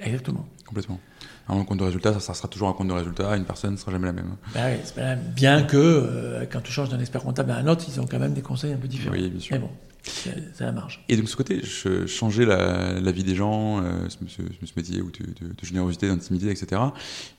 Exactement. 0.00 0.46
Complètement. 0.66 1.00
Un 1.48 1.62
compte 1.64 1.78
de 1.78 1.84
résultat, 1.84 2.12
ça, 2.12 2.20
ça 2.20 2.34
sera 2.34 2.48
toujours 2.48 2.68
un 2.68 2.72
compte 2.72 2.88
de 2.88 2.92
résultat. 2.92 3.36
Une 3.36 3.44
personne 3.44 3.72
ne 3.72 3.76
sera 3.76 3.92
jamais 3.92 4.06
la 4.06 4.12
même. 4.12 4.36
Oui, 4.54 4.60
c'est 4.84 4.94
pas 4.96 5.00
la 5.02 5.16
même. 5.16 5.24
Bien 5.34 5.62
que, 5.62 5.76
euh, 5.76 6.44
quand 6.50 6.60
tu 6.60 6.72
changes 6.72 6.88
d'un 6.88 6.98
expert 7.00 7.22
comptable 7.22 7.52
à 7.52 7.56
un 7.56 7.66
autre, 7.68 7.84
ils 7.88 8.00
ont 8.00 8.06
quand 8.06 8.18
même 8.18 8.34
des 8.34 8.42
conseils 8.42 8.72
un 8.72 8.76
peu 8.78 8.88
différents. 8.88 9.14
Oui, 9.14 9.30
bien 9.30 9.38
sûr. 9.40 9.54
Mais 9.54 9.60
bon, 9.60 9.70
c'est 10.02 10.60
la 10.64 10.72
marge. 10.72 11.04
Et 11.08 11.14
donc, 11.14 11.26
de 11.26 11.30
ce 11.30 11.36
côté, 11.36 11.60
je- 11.62 12.04
changer 12.06 12.44
la, 12.44 12.98
la 13.00 13.12
vie 13.12 13.22
des 13.22 13.36
gens, 13.36 13.80
euh, 13.80 14.08
ce, 14.08 14.18
ce- 14.28 14.42
ce 14.66 14.72
métier 14.76 15.00
où 15.00 15.10
de, 15.12 15.18
de- 15.46 15.52
de 15.54 15.64
générosité, 15.64 16.08
d'intimité, 16.08 16.50
etc. 16.50 16.80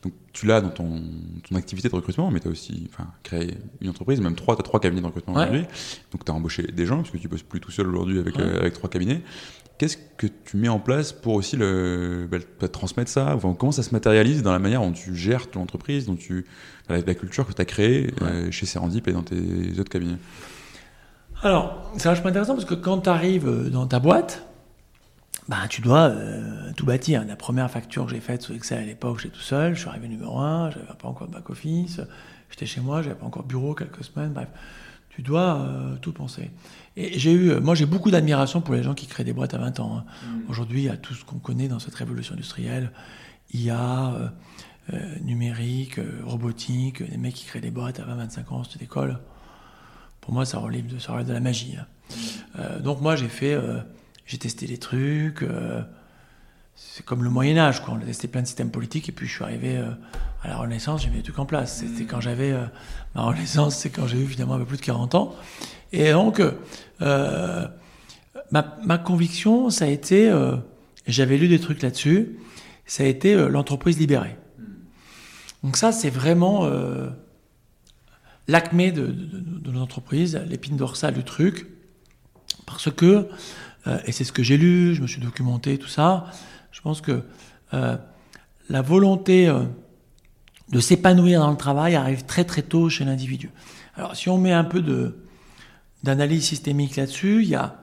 Donc, 0.04 0.14
tu 0.32 0.46
l'as 0.46 0.62
dans 0.62 0.70
ton, 0.70 1.02
ton 1.50 1.56
activité 1.58 1.90
de 1.90 1.96
recrutement, 1.96 2.32
mais 2.32 2.40
tu 2.40 2.48
as 2.48 2.52
aussi 2.52 2.90
enfin, 2.94 3.10
créé 3.24 3.56
une 3.82 3.90
entreprise, 3.90 4.22
même 4.22 4.36
trois, 4.36 4.56
tu 4.56 4.62
as 4.62 4.64
trois 4.64 4.80
cabinets 4.80 5.02
de 5.02 5.08
recrutement 5.08 5.34
Ouais. 5.34 5.42
aujourd'hui. 5.44 5.66
Donc, 6.14 6.24
tu 6.24 6.32
as 6.32 6.34
embauché 6.36 6.64
des 6.64 6.86
gens, 6.86 6.98
parce 6.98 7.10
que 7.12 7.18
tu 7.18 7.28
bosses 7.28 7.44
plus 7.44 7.60
tout 7.60 7.72
seul 7.72 7.88
aujourd'hui 7.88 8.20
avec, 8.20 8.38
Ouais. 8.38 8.44
euh, 8.44 8.60
avec 8.62 8.74
trois 8.74 8.90
cabinets. 8.90 9.22
Qu'est-ce 9.78 9.98
que 10.18 10.26
tu 10.28 10.58
mets 10.58 10.70
en 10.70 10.80
place 10.80 11.14
pour 11.14 11.36
aussi 11.36 11.56
le, 11.56 12.28
bah, 12.30 12.38
le- 12.62 12.68
transmettre 12.68 13.12
ça 13.12 13.36
Enfin, 13.36 13.56
Comment 13.58 13.72
ça 13.72 13.84
se 13.84 13.92
matérialise 13.92 14.42
dans 14.42 14.52
la 14.52 14.60
manière 14.60 14.82
dont 14.82 14.92
tu 14.92 15.16
gères 15.16 15.50
ton 15.52 15.62
entreprise, 15.62 16.06
dont 16.08 16.16
tu, 16.16 16.46
dans 16.88 16.96
la, 16.96 17.02
la 17.02 17.14
culture 17.16 17.46
que 17.46 17.54
tu 17.54 17.62
as 17.62 17.66
créée 17.66 18.12
euh, 18.24 18.50
chez 18.52 18.66
Serendip 18.66 19.08
et 19.08 19.12
dans 19.14 19.22
tes 19.24 19.80
autres 19.80 19.90
cabinets? 19.92 20.18
Alors, 21.44 21.92
c'est 21.98 22.10
vachement 22.10 22.28
intéressant 22.30 22.54
parce 22.56 22.66
que 22.66 22.74
quand 22.74 23.02
tu 23.02 23.10
arrives 23.10 23.70
dans 23.70 23.86
ta 23.86 24.00
boîte, 24.00 24.44
bah, 25.48 25.58
tu 25.70 25.82
dois 25.82 26.08
euh, 26.10 26.72
tout 26.76 26.86
bâtir. 26.86 27.24
La 27.28 27.36
première 27.36 27.70
facture 27.70 28.06
que 28.06 28.12
j'ai 28.12 28.20
faite 28.20 28.42
sur 28.42 28.56
Excel 28.56 28.80
à 28.80 28.86
l'époque, 28.86 29.20
j'étais 29.20 29.36
tout 29.36 29.42
seul, 29.42 29.76
je 29.76 29.80
suis 29.82 29.90
arrivé 29.90 30.08
numéro 30.08 30.40
un, 30.40 30.72
j'avais 30.72 30.86
pas 31.00 31.08
encore 31.08 31.28
de 31.28 31.34
back-office, 31.34 32.02
j'étais 32.50 32.66
chez 32.66 32.82
moi, 32.82 33.02
j'avais 33.04 33.16
pas 33.16 33.26
encore 33.28 33.44
bureau 33.44 33.76
quelques 33.76 34.04
semaines, 34.04 34.34
bref. 34.34 34.48
tu 35.10 35.22
dois 35.22 35.60
euh, 35.60 35.96
tout 36.02 36.12
penser. 36.12 36.50
Et 37.00 37.20
j'ai 37.20 37.32
eu, 37.32 37.60
moi 37.60 37.76
j'ai 37.76 37.86
beaucoup 37.86 38.10
d'admiration 38.10 38.60
pour 38.60 38.74
les 38.74 38.82
gens 38.82 38.96
qui 38.96 39.06
créent 39.06 39.24
des 39.24 39.32
boîtes 39.32 39.54
à 39.54 39.60
20 39.60 39.80
ans. 39.80 39.98
hein. 40.00 40.06
Mm. 40.26 40.50
Aujourd'hui, 40.50 40.80
il 40.82 40.86
y 40.86 40.90
a 40.90 40.98
tout 40.98 41.14
ce 41.14 41.24
qu'on 41.24 41.38
connaît 41.38 41.68
dans 41.68 41.78
cette 41.78 41.94
révolution 41.94 42.34
industrielle, 42.34 42.92
IA, 43.54 44.14
euh, 44.16 44.28
euh, 44.94 45.16
numérique, 45.24 46.00
euh, 46.00 46.22
robotique, 46.26 47.08
des 47.08 47.18
mecs 47.18 47.36
qui 47.36 47.46
créent 47.46 47.62
des 47.62 47.70
boîtes 47.70 48.00
à 48.00 48.04
20-25 48.04 48.52
ans, 48.52 48.64
c'est 48.64 48.80
d'école. 48.80 49.20
Pour 50.22 50.34
moi, 50.34 50.44
ça 50.44 50.58
relève 50.58 50.88
de, 50.88 50.98
ça 50.98 51.12
relève 51.14 51.28
de 51.28 51.34
la 51.34 51.40
magie. 51.40 51.76
hein. 51.80 51.86
Euh, 52.58 52.80
donc 52.80 53.00
moi, 53.00 53.16
j'ai 53.16 53.28
fait, 53.28 53.56
j'ai 54.26 54.40
testé 54.40 54.66
des 54.66 54.80
trucs. 54.80 55.46
c'est 56.76 57.06
comme 57.06 57.24
le 57.24 57.30
Moyen 57.30 57.58
Âge, 57.60 57.82
quoi. 57.84 57.94
On 57.94 58.02
a 58.02 58.06
testé 58.06 58.28
plein 58.28 58.42
de 58.42 58.48
systèmes 58.48 58.72
politiques 58.72 59.08
et 59.08 59.12
puis 59.12 59.28
je 59.28 59.34
suis 59.36 59.44
arrivé 59.44 59.78
à 60.44 60.48
la 60.48 60.58
Renaissance, 60.58 61.04
j'ai 61.04 61.10
mis 61.10 61.18
des 61.18 61.24
trucs 61.24 61.38
en 61.40 61.46
place. 61.46 61.78
C'était 61.78 62.06
quand 62.06 62.22
j'avais 62.22 62.54
ma 63.14 63.22
Renaissance, 63.24 63.76
c'est 63.76 63.90
quand 63.92 64.08
j'ai 64.08 64.18
eu 64.20 64.26
finalement 64.26 64.56
un 64.56 64.60
peu 64.60 64.66
plus 64.66 64.78
de 64.78 64.82
40 64.82 65.16
ans. 65.16 65.36
Et 65.94 66.12
donc, 66.12 66.42
ma, 67.00 68.78
ma 68.84 68.98
conviction, 68.98 69.70
ça 69.70 69.86
a 69.86 69.88
été, 69.88 70.30
euh, 70.30 70.56
j'avais 71.06 71.38
lu 71.38 71.48
des 71.48 71.60
trucs 71.60 71.82
là-dessus, 71.82 72.38
ça 72.86 73.04
a 73.04 73.06
été 73.06 73.34
euh, 73.34 73.50
l'entreprise 73.50 73.98
libérée. 74.00 74.38
Donc 75.64 75.78
ça, 75.78 75.92
c'est 75.92 76.10
vraiment 76.10 76.66
euh, 76.66 77.10
l'acmé 78.48 78.92
de, 78.92 79.08
de, 79.08 79.72
de, 79.72 79.78
entreprises, 79.78 80.40
l'épine 80.48 80.78
dorsale 80.78 81.14
du 81.14 81.24
truc, 81.24 81.68
parce 82.66 82.92
que, 82.92 83.28
euh, 83.88 84.00
et 84.06 84.12
c'est 84.12 84.24
ce 84.24 84.32
que 84.32 84.44
j'ai 84.44 84.58
lu, 84.58 84.96
je 84.96 85.02
me 85.02 85.08
suis 85.08 85.22
documenté, 85.22 85.78
tout 85.78 85.88
ça, 85.88 86.26
je 86.72 86.82
pense 86.82 87.02
que 87.02 87.24
euh, 87.74 87.98
la 88.70 88.82
volonté 88.82 89.48
euh, 89.48 89.64
de 90.70 90.80
s'épanouir 90.80 91.40
dans 91.40 91.52
le 91.52 91.58
travail 91.58 91.96
arrive 91.96 92.26
très 92.26 92.44
très 92.44 92.62
tôt 92.62 92.90
chez 92.90 93.06
l'individu. 93.06 93.50
Alors 93.96 94.16
si 94.16 94.30
on 94.30 94.38
met 94.38 94.52
un 94.52 94.64
peu 94.64 94.82
de 94.82 95.16
d'analyse 96.04 96.46
systémique 96.46 96.96
là-dessus, 96.96 97.44
il 97.44 97.50
y 97.50 97.56
a, 97.56 97.80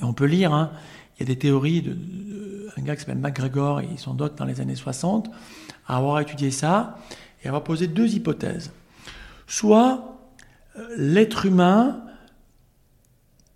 et 0.00 0.04
on 0.04 0.12
peut 0.12 0.26
lire, 0.26 0.52
hein, 0.52 0.72
il 1.16 1.20
y 1.20 1.22
a 1.24 1.26
des 1.26 1.38
théories 1.38 1.82
de, 1.82 1.96
un 2.76 2.82
gars 2.82 2.94
qui 2.94 3.00
s'appelle 3.00 3.18
McGregor, 3.18 3.80
et 3.80 3.88
ils 3.90 3.98
sont 3.98 4.14
d'autres 4.14 4.34
dans 4.34 4.44
les 4.44 4.60
années 4.60 4.74
60, 4.74 5.30
à 5.86 5.96
avoir 5.96 6.20
étudié 6.20 6.50
ça, 6.50 6.98
et 7.42 7.48
avoir 7.48 7.62
posé 7.62 7.86
deux 7.86 8.14
hypothèses. 8.14 8.72
Soit 9.46 10.18
euh, 10.76 10.88
l'être 10.96 11.46
humain 11.46 12.02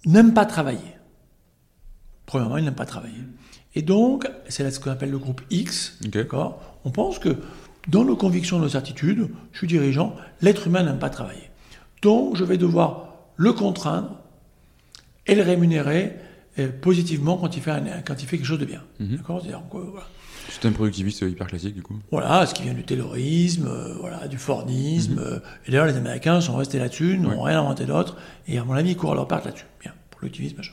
n'aime 0.05 0.35
pas 0.35 0.47
travailler. 0.47 0.97
Premièrement, 2.27 2.59
il 2.59 2.64
n'aime 2.64 2.75
pas 2.75 2.87
travailler. 2.87 3.23
Et 3.75 3.83
donc, 3.83 4.29
c'est 4.49 4.62
là 4.62 4.71
ce 4.71 4.81
qu'on 4.81 4.91
appelle 4.91 5.11
le 5.11 5.19
groupe 5.19 5.43
X, 5.51 5.99
d'accord? 6.03 6.61
On 6.85 6.91
pense 6.91 7.19
que 7.19 7.37
dans 7.89 8.05
nos 8.05 8.16
convictions, 8.16 8.59
nos 8.59 8.69
certitudes, 8.69 9.31
je 9.53 9.59
suis 9.59 9.66
dirigeant, 9.66 10.14
l'être 10.43 10.66
humain 10.66 10.83
n'aime 10.83 10.99
pas 10.99 11.11
travailler. 11.11 11.51
Donc, 12.03 12.37
je 12.37 12.45
vais 12.45 12.59
devoir 12.59 13.08
le 13.39 13.53
contraindre 13.55 14.18
et 15.26 15.34
le 15.34 15.43
rémunérer 15.43 16.14
euh, 16.59 16.68
positivement 16.82 17.36
quand 17.39 17.57
il, 17.57 17.62
fait 17.62 17.70
un- 17.70 18.03
quand 18.05 18.20
il 18.20 18.26
fait 18.26 18.36
quelque 18.36 18.47
chose 18.47 18.59
de 18.59 18.64
bien. 18.66 18.82
Mhm. 19.01 19.16
D'accord? 19.16 19.43
Voilà. 19.72 20.07
Système 20.49 20.72
productiviste 20.72 21.20
hyper 21.22 21.47
classique, 21.47 21.74
du 21.74 21.82
coup. 21.82 21.97
Voilà, 22.11 22.47
ce 22.47 22.55
qui 22.55 22.62
vient 22.64 22.72
du 22.74 22.82
taylorisme, 22.82 23.66
euh, 23.68 23.95
voilà, 24.01 24.26
du 24.28 24.39
fordisme. 24.39 25.18
euh, 25.18 25.39
et 25.66 25.70
d'ailleurs, 25.70 25.86
les 25.86 25.97
Américains 25.97 26.41
sont 26.41 26.57
restés 26.57 26.78
là-dessus, 26.78 27.18
n'ont 27.18 27.30
Ouais. 27.43 27.51
rien 27.53 27.61
inventé 27.61 27.84
d'autre. 27.86 28.16
Et 28.49 28.59
à 28.59 28.64
mon 28.64 28.72
avis, 28.74 28.91
ils 28.93 28.97
courent 28.97 29.12
à 29.12 29.14
leur 29.14 29.28
part 29.28 29.45
là-dessus. 29.45 29.66
Bien, 29.80 29.93
productivisme, 30.11 30.57
machin. 30.57 30.72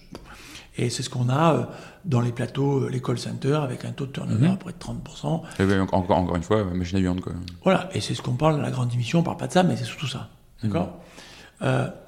Et 0.77 0.89
c'est 0.89 1.03
ce 1.03 1.09
qu'on 1.09 1.29
a 1.29 1.53
euh, 1.53 1.63
dans 2.05 2.19
les 2.21 2.31
plateaux, 2.31 2.87
les 2.89 3.01
call 3.01 3.17
centers, 3.17 3.61
avec 3.61 3.85
un 3.85 3.91
taux 3.91 4.05
de 4.07 4.11
turnover 4.11 4.47
Mhm. 4.47 4.53
à 4.53 4.57
près 4.57 4.71
de 4.73 4.77
30%. 4.77 5.43
Et 5.59 5.79
encore, 5.79 5.99
encore, 5.99 6.17
encore 6.17 6.35
une 6.37 6.43
fois, 6.43 6.63
machine 6.63 6.97
à 6.97 7.01
viande, 7.01 7.19
quoi. 7.21 7.33
Voilà, 7.63 7.89
et 7.93 8.01
c'est 8.01 8.13
ce 8.15 8.21
qu'on 8.21 8.35
parle 8.35 8.55
dans 8.55 8.61
la 8.61 8.71
grande 8.71 8.91
émission, 8.93 9.19
on 9.19 9.23
parle 9.23 9.37
pas 9.37 9.47
de 9.47 9.53
ça, 9.53 9.63
mais 9.63 9.75
c'est 9.77 9.83
surtout 9.85 10.07
ça. 10.07 10.29
D'accord? 10.63 10.99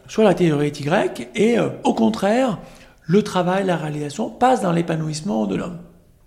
Euh, 0.08 0.12
Soit 0.12 0.24
la 0.24 0.34
théorie 0.34 0.70
Y, 0.70 1.30
et 1.36 1.60
euh, 1.60 1.70
au 1.84 1.94
contraire, 1.94 2.60
le 3.04 3.24
travail, 3.24 3.66
la 3.66 3.78
réalisation 3.78 4.30
passe 4.30 4.62
dans 4.62 4.72
l'épanouissement 4.72 5.46
de 5.46 5.56
l'homme. 5.56 5.78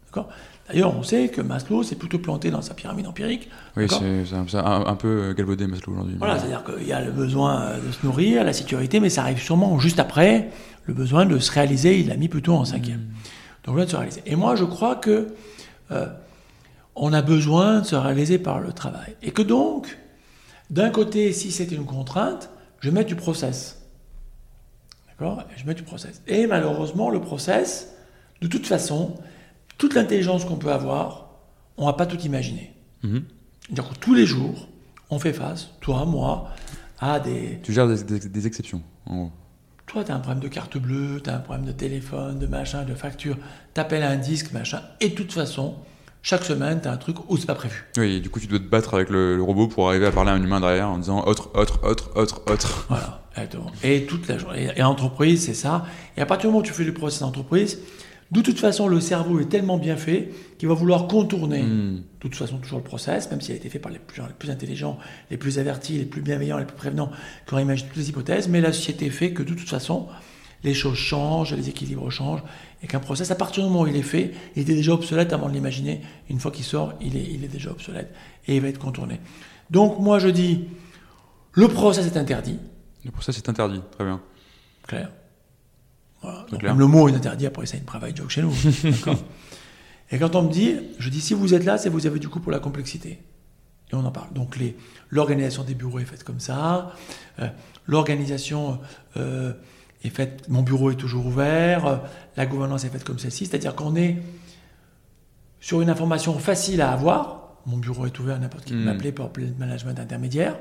D'accord? 0.06 0.28
D'ailleurs, 0.68 0.96
on 0.96 1.02
sait 1.02 1.28
que 1.28 1.40
Maslow 1.40 1.82
s'est 1.82 1.96
plutôt 1.96 2.18
planté 2.18 2.50
dans 2.50 2.62
sa 2.62 2.74
pyramide 2.74 3.06
empirique. 3.08 3.48
Oui, 3.76 3.86
c'est 3.88 4.56
un, 4.56 4.94
peu 4.94 5.34
galvaudé, 5.36 5.66
Maslow, 5.66 5.92
aujourd'hui. 5.92 6.14
Voilà, 6.18 6.38
c'est-à-dire 6.38 6.62
qu'il 6.62 6.86
y 6.86 6.92
a 6.92 7.00
le 7.00 7.10
besoin 7.10 7.62
euh, 7.62 7.86
de 7.86 7.92
se 7.92 8.06
nourrir, 8.06 8.44
la 8.44 8.52
sécurité, 8.52 9.00
mais 9.00 9.10
ça 9.10 9.22
arrive 9.22 9.40
sûrement 9.40 9.78
juste 9.80 9.98
après 9.98 10.50
le 10.84 10.94
besoin 10.94 11.26
de 11.26 11.38
se 11.38 11.50
réaliser. 11.50 11.98
Il 11.98 12.08
l'a 12.08 12.16
mis 12.16 12.28
plutôt 12.28 12.54
en 12.54 12.64
cinquième. 12.64 13.04
Donc 13.64 13.76
là, 13.76 13.84
de 13.84 13.90
se 13.90 13.96
réaliser. 13.96 14.22
Et 14.26 14.36
moi, 14.36 14.54
je 14.54 14.64
crois 14.64 14.94
que 14.94 15.28
euh, 15.90 16.06
on 16.94 17.12
a 17.12 17.22
besoin 17.22 17.80
de 17.80 17.86
se 17.86 17.96
réaliser 17.96 18.38
par 18.38 18.60
le 18.60 18.72
travail. 18.72 19.16
Et 19.22 19.32
que 19.32 19.42
donc, 19.42 19.98
d'un 20.70 20.90
côté, 20.90 21.32
si 21.32 21.50
c'est 21.50 21.72
une 21.72 21.84
contrainte, 21.84 22.48
je 22.80 22.90
mettre 22.90 23.08
du 23.08 23.16
process. 23.16 23.80
D'accord? 25.08 25.44
Je 25.56 25.64
mets 25.66 25.74
du 25.74 25.82
process. 25.82 26.22
Et 26.26 26.46
malheureusement, 26.46 27.10
le 27.10 27.20
process, 27.20 27.92
de 28.40 28.46
toute 28.46 28.66
façon, 28.66 29.14
toute 29.78 29.94
l'intelligence 29.94 30.44
qu'on 30.44 30.56
peut 30.56 30.72
avoir, 30.72 31.30
on 31.76 31.86
va 31.86 31.92
pas 31.92 32.06
tout 32.06 32.20
imaginer. 32.20 32.72
Mhm. 33.02 33.24
C'est-à-dire 33.66 33.88
que 33.90 33.94
tous 33.98 34.14
les 34.14 34.26
jours, 34.26 34.68
on 35.10 35.18
fait 35.18 35.32
face, 35.32 35.68
toi, 35.80 36.04
moi, 36.04 36.50
à 36.98 37.20
des... 37.20 37.60
Tu 37.62 37.72
gères 37.72 37.86
des, 37.88 38.02
des- 38.02 38.28
des 38.28 38.46
exceptions, 38.46 38.82
en 39.06 39.16
gros. 39.16 39.30
Toi, 39.86 40.04
tu 40.04 40.12
as 40.12 40.14
un 40.14 40.20
problème 40.20 40.40
de 40.42 40.48
carte 40.48 40.78
bleue, 40.78 41.20
tu 41.22 41.30
as 41.30 41.36
un 41.36 41.40
problème 41.40 41.66
de 41.66 41.72
téléphone, 41.72 42.38
de 42.38 42.46
machin, 42.46 42.84
de 42.84 42.94
facture, 42.94 43.36
t'appelles 43.74 44.04
à 44.04 44.10
un 44.10 44.16
disque, 44.16 44.52
machin, 44.52 44.80
et 45.00 45.08
de 45.08 45.14
toute 45.14 45.32
façon, 45.32 45.74
chaque 46.22 46.44
semaine, 46.44 46.80
tu 46.82 46.88
as 46.88 46.92
un 46.92 46.96
truc 46.96 47.16
où 47.30 47.36
c'est 47.36 47.46
pas 47.46 47.54
prévu. 47.54 47.84
Oui, 47.96 48.16
et 48.16 48.20
du 48.20 48.28
coup, 48.30 48.40
tu 48.40 48.46
dois 48.46 48.58
te 48.58 48.64
battre 48.64 48.94
avec 48.94 49.08
le, 49.10 49.36
le 49.36 49.42
robot 49.42 49.68
pour 49.68 49.88
arriver 49.88 50.06
à 50.06 50.10
parler 50.12 50.30
à 50.30 50.34
un 50.34 50.42
humain 50.42 50.60
derrière 50.60 50.88
en 50.88 50.98
disant 50.98 51.24
autre, 51.26 51.50
autre, 51.54 51.80
autre, 51.82 52.10
autre, 52.14 52.42
autre. 52.50 52.86
Voilà, 52.88 53.22
exactement. 53.32 53.72
Et 53.82 54.04
toute 54.04 54.28
la 54.28 54.36
journée. 54.38 54.68
Et 54.76 54.80
l'entreprise, 54.80 55.44
c'est 55.46 55.54
ça. 55.54 55.86
Et 56.16 56.20
à 56.20 56.26
partir 56.26 56.48
du 56.48 56.52
moment 56.52 56.60
où 56.60 56.66
tu 56.66 56.72
fais 56.72 56.84
du 56.84 56.92
process 56.92 57.20
d'entreprise, 57.20 57.78
de 58.30 58.42
toute 58.42 58.60
façon, 58.60 58.86
le 58.86 59.00
cerveau 59.00 59.40
est 59.40 59.46
tellement 59.46 59.76
bien 59.78 59.96
fait 59.96 60.30
qu'il 60.58 60.68
va 60.68 60.74
vouloir 60.74 61.08
contourner, 61.08 61.62
Hmm. 61.62 61.96
de 61.96 62.02
toute 62.20 62.36
façon, 62.36 62.58
toujours 62.58 62.78
le 62.78 62.84
process, 62.84 63.28
même 63.30 63.40
s'il 63.40 63.54
a 63.54 63.56
été 63.56 63.68
fait 63.68 63.80
par 63.80 63.90
les 63.90 63.98
plus, 63.98 64.20
les 64.22 64.28
plus 64.38 64.50
intelligents, 64.50 64.98
les 65.32 65.36
plus 65.36 65.58
avertis, 65.58 65.98
les 65.98 66.04
plus 66.04 66.20
bienveillants, 66.22 66.58
les 66.58 66.64
plus 66.64 66.76
prévenants, 66.76 67.10
qui 67.46 67.54
auraient 67.54 67.62
imaginé 67.64 67.88
toutes 67.88 67.96
les 67.98 68.08
hypothèses. 68.10 68.46
Mais 68.46 68.60
la 68.60 68.72
société 68.72 69.10
fait 69.10 69.32
que 69.32 69.42
de 69.42 69.54
toute 69.54 69.68
façon, 69.68 70.06
les 70.62 70.74
choses 70.74 70.96
changent, 70.96 71.54
les 71.54 71.70
équilibres 71.70 72.08
changent, 72.10 72.42
et 72.82 72.86
qu'un 72.86 73.00
process, 73.00 73.30
à 73.30 73.34
partir 73.34 73.62
du 73.62 73.68
moment 73.70 73.82
où 73.82 73.86
il 73.86 73.96
est 73.96 74.02
fait, 74.02 74.32
il 74.56 74.62
était 74.62 74.74
déjà 74.74 74.92
obsolète 74.92 75.32
avant 75.32 75.48
de 75.48 75.52
l'imaginer. 75.54 76.00
Une 76.30 76.40
fois 76.40 76.50
qu'il 76.50 76.64
sort, 76.64 76.94
il 77.00 77.16
est, 77.16 77.24
il 77.24 77.44
est 77.44 77.48
déjà 77.48 77.70
obsolète 77.70 78.12
et 78.48 78.56
il 78.56 78.62
va 78.62 78.68
être 78.68 78.78
contourné. 78.78 79.20
Donc, 79.70 79.98
moi, 80.00 80.18
je 80.18 80.28
dis, 80.28 80.64
le 81.52 81.68
process 81.68 82.06
est 82.06 82.16
interdit. 82.16 82.58
Le 83.04 83.10
process 83.10 83.36
est 83.36 83.48
interdit, 83.48 83.80
très 83.92 84.04
bien. 84.04 84.20
Clair. 84.86 85.10
Voilà. 86.22 86.42
C'est 86.46 86.50
Donc, 86.52 86.60
clair. 86.60 86.72
même 86.72 86.80
le 86.80 86.86
mot 86.86 87.08
est 87.08 87.14
interdit, 87.14 87.46
après 87.46 87.66
ça, 87.66 87.76
une 87.76 87.84
private 87.84 88.16
joke 88.16 88.30
chez 88.30 88.42
nous. 88.42 88.52
D'accord 88.84 89.16
Et 90.10 90.18
quand 90.18 90.34
on 90.34 90.42
me 90.42 90.50
dit, 90.52 90.74
je 90.98 91.08
dis, 91.10 91.20
si 91.20 91.34
vous 91.34 91.54
êtes 91.54 91.64
là, 91.64 91.78
c'est 91.78 91.88
vous 91.90 92.06
avez 92.06 92.18
du 92.18 92.28
coup 92.28 92.40
pour 92.40 92.50
la 92.52 92.58
complexité. 92.60 93.20
Et 93.92 93.94
on 93.94 94.04
en 94.04 94.10
parle. 94.12 94.32
Donc 94.32 94.56
les- 94.56 94.76
l'organisation 95.08 95.64
des 95.64 95.74
bureaux 95.74 95.98
est 95.98 96.04
faite 96.04 96.22
comme 96.24 96.40
ça. 96.40 96.94
Euh, 97.40 97.48
l'organisation 97.86 98.78
euh, 99.16 99.52
est 100.02 100.08
faite, 100.10 100.48
mon 100.48 100.62
bureau 100.62 100.90
est 100.90 100.96
toujours 100.96 101.26
ouvert. 101.26 102.00
la 102.36 102.46
gouvernance 102.46 102.84
est 102.84 102.88
faite 102.88 103.04
comme 103.04 103.18
celle-ci. 103.18 103.46
C'est-à-dire 103.46 103.74
qu'on 103.74 103.96
est 103.96 104.16
sur 105.60 105.80
une 105.82 105.90
information 105.90 106.38
facile 106.38 106.80
à 106.80 106.90
avoir. 106.92 107.56
Mon 107.66 107.76
bureau 107.76 108.06
est 108.06 108.18
ouvert, 108.18 108.38
n'importe 108.40 108.64
qui 108.64 108.72
peut 108.72 108.78
Mm. 108.78 108.84
m'appeler 108.84 109.12
pour 109.12 109.26
appeler 109.26 109.46
le 109.46 109.54
management 109.58 109.98
intermédiaire. 110.00 110.56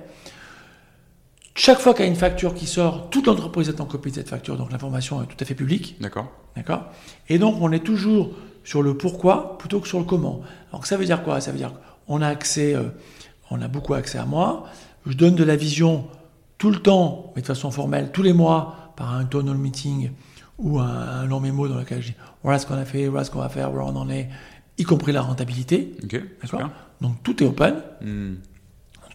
Chaque 1.55 1.79
fois 1.79 1.93
qu'il 1.93 2.05
y 2.05 2.07
a 2.07 2.11
une 2.11 2.17
facture 2.17 2.53
qui 2.53 2.67
sort, 2.67 3.09
toute 3.09 3.27
l'entreprise 3.27 3.67
est 3.69 3.81
en 3.81 3.85
copie 3.85 4.11
de 4.11 4.15
cette 4.15 4.29
facture, 4.29 4.55
donc 4.57 4.71
l'information 4.71 5.21
est 5.21 5.25
tout 5.25 5.35
à 5.39 5.45
fait 5.45 5.55
publique. 5.55 5.97
D'accord 5.99 6.27
D'accord? 6.55 6.85
Et 7.27 7.37
donc, 7.37 7.55
on 7.61 7.71
est 7.71 7.83
toujours 7.83 8.31
sur 8.63 8.81
le 8.81 8.95
pourquoi 8.97 9.57
plutôt 9.57 9.79
que 9.79 9.87
sur 9.87 9.99
le 9.99 10.05
comment. 10.05 10.41
Alors, 10.71 10.85
ça 10.85 10.95
veut 10.97 11.05
dire 11.05 11.23
quoi? 11.23 11.41
Ça 11.41 11.51
veut 11.51 11.57
dire 11.57 11.73
qu'on 12.07 12.21
a 12.21 12.27
accès, 12.27 12.75
euh, 12.75 12.83
on 13.51 13.61
a 13.61 13.67
beaucoup 13.67 13.93
accès 13.93 14.17
à 14.17 14.25
moi. 14.25 14.65
Je 15.05 15.13
donne 15.13 15.35
de 15.35 15.43
la 15.43 15.55
vision 15.55 16.07
tout 16.57 16.69
le 16.71 16.79
temps, 16.79 17.31
mais 17.35 17.41
de 17.41 17.47
façon 17.47 17.71
formelle, 17.71 18.11
tous 18.11 18.23
les 18.23 18.33
mois, 18.33 18.75
par 18.99 19.15
un 19.15 19.27
hall 19.33 19.57
meeting 19.57 20.11
ou 20.59 20.77
un, 20.77 20.85
un 20.85 21.25
long 21.25 21.39
mémo 21.39 21.69
dans 21.69 21.77
lequel 21.77 22.01
je 22.01 22.09
dis 22.09 22.15
voilà 22.43 22.59
ce 22.59 22.67
qu'on 22.67 22.75
a 22.75 22.83
fait, 22.85 23.07
voilà 23.07 23.23
ce 23.23 23.31
qu'on 23.31 23.39
va 23.39 23.49
faire, 23.49 23.71
voilà 23.71 23.85
où 23.85 23.89
on 23.89 23.95
en 23.95 24.09
est, 24.09 24.29
y 24.77 24.83
compris 24.83 25.13
la 25.13 25.21
rentabilité. 25.21 25.95
Donc, 27.01 27.23
tout 27.23 27.41
est 27.41 27.47
open 27.47 27.75
Hmm. 28.01 28.35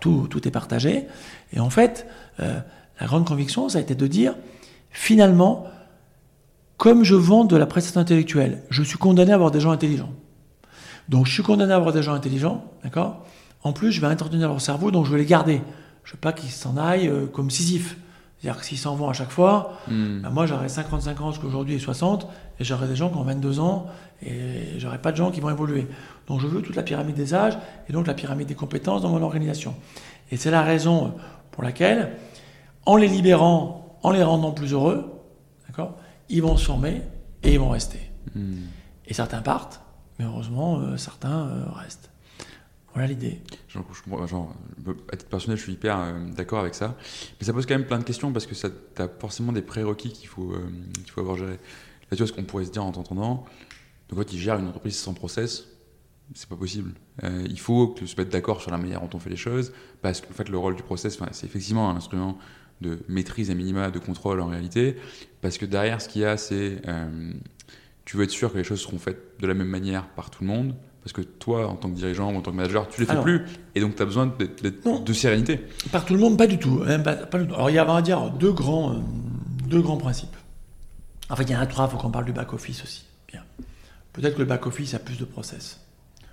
tout, 0.00 0.26
tout 0.28 0.46
est 0.48 0.50
partagé. 0.50 1.06
Et 1.52 1.60
en 1.60 1.70
fait, 1.70 2.06
euh, 2.40 2.58
la 3.00 3.06
grande 3.06 3.26
conviction, 3.26 3.68
ça 3.68 3.78
a 3.78 3.80
été 3.82 3.94
de 3.94 4.06
dire, 4.06 4.34
finalement, 4.90 5.66
comme 6.78 7.04
je 7.04 7.14
vends 7.14 7.44
de 7.44 7.56
la 7.56 7.66
prestation 7.66 8.00
intellectuelle, 8.00 8.62
je 8.70 8.82
suis 8.82 8.98
condamné 8.98 9.32
à 9.32 9.34
avoir 9.34 9.50
des 9.50 9.60
gens 9.60 9.70
intelligents. 9.70 10.12
Donc 11.08 11.26
je 11.26 11.32
suis 11.32 11.42
condamné 11.42 11.72
à 11.72 11.76
avoir 11.76 11.92
des 11.92 12.02
gens 12.02 12.14
intelligents, 12.14 12.64
d'accord? 12.82 13.24
En 13.62 13.72
plus, 13.72 13.92
je 13.92 14.00
vais 14.00 14.06
entretenir 14.06 14.48
leur 14.48 14.60
cerveau, 14.60 14.90
donc 14.90 15.06
je 15.06 15.12
vais 15.12 15.18
les 15.18 15.26
garder. 15.26 15.60
Je 16.04 16.12
veux 16.12 16.18
pas 16.18 16.32
qu'ils 16.32 16.50
s'en 16.50 16.76
aillent 16.76 17.08
euh, 17.08 17.26
comme 17.26 17.50
Sisyphe. 17.50 17.96
C'est-à-dire 18.44 18.60
que 18.60 18.66
s'ils 18.66 18.78
s'en 18.78 18.94
vont 18.94 19.08
à 19.08 19.14
chaque 19.14 19.30
fois, 19.30 19.72
Hmm. 19.88 20.20
ben 20.20 20.28
moi 20.28 20.44
j'aurai 20.44 20.68
55 20.68 21.18
ans, 21.22 21.32
qu'aujourd'hui 21.32 21.76
est 21.76 21.78
60, 21.78 22.28
et 22.60 22.64
j'aurai 22.64 22.86
des 22.86 22.94
gens 22.94 23.08
qui 23.08 23.16
ont 23.16 23.22
22 23.22 23.58
ans, 23.58 23.86
et 24.22 24.78
j'aurai 24.78 24.98
pas 24.98 25.12
de 25.12 25.16
gens 25.16 25.30
qui 25.30 25.40
vont 25.40 25.48
évoluer. 25.48 25.86
Donc 26.26 26.40
je 26.40 26.46
veux 26.46 26.60
toute 26.60 26.76
la 26.76 26.82
pyramide 26.82 27.16
des 27.16 27.32
âges, 27.32 27.56
et 27.88 27.94
donc 27.94 28.06
la 28.06 28.12
pyramide 28.12 28.46
des 28.46 28.54
compétences 28.54 29.00
dans 29.00 29.08
mon 29.08 29.22
organisation. 29.22 29.74
Et 30.30 30.36
c'est 30.36 30.50
la 30.50 30.60
raison 30.60 31.14
pour 31.52 31.62
laquelle, 31.62 32.18
en 32.84 32.96
les 32.96 33.08
libérant, 33.08 33.98
en 34.02 34.10
les 34.10 34.22
rendant 34.22 34.52
plus 34.52 34.74
heureux, 34.74 35.10
d'accord, 35.66 35.94
ils 36.28 36.42
vont 36.42 36.58
se 36.58 36.66
former 36.66 37.00
et 37.44 37.54
ils 37.54 37.58
vont 37.58 37.70
rester. 37.70 38.10
Hmm. 38.34 38.56
Et 39.06 39.14
certains 39.14 39.40
partent, 39.40 39.80
mais 40.18 40.26
heureusement, 40.26 40.80
euh, 40.80 40.98
certains 40.98 41.46
euh, 41.46 41.64
restent. 41.72 42.10
Voilà 42.94 43.08
l'idée. 43.08 43.40
Genre, 43.68 43.84
à 45.12 45.16
titre 45.16 45.28
personnel, 45.28 45.58
je 45.58 45.62
suis 45.62 45.72
hyper 45.72 45.98
euh, 45.98 46.12
d'accord 46.30 46.60
avec 46.60 46.74
ça. 46.74 46.96
Mais 47.40 47.46
ça 47.46 47.52
pose 47.52 47.66
quand 47.66 47.74
même 47.74 47.86
plein 47.86 47.98
de 47.98 48.04
questions 48.04 48.32
parce 48.32 48.46
que 48.46 48.54
ça 48.54 48.68
as 48.98 49.08
forcément 49.18 49.52
des 49.52 49.62
prérequis 49.62 50.12
qu'il 50.12 50.28
faut, 50.28 50.52
euh, 50.52 50.70
qu'il 50.94 51.10
faut 51.10 51.20
avoir 51.20 51.36
géré. 51.36 51.52
Là, 51.52 51.58
tu 52.10 52.16
vois, 52.18 52.26
ce 52.28 52.32
qu'on 52.32 52.44
pourrait 52.44 52.64
se 52.64 52.70
dire 52.70 52.84
en 52.84 52.92
t'entendant, 52.92 53.44
donc 54.08 54.18
quand 54.20 54.32
ils 54.32 54.38
gèrent 54.38 54.60
une 54.60 54.68
entreprise 54.68 54.96
sans 54.96 55.12
process, 55.12 55.66
c'est 56.34 56.48
pas 56.48 56.56
possible. 56.56 56.92
Euh, 57.24 57.44
il 57.48 57.58
faut 57.58 57.88
que 57.88 58.06
se 58.06 58.16
mettre 58.16 58.30
d'accord 58.30 58.60
sur 58.60 58.70
la 58.70 58.78
manière 58.78 59.00
dont 59.00 59.10
on 59.14 59.18
fait 59.18 59.30
les 59.30 59.36
choses 59.36 59.72
parce 60.00 60.20
qu'en 60.20 60.32
fait, 60.32 60.48
le 60.48 60.56
rôle 60.56 60.76
du 60.76 60.84
process, 60.84 61.18
c'est 61.32 61.46
effectivement 61.46 61.90
un 61.90 61.96
instrument 61.96 62.38
de 62.80 63.00
maîtrise 63.08 63.50
à 63.50 63.54
minima, 63.54 63.90
de 63.90 63.98
contrôle 63.98 64.40
en 64.40 64.46
réalité. 64.46 64.96
Parce 65.40 65.58
que 65.58 65.66
derrière, 65.66 66.00
ce 66.00 66.08
qu'il 66.08 66.22
y 66.22 66.24
a, 66.24 66.36
c'est. 66.36 66.80
tu 68.04 68.16
veux 68.16 68.24
être 68.24 68.30
sûr 68.30 68.52
que 68.52 68.58
les 68.58 68.64
choses 68.64 68.80
seront 68.80 68.98
faites 68.98 69.40
de 69.40 69.46
la 69.46 69.54
même 69.54 69.68
manière 69.68 70.08
par 70.10 70.30
tout 70.30 70.44
le 70.44 70.48
monde. 70.48 70.74
Parce 71.04 71.12
que 71.12 71.20
toi, 71.20 71.68
en 71.68 71.76
tant 71.76 71.90
que 71.90 71.94
dirigeant 71.96 72.32
ou 72.32 72.36
en 72.36 72.40
tant 72.40 72.50
que 72.50 72.56
manager, 72.56 72.88
tu 72.88 73.00
les 73.02 73.06
fais 73.06 73.20
plus. 73.20 73.42
Et 73.74 73.80
donc, 73.80 73.94
tu 73.94 74.02
as 74.02 74.06
besoin 74.06 74.26
de 74.26 75.12
sérénité. 75.12 75.60
Par 75.92 76.04
tout 76.06 76.14
le 76.14 76.20
monde, 76.20 76.38
pas 76.38 76.46
du 76.46 76.58
tout. 76.58 76.82
hein, 76.86 76.98
pas- 77.00 77.14
pas 77.14 77.38
du 77.38 77.46
tout. 77.46 77.54
Alors 77.54 77.68
il 77.68 77.74
y 77.74 77.78
a, 77.78 77.88
on 77.88 77.92
va 77.94 78.00
dire, 78.02 78.30
deux 78.30 78.52
grands, 78.52 78.92
euh, 78.94 78.98
deux 79.68 79.82
grands 79.82 79.98
principes. 79.98 80.34
En 81.28 81.36
fait, 81.36 81.44
il 81.44 81.50
y 81.50 81.56
en 81.56 81.60
a 81.60 81.66
trois, 81.66 81.86
il 81.86 81.90
faut 81.90 81.98
qu'on 81.98 82.10
parle 82.10 82.24
du 82.24 82.32
back-office 82.32 82.82
aussi. 82.82 83.04
Bien. 83.30 83.42
Peut-être 84.14 84.34
que 84.34 84.38
le 84.40 84.44
back-office 84.46 84.94
a 84.94 84.98
plus 84.98 85.18
de 85.18 85.24
process. 85.26 85.80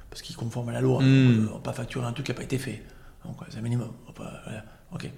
Parce 0.09 0.21
qu'il 0.21 0.35
conforme 0.37 0.69
à 0.69 0.73
la 0.73 0.81
loi. 0.81 1.01
Mm. 1.01 1.05
Euh, 1.05 1.27
On 1.37 1.41
ne 1.41 1.47
va 1.47 1.59
pas 1.59 1.73
facturer 1.73 2.05
un 2.05 2.13
truc 2.13 2.25
qui 2.25 2.31
n'a 2.31 2.37
pas 2.37 2.43
été 2.43 2.57
fait. 2.57 2.81
Donc, 3.25 3.35
c'est 3.49 3.57
un 3.57 3.61
minimum. 3.61 3.89
On 4.05 4.07
va 4.07 4.13
pas- 4.13 4.39
voilà. 4.45 4.63
Ok. 4.93 5.09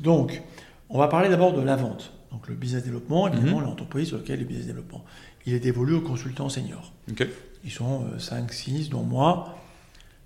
Donc, 0.00 0.42
on 0.88 0.98
va 0.98 1.08
parler 1.08 1.28
d'abord 1.28 1.52
de 1.52 1.60
la 1.62 1.76
vente. 1.76 2.12
Donc, 2.32 2.48
le 2.48 2.54
business 2.54 2.82
développement, 2.84 3.28
évidemment, 3.28 3.58
Mhm. 3.60 3.64
l'entreprise 3.64 4.08
sur 4.08 4.16
laquelle 4.18 4.38
le 4.40 4.44
business 4.46 4.66
développement. 4.66 5.04
Il 5.46 5.54
est 5.54 5.60
dévolu 5.60 5.94
aux 5.94 6.00
consultants 6.00 6.48
seniors. 6.48 6.92
Ok. 7.10 7.26
Ils 7.66 7.70
sont 7.72 8.06
5, 8.18 8.50
6, 8.52 8.88
dont 8.88 9.02
moi. 9.02 9.54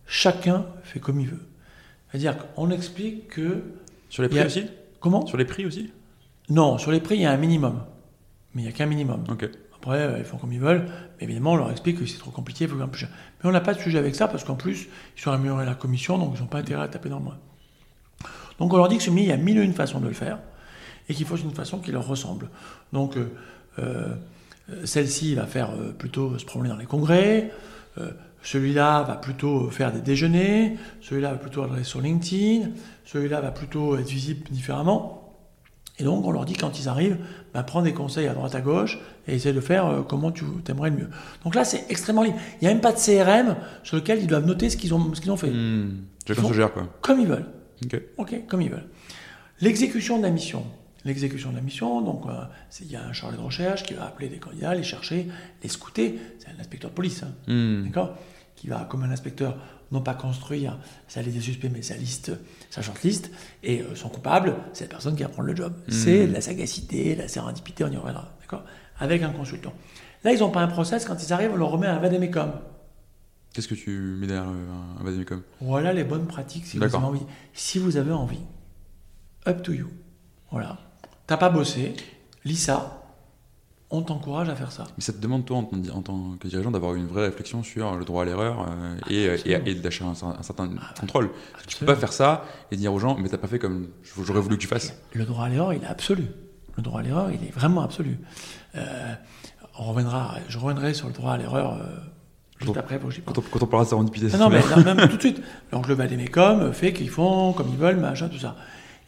Chacun 0.07 0.67
fait 0.85 1.01
comme 1.01 1.19
il 1.21 1.29
veut. 1.29 1.45
C'est-à-dire 2.11 2.37
qu'on 2.55 2.71
explique 2.71 3.29
que. 3.29 3.63
Sur 4.09 4.23
les 4.23 4.29
prix 4.29 4.41
a- 4.41 4.47
aussi? 4.47 4.67
Comment? 5.01 5.27
Sur 5.27 5.39
les 5.39 5.45
prix 5.45 5.67
aussi? 5.67 5.91
Non, 6.49 6.79
sur 6.79 6.93
les 6.93 7.01
prix, 7.01 7.17
il 7.17 7.23
y 7.23 7.27
a 7.27 7.33
un 7.33 7.37
minimum. 7.37 7.83
Mais 8.55 8.63
il 8.63 8.65
n'y 8.67 8.71
a 8.71 8.73
qu'un 8.73 8.87
minimum. 8.87 9.25
Ok. 9.31 9.49
Après, 9.77 9.99
euh, 9.99 10.19
ils 10.19 10.25
font 10.25 10.37
comme 10.37 10.53
ils 10.53 10.61
veulent. 10.61 10.87
Mais 11.19 11.25
évidemment, 11.25 11.53
on 11.53 11.57
leur 11.57 11.71
explique 11.71 11.99
que 11.99 12.07
c'est 12.07 12.19
trop 12.19 12.31
compliqué, 12.31 12.65
il 12.65 12.71
faut 12.71 12.77
même 12.77 12.91
plus 12.91 13.01
cher. 13.01 13.09
Mais 13.43 13.49
on 13.49 13.53
n'a 13.53 13.61
pas 13.63 13.73
de 13.73 13.81
sujet 13.81 13.99
avec 13.99 14.15
ça 14.15 14.29
parce 14.29 14.45
qu'en 14.45 14.57
plus, 14.57 14.89
ils 15.17 15.21
sont 15.23 15.31
améliorés 15.31 15.65
la 15.65 15.75
commission, 15.75 16.19
donc 16.19 16.35
ils 16.37 16.41
n'ont 16.41 16.47
pas 16.49 16.59
intérêt 16.59 16.83
à 16.83 16.89
taper 16.89 17.09
dans 17.09 17.19
le 17.19 17.25
moins. 17.25 17.39
Donc 18.59 18.75
on 18.75 18.77
leur 18.77 18.89
dit 18.89 18.99
que 18.99 19.03
ce 19.03 19.11
il 19.11 19.25
y 19.25 19.33
a 19.33 19.39
mille 19.39 19.57
et 19.57 19.63
une 19.63 19.73
façons 19.73 20.01
de 20.01 20.07
le 20.07 20.13
faire 20.13 20.39
et 21.09 21.15
qu'il 21.15 21.25
faut 21.25 21.37
une 21.37 21.53
façon 21.53 21.79
qui 21.79 21.93
leur 21.93 22.07
ressemble. 22.07 22.51
Donc 22.93 23.17
euh, 23.17 23.33
euh, 23.79 23.83
euh, 23.83 24.15
celle-ci 24.85 25.35
va 25.35 25.47
faire 25.47 25.71
euh, 25.71 25.93
plutôt 25.93 26.39
se 26.39 26.45
promener 26.45 26.69
dans 26.69 26.77
les 26.77 26.87
congrès, 26.87 27.51
euh, 27.99 28.11
celui-là 28.43 29.03
va 29.03 29.17
plutôt 29.17 29.71
faire 29.71 29.93
des 29.93 30.01
déjeuners, 30.01 30.77
celui-là 31.01 31.33
va 31.33 31.37
plutôt 31.37 31.63
adresser 31.63 31.85
sur 31.85 32.01
LinkedIn, 32.01 32.71
celui-là 33.05 33.41
va 33.41 33.51
plutôt 33.51 33.97
être 33.99 34.09
visible 34.09 34.49
différemment. 34.51 35.17
Et 35.99 36.05
donc, 36.05 36.25
on 36.25 36.31
leur 36.31 36.47
dit 36.47 36.55
quand 36.55 36.81
ils 36.81 36.89
arrivent, 36.89 37.19
bah, 37.53 37.63
prends 37.63 37.83
des 37.83 37.93
conseils 37.93 38.27
à 38.27 38.33
droite 38.33 38.55
à 38.55 38.63
gauche 38.63 38.99
et 39.29 39.35
essaie 39.35 39.53
de 39.53 39.61
faire 39.61 39.87
euh, 39.87 40.03
comment 40.03 40.33
tu 40.33 40.45
aimerais 40.69 40.91
le 40.91 40.97
mieux. 40.97 41.09
Donc 41.45 41.55
là, 41.55 41.65
c'est 41.65 41.85
extrêmement 41.91 42.23
libre. 42.23 42.39
Il 42.61 42.65
n'y 42.65 42.69
a 42.69 42.73
même 42.73 42.81
pas 42.81 42.93
de 42.93 42.99
CRM 42.99 43.57
sur 43.83 43.97
lequel 43.97 44.21
ils 44.21 44.27
doivent 44.27 44.47
noter 44.47 44.71
ce 44.71 44.79
qu'ils 44.79 44.95
ont, 44.95 45.15
ce 45.15 45.21
qu'ils 45.21 45.31
ont 45.31 45.37
fait. 45.37 45.53
Chacun 46.27 46.43
Ils 46.49 46.55
gère, 46.55 46.73
quoi. 46.73 46.89
Comme 47.03 47.21
ils 47.21 47.27
veulent. 47.27 47.47
Ok, 48.17 48.47
comme 48.47 48.63
ils 48.63 48.71
veulent. 48.71 48.87
L'exécution 49.61 50.19
de 50.19 50.23
la 50.23 50.31
mission. 50.31 50.65
L'exécution 51.05 51.51
de 51.51 51.57
la 51.57 51.63
mission, 51.63 52.03
donc 52.03 52.27
euh, 52.27 52.33
c'est- 52.69 52.85
il 52.85 52.91
y 52.91 52.97
a 52.97 53.03
un 53.05 53.13
chargé 53.13 53.37
de 53.39 53.43
recherche 53.43 53.85
qui 53.85 53.95
va 53.95 54.05
appeler 54.07 54.29
des 54.29 54.39
candidats, 54.39 54.75
les 54.75 54.83
chercher, 54.83 55.29
les 55.63 55.69
scouter. 55.69 56.19
C'est 56.39 56.49
un 56.49 56.61
inspecteur 56.61 56.91
de 56.91 56.95
police. 56.97 57.23
hein. 57.23 57.33
Hmm. 57.51 57.85
D'accord? 57.85 58.17
Qui 58.57 58.69
va, 58.69 58.85
comme 58.91 59.03
un 59.05 59.11
inspecteur, 59.11 59.57
non 59.93 60.03
pas 60.03 60.13
construire 60.15 60.79
sa 61.09 61.23
liste 61.23 61.37
des 61.37 61.41
suspects, 61.43 61.71
mais 61.73 61.81
sa 61.81 61.97
liste, 61.97 62.33
sa 62.69 62.83
shortlist. 62.83 63.31
Et 63.63 63.81
euh, 63.81 63.95
son 63.95 64.11
coupable, 64.11 64.57
c'est 64.75 64.85
la 64.85 64.91
personne 64.91 65.17
qui 65.17 65.23
va 65.23 65.31
prendre 65.31 65.49
le 65.49 65.57
job. 65.57 65.73
C'est 65.89 66.27
de 66.27 66.33
la 66.35 66.43
sagacité, 66.43 67.15
la 67.15 67.29
sérendipité, 67.29 67.83
on 67.85 67.91
y 67.91 67.97
reviendra. 67.97 68.29
D'accord? 68.43 68.65
Avec 68.99 69.23
un 69.23 69.31
consultant. 69.31 69.73
Là, 70.23 70.33
ils 70.35 70.41
n'ont 70.41 70.51
pas 70.51 70.61
un 70.61 70.69
process. 70.69 71.07
Quand 71.07 71.17
ils 71.27 71.33
arrivent, 71.33 71.53
on 71.55 71.57
leur 71.57 71.71
remet 71.71 71.87
un 71.87 71.99
vademecum. 71.99 72.53
Qu'est-ce 73.55 73.67
que 73.69 73.75
tu 73.75 73.91
mets 73.91 74.27
derrière 74.27 74.51
euh, 74.51 75.01
un, 75.01 75.03
vademecum? 75.03 75.43
Voilà 75.63 75.95
les 75.95 76.05
bonnes 76.05 76.27
pratiques 76.27 76.67
si 76.67 76.77
vous 76.77 76.85
avez 76.85 76.95
envie. 76.97 77.23
Si 77.55 77.79
vous 77.79 77.97
avez 77.97 78.13
envie, 78.13 78.43
up 79.49 79.63
to 79.63 79.73
you. 79.73 79.89
Voilà. 80.53 80.79
T'as 81.31 81.37
pas 81.37 81.49
bossé, 81.49 81.95
lis 82.45 82.57
ça. 82.57 82.97
On 83.89 84.03
t'encourage 84.03 84.49
à 84.49 84.57
faire 84.57 84.73
ça. 84.73 84.83
Mais 84.99 85.03
ça 85.05 85.13
te 85.13 85.19
demande, 85.19 85.45
toi, 85.45 85.59
en, 85.59 86.03
tant- 86.03 86.37
que 86.41 86.49
dirigeant, 86.49 86.73
d'avoir 86.73 86.95
une 86.97 87.07
vraie 87.07 87.27
réflexion 87.27 87.63
sur 87.63 87.95
le 87.95 88.05
droit 88.05 88.23
à 88.23 88.27
l'erreur 88.27 88.67
euh, 88.69 88.97
et, 89.09 89.29
euh, 89.29 89.37
et, 89.45 89.71
et 89.71 89.75
d'acheter 89.77 90.05
un, 90.05 90.09
un 90.11 90.43
certain 90.43 90.69
Ah, 90.83 90.93
contrôle. 91.01 91.31
Tu 91.69 91.77
peux 91.77 91.87
pas 91.87 91.95
faire 91.95 92.13
ça 92.13 92.45
et 92.73 92.77
dire 92.77 92.93
aux 92.93 92.99
gens, 92.99 93.17
mais 93.17 93.29
t'as 93.29 93.39
pas 93.39 93.47
fait 93.47 93.61
comme 93.61 93.91
j'aurais 94.25 94.41
voulu 94.41 94.57
que 94.57 94.63
tu 94.63 94.67
fasses. 94.67 94.93
Le 95.13 95.25
droit 95.25 95.45
à 95.45 95.49
l'erreur, 95.49 95.73
il 95.73 95.85
est 95.85 95.87
absolu. 95.87 96.25
Le 96.77 96.83
droit 96.83 96.99
à 96.99 97.03
l'erreur, 97.05 97.31
il 97.31 97.45
est 97.47 97.53
vraiment 97.53 97.83
absolu. 97.83 98.19
Euh, 98.75 99.15
on 99.79 99.85
reviendra, 99.85 100.35
je 100.49 100.59
reviendrai 100.59 100.95
sur 100.95 101.07
le 101.07 101.13
droit 101.13 101.35
à 101.35 101.37
l'erreur 101.37 101.75
euh, 101.75 101.85
juste 102.59 102.75
Quand- 102.75 102.81
après. 102.81 102.99
Quand 103.25 103.39
on, 103.39 103.41
quand 103.41 103.63
on 103.63 103.67
parlera 103.67 103.85
de 103.85 103.89
serendipité, 103.91 104.27
Non, 104.37 104.39
non, 104.39 104.51
mais 104.51 104.63
non, 104.85 104.95
même 104.97 105.09
tout 105.09 105.17
de 105.17 105.21
suite. 105.23 105.41
Donc 105.71 105.87
le 105.87 105.95
Vademecum 105.95 106.73
fait 106.73 106.93
qu'ils 106.93 107.09
font 107.11 107.53
comme 107.53 107.69
ils 107.69 107.77
veulent, 107.79 107.99
machin, 108.01 108.29
tout 108.29 108.39
ça. 108.41 108.57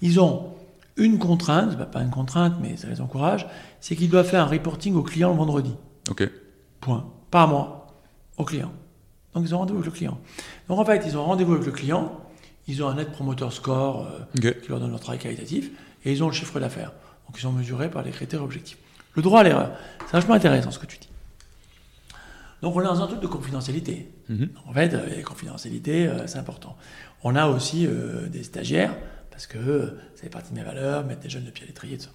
Ils 0.00 0.20
ont 0.20 0.54
une 0.96 1.18
contrainte, 1.18 1.76
c'est 1.78 1.90
pas- 1.90 2.02
une 2.02 2.10
contrainte, 2.10 2.54
mais 2.60 2.76
ça 2.76 2.88
les 2.88 3.00
encourage, 3.00 3.46
c'est 3.80 3.96
qu'ils 3.96 4.10
doivent 4.10 4.26
faire 4.28 4.42
un 4.44 4.46
reporting 4.48 4.94
au 4.94 5.02
client 5.02 5.30
le 5.30 5.36
vendredi. 5.36 5.74
Ok. 6.10 6.28
Point. 6.80 7.06
Par 7.30 7.48
mois. 7.48 7.86
Au 8.36 8.44
client. 8.44 8.72
Donc 9.34 9.44
ils 9.46 9.54
ont 9.54 9.58
rendez-vous 9.58 9.78
avec 9.78 9.86
le 9.92 9.96
client. 9.96 10.18
Donc 10.68 10.78
en 10.78 10.84
fait, 10.84 11.02
ils 11.06 11.16
ont 11.16 11.24
rendez-vous 11.24 11.52
avec 11.54 11.64
le 11.66 11.72
client, 11.72 12.12
ils 12.68 12.82
ont 12.82 12.88
un 12.88 12.94
net 12.94 13.10
promoteur 13.12 13.52
score 13.52 14.06
euh, 14.06 14.50
qui 14.52 14.68
leur 14.68 14.80
donne 14.80 14.90
leur 14.90 15.00
travail 15.00 15.18
qualitatif, 15.18 15.70
et 16.04 16.12
ils 16.12 16.22
ont 16.22 16.26
le 16.28 16.32
chiffre 16.32 16.58
d'affaires. 16.60 16.92
Donc 17.26 17.36
ils 17.38 17.40
sont 17.42 17.52
mesurés 17.52 17.90
par 17.90 18.02
les 18.02 18.10
critères 18.10 18.42
objectifs. 18.42 18.78
Le 19.14 19.22
droit 19.22 19.40
à 19.40 19.42
l'erreur, 19.44 19.70
c'est 20.06 20.12
vachement 20.12 20.34
intéressant 20.34 20.70
ce 20.70 20.78
que 20.78 20.86
tu 20.86 20.98
dis. 20.98 21.08
Donc 22.62 22.76
on 22.76 22.80
est 22.80 22.84
dans 22.84 23.00
un 23.02 23.06
truc 23.06 23.20
de 23.20 23.26
confidentialité. 23.26 24.12
Mhm. 24.28 24.50
En 24.68 24.72
fait, 24.72 24.94
euh, 24.94 25.16
la 25.16 25.22
confidentialité, 25.22 26.06
euh, 26.06 26.26
c'est 26.26 26.38
important. 26.38 26.76
On 27.24 27.34
a 27.36 27.48
aussi 27.48 27.86
euh, 27.86 28.28
des 28.28 28.42
stagiaires, 28.44 28.94
parce 29.42 29.46
que 29.46 29.58
euh, 29.58 29.86
ça 30.14 30.22
fait 30.22 30.28
partie 30.28 30.52
de 30.52 30.58
mes 30.58 30.64
valeurs, 30.64 31.04
mettre 31.04 31.20
des 31.20 31.28
jeunes 31.28 31.44
de 31.44 31.50
pied 31.50 31.64
à 31.64 31.66
l'étrier, 31.66 31.98
tout 31.98 32.04
ça. 32.04 32.10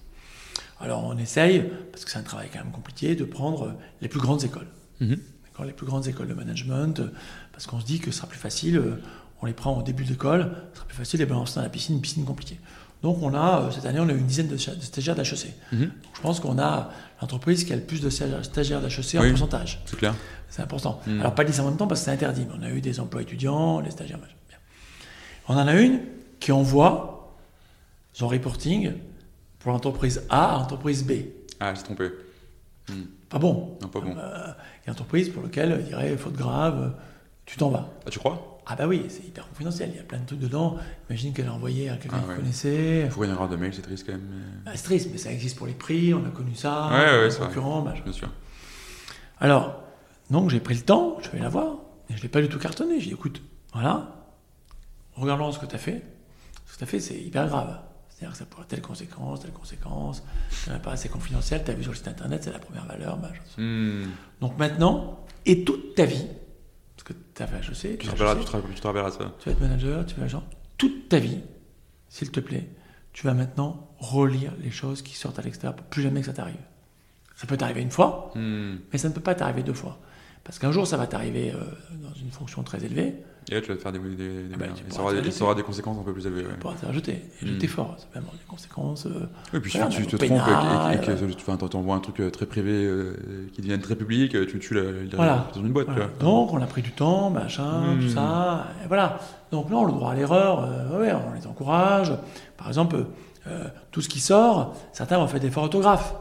Alors 0.80 1.04
on 1.04 1.18
essaye, 1.18 1.64
parce 1.92 2.04
que 2.04 2.10
c'est 2.10 2.18
un 2.18 2.22
travail 2.22 2.48
quand 2.50 2.60
même 2.60 2.72
compliqué, 2.72 3.16
de 3.16 3.24
prendre 3.24 3.74
les 4.00 4.08
plus 4.08 4.20
grandes 4.20 4.44
écoles. 4.44 4.68
Mhm. 5.00 5.18
D'accord, 5.44 5.66
les 5.66 5.72
plus 5.72 5.86
grandes 5.86 6.06
écoles 6.06 6.28
de 6.28 6.34
management, 6.34 7.00
euh, 7.00 7.12
parce 7.52 7.66
qu'on 7.66 7.80
se 7.80 7.84
dit 7.84 8.00
que 8.00 8.10
ce 8.10 8.18
sera 8.18 8.28
plus 8.28 8.38
facile, 8.38 8.78
euh, 8.78 9.02
on 9.42 9.46
les 9.46 9.52
prend 9.52 9.78
au 9.78 9.82
début 9.82 10.04
de 10.04 10.10
l'école, 10.10 10.50
ce 10.72 10.78
sera 10.78 10.86
plus 10.88 10.96
facile 10.96 11.18
de 11.18 11.24
les 11.24 11.28
balancer 11.28 11.56
dans 11.56 11.62
la 11.62 11.68
piscine, 11.68 11.96
une 11.96 12.00
piscine 12.00 12.24
compliquée. 12.24 12.58
Donc 13.02 13.22
on 13.22 13.34
a, 13.34 13.70
cette 13.72 13.84
année, 13.84 14.00
on 14.00 14.08
a 14.08 14.12
eu 14.12 14.18
une 14.18 14.26
dizaine 14.26 14.48
de, 14.48 14.56
stagiaires 14.56 15.14
d'HEC. 15.14 15.52
Mhm. 15.72 15.80
Donc 15.80 15.90
je 16.14 16.20
pense 16.22 16.40
qu'on 16.40 16.58
a 16.58 16.90
l'entreprise 17.20 17.64
qui 17.64 17.72
a 17.74 17.76
le 17.76 17.82
plus 17.82 18.00
de 18.00 18.08
stagiaires 18.08 18.80
d'HEC 18.80 19.16
en 19.16 19.22
Oui. 19.22 19.30
pourcentage. 19.30 19.82
C'est 19.84 19.98
clair. 19.98 20.14
C'est 20.48 20.62
important. 20.62 21.00
Mm. 21.06 21.20
Alors, 21.20 21.34
pas 21.34 21.42
le 21.42 21.50
lycée 21.50 21.60
en 21.60 21.66
même 21.66 21.76
temps 21.76 21.86
parce 21.86 22.00
que 22.00 22.06
c'est 22.06 22.10
interdit, 22.10 22.46
mais 22.48 22.54
on 22.58 22.62
a 22.62 22.70
eu 22.70 22.80
des 22.80 23.00
emplois 23.00 23.20
étudiants, 23.20 23.80
les 23.80 23.90
stagiaires. 23.90 24.18
Bien. 24.18 24.58
On 25.46 25.54
en 25.54 25.66
a 25.66 25.74
une 25.74 26.00
qui 26.40 26.52
envoie 26.52 27.17
son 28.18 28.26
reporting 28.26 28.94
pour 29.60 29.70
l'entreprise 29.70 30.26
A 30.28 30.56
à 30.56 30.58
l'entreprise 30.58 31.04
B. 31.06 31.12
Ah, 31.60 31.72
j'ai 31.74 31.84
trompé. 31.84 32.10
Pas 33.28 33.38
bon. 33.38 33.78
Non, 33.80 33.86
pas 33.88 34.00
bon. 34.00 34.16
Euh, 34.16 34.16
il 34.16 34.16
y 34.18 34.18
a 34.18 34.52
une 34.88 34.92
entreprise 34.92 35.28
pour 35.28 35.42
laquelle 35.44 35.76
il 35.80 35.86
dirait 35.86 36.16
faute 36.16 36.32
grave, 36.34 36.94
tu 37.46 37.56
t'en 37.58 37.68
vas. 37.68 37.88
Ah, 38.06 38.10
tu 38.10 38.18
crois? 38.18 38.58
Ah 38.66 38.74
bah 38.74 38.86
oui, 38.88 39.04
c'est 39.08 39.22
hyper 39.24 39.48
confidentiel, 39.48 39.90
il 39.92 39.96
y 39.96 40.00
a 40.00 40.02
plein 40.02 40.18
de 40.18 40.26
trucs 40.26 40.40
dedans. 40.40 40.76
Imagine 41.08 41.32
qu'elle 41.32 41.46
a 41.46 41.52
envoyé 41.54 41.90
à 41.90 41.96
quelqu'un 41.96 42.16
Ah 42.18 42.20
qu'elle 42.22 42.30
ouais. 42.30 42.36
connaissait. 42.38 43.08
Faut 43.08 43.22
une 43.24 43.30
erreur 43.30 43.48
de 43.48 43.54
mail, 43.56 43.72
c'est 43.72 43.82
triste 43.82 44.04
quand 44.04 44.12
même. 44.12 44.28
Bah, 44.64 44.72
c'est 44.74 44.82
triste, 44.82 45.08
mais 45.12 45.18
ça 45.18 45.30
existe 45.30 45.56
pour 45.56 45.66
les 45.68 45.72
prix, 45.74 46.12
on 46.12 46.26
a 46.26 46.30
connu 46.30 46.54
ça, 46.56 46.88
Ouais, 46.90 47.20
ouais, 47.22 47.30
c'est 47.30 47.38
concurrent. 47.38 47.82
Bien 47.82 48.12
sûr. 48.12 48.30
Alors, 49.38 49.80
donc 50.30 50.50
j'ai 50.50 50.60
pris 50.60 50.74
le 50.74 50.80
temps, 50.82 51.18
je 51.22 51.30
vais 51.30 51.38
la 51.38 51.48
voir, 51.48 51.76
et 52.10 52.14
je 52.14 52.18
ne 52.18 52.22
l'ai 52.22 52.28
pas 52.28 52.40
du 52.42 52.48
tout 52.48 52.58
cartonné. 52.58 52.98
J'ai 53.00 53.06
dit, 53.06 53.12
écoute, 53.12 53.40
voilà, 53.72 54.26
regardons 55.14 55.52
ce 55.52 55.58
que 55.60 55.66
tu 55.66 55.76
as 55.76 55.78
fait. 55.78 56.02
Ce 56.66 56.72
que 56.74 56.78
tu 56.78 56.84
as 56.84 56.86
fait, 56.88 57.00
c'est 57.00 57.14
hyper 57.18 57.46
grave. 57.48 57.78
C'est-à-dire 58.18 58.32
que 58.32 58.38
ça 58.38 58.44
pourrait 58.46 58.62
avoir 58.62 58.66
telle 58.68 58.82
conséquence, 58.82 59.40
telle 59.40 59.52
conséquence, 59.52 60.24
ça 60.50 60.72
n'est 60.72 60.80
pas 60.80 60.90
assez 60.92 61.08
confidentiel, 61.08 61.62
tu 61.64 61.70
as 61.70 61.74
vu 61.74 61.82
sur 61.84 61.92
le 61.92 61.96
site 61.96 62.08
internet, 62.08 62.42
c'est 62.42 62.50
la 62.52 62.58
première 62.58 62.84
valeur, 62.84 63.16
machin. 63.16 63.34
Hmm. 63.58 64.06
Donc 64.40 64.58
maintenant, 64.58 65.24
et 65.46 65.62
toute 65.64 65.94
ta 65.94 66.04
vie, 66.04 66.26
parce 66.96 67.04
que 67.04 67.12
tu 67.34 67.42
as 67.42 67.46
fait 67.46 67.58
HEC, 67.58 67.98
Tu 67.98 68.06
tu 68.06 68.08
rappelleras- 68.08 68.34
tu 68.74 68.80
te 68.80 68.86
rappelleras 68.86 69.10
de 69.10 69.14
ça. 69.14 69.32
tu 69.38 69.48
vas 69.48 69.52
être 69.52 69.60
manager, 69.60 70.04
tu 70.04 70.14
vas 70.16 70.22
être 70.22 70.34
agent, 70.34 70.42
toute 70.78 71.08
ta 71.08 71.20
vie, 71.20 71.38
s'il 72.08 72.32
te 72.32 72.40
plaît, 72.40 72.68
tu 73.12 73.24
vas 73.24 73.34
maintenant 73.34 73.88
relire 73.98 74.52
les 74.60 74.70
choses 74.72 75.02
qui 75.02 75.14
sortent 75.16 75.38
à 75.38 75.42
l'extérieur 75.42 75.76
pour 75.76 75.86
plus 75.86 76.02
jamais 76.02 76.20
que 76.20 76.26
ça 76.26 76.32
t'arrive. 76.32 76.56
Ça 77.36 77.46
peut 77.46 77.56
t'arriver 77.56 77.82
une 77.82 77.90
fois, 77.92 78.32
Hmm. 78.34 78.78
mais 78.92 78.98
ça 78.98 79.08
ne 79.08 79.14
peut 79.14 79.20
pas 79.20 79.36
t'arriver 79.36 79.62
deux 79.62 79.74
fois. 79.74 80.00
Parce 80.42 80.58
qu'un 80.58 80.72
jour, 80.72 80.86
ça 80.88 80.96
va 80.96 81.06
t'arriver 81.06 81.52
euh, 81.52 81.58
dans 82.02 82.14
une 82.14 82.30
fonction 82.32 82.64
très 82.64 82.82
élevée. 82.84 83.14
Et 83.50 83.54
là, 83.54 83.60
tu 83.62 83.68
vas 83.68 83.76
te 83.76 83.80
faire 83.82 83.92
des. 83.92 83.98
des, 83.98 84.14
des- 84.16 84.44
Ah 84.54 84.56
bah, 84.58 84.66
ça, 84.90 85.00
aura 85.02 85.12
des, 85.12 85.18
jeter. 85.18 85.30
ça 85.30 85.44
aura 85.44 85.54
des 85.54 85.62
conséquences 85.62 85.96
un 85.98 86.02
peu 86.02 86.12
plus 86.12 86.26
élevées. 86.26 86.42
Ouais. 86.42 86.48
Tu 86.52 86.58
pourras 86.58 86.74
te 86.74 86.80
faire 86.80 86.92
jeter. 86.92 87.22
Et 87.42 87.46
jeter 87.46 87.66
Mm. 87.66 87.70
fort. 87.70 87.94
Ça 87.98 88.06
peut 88.12 88.18
avoir 88.18 88.34
des 88.34 88.38
conséquences. 88.46 89.06
euh, 89.06 89.26
Oui, 89.54 89.60
puis 89.60 89.70
Voilà, 89.74 89.90
si 89.90 89.96
tu 89.98 90.06
te 90.06 90.16
trompes 90.16 90.30
et, 90.30 90.96
que- 90.98 91.12
et 91.12 91.16
que 91.16 91.32
tu 91.32 91.44
enfin, 91.48 91.56
t'envoies 91.56 91.94
un 91.96 92.00
truc 92.00 92.20
euh, 92.20 92.30
très 92.30 92.44
privé 92.46 92.72
euh, 92.84 93.14
qui 93.54 93.62
devienne 93.62 93.80
très 93.80 93.96
public, 93.96 94.34
euh, 94.34 94.46
tu 94.46 94.58
tues 94.58 94.74
la, 94.74 94.82
la- 94.82 95.16
Voilà. 95.16 95.46
dans 95.54 95.60
une 95.60 95.72
boîte. 95.72 95.86
Voilà. 95.88 96.08
Donc, 96.20 96.52
on 96.52 96.60
a 96.60 96.66
pris 96.66 96.82
du 96.82 96.92
temps, 96.92 97.30
machin, 97.30 97.96
tout 98.00 98.08
ça. 98.08 98.66
Et 98.84 98.88
voilà. 98.88 99.18
Donc, 99.50 99.70
non, 99.70 99.84
le 99.86 99.92
droit 99.92 100.12
à 100.12 100.14
l'erreur, 100.14 100.64
euh, 100.64 101.00
ouais, 101.00 101.12
on 101.12 101.34
les 101.34 101.46
encourage. 101.46 102.12
Par 102.56 102.68
exemple, 102.68 103.04
tout 103.92 104.02
ce 104.02 104.08
qui 104.10 104.20
sort, 104.20 104.74
certains 104.92 105.16
vont 105.16 105.26
faire 105.26 105.40
des 105.40 105.50
fautes 105.50 105.64
orthographes. 105.64 106.14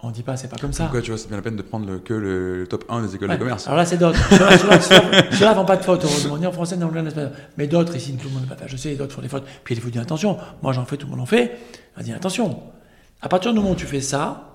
On 0.00 0.12
dit 0.12 0.22
pas, 0.22 0.36
c'est 0.36 0.46
pas 0.48 0.56
comme 0.56 0.72
ça. 0.72 0.88
Ouais, 0.92 1.02
tu 1.02 1.10
vois, 1.10 1.18
c'est 1.18 1.26
bien 1.26 1.36
la 1.36 1.42
peine 1.42 1.56
de 1.56 1.62
prendre 1.62 1.84
le- 1.86 1.98
que 1.98 2.14
le, 2.14 2.60
le 2.60 2.66
top 2.68 2.84
1 2.88 3.02
des 3.02 3.16
écoles 3.16 3.30
Ouais. 3.30 3.34
de 3.36 3.40
commerce. 3.40 3.66
Alors 3.66 3.78
là, 3.78 3.84
c'est 3.84 3.96
d'autres. 3.96 4.18
Ceux-là, 5.32 5.54
font 5.56 5.64
pas 5.64 5.76
de 5.76 5.82
fautes, 5.82 6.04
heureusement, 6.04 6.38
ni 6.38 6.46
en 6.46 6.52
français, 6.52 6.76
ni 6.76 6.84
en 6.84 6.86
anglais, 6.86 7.00
ni 7.02 7.06
en 7.06 7.08
espagnol. 7.08 7.32
Mais 7.56 7.66
d'autres, 7.66 7.96
ici, 7.96 8.16
tout 8.16 8.28
le 8.28 8.34
monde 8.34 8.42
ne 8.44 8.48
pas 8.48 8.54
faire. 8.54 8.68
Je 8.68 8.76
sais, 8.76 8.94
d'autres 8.94 9.12
font 9.12 9.22
des 9.22 9.28
fautes. 9.28 9.44
Puis 9.64 9.74
il 9.74 9.80
faut 9.80 9.90
dire 9.90 10.02
attention. 10.02 10.38
Moi, 10.62 10.72
j'en 10.72 10.84
fais, 10.84 10.96
tout 10.96 11.06
le 11.06 11.10
monde 11.10 11.20
en 11.20 11.26
fait. 11.26 11.58
On 11.96 12.02
dit 12.02 12.12
attention. 12.12 12.62
À 13.22 13.28
partir 13.28 13.52
du 13.52 13.58
moment 13.58 13.72
où 13.72 13.74
tu 13.76 13.86
fais 13.86 14.00
ça, 14.00 14.54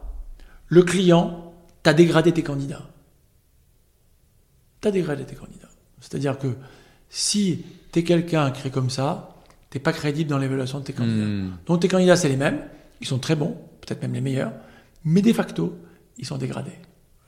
le 0.68 0.82
client 0.84 1.54
t'a 1.84 1.94
dégradé 1.94 2.32
tes 2.32 2.44
candidats. 2.44 2.84
T'as 4.82 4.91
dégradé 4.91 5.24
tes 5.26 5.36
candidats. 5.36 5.68
C'est-à-dire 6.00 6.38
que 6.38 6.48
si 7.10 7.66
tu 7.91 8.00
es 8.00 8.04
quelqu'un 8.04 8.52
qui 8.52 8.68
est 8.68 8.72
comme 8.72 8.89
ça, 8.89 9.36
t'es 9.70 9.80
pas 9.80 9.94
crédible 9.94 10.30
dans 10.30 10.38
l'évaluation 10.38 10.80
de 10.80 10.86
tes 10.86 10.94
candidats. 10.94 11.26
Hmm. 11.26 11.52
Donc 11.66 11.82
tes 11.82 11.88
candidats, 11.88 12.16
c'est 12.16 12.30
les 12.30 12.38
mêmes, 12.38 12.60
ils 13.02 13.08
sont 13.08 13.20
très 13.20 13.36
bons, 13.36 13.58
peut-être 13.82 14.02
même 14.02 14.14
les 14.14 14.22
meilleurs, 14.22 14.52
mais 15.06 15.22
de 15.22 15.34
facto, 15.34 15.78
ils 16.18 16.26
sont 16.26 16.38
dégradés. 16.38 16.78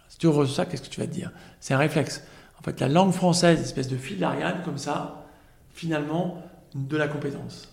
Si 0.09 0.17
tu 0.17 0.27
reçois 0.27 0.55
ça, 0.55 0.65
qu'est-ce 0.65 0.81
que 0.83 0.87
tu 0.89 0.99
vas 1.01 1.07
te 1.07 1.11
dire? 1.13 1.31
C'est 1.59 1.73
un 1.73 1.77
réflexe. 1.77 2.23
En 2.59 2.63
fait, 2.63 2.79
la 2.79 2.87
langue 2.87 3.11
française, 3.11 3.59
espèce 3.61 3.87
de 3.87 3.97
fil 3.97 4.17
d'Ariane, 4.19 4.61
comme 4.63 4.77
ça, 4.77 5.25
finalement, 5.73 6.41
de 6.73 6.97
la 6.97 7.07
compétence. 7.07 7.69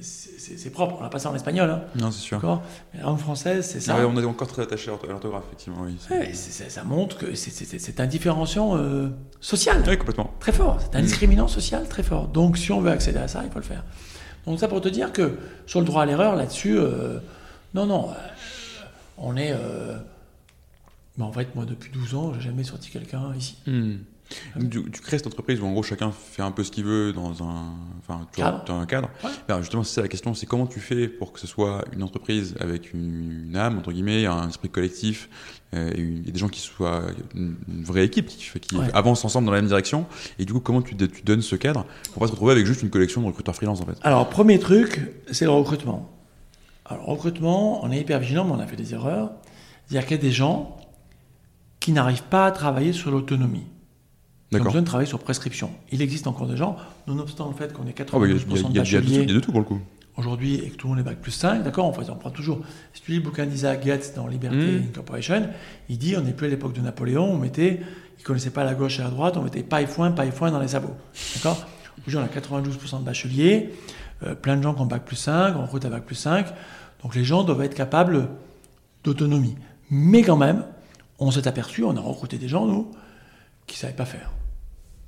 C'est 0.00 0.70
propre, 0.70 0.96
on 1.00 1.02
l'a 1.02 1.10
pas 1.10 1.18
ça 1.18 1.30
en 1.30 1.34
espagnol, 1.34 1.68
hein, 1.68 1.82
Non, 2.00 2.10
c'est 2.10 2.20
sûr. 2.22 2.40
Mais 2.94 3.00
la 3.00 3.04
langue 3.06 3.18
française, 3.18 3.66
c'est 3.70 3.80
ça. 3.80 3.94
Ah 3.94 3.98
ouais, 4.00 4.10
on 4.10 4.18
est 4.18 4.24
encore 4.24 4.48
très 4.48 4.62
attaché 4.62 4.88
à 4.88 4.92
l'ortho- 4.92 5.06
à 5.06 5.10
l'orthographe, 5.10 5.44
effectivement. 5.48 5.82
Oui, 5.82 5.98
Ouais, 6.10 6.32
ça 6.32 6.82
montre 6.84 7.18
que 7.18 7.34
c'est- 7.34 8.00
un 8.00 8.06
différenciant 8.06 8.78
euh, 8.78 9.10
social. 9.42 9.82
Ouais, 9.86 9.98
complètement. 9.98 10.32
Très 10.40 10.52
fort. 10.52 10.78
C'est 10.80 10.96
un 10.96 11.00
Mm. 11.02 11.04
discriminant 11.04 11.46
social 11.48 11.86
très 11.88 12.02
fort. 12.02 12.28
Donc, 12.28 12.56
si 12.56 12.72
on 12.72 12.80
veut 12.80 12.90
accéder 12.90 13.18
à 13.18 13.28
ça, 13.28 13.42
il 13.44 13.50
faut 13.50 13.58
le 13.58 13.64
faire. 13.64 13.84
Donc, 14.46 14.58
ça 14.60 14.66
pour 14.66 14.80
te 14.80 14.88
dire 14.88 15.12
que 15.12 15.36
sur 15.66 15.80
le 15.80 15.84
droit 15.86 16.04
à 16.04 16.06
l'erreur, 16.06 16.36
là-dessus, 16.36 16.78
euh, 16.78 17.18
non, 17.74 17.84
non, 17.84 18.08
euh, 18.10 18.14
on 19.18 19.36
est. 19.36 19.52
euh, 19.52 19.98
mais 21.18 21.24
en 21.24 21.32
fait, 21.32 21.54
moi, 21.54 21.64
depuis 21.66 21.90
12 21.90 22.14
ans, 22.14 22.32
j'ai 22.34 22.40
jamais 22.40 22.64
sorti 22.64 22.90
quelqu'un 22.90 23.34
ici. 23.36 23.56
Hmm. 23.66 23.96
Tu, 24.70 24.90
tu 24.90 25.00
crées 25.02 25.18
cette 25.18 25.26
entreprise 25.26 25.60
où 25.60 25.66
en 25.66 25.72
gros 25.72 25.82
chacun 25.82 26.10
fait 26.10 26.40
un 26.40 26.52
peu 26.52 26.64
ce 26.64 26.70
qu'il 26.70 26.84
veut 26.84 27.12
dans 27.12 27.42
un, 27.42 27.74
enfin, 27.98 28.26
tu 28.32 28.40
vois, 28.40 28.50
Cadre. 28.52 28.64
dans 28.64 28.78
un 28.80 28.86
cadre. 28.86 29.10
Ouais. 29.22 29.30
Ben, 29.46 29.60
justement, 29.60 29.82
c'est 29.84 30.00
la 30.00 30.08
question, 30.08 30.32
c'est 30.32 30.46
comment 30.46 30.66
tu 30.66 30.80
fais 30.80 31.06
pour 31.06 31.34
que 31.34 31.40
ce 31.40 31.46
soit 31.46 31.84
une 31.92 32.02
entreprise 32.02 32.54
avec 32.58 32.94
une, 32.94 33.44
une 33.50 33.56
âme, 33.56 33.76
entre 33.76 33.92
guillemets, 33.92 34.24
un 34.24 34.48
esprit 34.48 34.70
collectif, 34.70 35.28
euh, 35.74 35.90
et, 35.94 36.00
une- 36.00 36.26
et 36.26 36.30
des 36.32 36.38
gens 36.38 36.48
qui 36.48 36.60
soient 36.60 37.02
une, 37.34 37.56
une 37.68 37.84
vraie 37.84 38.06
équipe, 38.06 38.24
qui, 38.28 38.42
fait- 38.44 38.60
qui 38.60 38.76
Ouais. 38.76 38.88
avancent 38.94 39.22
ensemble 39.26 39.44
dans 39.46 39.52
la 39.52 39.58
même 39.58 39.68
direction. 39.68 40.06
Et 40.38 40.46
du 40.46 40.54
coup, 40.54 40.60
comment 40.60 40.80
tu, 40.80 40.96
tu 40.96 41.22
donnes 41.24 41.42
ce 41.42 41.56
cadre 41.56 41.84
pour 42.14 42.20
pas 42.20 42.26
se 42.26 42.32
retrouver 42.32 42.52
avec 42.52 42.64
juste 42.64 42.80
une 42.80 42.88
collection 42.90 43.20
de 43.20 43.26
recruteurs 43.26 43.54
freelance 43.54 43.82
en 43.82 43.86
fait? 43.86 43.98
Alors, 44.00 44.30
premier 44.30 44.58
truc, 44.58 45.12
c'est 45.30 45.44
le 45.44 45.50
recrutement. 45.50 46.08
Alors, 46.92 47.06
recrutement, 47.06 47.84
on 47.84 47.90
est 47.90 47.98
hyper 48.00 48.18
vigilant, 48.20 48.44
mais 48.44 48.52
on 48.52 48.60
a 48.60 48.66
fait 48.66 48.76
des 48.76 48.94
erreurs. 48.94 49.30
C'est-à-dire 49.86 50.06
qu'il 50.08 50.16
y 50.16 50.20
a 50.20 50.22
des 50.22 50.32
gens 50.32 50.76
qui 51.80 51.92
n'arrivent 51.92 52.22
pas 52.24 52.46
à 52.46 52.50
travailler 52.52 52.92
sur 52.92 53.10
l'autonomie. 53.10 53.66
Ils 54.52 54.60
ont 54.60 54.64
besoin 54.64 54.82
de 54.82 54.86
travailler 54.86 55.08
sur 55.08 55.18
prescription. 55.18 55.70
Il 55.90 56.02
existe 56.02 56.26
encore 56.26 56.46
des 56.46 56.56
gens, 56.58 56.76
nonobstant 57.06 57.48
le 57.48 57.54
fait 57.54 57.72
qu'on 57.72 57.86
est 57.86 57.98
Ah 58.00 58.04
bah, 58.18 58.26
y, 58.28 58.32
a- 58.32 58.34
92% 58.34 58.44
il 58.46 58.58
y 58.60 58.64
a- 58.64 58.68
de 58.68 58.78
bacheliers 58.78 59.14
il 59.14 59.28
y 59.28 59.30
a 59.30 59.34
de 59.34 59.40
tout 59.40 59.50
pour 59.50 59.60
le 59.60 59.66
coup. 59.66 59.80
aujourd'hui 60.18 60.56
et 60.56 60.68
que 60.68 60.76
tout 60.76 60.88
le 60.88 60.90
monde 60.94 61.00
est 61.00 61.08
bac 61.08 61.16
plus 61.22 61.30
5, 61.32 61.62
d'accord 61.64 61.86
on, 61.86 62.12
on 62.12 62.16
prend 62.16 62.30
toujours. 62.30 62.60
Si 62.92 63.00
tu 63.02 63.12
lis 63.12 63.16
le 63.16 63.22
bouquin 63.24 63.46
d'Isaac 63.46 63.82
Getz 63.82 64.12
dans 64.14 64.26
Liberty 64.26 64.56
Mm. 64.56 64.84
Incorporation, 64.90 65.48
il 65.88 65.96
dit 65.96 66.14
on 66.18 66.20
n'est 66.20 66.34
plus 66.34 66.46
à 66.48 66.50
l'époque 66.50 66.74
de 66.74 66.82
Napoléon, 66.82 67.24
on 67.32 67.38
mettait, 67.38 67.80
il 68.18 68.24
connaissait 68.24 68.50
pas 68.50 68.62
la 68.64 68.74
gauche 68.74 68.98
et 69.00 69.02
la 69.02 69.08
droite, 69.08 69.38
on 69.38 69.42
mettait 69.42 69.62
paille 69.62 69.86
foin, 69.86 70.10
paille 70.12 70.32
foin 70.32 70.50
dans 70.50 70.60
les 70.60 70.68
sabots. 70.68 70.94
D'accord 71.36 71.66
Aujourd'hui 72.06 72.18
on 72.18 72.22
a 72.22 72.40
92% 72.40 73.00
de 73.00 73.04
bacheliers, 73.04 73.70
euh, 74.22 74.34
plein 74.34 74.58
de 74.58 74.62
gens 74.62 74.74
qui 74.74 74.82
ont 74.82 74.86
bac 74.86 75.02
plus 75.06 75.16
5, 75.16 75.56
en 75.56 75.64
route 75.64 75.84
à 75.86 75.88
bac 75.88 76.04
plus 76.04 76.14
5, 76.14 76.46
donc 77.02 77.14
les 77.14 77.24
gens 77.24 77.44
doivent 77.44 77.62
être 77.62 77.74
capables 77.74 78.28
d'autonomie. 79.04 79.56
Mais 79.90 80.22
quand 80.22 80.36
même, 80.36 80.64
on 81.18 81.30
s'est 81.30 81.46
aperçu, 81.48 81.84
on 81.84 81.96
a 81.96 82.00
recruté 82.00 82.38
des 82.38 82.48
gens, 82.48 82.66
nous, 82.66 82.90
qui 83.66 83.76
ne 83.76 83.80
savaient 83.80 83.92
pas 83.92 84.04
faire. 84.06 84.30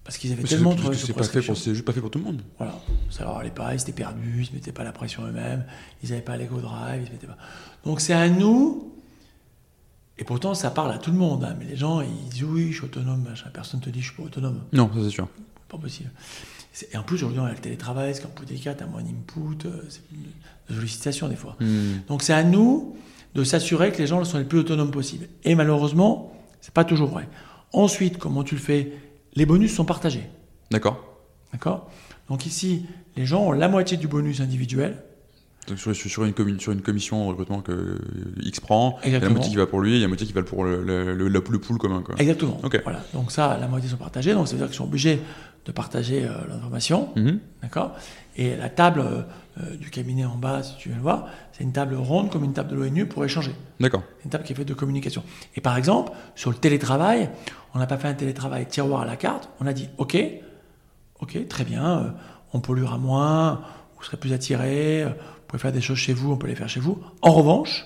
Parce 0.04 0.18
qu'ils 0.18 0.32
avaient 0.32 0.42
tellement 0.42 0.74
parce 0.74 0.90
que 0.90 0.94
c'est 0.96 1.00
pas 1.00 1.06
fait 1.06 1.12
prescription. 1.14 1.54
pour, 1.54 1.62
c'est 1.62 1.72
juste 1.72 1.84
pas 1.86 1.92
fait 1.92 2.00
pour 2.02 2.10
tout 2.10 2.18
le 2.18 2.24
monde. 2.24 2.42
Voilà, 2.58 2.74
ça 3.08 3.24
leur 3.24 3.38
allait 3.38 3.50
pas, 3.50 3.74
ils 3.74 3.80
étaient 3.80 3.92
perdus, 3.92 4.40
ils 4.40 4.46
se 4.46 4.52
mettaient 4.52 4.72
pas 4.72 4.84
la 4.84 4.92
pression 4.92 5.24
eux-mêmes, 5.26 5.64
ils 6.02 6.10
n'avaient 6.10 6.20
pas 6.20 6.36
l'ego 6.36 6.60
drive, 6.60 7.00
ils 7.02 7.06
se 7.06 7.12
mettaient 7.12 7.26
pas. 7.26 7.38
Donc 7.86 8.02
c'est 8.02 8.12
à 8.12 8.28
nous, 8.28 8.92
et 10.18 10.24
pourtant 10.24 10.52
ça 10.52 10.70
parle 10.70 10.92
à 10.92 10.98
tout 10.98 11.10
le 11.10 11.16
monde, 11.16 11.42
hein, 11.44 11.56
mais 11.58 11.64
les 11.64 11.76
gens 11.76 12.02
ils 12.02 12.28
disent 12.28 12.44
oui, 12.44 12.70
je 12.70 12.76
suis 12.76 12.84
autonome, 12.84 13.22
machin. 13.22 13.48
personne 13.50 13.80
te 13.80 13.88
dit 13.88 14.02
je 14.02 14.08
suis 14.08 14.16
pas 14.16 14.24
autonome, 14.24 14.60
Non, 14.74 14.90
ça 14.94 15.00
c'est 15.02 15.10
sûr. 15.10 15.26
pas 15.70 15.78
possible. 15.78 16.10
Et 16.92 16.98
en 16.98 17.02
plus 17.02 17.16
aujourd'hui 17.16 17.40
on 17.40 17.44
a 17.46 17.52
le 17.52 17.56
télétravail, 17.56 18.14
c'est 18.14 18.22
qu'en 18.22 18.28
plus 18.28 18.44
des 18.44 18.56
cas, 18.56 18.74
t'as 18.74 18.84
moins 18.86 19.02
d'input, 19.02 19.66
euh, 19.66 19.88
de 20.68 20.74
sollicitation 20.74 21.28
des 21.28 21.36
fois. 21.36 21.56
Hmm. 21.60 21.98
Donc 22.08 22.22
c'est 22.22 22.32
à 22.32 22.42
nous 22.44 22.96
de 23.34 23.44
s'assurer 23.44 23.90
que 23.92 23.98
les 23.98 24.06
gens 24.06 24.24
sont 24.24 24.38
les 24.38 24.44
plus 24.44 24.58
autonomes 24.60 24.90
possible. 24.90 25.28
Et 25.44 25.54
malheureusement, 25.54 26.32
c'est 26.60 26.72
pas 26.74 26.84
toujours 26.84 27.08
vrai. 27.08 27.28
Ensuite, 27.72 28.18
comment 28.18 28.44
tu 28.44 28.54
le 28.54 28.60
fais? 28.60 28.92
Les 29.34 29.46
bonus 29.46 29.74
sont 29.74 29.84
partagés. 29.84 30.28
D'accord. 30.70 31.02
D'accord? 31.52 31.90
Donc 32.28 32.46
ici, 32.46 32.86
les 33.16 33.26
gens 33.26 33.42
ont 33.42 33.52
la 33.52 33.68
moitié 33.68 33.96
du 33.96 34.06
bonus 34.06 34.40
individuel. 34.40 35.02
Donc 35.66 35.78
sur, 35.78 35.90
une, 36.24 36.60
sur 36.60 36.72
une 36.72 36.82
commission 36.82 37.24
de 37.24 37.28
recrutement 37.30 37.62
que 37.62 37.72
euh, 37.72 37.98
X 38.42 38.60
prend, 38.60 38.98
il 39.04 39.12
y 39.12 39.16
a 39.16 39.18
la 39.18 39.30
moitié 39.30 39.50
qui 39.50 39.56
va 39.56 39.66
pour 39.66 39.80
lui, 39.80 39.92
il 39.92 39.96
y 39.96 40.00
a 40.00 40.02
la 40.02 40.08
moitié 40.08 40.26
qui 40.26 40.34
va 40.34 40.42
pour 40.42 40.62
le, 40.62 40.84
le, 40.84 41.14
le, 41.14 41.26
le- 41.26 41.40
pool 41.40 41.78
commun. 41.78 42.02
Quoi. 42.02 42.16
Exactement. 42.18 42.60
Ok. 42.62 42.80
Voilà. 42.84 43.02
Donc 43.14 43.32
ça, 43.32 43.56
la 43.58 43.66
moitié 43.66 43.88
sont 43.88 43.96
partagés. 43.96 44.34
Donc 44.34 44.46
ça 44.46 44.52
veut 44.52 44.58
dire 44.58 44.66
qu'ils 44.66 44.76
sont 44.76 44.84
obligés 44.84 45.20
de 45.64 45.72
partager 45.72 46.24
euh, 46.26 46.32
l'information. 46.48 47.08
Mhm. 47.16 47.38
D'accord? 47.62 47.96
Et 48.36 48.56
la 48.56 48.68
table 48.68 49.00
euh, 49.00 49.22
euh, 49.60 49.76
du 49.76 49.90
cabinet 49.90 50.24
en 50.24 50.36
bas, 50.36 50.64
si 50.64 50.76
tu 50.76 50.88
veux 50.88 50.96
le 50.96 51.00
voir, 51.00 51.28
c'est 51.52 51.62
une 51.62 51.72
table 51.72 51.94
ronde 51.94 52.30
comme 52.30 52.42
une 52.42 52.52
table 52.52 52.70
de 52.70 52.74
l'ONU 52.74 53.06
pour 53.06 53.24
échanger. 53.24 53.52
D'accord. 53.78 54.02
C'est 54.18 54.24
une 54.24 54.30
table 54.30 54.44
qui 54.44 54.52
est 54.52 54.56
faite 54.56 54.66
de 54.66 54.74
communication. 54.74 55.22
Et 55.54 55.60
par 55.60 55.76
exemple, 55.76 56.12
sur 56.34 56.50
le 56.50 56.56
télétravail, 56.56 57.30
on 57.74 57.78
n'a 57.78 57.86
pas 57.86 57.96
fait 57.96 58.08
un 58.08 58.14
télétravail 58.14 58.66
tiroir 58.66 59.02
à 59.02 59.04
la 59.04 59.16
carte. 59.16 59.48
On 59.60 59.66
a 59.66 59.72
dit, 59.72 59.88
OK, 59.98 60.16
OK, 61.20 61.46
très 61.48 61.64
bien, 61.64 61.98
euh, 61.98 62.10
on 62.52 62.60
polluera 62.60 62.98
moins, 62.98 63.62
vous 63.96 64.02
serez 64.02 64.16
plus 64.16 64.32
attirés, 64.32 65.04
euh, 65.04 65.08
vous 65.08 65.46
pouvez 65.46 65.60
faire 65.60 65.72
des 65.72 65.80
choses 65.80 65.98
chez 65.98 66.12
vous, 66.12 66.32
on 66.32 66.36
peut 66.36 66.48
les 66.48 66.56
faire 66.56 66.68
chez 66.68 66.80
vous. 66.80 67.00
En 67.22 67.32
revanche, 67.32 67.84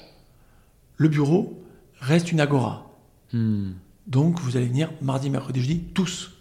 le 0.96 1.08
bureau 1.08 1.62
reste 2.00 2.32
une 2.32 2.40
agora. 2.40 2.86
Hmm. 3.32 3.72
Donc, 4.06 4.40
vous 4.40 4.56
allez 4.56 4.66
venir 4.66 4.90
mardi, 5.02 5.28
mercredi, 5.28 5.60
jeudi, 5.60 5.80
tous. 5.94 6.37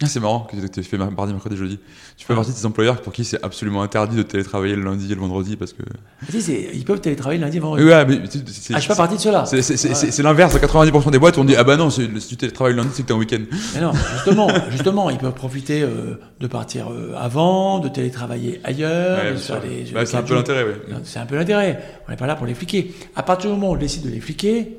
Ah, 0.00 0.06
c'est 0.06 0.20
marrant 0.20 0.40
que 0.48 0.54
tu 0.54 0.78
aies 0.80 0.82
fait 0.84 0.96
mar- 0.96 1.10
mardi, 1.10 1.32
mercredi, 1.32 1.56
jeudi. 1.56 1.80
Tu 2.16 2.24
fais 2.24 2.32
Ah. 2.32 2.36
partie 2.36 2.52
de 2.52 2.56
ces 2.56 2.66
employeurs 2.66 3.02
pour 3.02 3.12
qui 3.12 3.24
c'est 3.24 3.42
absolument 3.44 3.82
interdit 3.82 4.16
de 4.16 4.22
télétravailler 4.22 4.76
le 4.76 4.84
lundi 4.84 5.10
et 5.10 5.14
le 5.16 5.20
vendredi 5.20 5.56
parce 5.56 5.72
que. 5.72 5.82
Tu 6.24 6.32
sais, 6.32 6.40
c'est- 6.40 6.70
ils 6.72 6.84
peuvent 6.84 7.00
télétravailler 7.00 7.40
lundi, 7.40 7.58
vendredi. 7.58 7.82
Ouais, 7.84 8.04
mais 8.06 8.20
c'est- 8.30 8.48
c'est- 8.48 8.74
ah, 8.74 8.76
je 8.76 8.82
suis 8.82 8.88
pas 8.88 8.94
partie 8.94 9.16
de 9.16 9.20
cela. 9.20 9.44
c'est- 9.44 9.60
c'est 9.60 10.22
l'inverse. 10.22 10.54
À 10.54 10.60
90% 10.60 11.10
des 11.10 11.18
boîtes, 11.18 11.36
on 11.38 11.44
dit 11.44 11.56
Ah 11.56 11.64
bah 11.64 11.76
non, 11.76 11.90
si 11.90 12.08
tu 12.28 12.36
télétravailles 12.36 12.74
le 12.74 12.82
lundi, 12.82 12.90
c'est 12.94 13.02
que 13.02 13.08
t'es 13.08 13.12
en 13.12 13.18
week-end. 13.18 13.42
Mais 13.74 13.80
non, 13.80 13.92
justement, 14.14 14.48
justement, 14.70 15.10
ils 15.10 15.18
peuvent 15.18 15.34
profiter 15.34 15.82
euh, 15.82 16.14
de 16.38 16.46
partir 16.46 16.92
euh, 16.92 17.14
avant, 17.16 17.80
de 17.80 17.88
télétravailler 17.88 18.60
ailleurs, 18.62 19.18
Ouais, 19.24 19.32
de 19.32 19.92
Bah, 19.94 20.06
c'est 20.06 20.16
un 20.16 20.22
peu 20.22 20.34
l'intérêt, 20.36 20.62
ouais. 20.62 20.76
C'est 21.02 21.18
un 21.18 21.26
peu 21.26 21.34
l'intérêt. 21.34 21.82
On 22.06 22.12
n'est 22.12 22.16
pas 22.16 22.28
là 22.28 22.36
pour 22.36 22.46
les 22.46 22.54
fliquer. 22.54 22.94
À 23.16 23.24
partir 23.24 23.50
du 23.50 23.56
moment 23.56 23.72
où 23.72 23.74
on 23.74 23.76
décide 23.76 24.04
de 24.04 24.10
les 24.10 24.20
fliquer, 24.20 24.76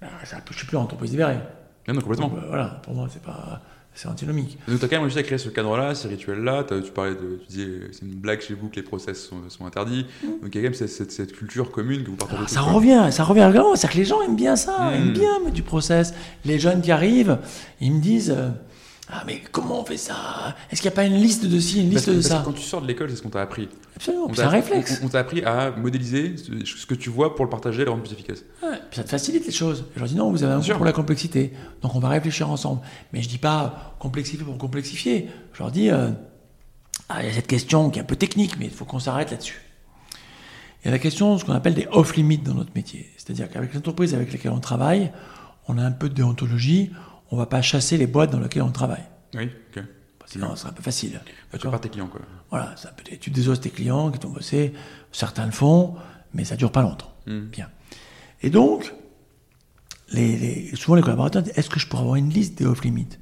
ben, 0.00 0.08
je 0.50 0.56
suis 0.56 0.66
plus 0.66 0.76
en 0.78 0.82
entreprise 0.84 1.10
libérée. 1.10 1.36
Non, 1.86 1.92
non, 1.94 2.00
complètement. 2.00 2.28
Donc, 2.28 2.38
euh, 2.38 2.46
voilà, 2.48 2.80
pour 2.82 2.94
moi, 2.94 3.08
c'est 3.12 3.20
pas, 3.22 3.60
c'est 3.94 4.08
antinomique. 4.08 4.58
Donc 4.66 4.80
t'as 4.80 4.88
quand 4.88 4.96
même 4.96 5.02
réussi 5.02 5.18
à 5.18 5.22
créer 5.22 5.38
ce 5.38 5.48
cadre-là, 5.48 5.94
ces 5.94 6.08
rituels-là. 6.08 6.64
Tu 6.64 6.90
parlais 6.90 7.12
de, 7.14 7.38
tu 7.42 7.46
disais, 7.48 7.68
c'est 7.92 8.02
une 8.04 8.14
blague 8.14 8.40
chez 8.40 8.54
vous 8.54 8.68
que 8.68 8.76
les 8.76 8.82
process 8.82 9.24
sont, 9.24 9.48
sont 9.48 9.66
interdits. 9.66 10.04
Donc 10.42 10.52
il 10.52 10.56
y 10.56 10.58
a 10.58 10.60
quand 10.62 10.62
même 10.62 10.74
cette, 10.74 10.90
cette- 10.90 11.12
cette 11.12 11.32
culture 11.32 11.70
commune 11.70 12.02
que 12.02 12.10
vous 12.10 12.16
partagez. 12.16 12.36
Alors, 12.38 12.48
tous, 12.48 12.54
ça 12.54 12.60
quoi. 12.62 12.72
revient, 12.72 13.06
ça 13.12 13.24
revient 13.24 13.42
régulièrement. 13.44 13.76
C'est-à-dire 13.76 13.94
que 13.94 13.98
les 14.00 14.04
gens 14.04 14.22
aiment 14.22 14.36
bien 14.36 14.56
ça, 14.56 14.90
Mm. 14.90 14.94
aiment 14.94 15.12
bien 15.12 15.50
du 15.52 15.62
process. 15.62 16.12
Les 16.44 16.58
jeunes 16.58 16.82
qui 16.82 16.90
arrivent, 16.92 17.38
ils 17.80 17.92
me 17.92 18.00
disent 18.00 18.34
euh, 18.36 18.48
Ah, 19.10 19.22
mais 19.26 19.42
comment 19.52 19.82
on 19.82 19.84
fait 19.84 19.98
ça 19.98 20.56
Est-ce 20.70 20.80
qu'il 20.80 20.88
n'y 20.90 20.94
a 20.94 20.96
pas 20.96 21.04
une 21.04 21.16
liste 21.16 21.44
de 21.44 21.60
ci, 21.60 21.82
une 21.82 21.90
liste 21.90 22.08
de 22.08 22.14
parce 22.14 22.26
ça? 22.26 22.38
que 22.38 22.44
quand 22.46 22.52
tu 22.54 22.62
sors 22.62 22.80
de 22.80 22.86
l'école, 22.86 23.10
c'est 23.10 23.16
ce 23.16 23.22
qu'on 23.22 23.28
t'a 23.28 23.42
appris. 23.42 23.68
Absolument, 23.96 24.30
c'est 24.34 24.42
un 24.42 24.48
réflexe. 24.48 24.98
On, 25.02 25.06
on 25.06 25.08
t'a 25.10 25.18
appris 25.20 25.44
à 25.44 25.72
modéliser 25.72 26.36
ce, 26.38 26.64
ce 26.64 26.86
que 26.86 26.94
tu 26.94 27.10
vois 27.10 27.34
pour 27.36 27.44
le 27.44 27.50
partager 27.50 27.82
et 27.82 27.84
le 27.84 27.90
rendre 27.90 28.02
plus 28.02 28.12
efficace. 28.14 28.44
Ouais, 28.62 28.78
puis 28.90 28.96
ça 28.96 29.04
te 29.04 29.10
facilite 29.10 29.44
les 29.44 29.52
choses. 29.52 29.84
Je 29.94 30.00
leur 30.00 30.08
dis 30.08 30.14
non, 30.14 30.30
vous 30.30 30.42
avez 30.42 30.54
un 30.54 30.58
goût 30.60 30.72
pour 30.76 30.86
la 30.86 30.92
complexité. 30.92 31.52
Donc 31.82 31.94
on 31.94 31.98
va 31.98 32.08
réfléchir 32.08 32.48
ensemble. 32.48 32.80
Mais 33.12 33.20
je 33.20 33.28
dis 33.28 33.36
pas 33.38 33.94
complexifier 33.98 34.42
pour 34.42 34.56
complexifier. 34.56 35.28
Je 35.52 35.58
leur 35.58 35.70
dis, 35.70 35.90
euh, 35.90 36.08
ah, 37.10 37.22
il 37.22 37.28
y 37.28 37.30
a 37.30 37.34
cette 37.34 37.46
question 37.46 37.90
qui 37.90 37.98
est 37.98 38.02
un 38.02 38.06
peu 38.06 38.16
technique, 38.16 38.58
mais 38.58 38.64
il 38.64 38.70
faut 38.72 38.86
qu'on 38.86 39.00
s'arrête 39.00 39.30
là-dessus. 39.30 39.60
Il 40.82 40.86
y 40.86 40.88
a 40.88 40.92
la 40.92 40.98
question 40.98 41.34
de 41.34 41.40
ce 41.40 41.44
qu'on 41.44 41.52
appelle 41.52 41.74
des 41.74 41.86
off-limits 41.92 42.38
dans 42.38 42.54
notre 42.54 42.72
métier. 42.74 43.10
C'est-à-dire 43.18 43.50
qu'avec 43.50 43.74
l'entreprise 43.74 44.14
avec 44.14 44.32
laquelle 44.32 44.52
on 44.52 44.60
travaille, 44.60 45.12
on 45.68 45.76
a 45.76 45.82
un 45.82 45.92
peu 45.92 46.08
de 46.08 46.14
déontologie. 46.14 46.90
On 47.30 47.36
va 47.36 47.46
pas 47.46 47.62
chasser 47.62 47.96
les 47.96 48.06
boîtes 48.06 48.30
dans 48.30 48.40
lesquelles 48.40 48.62
on 48.62 48.70
travaille. 48.70 49.04
Oui, 49.34 49.50
ok. 49.76 49.82
Sinon, 50.26 50.56
c'est 50.56 50.66
un 50.66 50.72
peu 50.72 50.82
facile. 50.82 51.20
Bah, 51.52 51.58
tu 51.58 51.68
pars 51.68 51.80
tes 51.80 51.88
clients, 51.90 52.08
quoi. 52.08 52.20
Voilà, 52.50 52.74
ça 52.76 52.90
peut 52.90 53.04
être, 53.10 53.20
tu 53.20 53.30
désosses 53.30 53.60
tes 53.60 53.70
clients 53.70 54.10
qui 54.10 54.18
t'ont 54.18 54.30
bossé, 54.30 54.72
certains 55.12 55.44
le 55.46 55.52
font, 55.52 55.94
mais 56.32 56.44
ça 56.44 56.56
dure 56.56 56.72
pas 56.72 56.82
longtemps. 56.82 57.12
Hmm. 57.26 57.42
Bien. 57.46 57.68
Et 58.42 58.50
donc, 58.50 58.92
les, 60.12 60.36
les- 60.36 60.76
souvent 60.76 60.94
les 60.96 61.02
collaborateurs 61.02 61.42
disent 61.42 61.52
Est-ce 61.56 61.68
que 61.70 61.78
je 61.78 61.86
pourrais 61.86 62.02
avoir 62.02 62.16
une 62.16 62.30
liste 62.30 62.56
des 62.58 62.66
off-limits 62.66 63.18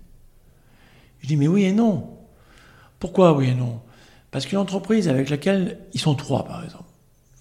Je 1.20 1.26
dis 1.28 1.36
Mais 1.36 1.48
oui 1.48 1.64
et 1.64 1.72
non. 1.72 2.18
Pourquoi 2.98 3.32
oui 3.36 3.48
et 3.48 3.54
non? 3.54 3.80
Parce 4.30 4.46
qu'une 4.46 4.58
entreprise 4.58 5.08
avec 5.08 5.28
laquelle 5.28 5.78
ils 5.92 6.00
sont 6.00 6.14
trois, 6.14 6.44
par 6.44 6.64
exemple, 6.64 6.84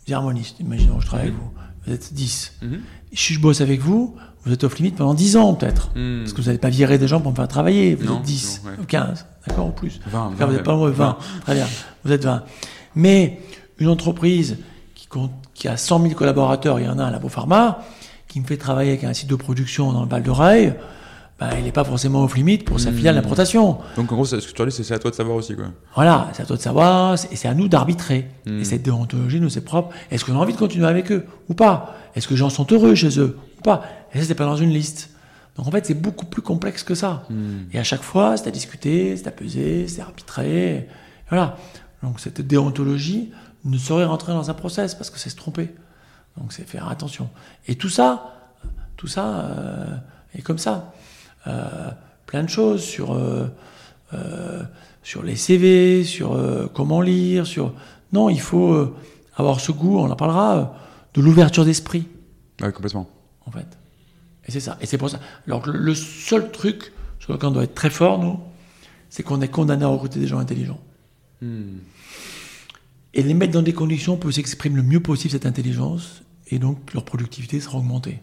des 0.08 0.14
harmonistes, 0.14 0.60
imaginons, 0.60 1.00
je 1.00 1.06
travaille 1.06 1.28
avec 1.28 1.40
vous, 1.40 1.52
vous 1.86 1.94
êtes 1.94 2.14
10. 2.14 2.54
Mhm. 2.64 2.82
Si 3.14 3.34
je 3.34 3.40
bosse 3.40 3.62
avec 3.62 3.80
vous, 3.80 4.16
vous 4.46 4.52
êtes 4.54 4.64
off-limit 4.64 4.92
pendant 4.92 5.14
10 5.14 5.38
ans 5.38 5.54
peut-être. 5.54 5.90
Hmm. 5.96 6.20
Parce 6.22 6.34
que 6.34 6.42
vous 6.42 6.48
n'allez 6.48 6.58
pas 6.58 6.70
virer 6.70 6.98
des 6.98 7.08
gens 7.08 7.20
pour 7.22 7.32
me 7.32 7.36
faire 7.36 7.48
travailler. 7.48 7.96
Vous 7.96 8.06
Non, 8.08 8.18
êtes 8.20 8.24
10, 8.24 8.62
non, 8.64 8.72
ouais. 8.72 8.78
ou 8.82 8.86
15, 8.86 9.26
d'accord, 9.48 9.68
ou 9.68 9.72
plus. 9.72 10.00
20, 10.08 10.20
Enfin, 10.20 10.30
vous 10.30 10.38
20, 10.38 10.52
n'êtes 10.58 10.64
pas 10.64 10.72
loin, 10.74 10.90
20. 10.90 11.18
Très 11.42 11.54
bien, 11.56 11.68
vous 12.04 12.12
êtes 12.12 12.24
20. 12.26 12.44
Mais 12.96 13.40
une 13.78 13.88
entreprise 13.90 14.58
qui, 14.96 15.08
compte, 15.08 15.32
qui 15.54 15.68
a 15.68 15.78
100 15.78 16.02
000 16.02 16.14
collaborateurs, 16.16 16.80
il 16.80 16.86
y 16.86 16.90
en 16.90 16.98
a 17.00 17.04
un 17.04 17.08
à 17.08 17.12
Labo 17.12 17.30
Pharma, 17.30 17.80
qui 18.28 18.40
me 18.40 18.46
fait 18.46 18.58
travailler 18.58 18.92
avec 18.92 19.04
un 19.04 19.14
site 19.14 19.30
de 19.30 19.36
production 19.36 19.92
dans 19.92 20.04
le 20.04 20.10
Val 20.10 20.24
d'Oreille, 20.24 20.74
ben, 21.40 21.50
il 21.58 21.64
n'est 21.64 21.72
pas 21.72 21.84
forcément 21.84 22.24
off 22.24 22.36
limite 22.36 22.66
pour 22.66 22.80
sa 22.80 22.92
Hmm. 22.92 22.96
filiale 22.96 23.16
d'importation. 23.16 23.80
Donc 23.96 24.12
en 24.12 24.16
gros, 24.16 24.26
c'est- 24.26 24.40
ce 24.42 24.48
que 24.48 24.54
tu 24.54 24.62
as 24.62 24.66
dit, 24.68 24.72
c'est 24.72 24.94
à 24.94 25.00
toi 25.00 25.10
de 25.10 25.16
savoir 25.16 25.36
aussi, 25.38 25.56
quoi. 25.56 25.66
Voilà, 25.96 26.30
c'est 26.34 26.44
à 26.44 26.46
toi 26.46 26.56
de 26.56 26.62
savoir, 26.62 27.18
c'est- 27.18 27.32
et 27.34 27.36
c'est 27.36 27.48
à 27.48 27.56
nous 27.56 27.68
d'arbitrer. 27.68 28.28
Hmm. 28.46 28.60
Et 28.60 28.64
cette 28.64 28.84
déontologie 28.84 29.40
nous 29.42 29.58
est 29.58 29.62
propre. 29.62 29.90
Est-ce 30.12 30.24
qu'on 30.24 30.34
a 30.34 30.38
envie 30.38 30.54
de 30.54 30.58
continuer 30.60 30.86
avec 30.88 31.12
eux 31.12 31.26
ou 31.50 31.56
pas? 31.56 31.96
Est-ce 32.16 32.28
que 32.28 32.34
les 32.34 32.38
gens 32.38 32.50
sont 32.52 32.68
heureux 32.72 32.94
chez 32.94 33.20
eux 33.20 33.38
ou 33.58 33.62
pas? 33.64 33.82
Et 34.14 34.20
ça, 34.20 34.26
c'est 34.26 34.36
pas 34.36 34.46
dans 34.46 34.58
une 34.58 34.72
liste. 34.72 35.10
Donc 35.56 35.68
en 35.68 35.72
fait, 35.72 35.86
c'est 35.86 35.94
beaucoup 35.94 36.26
plus 36.26 36.42
complexe 36.42 36.84
que 36.84 36.96
ça. 36.96 37.24
Hmm. 37.30 37.64
Et 37.74 37.80
à 37.80 37.84
chaque 37.84 38.04
fois, 38.04 38.38
c'est 38.38 38.48
à 38.48 38.52
discuter, 38.52 39.18
c'est 39.18 39.28
à 39.28 39.32
peser, 39.32 39.88
c'est 39.88 40.02
à 40.02 40.06
arbitrer. 40.06 40.88
Voilà. 41.30 41.58
Donc 42.04 42.20
cette 42.20 42.42
déontologie 42.42 43.32
ne 43.66 43.78
saurait 43.78 44.06
rentrer 44.06 44.34
dans 44.34 44.50
un 44.50 44.54
process 44.54 44.96
parce 44.96 45.10
que 45.10 45.20
c'est 45.20 45.30
se 45.30 45.36
tromper. 45.36 45.70
Donc 46.38 46.54
c'est 46.54 46.68
faire 46.68 46.88
attention. 46.88 47.30
Et 47.68 47.76
tout 47.76 47.90
ça, 47.90 48.34
tout 48.98 49.08
ça 49.08 49.26
euh, 49.26 49.98
est 50.36 50.42
comme 50.42 50.58
ça. 50.58 50.94
Euh, 51.48 51.92
plein 52.26 52.44
de 52.44 52.50
choses 52.50 52.82
sur, 52.82 53.14
euh, 53.14 53.48
sur 55.04 55.24
les 55.24 55.36
CV, 55.36 56.04
sur 56.04 56.40
comment 56.74 57.02
lire, 57.02 57.46
sur... 57.46 57.74
Non, 58.14 58.30
il 58.30 58.40
faut 58.40 58.94
avoir 59.36 59.60
ce 59.60 59.72
goût, 59.72 60.00
on 60.00 60.10
en 60.10 60.16
parlera, 60.16 60.76
de 61.14 61.22
l'ouverture 61.22 61.66
d'esprit 61.66 62.08
Ouais, 62.62 62.72
complètement. 62.72 63.10
en 63.46 63.52
fait. 63.52 63.78
Et 64.52 64.60
c'est 64.60 64.60
ça. 64.60 64.78
Et 64.82 64.86
c'est 64.86 64.98
pour 64.98 65.10
ça. 65.10 65.20
Alors, 65.48 65.66
le, 65.68 65.96
seul 65.96 66.52
truc 66.52 66.92
sur 67.20 67.32
lequel 67.32 67.50
on 67.50 67.52
doit 67.54 67.64
être 67.64 67.74
très 67.76 67.90
fort, 67.90 68.20
nous, 68.22 68.38
c'est 69.10 69.24
qu'on 69.24 69.40
est 69.40 69.48
condamné 69.48 69.86
à 69.86 69.88
recruter 69.88 70.20
des 70.20 70.28
gens 70.28 70.40
intelligents. 70.40 70.82
Hmm. 71.42 71.78
Et 73.14 73.24
les 73.24 73.34
mettre 73.34 73.54
dans 73.54 73.62
des 73.62 73.74
conditions 73.74 74.18
qu'ils 74.18 74.34
s'expriment 74.34 74.76
le 74.78 74.84
mieux 74.84 75.00
possible 75.02 75.32
cette 75.32 75.46
intelligence, 75.46 76.24
et 76.48 76.60
donc 76.60 76.94
leur 76.94 77.04
productivité 77.06 77.60
sera 77.62 77.78
augmentée. 77.78 78.20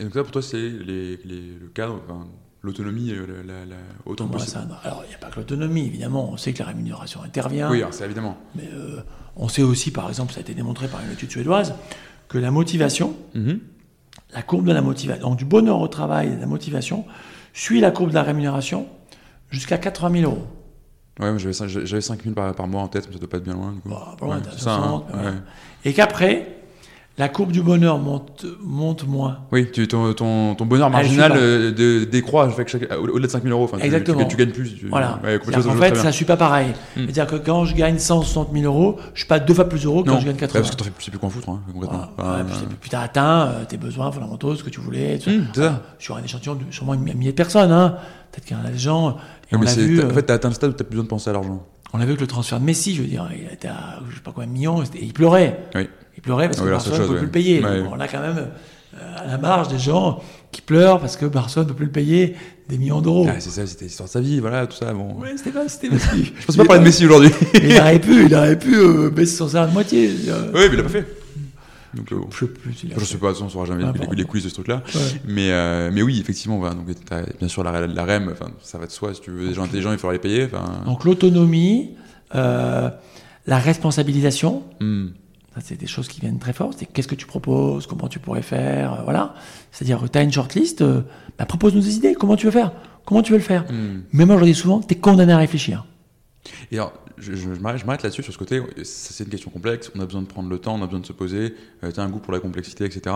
Et 0.00 0.04
donc 0.04 0.14
ça, 0.14 0.22
pour 0.22 0.32
toi, 0.32 0.42
c'est 0.42 0.56
les, 0.70 1.16
les- 1.24 1.56
le 1.60 1.68
cadre, 1.74 2.00
enfin, 2.06 2.26
l'autonomie, 2.62 3.10
euh, 3.12 3.26
la, 3.46 3.54
la, 3.60 3.64
la- 3.66 3.76
autant 4.06 4.26
Moi, 4.26 4.34
possible. 4.38 4.52
ça, 4.52 4.78
alors, 4.84 5.02
il 5.04 5.08
n'y 5.08 5.14
a 5.14 5.18
pas 5.18 5.28
que 5.28 5.36
l'autonomie, 5.36 5.86
évidemment. 5.86 6.30
On 6.32 6.36
sait 6.36 6.52
que 6.52 6.58
la 6.58 6.66
rémunération 6.66 7.22
intervient. 7.22 7.70
Oui, 7.70 7.82
c'est 7.90 8.04
évidemment. 8.04 8.38
Mais 8.54 8.68
euh, 8.72 9.00
on 9.36 9.48
sait 9.48 9.62
aussi, 9.62 9.90
par 9.90 10.08
exemple, 10.08 10.32
ça 10.32 10.38
a 10.38 10.40
été 10.42 10.54
démontré 10.54 10.88
par 10.88 11.02
une 11.04 11.12
étude 11.12 11.30
suédoise, 11.30 11.74
que 12.28 12.38
la 12.38 12.50
motivation, 12.50 13.16
Mhm. 13.34 13.60
La 14.34 14.42
courbe 14.42 14.66
de 14.66 14.72
la 14.72 14.82
motivation, 14.82 15.28
donc 15.28 15.38
du 15.38 15.44
bonheur 15.44 15.80
au 15.80 15.88
travail 15.88 16.28
et 16.28 16.36
de 16.36 16.40
la 16.40 16.46
motivation, 16.46 17.04
suit 17.52 17.80
la 17.80 17.90
courbe 17.90 18.10
de 18.10 18.14
la 18.14 18.22
rémunération 18.22 18.86
jusqu'à 19.50 19.78
80 19.78 20.20
000 20.20 20.30
euros. 20.32 20.46
Ouais, 21.18 21.38
j'avais 21.38 21.52
cin- 21.54 21.66
j'avais 21.86 22.00
5 22.02 22.22
000 22.22 22.34
par, 22.34 22.54
par 22.54 22.66
mois 22.68 22.82
en 22.82 22.88
tête, 22.88 23.06
mais 23.08 23.14
ça 23.14 23.18
doit 23.18 23.28
pas 23.28 23.38
être 23.38 23.44
bien 23.44 23.54
loin. 23.54 23.72
Du 23.72 23.80
coup. 23.80 23.88
Ouais, 23.88 24.36
c'est 24.52 24.60
ça, 24.60 24.74
hein. 24.74 24.78
60, 24.78 25.04
mais 25.08 25.14
ouais. 25.16 25.22
voilà. 25.22 25.36
Et 25.86 25.92
qu'après, 25.94 26.58
la 27.18 27.28
courbe 27.30 27.50
du 27.50 27.62
bonheur 27.62 27.98
monte, 27.98 28.44
monte 28.62 29.06
moins. 29.06 29.38
Oui, 29.50 29.70
tu, 29.72 29.88
ton, 29.88 30.12
ton, 30.12 30.54
ton 30.54 30.66
bonheur 30.66 30.88
suis 30.88 30.92
marginal 30.92 31.32
euh, 31.34 31.72
de, 31.72 32.04
décroît 32.04 32.44
au-delà 33.10 33.26
de 33.26 33.32
5 33.32 33.42
000 33.42 33.54
euros. 33.54 33.64
Enfin, 33.64 33.78
tu- 33.78 33.84
Exactement. 33.86 34.18
Tu, 34.24 34.28
tu 34.28 34.36
gagnes 34.36 34.50
plus. 34.52 34.74
tu- 34.76 34.88
Voilà. 34.88 35.18
Ouais, 35.24 35.38
vois 35.78 35.88
fait, 35.88 35.94
ça 35.96 36.08
ne 36.08 36.12
suit 36.12 36.24
pas 36.26 36.36
pareil. 36.36 36.68
Hmm. 36.96 37.00
C'est-à-dire 37.04 37.26
que 37.26 37.36
quand 37.36 37.64
je 37.64 37.74
gagne 37.74 37.98
160 37.98 38.50
000 38.52 38.64
euros, 38.64 38.98
je 39.14 39.20
suis 39.20 39.28
pas 39.28 39.38
deux 39.38 39.54
fois 39.54 39.66
plus 39.68 39.84
heureux 39.86 40.02
que 40.02 40.08
Non, 40.08 40.14
quand 40.16 40.20
je 40.20 40.26
gagne 40.26 40.34
bah, 40.34 40.40
80 40.40 40.60
parce 40.60 40.70
que 40.70 40.76
t'en 40.76 40.84
fais 40.84 40.90
plus, 40.90 41.10
plus 41.10 41.18
qu'en 41.18 41.30
foutre, 41.30 41.48
hein, 41.48 41.62
concrètement. 41.72 42.06
Voilà. 42.18 42.32
Ouais, 42.32 42.42
Enfin, 42.42 42.44
puis, 42.50 42.56
c'est- 42.60 42.76
puis 42.82 42.90
t'as 42.90 43.00
atteint 43.00 43.46
euh, 43.48 43.64
tes 43.66 43.78
besoins 43.78 44.12
fondamentaux, 44.12 44.54
ce 44.54 44.62
que 44.62 44.70
tu 44.70 44.80
voulais. 44.80 45.18
tout 45.18 45.30
ça. 45.54 45.62
Ça. 45.62 45.82
Sur 45.98 46.16
un 46.16 46.22
échantillon 46.22 46.54
de 46.56 46.60
sûrement 46.70 46.92
un 46.92 46.96
millier 46.96 47.30
de 47.30 47.36
personnes. 47.36 47.72
Hein. 47.72 47.96
Peut-être 48.32 48.44
qu'il 48.44 48.56
y 48.56 48.60
en 48.60 48.64
a 48.66 48.70
des 48.70 48.78
gens. 48.78 49.10
Et 49.10 49.12
Ouais, 49.12 49.16
on 49.54 49.58
mais 49.60 49.66
vu, 49.86 49.96
t'as- 49.98 50.04
en 50.06 50.10
euh, 50.10 50.12
fait, 50.12 50.22
t'as 50.24 50.34
atteint 50.34 50.48
le 50.48 50.54
stade 50.54 50.70
où 50.70 50.74
t'as 50.74 50.84
plus 50.84 50.90
besoin 50.90 51.04
de 51.04 51.08
penser 51.08 51.30
à 51.30 51.32
l'argent. 51.32 51.64
on 51.94 51.98
l'a 51.98 52.04
vu 52.04 52.10
avec 52.10 52.20
le 52.20 52.26
transfert 52.26 52.60
de 52.60 52.64
Messi, 52.64 52.94
je 52.94 53.00
veux 53.02 53.08
dire. 53.08 53.26
Il 53.34 53.50
était 53.50 53.68
à 53.68 54.00
je 54.10 54.16
sais 54.16 54.20
pas 54.20 54.32
combien 54.34 54.48
de 54.48 54.52
millions, 54.52 54.82
et 54.82 54.86
il 55.00 55.14
pleurait. 55.14 55.60
Oui. 55.74 55.88
Il 56.16 56.22
pleurait 56.22 56.46
parce 56.48 56.58
que 56.60 56.64
Oui, 56.64 56.70
Barcelone 56.70 57.00
ne 57.02 57.06
peut 57.06 57.16
plus 57.16 57.24
le 57.26 57.30
payer. 57.30 57.64
ouais. 57.64 57.82
Donc, 57.82 57.92
on 57.94 58.00
a 58.00 58.08
quand 58.08 58.20
même 58.20 58.38
euh, 58.38 59.16
à 59.18 59.26
la 59.26 59.38
marge 59.38 59.68
des 59.68 59.78
gens 59.78 60.22
qui 60.52 60.62
pleurent 60.62 61.00
parce 61.00 61.16
que 61.16 61.26
Barcelone 61.26 61.66
ne 61.66 61.72
peut 61.72 61.76
plus 61.76 61.86
le 61.86 61.92
payer 61.92 62.34
des 62.68 62.78
millions 62.78 63.00
d'euros. 63.00 63.26
Ah, 63.28 63.38
c'est 63.38 63.50
ça, 63.50 63.66
c'était 63.66 63.84
l'histoire 63.84 64.08
de 64.08 64.12
sa 64.12 64.20
vie, 64.20 64.40
voilà, 64.40 64.66
tout 64.66 64.76
ça. 64.76 64.92
Bon. 64.92 65.14
Ouais, 65.20 65.34
c'était 65.36 65.50
pas, 65.50 65.68
c'était 65.68 65.90
Messi. 65.90 66.32
Je 66.40 66.46
pense 66.46 66.56
pas 66.56 66.64
parler 66.64 66.80
de 66.80 66.86
Messi 66.86 67.04
aujourd'hui. 67.04 67.30
il 67.54 67.78
aurait 67.78 68.00
pu, 68.00 68.26
il 68.26 68.34
aurait 68.34 68.58
pu 68.58 68.74
euh, 68.74 69.10
baisser 69.10 69.36
son 69.36 69.48
salaire 69.48 69.68
de 69.68 69.74
moitié. 69.74 70.08
dire. 70.08 70.34
oui, 70.54 70.60
mais 70.62 70.66
il 70.72 70.76
l'a 70.76 70.82
pas 70.84 70.88
fait. 70.88 71.06
Donc, 71.94 72.12
euh. 72.12 72.16
Je 72.30 72.38
sais 72.38 72.46
plus. 72.46 72.72
je 72.98 73.04
sais 73.04 73.16
pas, 73.18 73.32
on 73.42 73.48
saura 73.48 73.64
jamais 73.66 73.84
les, 73.84 74.16
les 74.16 74.24
coulisses 74.24 74.44
de 74.44 74.48
ce 74.50 74.54
truc-là. 74.54 74.82
Ouais. 74.94 75.00
Mais, 75.26 75.50
euh, 75.50 75.90
mais 75.92 76.02
oui, 76.02 76.18
effectivement, 76.20 76.58
voilà, 76.58 76.74
donc, 76.74 76.86
bien 77.38 77.48
sûr 77.48 77.62
la, 77.64 77.86
la 77.86 78.04
REM, 78.04 78.34
ça 78.62 78.76
va 78.78 78.86
de 78.86 78.90
soi, 78.90 79.14
si 79.14 79.20
tu 79.22 79.30
veux 79.30 79.48
des 79.48 79.54
gens 79.54 79.62
intelligents, 79.64 79.92
il 79.92 79.98
faudra 79.98 80.12
les 80.12 80.18
payer. 80.18 80.48
Donc 80.84 81.04
l'autonomie, 81.04 81.92
euh, 82.34 82.90
la 83.46 83.58
responsabilisation, 83.58 84.62
hum. 84.80 85.12
C'est 85.60 85.76
des 85.76 85.86
choses 85.86 86.08
qui 86.08 86.20
viennent 86.20 86.38
très 86.38 86.52
fort. 86.52 86.72
C'est 86.76 86.86
qu'est-ce 86.86 87.08
que 87.08 87.14
tu 87.14 87.26
proposes, 87.26 87.86
comment 87.86 88.08
tu 88.08 88.18
pourrais 88.18 88.42
faire, 88.42 88.94
euh, 88.94 89.02
voilà. 89.04 89.34
C'est-à-dire 89.72 90.04
tu 90.10 90.18
as 90.18 90.22
une 90.22 90.32
shortlist, 90.32 90.82
euh, 90.82 91.02
bah, 91.38 91.46
propose-nous 91.46 91.80
des 91.80 91.96
idées, 91.96 92.14
comment 92.14 92.36
tu 92.36 92.46
veux 92.46 92.52
faire, 92.52 92.72
comment 93.04 93.22
tu 93.22 93.32
veux 93.32 93.38
le 93.38 93.44
faire? 93.44 93.64
Hum. 93.68 94.02
Mais 94.12 94.24
moi 94.24 94.36
je 94.36 94.40
le 94.40 94.46
dis 94.46 94.54
souvent, 94.54 94.80
tu 94.80 94.94
es 94.94 94.98
condamné 94.98 95.32
à 95.32 95.38
réfléchir. 95.38 95.86
Et 96.70 96.76
alors, 96.76 96.92
je, 97.18 97.34
je, 97.34 97.54
je 97.54 97.60
m'arrête 97.60 98.02
là-dessus, 98.02 98.22
sur 98.22 98.32
ce 98.32 98.38
côté. 98.38 98.62
C'est 98.84 99.24
une 99.24 99.30
question 99.30 99.50
complexe. 99.50 99.90
On 99.94 100.00
a 100.00 100.06
besoin 100.06 100.22
de 100.22 100.26
prendre 100.26 100.48
le 100.48 100.58
temps, 100.58 100.74
on 100.74 100.82
a 100.82 100.86
besoin 100.86 101.00
de 101.00 101.06
se 101.06 101.12
poser. 101.12 101.54
Euh, 101.82 101.90
tu 101.90 102.00
as 102.00 102.02
un 102.02 102.08
goût 102.08 102.18
pour 102.18 102.32
la 102.32 102.40
complexité, 102.40 102.84
etc. 102.84 103.14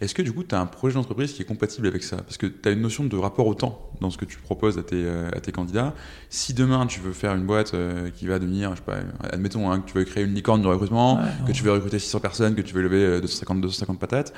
Est-ce 0.00 0.14
que 0.14 0.22
du 0.22 0.32
coup, 0.32 0.42
tu 0.44 0.54
as 0.54 0.60
un 0.60 0.66
projet 0.66 0.94
d'entreprise 0.94 1.32
qui 1.32 1.42
est 1.42 1.44
compatible 1.44 1.86
avec 1.86 2.02
ça? 2.02 2.16
Parce 2.18 2.36
que 2.36 2.46
tu 2.46 2.68
as 2.68 2.72
une 2.72 2.80
notion 2.80 3.04
de 3.04 3.16
rapport 3.16 3.46
au 3.46 3.54
temps 3.54 3.90
dans 4.00 4.10
ce 4.10 4.18
que 4.18 4.24
tu 4.24 4.38
proposes 4.38 4.78
à 4.78 4.82
tes, 4.82 4.96
euh, 5.04 5.28
à 5.32 5.40
tes 5.40 5.52
candidats. 5.52 5.94
Si 6.28 6.54
demain, 6.54 6.86
tu 6.86 7.00
veux 7.00 7.12
faire 7.12 7.34
une 7.34 7.46
boîte 7.46 7.74
euh, 7.74 8.10
qui 8.10 8.26
va 8.26 8.38
devenir, 8.38 8.70
je 8.72 8.76
sais 8.76 8.82
pas, 8.82 8.98
admettons 9.30 9.70
hein, 9.70 9.80
que 9.80 9.90
tu 9.90 9.98
veux 9.98 10.04
créer 10.04 10.24
une 10.24 10.34
licorne 10.34 10.62
de 10.62 10.68
recrutement, 10.68 11.16
Ouais, 11.16 11.22
que 11.46 11.52
tu 11.52 11.62
veux 11.62 11.72
recruter 11.72 11.98
600 11.98 12.20
personnes, 12.20 12.54
que 12.54 12.62
tu 12.62 12.74
veux 12.74 12.82
lever 12.82 13.04
euh, 13.04 13.20
250, 13.20 13.60
250 13.60 13.98
patates, 13.98 14.32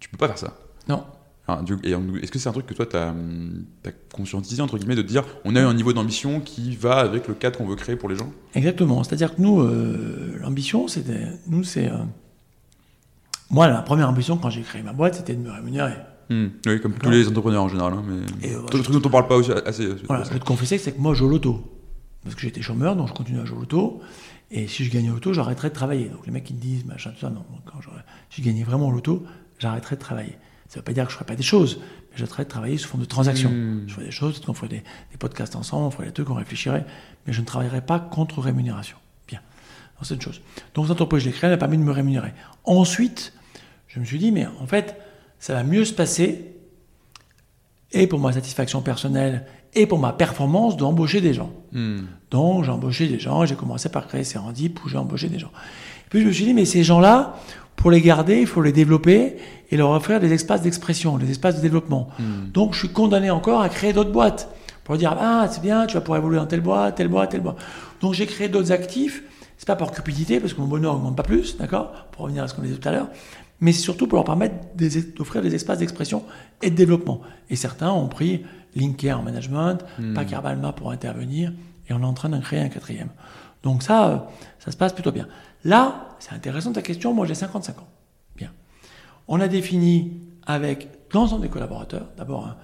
tu 0.00 0.08
peux 0.08 0.16
pas 0.16 0.28
faire 0.28 0.38
ça. 0.38 0.56
Non. 0.88 1.04
Est-ce 1.48 2.30
que 2.30 2.38
c'est 2.38 2.48
un 2.48 2.52
truc 2.52 2.66
que 2.66 2.74
toi, 2.74 2.86
tu 2.86 2.96
as, 2.96 3.12
conscientisé, 4.12 4.62
entre 4.62 4.78
guillemets, 4.78 4.94
de 4.94 5.02
te 5.02 5.08
dire 5.08 5.24
on 5.44 5.56
a 5.56 5.60
eu 5.60 5.64
un 5.64 5.74
niveau 5.74 5.92
d'ambition 5.92 6.40
qui 6.40 6.76
va 6.76 6.98
avec 6.98 7.26
le 7.28 7.34
cadre 7.34 7.58
qu'on 7.58 7.66
veut 7.66 7.76
créer 7.76 7.96
pour 7.96 8.08
les 8.08 8.16
gens? 8.16 8.32
Exactement. 8.54 9.02
C'est-à-dire 9.02 9.34
que 9.34 9.42
nous, 9.42 9.60
euh, 9.60 10.38
l'ambition, 10.40 10.86
c'était, 10.88 11.26
nous 11.48 11.64
c'est, 11.64 11.88
euh, 11.88 11.96
moi 13.50 13.68
la 13.68 13.82
première 13.82 14.08
ambition 14.08 14.36
quand 14.36 14.50
j'ai 14.50 14.62
créé 14.62 14.82
ma 14.82 14.92
boîte, 14.92 15.16
c'était 15.16 15.34
de 15.34 15.40
me 15.40 15.50
rémunérer. 15.50 15.96
Hmm. 16.30 16.48
Oui, 16.66 16.80
comme 16.80 16.94
tous 16.94 17.10
les 17.10 17.28
entrepreneurs 17.28 17.64
en 17.64 17.68
général. 17.68 17.92
hein, 17.92 18.04
mais... 18.06 18.48
Et, 18.48 18.54
euh, 18.54 18.62
Tout 18.70 18.76
le 18.78 18.82
truc 18.84 18.96
dont 18.96 19.08
on 19.08 19.10
parle 19.10 19.26
pas 19.26 19.36
aussi 19.36 19.50
assez. 19.50 19.88
Voilà, 20.06 20.24
je 20.24 20.30
vais 20.30 20.38
te 20.38 20.44
confesser 20.44 20.76
que 20.76 20.82
c'est 20.82 20.92
que 20.92 21.00
moi, 21.00 21.14
je 21.14 21.24
l'auto. 21.24 21.60
Parce 22.22 22.36
que 22.36 22.40
j'étais 22.42 22.62
chômeur, 22.62 22.94
donc 22.94 23.08
je 23.08 23.12
continue 23.12 23.40
à 23.40 23.44
jouer 23.44 23.58
au 23.58 23.60
loto. 23.60 24.00
Et 24.50 24.68
si 24.68 24.84
je 24.84 24.92
gagnais 24.92 25.10
au 25.10 25.14
loto, 25.14 25.32
j'arrêterais 25.32 25.70
de 25.70 25.74
travailler. 25.74 26.08
Donc 26.08 26.24
les 26.24 26.32
mecs 26.32 26.44
qui 26.44 26.54
te 26.54 26.60
disent, 26.60 26.84
machin, 26.84 27.10
tout 27.10 27.20
ça, 27.20 27.30
non. 27.30 27.44
Quand 27.66 27.80
si 28.30 28.42
je 28.42 28.46
gagnais 28.46 28.62
vraiment 28.62 28.88
au 28.88 28.92
loto, 28.92 29.24
j'arrêterais 29.58 29.96
de 29.96 30.00
travailler. 30.00 30.36
Ça 30.72 30.78
veut 30.80 30.84
pas 30.84 30.94
dire 30.94 31.04
que 31.04 31.10
je 31.10 31.16
ferais 31.16 31.26
pas 31.26 31.36
des 31.36 31.42
choses, 31.42 31.80
mais 32.10 32.16
j'arrêterais 32.16 32.44
de 32.44 32.48
travailler 32.48 32.78
sous 32.78 32.88
forme 32.88 33.02
de 33.02 33.06
transaction. 33.06 33.50
Hmm. 33.50 33.84
Je 33.86 33.92
ferais 33.92 34.06
des 34.06 34.10
choses, 34.10 34.32
peut-être 34.32 34.46
qu'on 34.46 34.54
ferait 34.54 34.68
des, 34.68 34.82
des 35.10 35.18
podcasts 35.18 35.54
ensemble, 35.54 35.84
on 35.84 35.90
ferait 35.90 36.06
des 36.06 36.12
trucs, 36.12 36.30
on 36.30 36.34
réfléchirait, 36.34 36.86
mais 37.26 37.34
je 37.34 37.42
ne 37.42 37.44
travaillerais 37.44 37.82
pas 37.82 38.00
contre 38.00 38.40
rémunération. 38.40 38.96
Bien. 39.28 39.40
Donc 39.40 40.06
c'est 40.06 40.14
une 40.14 40.22
chose. 40.22 40.40
Donc 40.72 40.86
cette 40.86 40.92
entreprise, 40.92 41.24
je 41.24 41.26
l'ai 41.26 41.32
créée, 41.34 41.48
elle 41.48 41.54
a 41.54 41.58
permis 41.58 41.76
de 41.76 41.82
me 41.82 41.92
rémunérer. 41.92 42.32
Ensuite, 42.64 43.34
je 43.86 44.00
me 44.00 44.06
suis 44.06 44.18
dit, 44.18 44.32
mais 44.32 44.46
en 44.46 44.66
fait, 44.66 44.96
ça 45.38 45.52
va 45.52 45.62
mieux 45.62 45.84
se 45.84 45.92
passer, 45.92 46.54
et 47.90 48.06
pour 48.06 48.18
ma 48.18 48.32
satisfaction 48.32 48.80
personnelle, 48.80 49.44
et 49.74 49.86
pour 49.86 49.98
ma 49.98 50.14
performance, 50.14 50.78
d'embaucher 50.78 51.20
des 51.20 51.34
gens. 51.34 51.52
Hmm. 51.72 52.04
Donc 52.30 52.64
j'ai 52.64 52.70
embauché 52.70 53.08
des 53.08 53.18
gens, 53.18 53.44
j'ai 53.44 53.56
commencé 53.56 53.90
par 53.90 54.06
créer 54.06 54.24
Serendip 54.24 54.82
où 54.82 54.88
j'ai 54.88 54.96
embauché 54.96 55.28
des 55.28 55.38
gens. 55.38 55.52
Puis 56.08 56.22
je 56.22 56.26
me 56.26 56.32
suis 56.32 56.46
dit, 56.46 56.54
mais 56.54 56.64
ces 56.64 56.82
gens-là, 56.82 57.38
pour 57.82 57.90
les 57.90 58.00
garder, 58.00 58.40
il 58.40 58.46
faut 58.46 58.62
les 58.62 58.70
développer 58.70 59.38
et 59.72 59.76
leur 59.76 59.90
offrir 59.90 60.20
des 60.20 60.32
espaces 60.32 60.62
d'expression, 60.62 61.18
des 61.18 61.28
espaces 61.32 61.56
de 61.56 61.60
développement. 61.60 62.10
Hmm. 62.16 62.48
Donc 62.52 62.74
je 62.74 62.78
suis 62.78 62.90
condamné 62.90 63.28
encore 63.28 63.60
à 63.60 63.68
créer 63.68 63.92
d'autres 63.92 64.12
boîtes 64.12 64.48
pour 64.84 64.96
dire, 64.96 65.16
ah 65.18 65.48
c'est 65.50 65.60
bien, 65.60 65.86
tu 65.86 65.94
vas 65.94 66.00
pouvoir 66.00 66.20
évoluer 66.20 66.36
dans 66.36 66.46
telle 66.46 66.60
boîte, 66.60 66.94
telle 66.94 67.08
boîte, 67.08 67.32
telle 67.32 67.40
boîte. 67.40 67.56
Donc 68.00 68.14
j'ai 68.14 68.26
créé 68.26 68.48
d'autres 68.48 68.70
actifs, 68.70 69.24
c'est 69.58 69.66
pas 69.66 69.74
par 69.74 69.90
cupidité 69.90 70.38
parce 70.38 70.54
que 70.54 70.60
mon 70.60 70.68
bonheur 70.68 70.94
n'augmente 70.94 71.16
pas 71.16 71.24
plus, 71.24 71.56
d'accord 71.56 72.06
Pour 72.12 72.22
revenir 72.22 72.44
à 72.44 72.48
ce 72.48 72.54
qu'on 72.54 72.62
disait 72.62 72.76
tout 72.76 72.88
à 72.88 72.92
l'heure, 72.92 73.08
mais 73.60 73.72
c'est 73.72 73.82
surtout 73.82 74.06
pour 74.06 74.14
leur 74.14 74.24
permettre 74.26 74.54
d'offrir 75.16 75.42
des 75.42 75.52
espaces 75.52 75.78
d'expression 75.78 76.22
et 76.62 76.70
de 76.70 76.76
développement. 76.76 77.20
Et 77.50 77.56
certains 77.56 77.90
ont 77.90 78.06
pris 78.06 78.44
Linker 78.76 79.18
en 79.18 79.22
management, 79.24 79.78
Hmm. 79.98 80.14
Packer 80.14 80.38
Balma 80.40 80.72
pour 80.72 80.92
intervenir, 80.92 81.52
et 81.88 81.92
on 81.92 82.00
est 82.00 82.04
en 82.04 82.14
train 82.14 82.28
d'en 82.28 82.40
créer 82.40 82.60
un 82.60 82.68
quatrième. 82.68 83.08
Donc 83.64 83.82
ça, 83.82 84.08
euh, 84.08 84.16
ça 84.60 84.70
se 84.70 84.76
passe 84.76 84.92
plutôt 84.92 85.10
bien. 85.12 85.26
Là, 85.64 86.16
c'est 86.18 86.32
intéressant 86.32 86.72
ta 86.72 86.82
question, 86.82 87.14
moi 87.14 87.26
j'ai 87.26 87.34
55 87.34 87.78
ans. 87.78 87.88
Bien. 88.36 88.52
On 89.28 89.40
a 89.40 89.48
défini 89.48 90.20
avec 90.44 90.88
l'ensemble 91.12 91.42
des 91.42 91.48
collaborateurs, 91.48 92.08
d'abord 92.16 92.46
hein, 92.46 92.56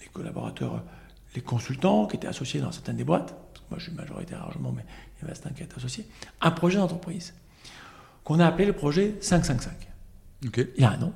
les 0.00 0.08
collaborateurs, 0.08 0.82
les 1.34 1.40
consultants 1.40 2.06
qui 2.06 2.16
étaient 2.16 2.28
associés 2.28 2.60
dans 2.60 2.72
certaines 2.72 2.96
des 2.96 3.04
boîtes, 3.04 3.34
parce 3.52 3.64
que 3.64 3.70
moi 3.70 3.78
je 3.78 3.84
suis 3.84 3.92
majoritaire 3.92 4.40
largement, 4.40 4.72
mais 4.72 4.84
il 5.16 5.22
y 5.22 5.24
avait 5.24 5.34
certains 5.34 5.50
qui 5.50 5.62
étaient 5.62 5.76
associés, 5.76 6.06
un 6.40 6.50
projet 6.50 6.78
d'entreprise 6.78 7.34
qu'on 8.24 8.40
a 8.40 8.46
appelé 8.46 8.66
le 8.66 8.72
projet 8.72 9.16
555. 9.20 9.72
Ok. 10.46 10.66
Il 10.76 10.84
a 10.84 10.90
un 10.90 10.96
nom. 10.96 11.12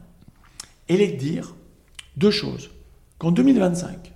Et 0.89 0.97
les 0.97 1.13
dire 1.13 1.55
deux 2.17 2.31
choses. 2.31 2.71
Qu'en 3.19 3.33
2025, 3.33 4.13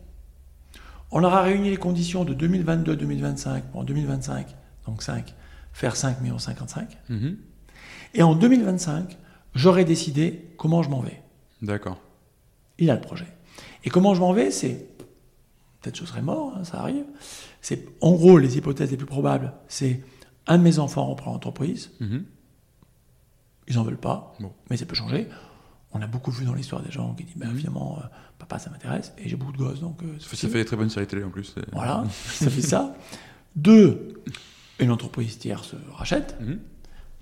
on 1.11 1.25
aura 1.25 1.43
réuni 1.43 1.71
les 1.71 1.77
conditions 1.77 2.25
de 2.25 2.35
2022-2025 2.35 3.63
pour 3.73 3.81
en 3.81 3.85
2025, 3.85 4.47
donc 4.87 5.03
5, 5.03 5.35
faire 5.73 5.97
5 5.97 6.21
millions 6.21 6.39
55. 6.39 6.97
Mhm. 7.09 7.37
Et 8.15 8.23
en 8.23 8.35
2025, 8.35 9.17
j'aurai 9.55 9.85
décidé 9.85 10.49
comment 10.59 10.83
je 10.83 10.91
m'en 10.91 11.01
vais. 11.01 11.23
D'accord. 11.63 11.99
Il 12.79 12.91
a 12.91 12.95
le 12.95 13.01
projet. 13.01 13.27
Et 13.85 13.91
comment 13.91 14.15
je 14.15 14.21
m'en 14.21 14.33
vais, 14.33 14.51
c'est. 14.51 14.87
Peut-être 15.81 15.97
je 15.97 16.05
serai 16.05 16.23
mort, 16.23 16.55
hein, 16.57 16.65
ça 16.65 16.79
arrive. 16.81 17.05
C'est 17.61 17.87
en 18.01 18.13
gros 18.13 18.39
les 18.39 18.57
hypothèses 18.57 18.91
les 18.91 18.97
plus 18.97 19.07
probables. 19.07 19.53
C'est 19.69 20.01
un 20.47 20.59
de 20.59 20.63
mes 20.63 20.79
enfants 20.79 21.07
reprend 21.07 21.33
l'entreprise. 21.33 21.91
Mhm. 22.01 22.25
Ils 23.69 23.77
n'en 23.77 23.83
veulent 23.85 23.97
pas, 23.99 24.35
Bon. 24.41 24.53
mais 24.71 24.77
ça 24.77 24.87
peut 24.87 24.95
changer. 24.95 25.29
On 25.93 26.01
a 26.03 26.07
beaucoup 26.07 26.31
vu 26.31 26.45
dans 26.45 26.55
l'histoire 26.55 26.83
des 26.83 26.91
gens 26.91 27.15
qui 27.15 27.25
disent 27.25 27.37
bah, 27.37 27.47
Mhm. 27.47 27.57
finalement, 27.59 27.99
euh, 27.99 28.07
papa, 28.39 28.59
ça 28.59 28.71
m'intéresse, 28.71 29.13
et 29.19 29.29
j'ai 29.29 29.37
beaucoup 29.37 29.53
de 29.53 29.59
gosses, 29.59 29.81
donc. 29.81 30.03
euh, 30.03 30.17
c'est 30.19 30.37
Ça 30.37 30.49
fait 30.49 30.59
des 30.59 30.65
très 30.65 30.77
bonnes 30.77 30.91
séries 30.91 31.07
télé 31.07 31.23
en 31.25 31.31
plus. 31.31 31.55
Voilà, 31.73 32.05
ça 32.27 32.51
fait 32.51 32.63
ça. 32.63 32.95
Deux, 33.55 34.23
une 34.83 34.91
entreprise 34.91 35.39
tierce 35.39 35.75
rachète. 35.95 36.37
Mhm. 36.41 36.59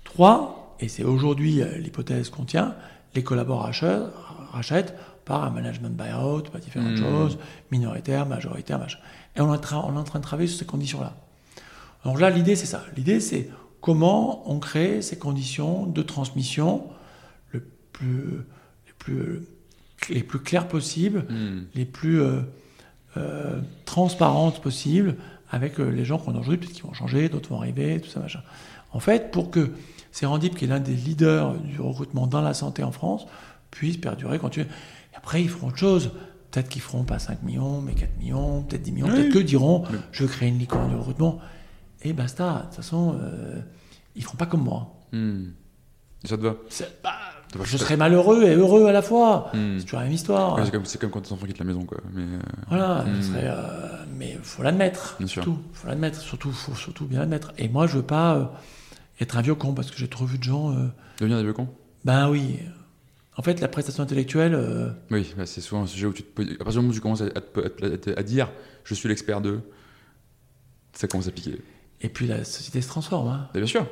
Trois, 0.03 0.75
et 0.79 0.87
c'est 0.87 1.03
aujourd'hui 1.03 1.61
euh, 1.61 1.77
l'hypothèse 1.77 2.29
qu'on 2.29 2.45
tient, 2.45 2.75
les 3.15 3.23
collaborateurs 3.23 4.47
rachètent 4.51 4.95
par 5.25 5.43
un 5.43 5.49
management 5.51 5.95
buyout, 5.95 6.49
par 6.51 6.59
différentes 6.59 6.91
Mhm. 6.91 6.97
choses, 6.97 7.37
minoritaire, 7.71 8.25
majoritaire, 8.25 8.79
machin. 8.79 8.97
Et 9.35 9.41
on 9.41 9.53
est, 9.53 9.57
en 9.57 9.59
train- 9.59 9.83
on 9.87 9.95
est 9.95 9.99
en 9.99 10.03
train 10.03 10.19
de 10.19 10.23
travailler 10.23 10.47
sur 10.47 10.59
ces 10.59 10.65
conditions-là. 10.65 11.15
Donc 12.03 12.19
là, 12.19 12.29
l'idée, 12.29 12.55
c'est 12.55 12.65
ça. 12.65 12.83
L'idée, 12.97 13.19
c'est 13.19 13.49
comment 13.79 14.49
on 14.51 14.59
crée 14.59 15.01
ces 15.01 15.17
conditions 15.17 15.85
de 15.85 16.01
transmission 16.01 16.87
le 17.51 17.63
plus, 17.91 18.39
les, 18.87 18.93
plus, 18.97 19.41
les 20.09 20.23
plus 20.23 20.39
claires 20.39 20.67
possibles, 20.67 21.25
Mhm. 21.29 21.65
les 21.75 21.85
plus 21.85 22.19
euh, 22.21 22.41
euh, 23.17 23.59
transparentes 23.85 24.61
possibles 24.61 25.15
avec 25.51 25.79
euh, 25.79 25.89
les 25.89 26.05
gens 26.05 26.17
qu'on 26.17 26.33
a 26.35 26.39
aujourd'hui, 26.39 26.57
peut-être 26.57 26.73
qu'ils 26.73 26.83
vont 26.85 26.93
changer, 26.93 27.29
d'autres 27.29 27.49
vont 27.49 27.57
arriver, 27.59 27.99
tout 28.01 28.09
ça, 28.09 28.19
machin. 28.19 28.41
En 28.91 28.99
fait, 28.99 29.31
pour 29.31 29.51
que 29.51 29.71
Serendip, 30.11 30.55
qui 30.57 30.65
est 30.65 30.67
l'un 30.67 30.79
des 30.79 30.93
leaders 30.93 31.53
du 31.55 31.79
recrutement 31.79 32.27
dans 32.27 32.41
la 32.41 32.53
santé 32.53 32.83
en 32.83 32.91
France, 32.91 33.25
puisse 33.69 33.97
perdurer, 33.97 34.39
continuer. 34.39 34.67
Et 35.13 35.15
après, 35.17 35.41
ils 35.41 35.49
feront 35.49 35.67
autre 35.67 35.77
chose. 35.77 36.11
Peut-être 36.51 36.67
qu'ils 36.67 36.81
feront 36.81 37.03
pas 37.05 37.17
5 37.19 37.43
millions, 37.43 37.79
mais 37.81 37.93
4 37.93 38.17
millions, 38.19 38.63
peut-être 38.63 38.81
10 38.81 38.91
millions, 38.91 39.07
Oui. 39.07 39.13
peut-être 39.13 39.33
que 39.33 39.39
diront 39.39 39.83
Mais- 39.89 39.97
je 40.11 40.25
crée 40.25 40.47
une 40.47 40.57
licorne 40.59 40.89
du 40.89 40.95
recrutement. 40.95 41.39
Et 42.03 42.11
basta. 42.11 42.53
De 42.55 42.61
toute 42.65 42.75
façon, 42.75 43.15
euh, 43.21 43.59
ils 44.15 44.23
feront 44.23 44.35
pas 44.37 44.47
comme 44.47 44.63
moi. 44.63 44.93
Mhm. 45.13 45.53
Ça 46.25 46.37
te 46.37 46.41
va? 46.43 46.55
Bah, 47.03 47.11
je 47.63 47.77
ça- 47.77 47.83
serai 47.85 47.95
malheureux 47.97 48.43
et 48.43 48.53
heureux 48.55 48.85
à 48.87 48.91
la 48.91 49.01
fois. 49.01 49.49
Mhm. 49.53 49.77
C'est 49.79 49.83
toujours 49.85 49.99
la 49.99 50.05
même 50.05 50.13
histoire. 50.13 50.55
Ouais, 50.57 50.63
c'est 50.65 50.71
comme, 50.71 50.83
comme 50.99 51.09
quand 51.09 51.21
tes 51.21 51.31
enfants 51.33 51.45
quittent 51.45 51.59
la 51.59 51.65
maison, 51.65 51.85
quoi. 51.85 51.99
Mais, 52.13 52.21
euh, 52.23 52.39
Voilà, 52.67 53.03
Hmm. 53.05 53.21
ce 53.21 53.27
serait, 53.29 53.45
euh, 53.47 54.00
mais 54.21 54.37
faut 54.43 54.61
l'admettre. 54.63 55.17
Surtout, 55.25 55.57
faut 55.73 55.87
l'admettre. 55.87 56.21
Surtout, 56.21 56.51
faut 56.51 56.75
surtout 56.75 57.05
bien 57.05 57.19
l'admettre. 57.19 57.51
Et 57.57 57.67
moi, 57.67 57.87
je 57.87 57.97
veux 57.97 58.03
pas 58.03 58.35
euh, 58.35 58.45
être 59.19 59.35
un 59.37 59.41
vieux 59.41 59.55
con 59.55 59.73
parce 59.73 59.89
que 59.91 59.97
j'ai 59.97 60.07
trop 60.07 60.25
vu 60.25 60.37
de 60.37 60.43
gens. 60.43 60.71
euh, 60.71 60.87
Devenir 61.19 61.37
des 61.37 61.43
vieux 61.43 61.53
cons? 61.53 61.67
Ben 62.05 62.29
oui. 62.29 62.59
En 63.37 63.41
fait, 63.41 63.59
la 63.61 63.67
prestation 63.67 64.03
intellectuelle, 64.03 64.53
euh, 64.53 64.89
Oui, 65.09 65.33
bah, 65.37 65.45
c'est 65.45 65.61
souvent 65.61 65.83
un 65.83 65.87
sujet 65.87 66.05
où 66.05 66.13
tu 66.13 66.21
te 66.23 66.29
poses- 66.29 66.53
à 66.53 66.63
partir 66.63 66.73
du 66.73 66.77
moment 66.79 66.89
où 66.91 66.93
tu 66.93 67.01
commences 67.01 67.21
à, 67.21 67.25
à 67.25 67.41
te- 67.41 67.59
à 67.59 67.97
te- 67.97 68.19
à 68.19 68.23
dire 68.23 68.51
je 68.83 68.93
suis 68.93 69.07
l'expert 69.09 69.41
de, 69.41 69.59
ça 70.93 71.07
commence 71.07 71.27
à 71.27 71.31
piquer. 71.31 71.57
et 72.01 72.09
puis 72.09 72.27
la 72.27 72.43
société 72.43 72.81
se 72.81 72.87
transforme. 72.89 73.27
hein. 73.29 73.49
Bah, 73.53 73.59
bien 73.59 73.67
sûr. 73.67 73.85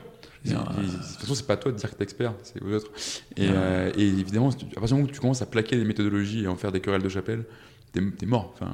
Et- 0.45 0.49
et- 0.49 0.53
de 0.53 0.57
toute 0.57 1.19
façon, 1.21 1.35
c'est 1.35 1.45
pas 1.47 1.53
à 1.53 1.57
toi 1.57 1.71
de 1.71 1.77
dire 1.77 1.89
que 1.91 1.95
t'es 1.95 2.03
expert, 2.03 2.33
c'est 2.43 2.61
aux 2.63 2.71
autres. 2.73 2.91
Et, 3.35 3.47
Ouais. 3.47 3.53
euh, 3.53 3.91
et 3.97 4.07
évidemment, 4.07 4.49
à 4.49 4.51
partir 4.53 4.67
du 4.87 4.93
moment 4.93 5.03
où 5.03 5.11
tu 5.11 5.19
commences 5.19 5.41
à 5.41 5.45
plaquer 5.45 5.75
des 5.75 5.83
méthodologies 5.85 6.43
et 6.43 6.47
en 6.47 6.55
faire 6.55 6.71
des 6.71 6.79
querelles 6.81 7.01
de 7.03 7.09
chapelle, 7.09 7.43
t'es 7.91 8.01
es 8.21 8.25
mort. 8.25 8.53
Enfin, 8.55 8.71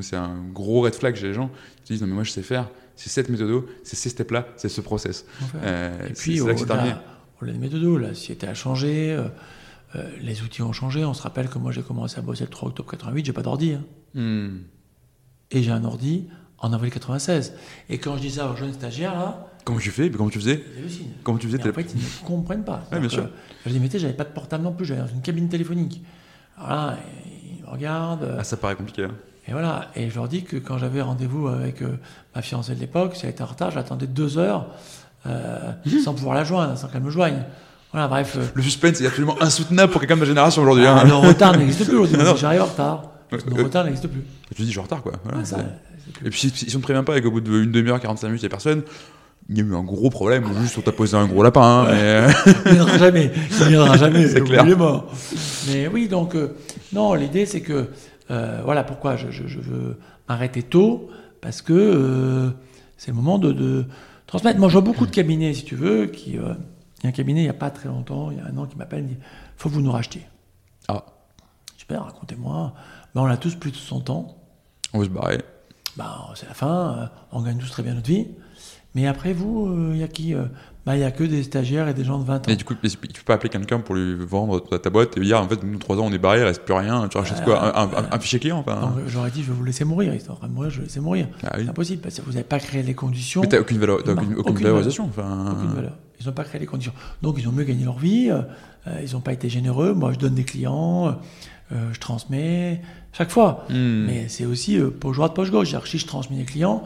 c'est 0.00 0.16
un 0.16 0.42
gros 0.52 0.82
red 0.82 0.94
flag 0.94 1.14
chez 1.16 1.28
les 1.28 1.34
gens. 1.34 1.50
Ils 1.78 1.82
te 1.88 1.92
disent 1.92 2.02
non 2.02 2.08
mais 2.08 2.14
moi 2.14 2.24
je 2.24 2.30
sais 2.30 2.42
faire, 2.42 2.70
c'est 2.96 3.10
cette 3.10 3.28
méthode, 3.28 3.64
c'est 3.82 3.96
ces 3.96 4.08
steps-là, 4.10 4.46
c'est 4.56 4.68
ce 4.68 4.80
process. 4.80 5.26
Euh, 5.56 6.08
et 6.08 6.12
puis, 6.12 6.40
au-delà 6.40 7.02
au-delà 7.40 7.52
des 7.52 7.58
méthodos, 7.58 7.98
la 7.98 8.14
société 8.14 8.46
a 8.46 8.54
changé, 8.54 9.10
euh, 9.96 10.08
les 10.20 10.42
outils 10.42 10.62
ont 10.62 10.72
changé. 10.72 11.04
On 11.04 11.14
se 11.14 11.22
rappelle 11.22 11.48
que 11.48 11.58
moi, 11.58 11.72
j'ai 11.72 11.82
commencé 11.82 12.18
à 12.18 12.22
bosser 12.22 12.44
le 12.44 12.50
3 12.50 12.68
octobre 12.68 12.90
88, 12.90 13.24
j'ai 13.26 13.32
pas 13.32 13.42
d'ordi. 13.42 13.72
hein. 13.72 13.84
Hmm. 14.14 14.58
Et 15.50 15.62
j'ai 15.62 15.70
un 15.70 15.84
ordi 15.84 16.28
en 16.58 16.72
avril 16.72 16.92
96. 16.92 17.54
Et 17.88 17.98
quand 17.98 18.16
je 18.16 18.22
dis 18.22 18.30
ça 18.30 18.50
aux 18.50 18.56
jeunes 18.56 18.72
stagiaires, 18.72 19.14
là, 19.14 19.50
Comment 19.64 19.78
tu 19.78 19.90
fais? 19.90 20.10
Comment 20.10 20.28
tu 20.28 20.38
faisais? 20.38 20.62
Comment 21.22 21.38
tu 21.38 21.46
faisais? 21.46 21.60
En 21.66 21.72
fait, 21.72 21.94
ils 21.94 21.98
ne 21.98 22.26
comprennent 22.26 22.64
pas. 22.64 22.86
Ouais, 22.92 23.00
bien 23.00 23.08
sûr. 23.08 23.30
Je 23.64 23.70
dis, 23.70 23.80
mais 23.80 23.88
j'avais 23.90 24.12
pas 24.12 24.24
de 24.24 24.32
portable 24.32 24.62
non 24.62 24.72
plus, 24.72 24.84
j'avais 24.84 25.10
une 25.10 25.22
cabine 25.22 25.48
téléphonique. 25.48 26.02
Alors 26.58 26.68
là, 26.68 26.98
me 27.66 27.70
regardent. 27.70 28.36
Ah, 28.38 28.44
ça 28.44 28.56
paraît 28.56 28.76
compliqué. 28.76 29.04
hein. 29.04 29.10
Et 29.48 29.52
voilà. 29.52 29.88
Et 29.94 30.08
je 30.10 30.14
leur 30.14 30.28
dis 30.28 30.42
que 30.42 30.56
quand 30.56 30.78
j'avais 30.78 31.02
rendez-vous 31.02 31.48
avec 31.48 31.82
euh, 31.82 31.98
ma 32.34 32.42
fiancée 32.42 32.74
de 32.74 32.80
l'époque, 32.80 33.14
si 33.14 33.24
elle 33.26 33.30
était 33.32 33.42
en 33.42 33.46
retard, 33.46 33.70
j'attendais 33.70 34.06
deux 34.06 34.38
heures 34.38 34.66
euh, 35.26 35.72
sans 36.02 36.14
pouvoir 36.14 36.34
la 36.34 36.44
joindre, 36.44 36.76
sans 36.78 36.88
qu'elle 36.88 37.02
me 37.02 37.10
joigne. 37.10 37.42
Voilà, 37.92 38.08
bref. 38.08 38.36
euh, 38.36 38.44
Le 38.54 38.62
suspense 38.62 39.00
est 39.00 39.06
absolument 39.06 39.36
insoutenable 39.40 39.92
pour 39.92 40.00
quelqu'un 40.00 40.14
de 40.16 40.20
ma 40.20 40.26
génération 40.26 40.62
aujourd'hui. 40.62 40.86
hein. 40.86 40.96
ah, 41.00 41.04
le 41.04 41.14
retard 41.14 41.56
n'existe 41.56 41.86
plus 41.86 41.96
aujourd'hui. 41.96 42.30
J'arrive 42.40 42.62
en 42.62 42.66
retard. 42.66 43.02
Le 43.30 43.38
euh, 43.60 43.64
retard 43.64 43.84
n'existe 43.84 44.08
plus. 44.08 44.22
Tu 44.54 44.62
dis 44.62 44.66
je 44.66 44.70
suis 44.72 44.80
en 44.80 44.84
retard 44.84 45.02
quoi. 45.02 45.12
Voilà, 45.24 45.38
Ah, 45.42 45.44
ça, 45.44 45.58
Et 46.24 46.30
puis 46.30 46.38
si, 46.40 46.50
si 46.50 46.74
on 46.76 46.78
ne 46.78 46.82
prévient 46.82 47.02
pas 47.04 47.16
et 47.18 47.22
qu'au 47.22 47.30
bout 47.30 47.40
d'une 47.40 47.70
demi-heure, 47.72 48.00
45 48.00 48.26
minutes, 48.28 48.42
il 48.42 48.44
n'y 48.44 48.46
a 48.46 48.50
personne, 48.50 48.82
il 49.48 49.58
y 49.58 49.60
a 49.60 49.64
eu 49.64 49.74
un 49.74 49.82
gros 49.82 50.08
problème, 50.10 50.44
ou 50.50 50.54
juste 50.60 50.78
on 50.78 50.80
t'a 50.80 50.92
posé 50.92 51.16
un 51.16 51.26
gros 51.26 51.42
lapin. 51.42 51.60
hein, 51.60 51.86
mais, 51.90 52.00
euh, 52.02 52.30
Il 52.66 52.72
viendra 52.72 52.98
jamais. 52.98 53.30
Il 53.60 53.66
viendra 53.68 53.96
jamais. 53.98 54.28
C'est 54.28 54.40
clair. 54.42 54.64
Il 54.66 54.72
est 54.72 54.76
mort. 54.76 55.06
Mais 55.68 55.86
oui, 55.88 56.08
donc, 56.08 56.34
euh, 56.34 56.56
non, 56.92 57.14
l'idée, 57.14 57.44
c'est 57.46 57.60
que, 57.60 57.90
euh, 58.30 58.60
voilà 58.64 58.84
pourquoi 58.84 59.16
je, 59.16 59.30
je- 59.30 59.46
je 59.46 59.60
veux 59.60 59.98
m'arrêter 60.28 60.62
tôt, 60.62 61.08
parce 61.42 61.60
que 61.62 61.72
euh, 61.74 62.50
c'est 62.96 63.10
le 63.10 63.16
moment 63.16 63.38
de, 63.38 63.52
de 63.52 63.84
transmettre. 64.26 64.58
Moi, 64.58 64.68
je 64.68 64.72
vois 64.74 64.82
beaucoup 64.82 65.06
de 65.06 65.10
cabinets, 65.10 65.52
si 65.52 65.64
tu 65.64 65.74
veux, 65.76 66.06
qui. 66.06 66.30
il 66.30 66.36
y 66.36 66.38
a 66.38 66.56
un 67.08 67.12
cabinet, 67.12 67.40
il 67.40 67.44
n'y 67.44 67.50
a 67.50 67.54
pas 67.54 67.70
très 67.70 67.88
longtemps, 67.88 68.30
il 68.30 68.38
y 68.38 68.40
a 68.40 68.46
un 68.46 68.56
an, 68.56 68.64
qui 68.66 68.76
m'appelle 68.76 69.02
me 69.02 69.08
dit 69.08 69.16
faut 69.58 69.68
que 69.68 69.74
vous 69.74 69.82
nous 69.82 69.92
rachetiez. 69.92 70.22
Ah, 70.88 71.04
Super, 71.76 72.02
racontez-moi. 72.04 72.72
Ben, 73.14 73.20
on 73.20 73.26
a 73.26 73.36
tous 73.36 73.54
plus 73.56 73.70
de 73.72 73.76
100 73.76 74.08
ans. 74.08 74.36
on 74.94 74.98
veut 75.00 75.04
se 75.04 75.10
barrer. 75.10 75.42
Ben, 75.98 76.10
c'est 76.34 76.46
la 76.48 76.54
fin, 76.54 77.10
on 77.30 77.42
gagne 77.42 77.58
tous 77.58 77.70
très 77.70 77.82
bien 77.82 77.92
notre 77.94 78.06
vie. 78.08 78.26
Mais 78.94 79.06
après, 79.06 79.32
vous, 79.32 79.66
euh, 79.66 79.90
il 79.94 80.00
y 80.00 80.04
a 80.04 80.08
qui 80.08 80.34
euh 80.34 80.44
Ben, 80.86 80.94
Il 80.94 81.00
y 81.00 81.04
a 81.04 81.10
que 81.10 81.24
des 81.24 81.42
stagiaires 81.42 81.88
et 81.88 81.94
des 81.94 82.04
gens 82.04 82.18
de 82.18 82.24
20 82.24 82.48
ans. 82.48 82.52
Et 82.52 82.56
du 82.56 82.64
coup, 82.64 82.74
tu 82.74 82.96
peux 82.98 83.08
pas 83.26 83.34
appeler 83.34 83.48
quelqu'un 83.48 83.80
pour 83.80 83.94
lui 83.94 84.14
vendre 84.24 84.60
ta, 84.60 84.90
boîte 84.90 85.16
et 85.16 85.20
lui 85.20 85.26
dire 85.26 85.40
en 85.40 85.48
fait, 85.48 85.62
nous, 85.64 85.78
trois 85.78 85.96
ans, 85.96 86.04
on 86.06 86.12
est 86.12 86.18
barré, 86.18 86.40
il 86.40 86.44
reste 86.44 86.62
plus 86.62 86.74
rien, 86.74 87.08
tu 87.08 87.16
rachètes 87.16 87.40
Euh, 87.40 87.44
quoi 87.44 87.78
un, 87.78 87.88
euh, 87.88 88.02
un 88.12 88.18
fichier 88.20 88.38
client 88.38 88.58
enfin, 88.58 88.80
Donc, 88.80 88.92
j'aurais 89.08 89.30
dit, 89.30 89.42
je 89.42 89.48
vais 89.48 89.56
vous 89.56 89.64
laisser 89.64 89.84
mourir. 89.84 90.14
Ils 90.14 90.20
sont 90.20 90.32
en 90.32 90.36
train 90.36 90.48
de 90.48 90.52
mourir, 90.52 90.70
je 90.70 90.78
vais 90.78 90.84
laisser 90.84 91.00
mourir. 91.00 91.28
Ah 91.42 91.54
oui. 91.56 91.62
C'est 91.64 91.70
impossible, 91.70 92.02
parce 92.02 92.16
que 92.16 92.22
vous 92.22 92.32
n'avez 92.32 92.44
pas 92.44 92.58
créé 92.58 92.82
les 92.82 92.94
conditions. 92.94 93.40
Mais 93.40 93.48
t'as 93.48 93.60
aucune, 93.60 93.78
valeur, 93.78 93.98
aucune, 94.00 94.12
aucune 94.12 94.38
aucune 94.38 94.64
valorisation. 94.64 95.04
Enfin, 95.06 95.56
Aucune 95.56 95.74
valeur. 95.74 95.96
Ils 96.20 96.26
n'ont 96.26 96.32
pas 96.32 96.44
créé 96.44 96.60
les 96.60 96.66
conditions. 96.66 96.92
Donc, 97.22 97.36
ils 97.38 97.48
ont 97.48 97.52
mieux 97.52 97.64
gagné 97.64 97.84
leur 97.84 97.98
vie. 97.98 98.30
euh, 98.30 98.42
euh, 98.86 99.00
ils 99.04 99.12
n'ont 99.14 99.20
pas 99.20 99.32
été 99.32 99.48
généreux. 99.48 99.94
Moi, 99.94 100.12
je 100.12 100.18
donne 100.18 100.34
des 100.34 100.44
clients, 100.44 101.16
euh, 101.72 101.92
je 101.92 101.98
transmets 102.00 102.82
chaque 103.12 103.30
fois. 103.30 103.64
hmm. 103.70 104.04
Mais 104.06 104.28
c'est 104.28 104.44
aussi 104.44 104.78
euh, 104.78 104.90
poche 104.90 105.16
droite, 105.16 105.34
poche 105.34 105.50
gauche. 105.50 105.74
Si 105.86 105.98
je 105.98 106.06
transmets 106.06 106.36
des 106.36 106.44
clients, 106.44 106.82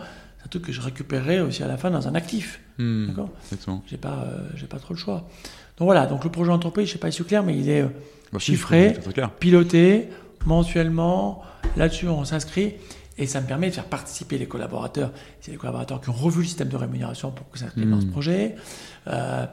un 0.49 0.51
truc 0.51 0.65
que 0.65 0.73
je 0.73 0.81
récupérerai 0.81 1.41
aussi 1.43 1.63
à 1.63 1.69
la 1.69 1.77
fin 1.77 1.91
dans 1.91 2.09
un 2.09 2.15
actif. 2.15 2.61
Hmm. 2.79 3.09
D'accord 3.09 3.29
Exactement. 3.45 3.83
J'ai 3.87 3.99
pas, 3.99 4.25
euh, 4.27 4.49
j'ai 4.55 4.67
pas 4.67 4.79
trop 4.79 4.95
le 4.95 4.99
choix. 4.99 5.29
Donc 5.77 5.85
voilà. 5.87 6.07
Donc 6.07 6.25
le 6.25 6.31
projet 6.31 6.51
d'entreprise, 6.51 6.87
je 6.89 6.93
sais 6.95 6.99
pas 6.99 7.11
si 7.11 7.19
c'est 7.19 7.27
clair, 7.27 7.43
mais 7.45 7.55
il 7.57 7.69
est 7.69 7.83
euh, 7.83 7.89
Bah, 8.33 8.39
si, 8.41 8.53
Chiffré. 8.53 8.95
Piloté 9.39 10.09
mensuellement. 10.47 11.43
Là-dessus, 11.77 12.09
on 12.09 12.25
s'inscrit. 12.25 12.75
Et 13.19 13.27
ça 13.27 13.41
me 13.41 13.47
permet 13.47 13.69
de 13.69 13.75
faire 13.75 13.85
participer 13.85 14.39
les 14.39 14.47
collaborateurs. 14.47 15.11
C'est 15.41 15.51
les 15.51 15.57
collaborateurs 15.59 16.01
qui 16.01 16.09
ont 16.09 16.13
revu 16.15 16.41
le 16.43 16.47
système 16.47 16.69
de 16.69 16.77
rémunération 16.77 17.31
pour 17.31 17.51
que 17.51 17.59
ça 17.59 17.67
s'inscrivent 17.67 17.91
dans 17.91 18.01
ce 18.01 18.07
Mm. 18.07 18.11
projet, 18.11 18.55
euh, 19.09 19.45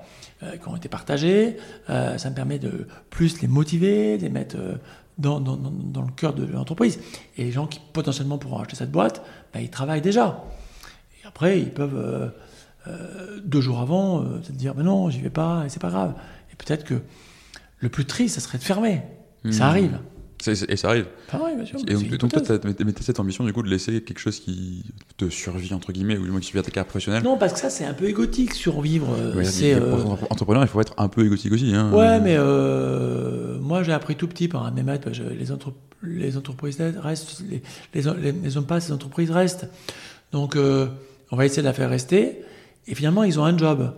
euh, 0.44 0.58
qui 0.58 0.68
ont 0.70 0.76
été 0.78 0.88
partagés. 0.88 1.58
Euh, 1.90 2.18
ça 2.18 2.30
me 2.30 2.36
permet 2.36 2.60
de 2.60 2.88
plus 3.10 3.42
les 3.42 3.48
motiver, 3.48 4.18
de 4.18 4.24
les 4.24 4.30
mettre 4.30 4.56
dans, 5.18 5.40
dans- 5.40 5.58
dans- 5.58 5.72
dans 5.72 6.02
le 6.04 6.12
cœur 6.16 6.34
de 6.34 6.46
l'entreprise. 6.46 7.00
Et 7.38 7.44
les 7.46 7.52
gens 7.52 7.66
qui 7.66 7.80
potentiellement 7.92 8.38
pourront 8.38 8.60
acheter 8.60 8.76
cette 8.76 8.92
boîte, 8.92 9.24
ben, 9.54 9.62
ils 9.62 9.70
travaillent 9.72 10.02
déjà. 10.02 10.44
Après, 11.36 11.60
ils 11.60 11.70
peuvent, 11.70 11.98
euh, 11.98 12.28
euh, 12.88 13.40
deux 13.44 13.60
jours 13.60 13.82
avant, 13.82 14.22
euh, 14.22 14.42
se 14.42 14.54
dire, 14.54 14.74
ben 14.74 14.84
non, 14.84 15.10
j'y 15.10 15.20
vais 15.20 15.30
pas, 15.30 15.64
et 15.66 15.70
c'est 15.70 15.82
pas 15.82 15.90
grave. 15.90 16.14
Et 16.52 16.56
peut-être 16.56 16.86
que 16.86 16.96
le 17.80 17.90
plus 17.90 18.06
triste, 18.06 18.36
ça 18.36 18.42
serait 18.42 18.58
de 18.58 18.64
fermer. 18.64 19.02
Hmm. 19.44 19.52
Ça 19.52 19.68
arrive. 19.68 20.00
C'est- 20.42 20.56
c'est- 20.56 20.72
Et 20.72 20.78
ça 20.78 20.90
arrive. 20.90 21.08
Ah 21.32 21.40
bien 21.56 21.66
sûr. 21.66 21.80
Et 21.88 21.94
donc, 21.94 22.18
donc 22.18 22.32
toi, 22.32 22.42
mais 22.64 22.74
t'as 22.94 23.02
cette 23.02 23.20
ambition 23.20 23.44
du 23.44 23.52
coup 23.52 23.64
de 23.64 23.70
laisser 23.70 24.02
quelque 24.02 24.20
chose 24.20 24.40
qui 24.40 24.84
te 25.18 25.28
survit 25.30 25.74
entre 25.74 25.92
guillemets, 25.92 26.18
ou 26.18 26.24
du 26.24 26.32
moins 26.32 26.40
qui 26.40 26.48
survit 26.48 26.60
à 26.60 26.64
ta 26.64 26.72
carrière 26.72 26.88
professionnelle. 26.88 27.24
Non, 27.24 27.38
parce 27.38 27.52
que 27.54 27.60
ça, 27.60 27.70
c'est 27.70 27.86
un 27.86 27.94
peu 27.94 28.06
égotique, 28.08 28.54
survivre. 28.54 29.08
euh, 29.18 29.36
Ouais, 29.36 29.44
c'est. 29.46 29.76
mais 29.76 29.82
euh, 29.82 30.04
entrepreneur, 30.30 30.62
il 30.64 30.68
faut 30.70 30.80
être 30.82 30.94
un 30.98 31.08
peu 31.10 31.26
égotique 31.26 31.52
aussi. 31.52 31.74
Hein. 31.76 31.92
Ouais, 31.92 32.20
mais 32.22 32.36
euh, 32.38 33.60
moi 33.60 33.84
j'ai 33.84 33.92
appris 33.94 34.16
tout 34.16 34.28
petit 34.28 34.48
par 34.48 34.66
un 34.66 34.72
de 34.72 34.76
mes 34.76 34.84
maîtres. 34.84 35.10
les, 35.10 35.52
entre- 35.52 35.74
les 36.04 36.38
entreprises 36.38 36.78
restent, 37.02 37.42
les, 37.50 37.62
les, 37.94 38.32
les, 38.32 38.58
hommes 38.58 38.66
passent, 38.66 38.88
les 38.88 38.94
entreprises 38.94 39.32
restent. 39.32 39.68
Donc 40.32 40.56
on 41.32 41.36
va 41.36 41.46
essayer 41.46 41.62
de 41.62 41.68
la 41.68 41.74
faire 41.74 41.90
rester. 41.90 42.42
Et 42.88 42.96
finalement, 42.96 43.24
ils 43.24 43.40
ont 43.40 43.46
un 43.46 43.58
job. 43.58 43.94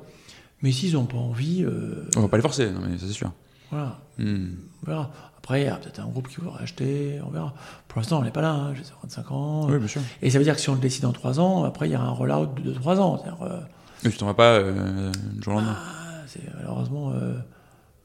Mais 0.61 0.71
s'ils 0.71 0.93
n'ont 0.93 1.05
pas 1.05 1.17
envie, 1.17 1.63
euh, 1.63 2.09
On 2.15 2.21
va 2.21 2.27
pas 2.27 2.37
les 2.37 2.41
forcer, 2.41 2.71
non, 2.71 2.79
mais 2.87 2.97
ça 2.97 3.05
c'est 3.07 3.13
sûr. 3.13 3.31
voilà, 3.69 3.99
Hmm. 4.17 4.47
on 4.83 4.85
verra. 4.89 5.11
Après, 5.37 5.61
il 5.61 5.65
y 5.65 5.69
a 5.69 5.75
peut-être 5.75 5.99
un 5.99 6.07
groupe 6.07 6.27
qui 6.27 6.37
voudra 6.37 6.59
acheter, 6.61 7.19
on 7.25 7.29
verra. 7.29 7.53
Pour 7.87 7.99
l'instant, 7.99 8.19
on 8.19 8.23
n'est 8.23 8.31
pas 8.31 8.41
là, 8.41 8.51
hein, 8.51 8.73
j'ai 8.75 8.83
55 8.83 9.31
ans. 9.31 9.67
Oui, 9.69 9.77
bien 9.77 9.87
sûr. 9.87 10.01
Et 10.21 10.29
ça 10.31 10.39
veut 10.39 10.43
dire 10.43 10.55
que 10.55 10.59
si 10.61 10.69
on 10.69 10.73
le 10.73 10.79
décide 10.81 11.05
en 11.05 11.11
3 11.13 11.39
ans, 11.39 11.63
après, 11.63 11.87
il 11.87 11.91
y 11.91 11.95
aura 11.95 12.05
un 12.05 12.11
rollout 12.11 12.47
de 12.63 12.73
3 12.73 12.99
ans. 12.99 13.23
Euh, 13.43 13.59
tu 14.01 14.17
t'en 14.17 14.25
vas 14.25 14.33
pas 14.33 14.53
euh, 14.55 15.11
du 15.35 15.41
jour 15.43 15.53
au 15.53 15.57
lendemain. 15.57 15.77
ah, 15.77 16.21
c'est 16.27 16.41
malheureusement 16.55 17.11
euh, 17.13 17.35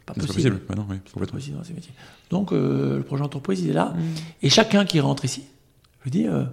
pas 0.06 0.12
c'est 0.14 0.20
pas 0.20 0.26
possible. 0.26 0.50
possible. 0.56 0.60
Bah 0.68 0.74
non, 0.76 0.86
oui, 0.90 0.98
Pas 0.98 1.10
complètement. 1.12 1.38
possible 1.38 1.56
dans 1.56 1.64
ces 1.64 1.72
métiers. 1.74 1.94
Donc, 2.30 2.52
euh, 2.52 2.98
le 2.98 3.02
projet 3.02 3.22
entreprise, 3.24 3.60
il 3.62 3.70
est 3.70 3.74
là. 3.74 3.94
Et 4.42 4.50
chacun 4.50 4.84
qui 4.84 5.00
rentre 5.00 5.24
ici, 5.24 5.44
je 6.04 6.10
dis, 6.10 6.26
euh, 6.28 6.44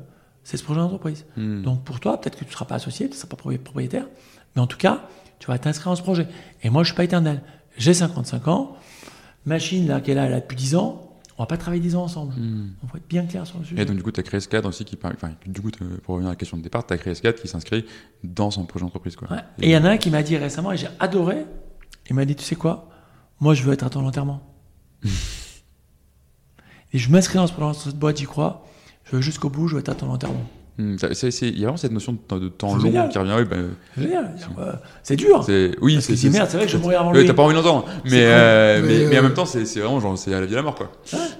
c'est 0.49 0.57
ce 0.57 0.63
projet 0.63 0.79
d'entreprise. 0.79 1.25
Hmm. 1.37 1.61
Donc, 1.61 1.83
pour 1.83 1.99
toi, 1.99 2.19
peut-être 2.19 2.33
que 2.33 2.43
tu 2.43 2.49
ne 2.49 2.51
seras 2.53 2.65
pas 2.65 2.73
associé, 2.73 3.05
tu 3.07 3.11
ne 3.11 3.17
seras 3.17 3.27
pas 3.27 3.35
propri- 3.35 3.59
propriétaire, 3.59 4.07
mais 4.55 4.61
en 4.63 4.65
tout 4.65 4.79
cas, 4.79 5.03
tu 5.37 5.45
vas 5.45 5.59
t'inscrire 5.59 5.91
dans 5.91 5.95
ce 5.95 6.01
projet. 6.01 6.27
Et 6.63 6.71
moi, 6.71 6.81
je 6.81 6.89
ne 6.89 6.93
suis 6.93 6.97
pas 6.97 7.03
éternel. 7.03 7.43
J'ai 7.77 7.93
55 7.93 8.47
ans. 8.47 8.75
Machine, 9.45 9.87
là, 9.87 10.01
qui 10.01 10.09
est 10.09 10.15
là, 10.15 10.25
elle 10.25 10.33
a 10.33 10.39
depuis 10.39 10.57
10 10.57 10.75
ans. 10.75 11.19
On 11.37 11.43
va 11.43 11.45
pas 11.45 11.57
travailler 11.57 11.83
10 11.83 11.95
ans 11.97 12.01
ensemble. 12.01 12.33
Hmm. 12.33 12.71
On 12.83 12.87
va 12.87 12.93
être 12.97 13.07
bien 13.07 13.27
clair 13.27 13.45
sur 13.45 13.59
le 13.59 13.63
sujet. 13.63 13.79
Et 13.79 13.85
donc 13.85 13.95
du 13.95 14.01
coup, 14.01 14.11
tu 14.11 14.19
as 14.19 14.23
créé 14.23 14.39
ce 14.39 14.47
cadre 14.47 14.69
aussi 14.69 14.85
qui 14.85 14.97
enfin, 15.03 15.33
du 15.45 15.61
coup, 15.61 15.69
pour 16.03 16.15
revenir 16.15 16.29
à 16.29 16.31
la 16.31 16.35
question 16.35 16.57
de 16.57 16.63
départ, 16.63 16.83
tu 16.83 16.95
as 16.95 16.97
créé 16.97 17.13
ce 17.13 17.21
cadre 17.21 17.39
qui 17.39 17.47
s'inscrit 17.47 17.85
dans 18.23 18.49
son 18.49 18.65
projet 18.65 18.85
d'entreprise. 18.85 19.15
Quoi. 19.15 19.31
Ouais. 19.31 19.43
Et 19.61 19.67
il 19.67 19.71
y 19.71 19.77
en 19.77 19.85
a 19.85 19.91
un 19.91 19.97
qui 19.97 20.09
m'a 20.09 20.23
dit 20.23 20.35
récemment, 20.35 20.71
et 20.71 20.77
j'ai 20.77 20.89
adoré, 20.99 21.45
il 22.09 22.15
m'a 22.15 22.25
dit, 22.25 22.35
tu 22.35 22.43
sais 22.43 22.55
quoi? 22.55 22.89
Moi, 23.39 23.53
je 23.53 23.61
veux 23.61 23.71
être 23.71 23.83
à 23.85 23.89
ton 23.91 24.03
enterrement. 24.03 24.41
et 25.05 26.97
je 26.97 27.11
m'inscris 27.11 27.35
dans 27.35 27.45
ce 27.45 27.53
projet, 27.53 27.67
dans 27.67 27.73
cette 27.73 27.99
boîte, 27.99 28.17
j'y 28.17 28.25
crois. 28.25 28.65
Je 29.09 29.15
veux 29.15 29.21
jusqu'au 29.21 29.49
bout, 29.49 29.67
je 29.67 29.75
veux 29.75 29.79
être 29.79 29.89
à 29.89 29.95
ton 29.95 30.09
enterrement. 30.09 30.45
Hmm, 30.77 30.95
Il 30.95 31.59
y 31.59 31.63
a 31.63 31.65
vraiment 31.65 31.75
cette 31.77 31.91
notion 31.91 32.13
de, 32.13 32.17
temps- 32.19 32.39
de 32.39 32.47
temps 32.47 32.69
C'est 32.69 32.75
long 32.75 32.81
génial. 32.83 33.09
qui 33.09 33.17
revient. 33.17 33.35
Oui, 33.37 33.45
C'est 33.95 34.01
génial. 34.03 34.35
Euh, 34.59 34.73
C'est 35.03 35.15
dur. 35.17 35.43
c'est, 35.43 35.75
oui, 35.81 36.01
c'est, 36.01 36.29
merde, 36.29 36.47
c'est 36.49 36.55
vrai 36.57 36.65
que 36.67 36.71
je 36.71 36.77
vais 36.77 36.83
mourir 36.83 37.01
avant 37.01 37.11
lui. 37.11 37.25
T'as 37.25 37.33
pas 37.33 37.43
envie 37.43 37.53
d'entendre, 37.55 37.85
mais, 38.05 38.11
cool, 38.11 38.17
euh, 38.17 38.81
mais, 38.81 38.87
mais, 38.87 39.05
mais 39.09 39.15
en 39.17 39.19
euh, 39.19 39.23
même 39.23 39.33
temps, 39.33 39.45
c'est, 39.45 39.63
vraiment 39.79 39.99
genre, 39.99 40.17
c'est 40.17 40.33
à 40.33 40.39
la 40.39 40.45
vie 40.45 40.53
à 40.53 40.57
la 40.57 40.61
mort, 40.63 40.75
quoi. 40.75 40.91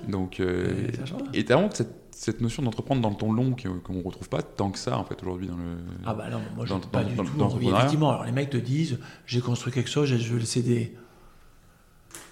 Donc, 0.10 0.40
euh, 0.42 0.88
Et 1.34 1.46
t'as 1.46 1.56
vraiment 1.56 1.70
cette, 1.72 1.94
cette 2.12 2.42
notion 2.42 2.64
d'entreprendre 2.64 3.02
dans 3.02 3.12
le 3.12 3.16
temps 3.16 3.32
long 3.32 3.56
qu'on 3.56 4.02
retrouve 4.02 4.28
pas 4.28 4.42
tant 4.42 4.72
que 4.72 4.78
ça, 4.80 4.98
en 4.98 5.06
fait, 5.06 5.16
aujourd'hui 5.22 5.48
dans 5.48 5.56
le. 5.56 5.78
Ah 6.06 6.14
bah 6.14 6.26
non, 6.30 6.40
moi 6.58 6.66
je 6.66 6.72
Dans- 6.72 6.80
ne 6.80 6.84
pas 6.84 7.04
dans- 7.04 7.10
du 7.10 7.16
dans- 7.38 7.50
tout. 7.50 7.60
Effectivement, 7.62 8.10
alors 8.10 8.26
les 8.26 8.34
mecs 8.34 8.50
te 8.50 8.58
disent, 8.58 9.00
j'ai 9.26 9.40
construit 9.40 9.72
quelque 9.72 9.90
chose 9.90 10.10
je 10.10 10.34
veux 10.34 10.40
le 10.40 10.46
céder. 10.46 10.98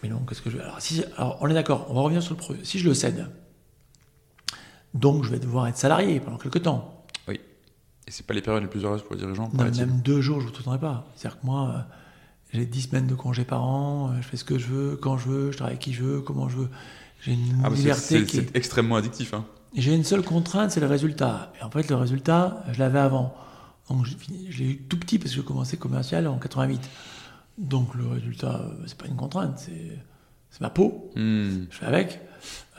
Mais 0.03 0.09
non, 0.09 0.19
qu'est-ce 0.27 0.41
que 0.41 0.49
je 0.49 0.57
veux? 0.57 0.63
Alors, 0.63 0.81
si, 0.81 1.03
alors 1.15 1.37
on 1.41 1.49
est 1.49 1.53
d'accord, 1.53 1.87
on 1.89 1.93
va 1.93 2.01
revenir 2.01 2.21
sur 2.21 2.33
le 2.33 2.37
projet. 2.39 2.59
Si 2.63 2.79
je 2.79 2.87
le 2.87 2.93
cède, 2.93 3.27
donc 4.99 5.23
je 5.23 5.31
vais 5.31 5.39
devoir 5.39 5.67
être 5.67 5.77
salarié 5.77 6.19
pendant 6.19 6.37
quelques 6.37 6.61
temps. 6.63 6.93
Et 7.29 8.11
c'est 8.11 8.25
pas 8.25 8.33
les 8.33 8.41
périodes 8.41 8.63
les 8.63 8.69
plus 8.69 8.85
heureuses 8.85 9.01
pour 9.03 9.15
les 9.15 9.19
dirigeants. 9.19 9.49
Non, 9.53 9.65
même 9.65 9.99
deux 10.01 10.21
jours, 10.21 10.39
je 10.39 10.45
ne 10.47 10.51
retournerai 10.51 10.79
pas. 10.79 11.05
C'est-à-dire 11.17 11.41
que 11.41 11.45
moi, 11.45 11.73
euh, 11.75 11.81
j'ai 12.53 12.65
10 12.65 12.81
semaines 12.83 13.05
de 13.07 13.15
congé 13.15 13.43
par 13.43 13.63
an, 13.65 14.11
euh, 14.11 14.21
je 14.21 14.27
fais 14.29 14.37
ce 14.37 14.45
que 14.45 14.57
je 14.57 14.67
veux, 14.67 14.95
quand 14.95 15.17
je 15.17 15.27
veux, 15.27 15.51
je 15.51 15.57
travaille 15.57 15.73
avec 15.73 15.81
qui 15.83 15.91
je 15.91 16.03
veux, 16.05 16.21
comment 16.21 16.47
je 16.47 16.55
veux. 16.55 16.69
J'ai 17.21 17.33
une 17.33 17.61
Ah, 17.65 17.69
liberté 17.69 17.99
c'est- 18.19 18.25
qui 18.25 18.37
est... 18.37 18.41
c'est 18.47 18.55
extrêmement 18.55 18.95
addictif. 18.95 19.33
Hein. 19.33 19.43
J'ai 19.75 19.93
une 19.93 20.05
seule 20.05 20.21
contrainte, 20.21 20.71
c'est 20.71 20.79
le 20.79 20.87
résultat. 20.87 21.51
Et 21.59 21.63
en 21.65 21.69
fait, 21.69 21.89
le 21.89 21.97
résultat, 21.97 22.63
je 22.71 22.79
l'avais 22.79 22.99
avant. 22.99 23.35
Donc, 23.89 24.05
je, 24.05 24.13
je 24.51 24.59
l'ai 24.63 24.69
eu 24.69 24.77
tout 24.83 24.97
petit 24.97 25.19
parce 25.19 25.31
que 25.31 25.41
j'ai 25.41 25.45
commencé 25.45 25.75
commercial 25.75 26.29
en 26.29 26.37
88. 26.37 26.79
Donc, 27.57 27.93
le 27.93 28.07
résultat, 28.07 28.61
euh, 28.61 28.69
c'est 28.85 28.97
pas 28.97 29.07
une 29.07 29.17
contrainte, 29.17 29.59
c'est, 29.59 29.99
c'est 30.51 30.61
ma 30.61 30.69
peau. 30.69 31.11
Hmm. 31.15 31.65
Je 31.69 31.75
fais 31.77 31.85
avec. 31.85 32.19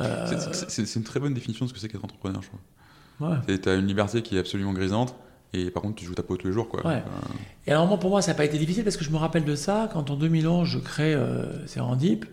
Euh, 0.01 0.53
C'est- 0.53 0.97
une 0.97 1.03
très 1.03 1.21
bonne 1.21 1.35
définition 1.35 1.65
de 1.65 1.69
ce 1.71 1.75
que 1.75 1.81
c'est 1.81 1.89
qu'être 1.89 2.05
entrepreneur, 2.05 2.41
je 2.43 2.49
crois. 2.49 3.31
ouais. 3.31 3.37
C'est- 3.49 3.59
T'as 3.63 3.77
une 3.77 3.87
liberté 3.87 4.23
qui 4.23 4.37
est 4.37 4.41
absolument 4.41 4.73
grisante, 4.73 5.15
et 5.53 5.71
par 5.71 5.83
contre, 5.83 5.97
tu 5.97 6.05
joues 6.05 6.15
ta 6.15 6.23
peau 6.23 6.37
tous 6.37 6.47
les 6.47 6.53
jours, 6.53 6.69
quoi. 6.69 6.87
Ouais. 6.87 7.03
Enfin, 7.05 7.35
Et 7.67 7.73
alors, 7.73 7.87
moi, 7.87 7.99
pour 7.99 8.11
moi, 8.11 8.23
ça 8.23 8.31
n'a 8.33 8.37
pas 8.37 8.45
été 8.45 8.59
difficile 8.59 8.85
parce 8.85 8.97
que 8.97 9.05
je 9.05 9.11
me 9.11 9.17
rappelle 9.17 9.45
de 9.45 9.55
ça 9.57 9.89
quand 9.93 10.11
en 10.11 10.17
2011, 10.17 10.69
je 10.69 10.79
crée 10.79 11.15
euh, 11.15 11.67
Serendip. 11.67 12.25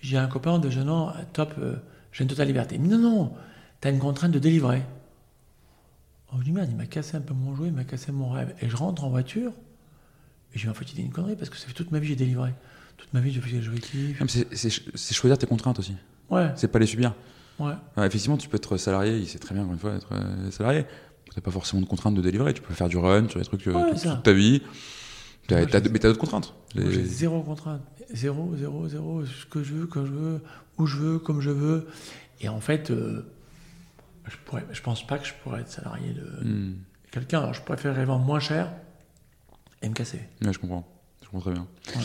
J'ai 0.00 0.18
un 0.18 0.26
copain 0.28 0.58
de 0.58 0.68
jeune 0.70 0.90
an, 0.90 1.08
euh, 1.10 1.12
top, 1.32 1.54
euh, 1.58 1.76
j'ai 2.12 2.22
une 2.24 2.30
totale 2.30 2.46
liberté. 2.46 2.78
Me 2.78 2.86
non, 2.88 2.98
non, 2.98 3.32
t'as 3.80 3.90
une 3.90 3.98
contrainte 3.98 4.30
de 4.32 4.38
délivrer. 4.38 4.82
Oh, 6.32 6.36
je 6.40 6.44
dis 6.44 6.52
merde, 6.52 6.68
il 6.70 6.76
m'a 6.76 6.86
cassé 6.86 7.16
un 7.16 7.20
peu 7.22 7.32
mon 7.34 7.54
jouet, 7.56 7.68
il 7.68 7.74
m'a 7.74 7.84
cassé 7.84 8.12
mon 8.12 8.28
rêve. 8.30 8.54
Et 8.60 8.68
je 8.68 8.76
rentre 8.76 9.02
en 9.04 9.08
voiture, 9.08 9.50
et 10.54 10.58
je 10.58 10.64
dis 10.64 10.68
en 10.70 10.74
fait, 10.74 10.84
il 10.92 10.94
dit 10.96 11.02
une 11.02 11.10
connerie 11.10 11.36
parce 11.36 11.48
que 11.48 11.56
ça 11.56 11.66
fait 11.66 11.72
toute 11.72 11.90
ma 11.90 11.98
vie 11.98 12.08
j'ai 12.08 12.16
délivré. 12.16 12.52
Toute 12.98 13.12
ma 13.14 13.20
vie, 13.20 13.32
j'ai 13.32 13.40
fait 13.40 13.58
des 13.58 13.66
mais 14.20 14.26
c'est, 14.52 15.14
choisir 15.14 15.38
tes 15.38 15.46
contraintes 15.46 15.78
aussi. 15.78 15.94
Ouais, 16.30 16.50
C'est 16.56 16.68
pas 16.68 16.78
les 16.78 16.86
subir. 16.86 17.14
ouais. 17.58 17.72
Ouais, 17.96 18.06
effectivement, 18.06 18.36
tu 18.36 18.48
peux 18.48 18.56
être 18.56 18.76
salarié, 18.76 19.24
c'est 19.26 19.38
très 19.38 19.54
bien, 19.54 19.62
encore 19.62 19.72
une 19.74 19.78
fois, 19.80 19.94
être 19.94 20.12
euh, 20.12 20.50
salarié. 20.50 20.84
T'as 21.34 21.40
pas 21.40 21.50
forcément 21.50 21.80
de 21.82 21.86
contraintes 21.86 22.14
de 22.14 22.20
délivrer. 22.22 22.52
Tu 22.52 22.60
peux 22.62 22.74
faire 22.74 22.88
du 22.88 22.96
run 22.98 23.28
sur 23.28 23.38
des 23.38 23.44
trucs 23.46 23.66
euh, 23.68 23.72
Ouais, 23.74 23.90
toute, 23.92 24.02
toute 24.02 24.22
ta 24.22 24.32
vie. 24.32 24.62
T'as, 25.46 25.58
Moi, 25.60 25.66
j'ai- 25.72 25.88
mais 25.88 25.98
t'as 25.98 26.08
d'autres 26.08 26.18
contraintes. 26.20 26.52
J'ai 26.74 27.04
zéro 27.04 27.42
contrainte. 27.42 27.80
Zéro, 28.12 28.54
zéro, 28.56 28.88
zéro. 28.88 29.24
Ce 29.24 29.46
que 29.46 29.62
je 29.62 29.72
veux, 29.74 29.86
quand 29.86 30.04
je 30.04 30.12
veux, 30.12 30.42
où 30.78 30.86
je 30.86 30.96
veux, 30.96 31.18
comme 31.18 31.40
je 31.40 31.50
veux. 31.50 31.86
Et 32.40 32.48
en 32.48 32.60
fait, 32.60 32.90
euh, 32.90 33.24
je, 34.26 34.36
pourrais, 34.44 34.64
je 34.72 34.82
pense 34.82 35.06
pas 35.06 35.18
que 35.18 35.26
je 35.26 35.32
pourrais 35.42 35.60
être 35.60 35.70
salarié 35.70 36.12
de 36.12 36.44
Hmm. 36.44 36.74
quelqu'un. 37.10 37.40
Alors, 37.40 37.54
je 37.54 37.62
préférerais 37.62 38.04
vendre 38.04 38.24
moins 38.24 38.40
cher 38.40 38.70
et 39.82 39.88
me 39.88 39.94
casser. 39.94 40.20
Ouais, 40.44 40.52
je 40.52 40.58
comprends. 40.58 40.86
Je 41.22 41.26
comprends 41.28 41.40
très 41.50 41.52
bien. 41.52 41.66
Ouais. 41.96 42.02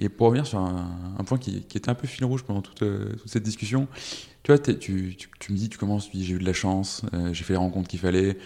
Et 0.00 0.08
pour 0.08 0.28
revenir 0.28 0.46
sur 0.46 0.58
un, 0.58 1.24
point 1.26 1.36
qui, 1.36 1.58
était 1.58 1.90
un 1.90 1.94
peu 1.94 2.06
fil 2.06 2.24
rouge 2.24 2.42
pendant 2.42 2.62
toute, 2.62 2.82
euh, 2.82 3.12
cette 3.26 3.42
discussion, 3.42 3.86
tu 4.42 4.50
vois, 4.50 4.58
tu, 4.58 5.16
me 5.50 5.54
dis, 5.54 5.68
tu 5.68 5.76
commences, 5.76 6.10
tu 6.10 6.16
dis, 6.16 6.24
j'ai 6.24 6.34
eu 6.34 6.38
de 6.38 6.44
la 6.46 6.54
chance, 6.54 7.02
euh, 7.12 7.34
j'ai 7.34 7.44
fait 7.44 7.52
les 7.52 7.58
rencontres 7.58 7.88
qu'il 7.88 8.00
fallait, 8.00 8.38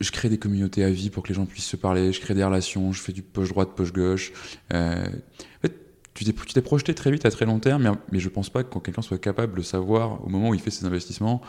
je, 0.00 0.10
crée 0.10 0.28
des 0.28 0.38
communautés 0.38 0.82
à 0.82 0.90
vie 0.90 1.10
pour 1.10 1.22
que 1.22 1.28
les 1.28 1.34
gens 1.34 1.46
puissent 1.46 1.68
se 1.68 1.76
parler, 1.76 2.12
je 2.12 2.20
crée 2.20 2.34
des 2.34 2.42
relations, 2.42 2.92
je 2.92 3.00
fais 3.00 3.12
du 3.12 3.22
poche 3.22 3.50
droite, 3.50 3.70
poche 3.76 3.92
gauche. 3.92 4.32
Euh, 4.72 5.06
en 5.06 5.60
fait, 5.62 5.74
tu 6.14 6.24
t'es, 6.24 6.32
tu 6.32 6.52
t'es 6.52 6.62
projeté 6.62 6.92
très 6.92 7.12
vite 7.12 7.24
à 7.24 7.30
très 7.30 7.46
long 7.46 7.60
terme, 7.60 7.84
mais, 7.84 7.90
mais 8.10 8.18
je 8.18 8.28
pense 8.28 8.50
pas 8.50 8.64
que 8.64 8.72
quand 8.72 8.80
quelqu'un 8.80 9.02
soit 9.02 9.18
capable 9.18 9.56
de 9.56 9.62
savoir, 9.62 10.24
au 10.24 10.28
moment 10.28 10.48
où 10.48 10.54
il 10.54 10.60
fait 10.60 10.72
ses 10.72 10.86
investissements, 10.86 11.40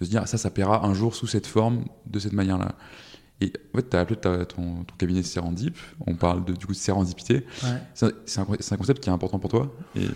de 0.00 0.04
se 0.04 0.10
dire, 0.10 0.22
ah, 0.24 0.26
ça, 0.26 0.36
ça 0.36 0.50
paiera 0.50 0.84
un 0.84 0.94
jour 0.94 1.14
sous 1.14 1.28
cette 1.28 1.46
forme, 1.46 1.84
de 2.06 2.18
cette 2.18 2.32
manière-là. 2.32 2.74
Et 3.40 3.52
en 3.74 3.78
fait, 3.78 3.90
tu 3.90 3.96
as 3.96 4.00
appelé 4.00 4.18
ta- 4.18 4.46
ton, 4.46 4.84
ton 4.84 4.94
cabinet 4.96 5.22
Serendip, 5.22 5.76
on 6.06 6.14
parle 6.14 6.44
de, 6.44 6.54
du 6.54 6.64
coup 6.66 6.72
de 6.72 6.78
sérendipité. 6.78 7.44
Ouais. 7.62 7.82
C'est 7.94 8.38
un, 8.40 8.76
concept 8.76 9.00
qui 9.00 9.10
est 9.10 9.12
important 9.12 9.38
pour 9.38 9.50
toi 9.50 9.70
et, 9.94 10.06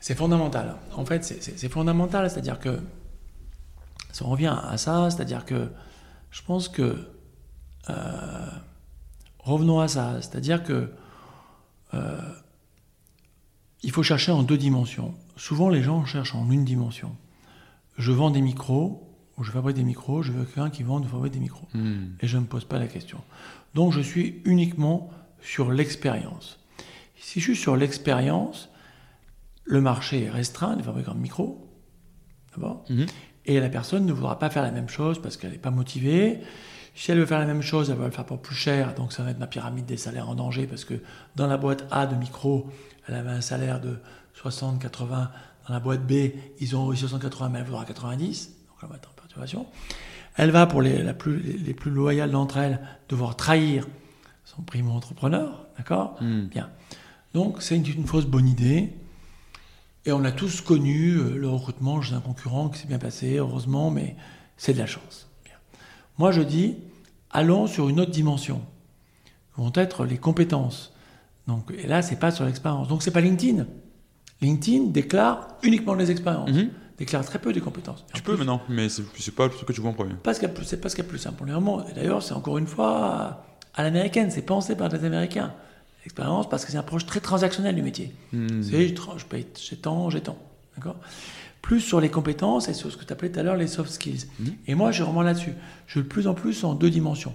C'est 0.00 0.14
fondamental. 0.14 0.76
En 0.94 1.04
fait, 1.04 1.22
c'est 1.24 1.68
fondamental. 1.68 2.30
C'est-à-dire 2.30 2.58
que, 2.58 2.80
si 4.12 4.22
on 4.22 4.30
revient 4.30 4.56
à 4.62 4.78
ça, 4.78 5.10
c'est-à-dire 5.10 5.44
que 5.44 5.68
je 6.30 6.42
pense 6.42 6.68
que. 6.68 7.06
euh, 7.90 8.48
revenons 9.40 9.80
à 9.80 9.88
ça. 9.88 10.16
C'est-à-dire 10.22 10.62
que. 10.62 10.90
euh, 11.94 12.18
il 13.82 13.90
faut 13.90 14.02
chercher 14.02 14.32
en 14.32 14.42
deux 14.42 14.58
dimensions. 14.58 15.14
Souvent, 15.36 15.68
les 15.70 15.82
gens 15.82 16.04
cherchent 16.04 16.34
en 16.34 16.50
une 16.50 16.64
dimension. 16.66 17.16
Je 17.96 18.12
vends 18.12 18.30
des 18.30 18.42
micros, 18.42 19.09
je 19.44 19.50
fabrique 19.50 19.76
des 19.76 19.84
micros, 19.84 20.22
je 20.22 20.32
veux 20.32 20.44
quelqu'un 20.44 20.70
qui 20.70 20.82
vende 20.82 21.04
ou 21.04 21.08
fabrique 21.08 21.32
des 21.32 21.40
micros. 21.40 21.68
Et 22.20 22.26
je 22.26 22.36
ne 22.36 22.42
me 22.42 22.46
pose 22.46 22.64
pas 22.64 22.78
la 22.78 22.86
question. 22.86 23.20
Donc, 23.74 23.92
je 23.92 24.00
suis 24.00 24.40
uniquement 24.44 25.10
sur 25.40 25.70
l'expérience. 25.72 26.58
Si 27.16 27.40
je 27.40 27.44
suis 27.52 27.56
sur 27.56 27.76
l'expérience, 27.76 28.68
le 29.64 29.80
marché 29.80 30.24
est 30.24 30.30
restreint, 30.30 30.74
les 30.76 30.82
fabricants 30.82 31.14
de 31.14 31.20
micros, 31.20 31.68
d'abord, 32.54 32.84
Mhm. 32.90 33.06
et 33.46 33.60
la 33.60 33.68
personne 33.68 34.04
ne 34.06 34.12
voudra 34.12 34.38
pas 34.38 34.50
faire 34.50 34.62
la 34.62 34.72
même 34.72 34.88
chose 34.88 35.20
parce 35.22 35.36
qu'elle 35.36 35.52
n'est 35.52 35.58
pas 35.58 35.70
motivée. 35.70 36.40
Si 36.94 37.10
elle 37.12 37.18
veut 37.18 37.26
faire 37.26 37.38
la 37.38 37.46
même 37.46 37.62
chose, 37.62 37.88
elle 37.90 37.96
va 37.96 38.06
le 38.06 38.10
faire 38.10 38.26
pour 38.26 38.42
plus 38.42 38.54
cher, 38.56 38.94
donc 38.94 39.12
ça 39.12 39.22
va 39.22 39.30
être 39.30 39.38
ma 39.38 39.46
pyramide 39.46 39.86
des 39.86 39.96
salaires 39.96 40.28
en 40.28 40.34
danger 40.34 40.66
parce 40.66 40.84
que 40.84 40.94
dans 41.36 41.46
la 41.46 41.56
boîte 41.56 41.86
A 41.90 42.06
de 42.06 42.16
micro, 42.16 42.68
elle 43.06 43.14
avait 43.14 43.30
un 43.30 43.40
salaire 43.40 43.80
de 43.80 43.98
60, 44.34 44.80
80, 44.80 45.30
dans 45.68 45.74
la 45.74 45.80
boîte 45.80 46.04
B, 46.06 46.32
ils 46.58 46.74
ont 46.76 46.92
eu 46.92 46.96
60, 46.96 47.22
80, 47.22 47.48
mais 47.50 47.58
elle 47.60 47.64
voudra 47.64 47.84
90, 47.84 48.48
donc 48.68 48.76
elle 48.82 48.88
va 48.88 48.96
être 48.96 49.08
Elle 50.36 50.50
va, 50.50 50.66
pour 50.66 50.82
les, 50.82 51.02
la 51.02 51.14
plus, 51.14 51.40
les, 51.40 51.74
plus 51.74 51.90
loyales 51.90 52.30
d'entre 52.30 52.56
elles, 52.56 52.80
devoir 53.08 53.36
trahir 53.36 53.86
son 54.44 54.62
primo-entrepreneur, 54.62 55.66
d'accord? 55.76 56.16
Hmm. 56.20 56.46
Bien. 56.46 56.70
Donc, 57.34 57.62
c'est 57.62 57.76
une, 57.76 57.86
une 57.86 58.06
fausse 58.06 58.26
bonne 58.26 58.48
idée. 58.48 58.92
Et 60.06 60.12
on 60.12 60.24
a 60.24 60.32
tous 60.32 60.60
connu 60.62 61.16
euh, 61.16 61.36
le 61.36 61.48
recrutement 61.48 62.00
chez 62.00 62.14
un 62.14 62.20
concurrent 62.20 62.68
qui 62.68 62.78
s'est 62.80 62.88
bien 62.88 62.98
passé, 62.98 63.36
heureusement, 63.36 63.90
mais 63.90 64.16
c'est 64.56 64.72
de 64.72 64.78
la 64.78 64.86
chance. 64.86 65.28
Bien. 65.44 65.54
Moi, 66.18 66.32
je 66.32 66.40
dis, 66.40 66.76
allons 67.30 67.66
sur 67.66 67.88
une 67.88 68.00
autre 68.00 68.10
dimension, 68.10 68.62
vont 69.56 69.72
être 69.74 70.06
les 70.06 70.16
compétences. 70.16 70.94
Donc, 71.46 71.70
et 71.76 71.86
là, 71.86 72.02
c'est 72.02 72.18
pas 72.18 72.30
sur 72.30 72.44
l'expérience. 72.44 72.88
Donc, 72.88 73.02
c'est 73.02 73.10
pas 73.10 73.20
LinkedIn. 73.20 73.66
LinkedIn 74.40 74.84
déclare 74.86 75.48
uniquement 75.62 75.94
les 75.94 76.10
expériences, 76.10 76.50
Mhm. 76.50 76.70
Déclare 77.00 77.24
très 77.24 77.38
peu 77.38 77.52
des 77.52 77.60
compétences. 77.60 78.04
Tu 78.14 78.22
peux 78.22 78.32
plus, 78.32 78.38
maintenant, 78.38 78.60
mais 78.68 78.88
c'est 78.88 79.02
c'est 79.18 79.34
pas 79.34 79.48
truc 79.48 79.66
que 79.66 79.72
tu 79.72 79.80
vois 79.80 79.90
en 79.90 79.94
premier. 79.94 80.12
ce 80.24 80.32
c'est 80.64 80.80
pas 80.80 80.88
ce 80.88 80.94
qu'il 80.94 81.04
y 81.04 81.06
a 81.06 81.10
plus 81.10 81.18
simple. 81.18 81.36
Premièrement, 81.38 81.86
et 81.88 81.92
d'ailleurs, 81.94 82.22
c'est 82.22 82.34
encore 82.34 82.58
une 82.58 82.66
fois 82.66 83.44
à 83.74 83.82
l'américaine, 83.82 84.30
c'est 84.30 84.42
pensé 84.42 84.76
par 84.76 84.90
des 84.90 85.04
Américains. 85.04 85.52
L'expérience, 86.04 86.48
parce 86.48 86.64
que 86.64 86.70
c'est 86.70 86.76
une 86.76 86.80
approche 86.80 87.04
très 87.06 87.20
transactionnelle 87.20 87.74
du 87.74 87.82
métier. 87.82 88.14
Hmm. 88.32 88.62
C'est 88.62 88.88
je, 88.88 89.24
paye, 89.24 89.46
j'ai 89.58 89.76
tant, 89.76 90.08
j'ai 90.10 90.20
tant. 90.20 90.38
D'accord? 90.76 90.96
Plus 91.62 91.80
sur 91.80 92.00
les 92.00 92.08
compétences 92.08 92.68
et 92.68 92.74
sur 92.74 92.90
ce 92.90 92.96
que 92.96 93.04
tu 93.04 93.12
appelais 93.12 93.30
tout 93.30 93.40
à 93.40 93.42
l'heure 93.42 93.56
les 93.56 93.66
soft 93.66 93.90
skills. 93.90 94.26
Mhm. 94.38 94.52
Et 94.66 94.74
moi, 94.74 94.92
je 94.92 94.96
suis 94.96 95.04
vraiment 95.04 95.20
là-dessus. 95.20 95.52
Je 95.86 95.92
suis 95.92 96.00
de 96.00 96.06
plus 96.06 96.26
en 96.26 96.32
plus 96.32 96.64
en 96.64 96.74
deux 96.74 96.88
dimensions. 96.88 97.34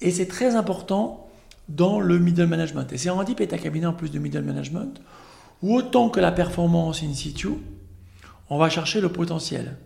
Et 0.00 0.10
c'est 0.10 0.26
très 0.26 0.56
important 0.56 1.28
dans 1.68 2.00
le 2.00 2.18
middle 2.18 2.46
management. 2.46 2.92
Et 2.92 2.98
Serendip 2.98 3.40
est 3.40 3.52
un 3.52 3.58
cabinet 3.58 3.86
en 3.86 3.92
plus 3.92 4.10
de 4.10 4.18
middle 4.18 4.42
management 4.42 5.00
où 5.62 5.76
autant 5.76 6.08
que 6.08 6.18
la 6.18 6.32
performance 6.32 7.04
in 7.04 7.14
situ, 7.14 7.50
on 8.54 8.58
va 8.58 8.68
chercher 8.70 9.00
le 9.00 9.08
potentiel. 9.10 9.76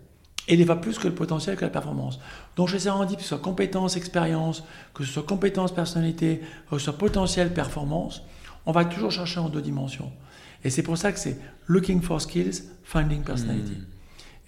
Et 0.48 0.54
il 0.54 0.64
va 0.64 0.76
plus 0.76 0.98
que 0.98 1.08
le 1.08 1.14
potentiel 1.14 1.56
que 1.56 1.64
la 1.64 1.70
performance. 1.70 2.20
Donc 2.56 2.68
chez 2.68 2.78
Serendip, 2.78 3.16
que 3.16 3.22
ce 3.22 3.28
soit 3.30 3.38
compétence, 3.38 3.96
expérience, 3.96 4.62
que 4.94 5.04
ce 5.04 5.12
soit 5.12 5.22
compétence, 5.24 5.72
personnalité, 5.74 6.40
que 6.70 6.78
ce 6.78 6.84
soit 6.84 6.98
potentiel, 6.98 7.52
performance, 7.52 8.22
on 8.64 8.72
va 8.72 8.84
toujours 8.84 9.10
chercher 9.10 9.40
en 9.40 9.48
deux 9.48 9.62
dimensions. 9.62 10.12
Et 10.64 10.70
c'est 10.70 10.82
pour 10.82 10.98
ça 10.98 11.12
que 11.12 11.18
c'est 11.18 11.36
looking 11.66 12.00
for 12.00 12.20
skills, 12.20 12.62
finding 12.84 13.22
personality. 13.22 13.76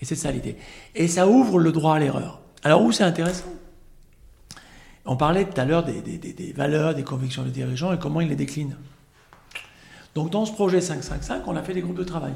Et 0.01 0.05
c'est 0.05 0.15
ça 0.17 0.31
l'idée. 0.31 0.57
Et 0.95 1.09
ça 1.09 1.27
ouvre 1.29 1.59
le 1.59 1.73
droit 1.73 1.95
à 1.97 1.99
l'erreur. 1.99 2.41
Alors 2.63 2.83
où 2.83 2.93
c'est 2.93 3.05
intéressant? 3.05 3.47
On 5.05 5.17
parlait 5.17 5.45
tout 5.47 5.61
à 5.61 5.65
l'heure 5.65 5.85
des, 5.85 6.01
des- 6.03 6.19
des- 6.19 6.33
des 6.33 6.53
valeurs, 6.53 6.95
des 6.95 7.03
convictions 7.05 7.43
des 7.43 7.51
dirigeants 7.51 7.93
et 7.93 7.99
comment 7.99 8.21
ils 8.21 8.29
les 8.29 8.37
déclinent. 8.37 8.77
Donc 10.15 10.31
dans 10.31 10.45
ce 10.45 10.53
projet 10.53 10.81
555, 10.81 11.43
on 11.47 11.57
a 11.57 11.63
fait 11.63 11.75
des 11.75 11.81
groupes 11.81 11.99
de 11.99 12.05
travail. 12.05 12.35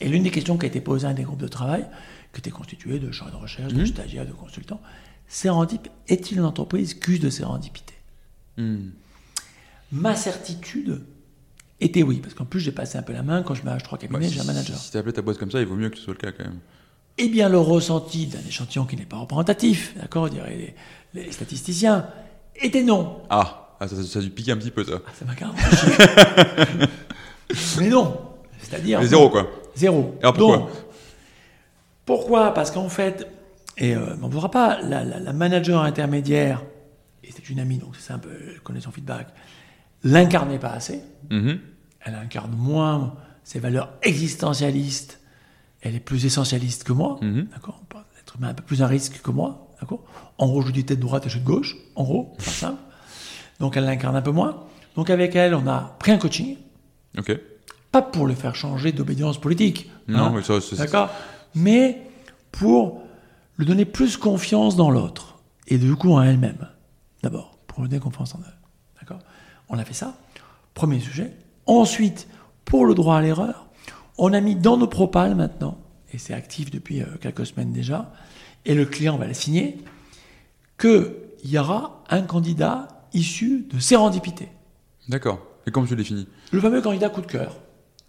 Et 0.00 0.08
l'une 0.08 0.22
des 0.22 0.30
questions 0.30 0.56
qui 0.56 0.64
a 0.66 0.68
été 0.68 0.80
posée 0.80 1.06
à 1.06 1.10
un 1.10 1.14
des 1.14 1.24
groupes 1.24 1.40
de 1.40 1.48
travail, 1.48 1.86
qui 2.32 2.38
était 2.40 2.50
constitué 2.50 2.98
de 2.98 3.10
chargés 3.10 3.32
de 3.32 3.36
recherche, 3.40 3.72
de 3.72 3.80
Mhm. 3.80 3.86
stagiaires, 3.86 4.26
de 4.26 4.32
consultants, 4.32 4.80
Serendip 5.26 5.88
est-il 6.08 6.38
une 6.38 6.44
entreprise 6.44 6.94
qu'use 6.94 7.20
de 7.20 7.28
sérendipité? 7.30 7.94
Hmm. 8.56 8.90
Ma 9.92 10.14
certitude 10.16 11.02
était 11.80 12.02
oui, 12.02 12.20
parce 12.22 12.34
qu'en 12.34 12.44
plus 12.44 12.60
j'ai 12.60 12.72
passé 12.72 12.96
un 12.98 13.02
peu 13.02 13.12
la 13.12 13.22
main 13.22 13.42
quand 13.42 13.54
je 13.54 13.62
manage 13.62 13.82
trois 13.82 13.98
Bah, 13.98 14.06
cabinets, 14.06 14.28
si 14.28 14.34
j'ai 14.34 14.40
un 14.40 14.44
manager. 14.44 14.76
si 14.78 14.90
t'as 14.90 15.00
appelé 15.00 15.12
ta 15.12 15.22
boîte 15.22 15.38
comme 15.38 15.50
ça, 15.50 15.60
il 15.60 15.66
vaut 15.66 15.74
mieux 15.76 15.90
que 15.90 15.96
ce 15.98 16.02
soit 16.04 16.14
le 16.14 16.18
cas 16.18 16.32
quand 16.32 16.44
même. 16.44 16.58
Eh 17.18 17.28
bien, 17.28 17.48
le 17.48 17.58
ressenti 17.58 18.26
d'un 18.26 18.38
échantillon 18.48 18.84
qui 18.86 18.96
n'est 18.96 19.04
pas 19.06 19.16
représentatif, 19.18 19.94
d'accord, 19.96 20.30
diraient 20.30 20.74
les, 21.14 21.22
les 21.24 21.32
statisticiens, 21.32 22.06
était 22.56 22.82
non. 22.84 23.20
Ah, 23.28 23.76
ah, 23.80 23.88
ça, 23.88 23.96
ça, 23.96 24.02
ça 24.04 24.18
a 24.20 24.22
dû 24.22 24.30
piquer 24.30 24.52
un 24.52 24.56
petit 24.56 24.70
peu 24.70 24.84
ça. 24.84 25.00
Ah, 25.06 25.10
ça 25.18 25.24
m'a 25.24 25.34
carrément. 25.34 25.58
Mais 27.78 27.88
non. 27.88 28.20
C'est-à-dire. 28.60 29.00
Mais 29.00 29.06
zéro 29.06 29.30
quoi. 29.30 29.48
Zéro. 29.78 30.16
Alors 30.20 30.34
pourquoi 30.34 30.56
Donc, 30.58 30.68
pourquoi 32.04 32.54
Parce 32.54 32.70
qu'en 32.70 32.88
fait, 32.88 33.26
et 33.76 33.94
euh, 33.94 34.16
on 34.22 34.28
ne 34.28 34.32
verra 34.32 34.50
pas, 34.50 34.80
la, 34.82 35.04
la- 35.04 35.20
la 35.20 35.32
manager 35.32 35.82
intermédiaire, 35.82 36.62
et 37.24 37.30
c'est 37.32 37.48
une 37.50 37.60
amie, 37.60 37.78
donc 37.78 37.94
c'est 37.98 38.18
peu, 38.20 38.30
elle 38.54 38.60
connaît 38.60 38.80
son 38.80 38.90
feedback, 38.90 39.28
l'incarnait 40.02 40.58
pas 40.58 40.70
assez. 40.70 41.00
Mhm. 41.30 41.58
Elle 42.00 42.14
incarne 42.14 42.52
moins 42.56 43.14
ses 43.44 43.58
valeurs 43.60 43.92
existentialistes. 44.02 45.20
Elle 45.80 45.94
est 45.94 46.00
plus 46.00 46.24
essentialiste 46.26 46.84
que 46.84 46.92
moi. 46.92 47.18
Mhm. 47.22 47.48
D'accord? 47.52 47.80
L'être 48.16 48.36
humain 48.36 48.48
un 48.48 48.54
peu 48.54 48.62
plus 48.64 48.82
à 48.82 48.86
risque 48.86 49.20
que 49.22 49.30
moi. 49.30 49.68
D'accord? 49.80 50.02
En 50.38 50.46
gros, 50.48 50.62
je 50.62 50.72
dis 50.72 50.84
tête 50.84 51.00
droite 51.00 51.26
et 51.26 51.28
je 51.28 51.38
de 51.38 51.44
gauche. 51.44 51.76
En 51.94 52.04
gros, 52.04 52.34
faire 52.38 52.52
simple. 52.52 52.82
Donc, 53.60 53.76
elle 53.76 53.84
l'incarne 53.84 54.16
un 54.16 54.22
peu 54.22 54.30
moins. 54.30 54.64
Donc, 54.96 55.10
avec 55.10 55.36
elle, 55.36 55.54
on 55.54 55.66
a 55.66 55.96
pris 55.98 56.12
un 56.12 56.18
coaching. 56.18 56.56
Ok. 57.18 57.38
Pas 57.92 58.02
pour 58.02 58.26
le 58.26 58.34
faire 58.34 58.54
changer 58.54 58.92
d'obédience 58.92 59.38
politique. 59.40 59.90
Non, 60.08 60.18
hein, 60.18 60.32
mais 60.36 60.42
ça, 60.42 60.60
c'est- 60.60 60.76
D'accord 60.76 61.10
Mais 61.54 62.02
pour 62.52 63.02
lui 63.58 63.66
donner 63.66 63.84
plus 63.84 64.16
confiance 64.16 64.76
dans 64.76 64.90
l'autre. 64.90 65.38
Et 65.66 65.78
du 65.78 65.94
coup, 65.96 66.12
en 66.12 66.22
elle-même. 66.22 66.68
D'abord, 67.22 67.58
pour 67.66 67.82
lui 67.82 67.88
donner 67.88 68.00
confiance 68.00 68.34
en 68.34 68.40
elle. 68.46 68.56
D'accord 69.00 69.20
On 69.68 69.78
a 69.78 69.84
fait 69.84 69.94
ça. 69.94 70.16
Premier 70.74 71.00
sujet. 71.00 71.32
Ensuite, 71.66 72.28
pour 72.64 72.86
le 72.86 72.94
droit 72.94 73.16
à 73.16 73.22
l'erreur, 73.22 73.66
on 74.18 74.32
a 74.32 74.40
mis 74.40 74.54
dans 74.54 74.76
nos 74.76 74.86
propales 74.86 75.34
maintenant, 75.34 75.78
et 76.12 76.18
c'est 76.18 76.34
actif 76.34 76.70
depuis 76.70 77.02
euh, 77.02 77.06
quelques 77.20 77.46
semaines 77.46 77.72
déjà, 77.72 78.12
et 78.64 78.74
le 78.74 78.84
client 78.84 79.16
va 79.16 79.26
le 79.26 79.34
signer, 79.34 79.78
qu'il 80.78 81.12
y 81.44 81.58
aura 81.58 82.04
un 82.10 82.22
candidat 82.22 82.88
issu 83.12 83.66
de 83.72 83.78
sérendipité. 83.78 84.48
D'accord. 85.08 85.40
Et 85.66 85.70
comment 85.70 85.86
tu 85.86 85.92
le 85.94 86.02
définis? 86.02 86.26
Le 86.52 86.60
fameux 86.60 86.80
candidat 86.80 87.08
coup 87.10 87.20
de 87.20 87.26
cœur. 87.26 87.56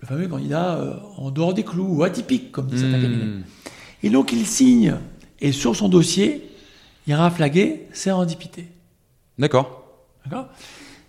Le 0.02 0.08
fameux 0.08 0.28
candidat 0.28 0.76
euh, 0.76 0.94
en 1.18 1.30
dehors 1.32 1.54
des 1.54 1.64
clous 1.64 1.88
ou 1.98 2.04
atypique, 2.04 2.52
comme 2.52 2.68
dit 2.68 2.78
certains 2.80 2.98
Hmm. 2.98 3.02
cabinets. 3.02 3.44
Et 4.04 4.10
donc 4.10 4.32
il 4.32 4.46
signe, 4.46 4.96
et 5.42 5.52
sur 5.52 5.76
son 5.76 5.90
dossier, 5.90 6.50
il 7.06 7.12
y 7.12 7.16
aura 7.16 7.30
flagué 7.32 7.88
sérendipité. 7.92 8.68
D'accord. 9.38 9.84
D'accord? 10.26 10.48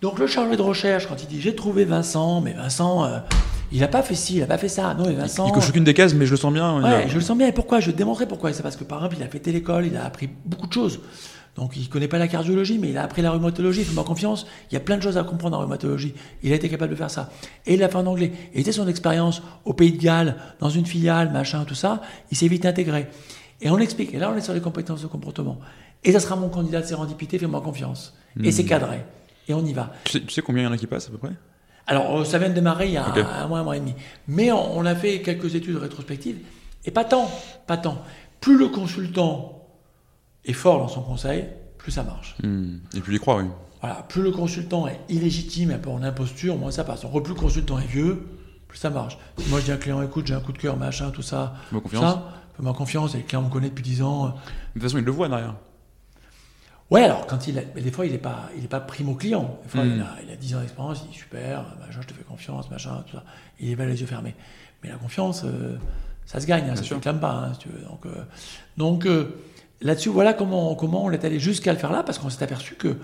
Donc 0.01 0.19
le 0.19 0.27
chargé 0.27 0.57
de 0.57 0.61
recherche, 0.61 1.07
quand 1.07 1.21
il 1.21 1.27
dit 1.27 1.39
j'ai 1.39 1.55
trouvé 1.55 1.85
Vincent, 1.85 2.41
mais 2.41 2.53
Vincent, 2.53 3.05
euh, 3.05 3.19
il 3.71 3.79
n'a 3.79 3.87
pas 3.87 4.01
fait 4.03 4.15
ci, 4.15 4.35
il 4.35 4.39
n'a 4.39 4.47
pas 4.47 4.57
fait 4.57 4.67
ça. 4.67 4.93
Non, 4.95 5.05
mais 5.07 5.13
Vincent. 5.13 5.47
Il 5.47 5.53
coche 5.53 5.69
aucune 5.69 5.83
des 5.85 5.93
cases, 5.93 6.13
mais 6.13 6.25
je 6.25 6.31
le 6.31 6.37
sens 6.37 6.51
bien. 6.51 6.79
il 6.79 6.83
Ouais, 6.83 6.89
a- 7.03 7.07
je 7.07 7.15
le 7.15 7.21
sens 7.21 7.37
bien. 7.37 7.47
Et 7.47 7.51
pourquoi? 7.53 7.79
Je 7.79 7.85
vais 7.85 7.91
te 7.93 7.97
démontrer 7.97 8.25
pourquoi. 8.27 8.51
C'est 8.51 8.63
parce 8.63 8.75
que, 8.75 8.83
par 8.83 8.97
exemple, 8.97 9.15
il 9.19 9.23
a 9.23 9.27
fait 9.27 9.45
l'école, 9.51 9.85
il 9.85 9.95
a 9.95 10.03
appris 10.03 10.27
beaucoup 10.43 10.67
de 10.67 10.73
choses. 10.73 10.99
Donc, 11.55 11.75
il 11.75 11.89
connaît 11.89 12.07
pas 12.07 12.17
la 12.17 12.27
cardiologie, 12.27 12.79
mais 12.79 12.89
il 12.89 12.97
a 12.97 13.03
appris 13.03 13.21
la 13.21 13.31
rhumatologie. 13.31 13.83
Fais-moi 13.83 14.03
confiance. 14.03 14.47
Il 14.69 14.73
y 14.73 14.77
a 14.77 14.79
plein 14.79 14.97
de 14.97 15.01
choses 15.01 15.17
à 15.17 15.23
comprendre 15.23 15.57
en 15.57 15.61
rhumatologie. 15.61 16.13
Il 16.43 16.53
a 16.53 16.55
été 16.55 16.69
capable 16.69 16.91
de 16.91 16.95
faire 16.95 17.11
ça. 17.11 17.29
Et 17.65 17.73
il 17.73 17.79
l'a 17.79 17.89
fait 17.89 17.97
en 17.97 18.05
anglais. 18.07 18.31
Et 18.53 18.59
c'était 18.59 18.71
son 18.71 18.87
expérience 18.87 19.41
au 19.65 19.73
Pays 19.73 19.91
de 19.91 20.01
Galles, 20.01 20.37
dans 20.59 20.69
une 20.69 20.85
filiale, 20.85 21.31
machin, 21.31 21.65
tout 21.65 21.75
ça. 21.75 22.01
Il 22.31 22.37
s'est 22.37 22.47
vite 22.47 22.65
intégré. 22.65 23.07
Et 23.59 23.69
on 23.69 23.75
l'explique. 23.75 24.13
Et 24.13 24.17
là, 24.17 24.31
on 24.33 24.37
est 24.37 24.41
sur 24.41 24.53
les 24.53 24.61
compétences 24.61 25.01
de 25.01 25.07
comportement. 25.07 25.59
Et 26.03 26.13
ça 26.13 26.19
sera 26.19 26.35
mon 26.35 26.49
candidat 26.49 26.81
de 26.81 26.85
sérendipité. 26.85 27.37
Fais-moi 27.37 27.61
confiance. 27.61 28.15
Et 28.41 28.51
c'est 28.51 28.65
cadré. 28.65 29.01
Et 29.47 29.53
on 29.53 29.65
y 29.65 29.73
va. 29.73 29.91
Tu, 30.05 30.13
sais, 30.13 30.21
tu 30.21 30.33
sais 30.33 30.41
combien 30.41 30.63
il 30.63 30.65
y 30.67 30.69
en 30.69 30.71
a 30.71 30.77
qui 30.77 30.87
passent 30.87 31.07
à 31.07 31.11
peu 31.11 31.17
près? 31.17 31.31
Alors, 31.87 32.19
euh, 32.21 32.23
ça 32.23 32.37
vient 32.37 32.49
de 32.49 32.53
démarrer 32.53 32.87
il 32.87 32.93
y 32.93 32.97
a 32.97 33.05
un 33.05 33.47
mois, 33.47 33.59
un 33.59 33.63
mois 33.63 33.75
et 33.75 33.79
demi. 33.79 33.93
Mais 34.27 34.51
on, 34.51 34.77
on 34.77 34.85
a 34.85 34.95
fait 34.95 35.21
quelques 35.21 35.55
études 35.55 35.77
rétrospectives, 35.77 36.37
et 36.85 36.91
pas 36.91 37.03
tant, 37.03 37.29
pas 37.67 37.75
tant. 37.75 38.01
Plus 38.39 38.57
le 38.57 38.69
consultant 38.69 39.60
est 40.45 40.53
fort 40.53 40.79
dans 40.79 40.87
son 40.87 41.01
conseil, 41.01 41.45
plus 41.77 41.91
ça 41.91 42.03
marche. 42.03 42.35
Hmm. 42.43 42.77
Et 42.95 42.99
puis 42.99 43.13
il 43.13 43.15
y 43.17 43.19
croit, 43.19 43.37
oui. 43.37 43.45
Voilà, 43.81 44.03
plus 44.07 44.21
le 44.21 44.31
consultant 44.31 44.87
est 44.87 44.99
illégitime, 45.09 45.71
un 45.71 45.79
peu 45.79 45.89
en 45.89 46.03
imposture, 46.03 46.57
moins 46.57 46.71
ça 46.71 46.83
passe. 46.83 47.03
En 47.03 47.09
gros, 47.09 47.21
plus 47.21 47.33
le 47.33 47.39
consultant 47.39 47.79
est 47.79 47.87
vieux, 47.87 48.27
plus 48.67 48.77
ça 48.77 48.89
marche. 48.91 49.17
Si 49.37 49.49
moi 49.49 49.59
je 49.59 49.65
dis 49.65 49.71
à 49.71 49.75
un 49.75 49.77
client, 49.77 50.01
écoute, 50.01 50.27
j'ai 50.27 50.35
un 50.35 50.39
coup 50.39 50.53
de 50.53 50.59
cœur, 50.59 50.77
machin, 50.77 51.09
tout 51.09 51.23
ça, 51.23 51.55
Fais-moi 51.69 51.81
confiance. 51.81 52.15
fais-moi 52.55 52.73
confiance, 52.73 53.15
et 53.15 53.17
le 53.17 53.23
client 53.23 53.41
me 53.41 53.49
connaît 53.49 53.69
depuis 53.69 53.83
10 53.83 54.03
ans. 54.03 54.25
De 54.27 54.31
toute 54.73 54.83
façon, 54.83 54.99
il 54.99 55.03
le 55.03 55.11
voit 55.11 55.27
derrière. 55.27 55.55
Ouais, 56.91 57.03
alors 57.03 57.25
quand 57.25 57.47
il 57.47 57.57
a, 57.57 57.61
mais 57.73 57.81
des 57.81 57.89
fois 57.89 58.05
il 58.05 58.11
n'est 58.11 58.17
pas, 58.17 58.49
il 58.57 58.65
est 58.65 58.67
pas 58.67 58.81
primo 58.81 59.15
client. 59.15 59.57
Des 59.63 59.69
fois 59.69 59.85
il, 59.85 60.01
a, 60.01 60.17
il 60.23 60.29
a 60.29 60.35
10 60.35 60.55
ans 60.55 60.59
d'expérience, 60.59 61.01
il 61.05 61.11
dit 61.11 61.17
super, 61.17 61.63
machin, 61.79 62.01
je 62.01 62.07
te 62.07 62.13
fais 62.13 62.23
confiance, 62.23 62.69
machin, 62.69 63.03
tout 63.07 63.15
ça. 63.15 63.23
Il 63.61 63.71
est 63.71 63.75
pas 63.77 63.85
les 63.85 64.01
yeux 64.01 64.07
fermés. 64.07 64.35
Mais 64.83 64.89
la 64.89 64.97
confiance, 64.97 65.43
euh, 65.45 65.77
ça 66.25 66.41
se 66.41 66.45
gagne, 66.45 66.65
hein, 66.65 66.75
ça 66.75 66.81
ne 66.81 66.85
se 66.85 66.93
réclame 66.93 67.21
pas, 67.21 67.31
hein, 67.31 67.53
si 67.53 67.59
tu 67.59 67.69
veux. 67.69 67.81
Donc, 67.85 68.05
euh, 68.05 68.25
donc 68.75 69.05
euh, 69.05 69.33
là-dessus, 69.81 70.09
voilà 70.09 70.33
comment, 70.33 70.75
comment 70.75 71.05
on 71.05 71.11
est 71.11 71.25
allé 71.25 71.39
jusqu'à 71.39 71.73
le 71.73 71.79
faire 71.79 71.91
là, 71.91 72.03
parce 72.03 72.19
qu'on 72.19 72.29
s'est 72.29 72.43
aperçu 72.43 72.75
que 72.75 72.97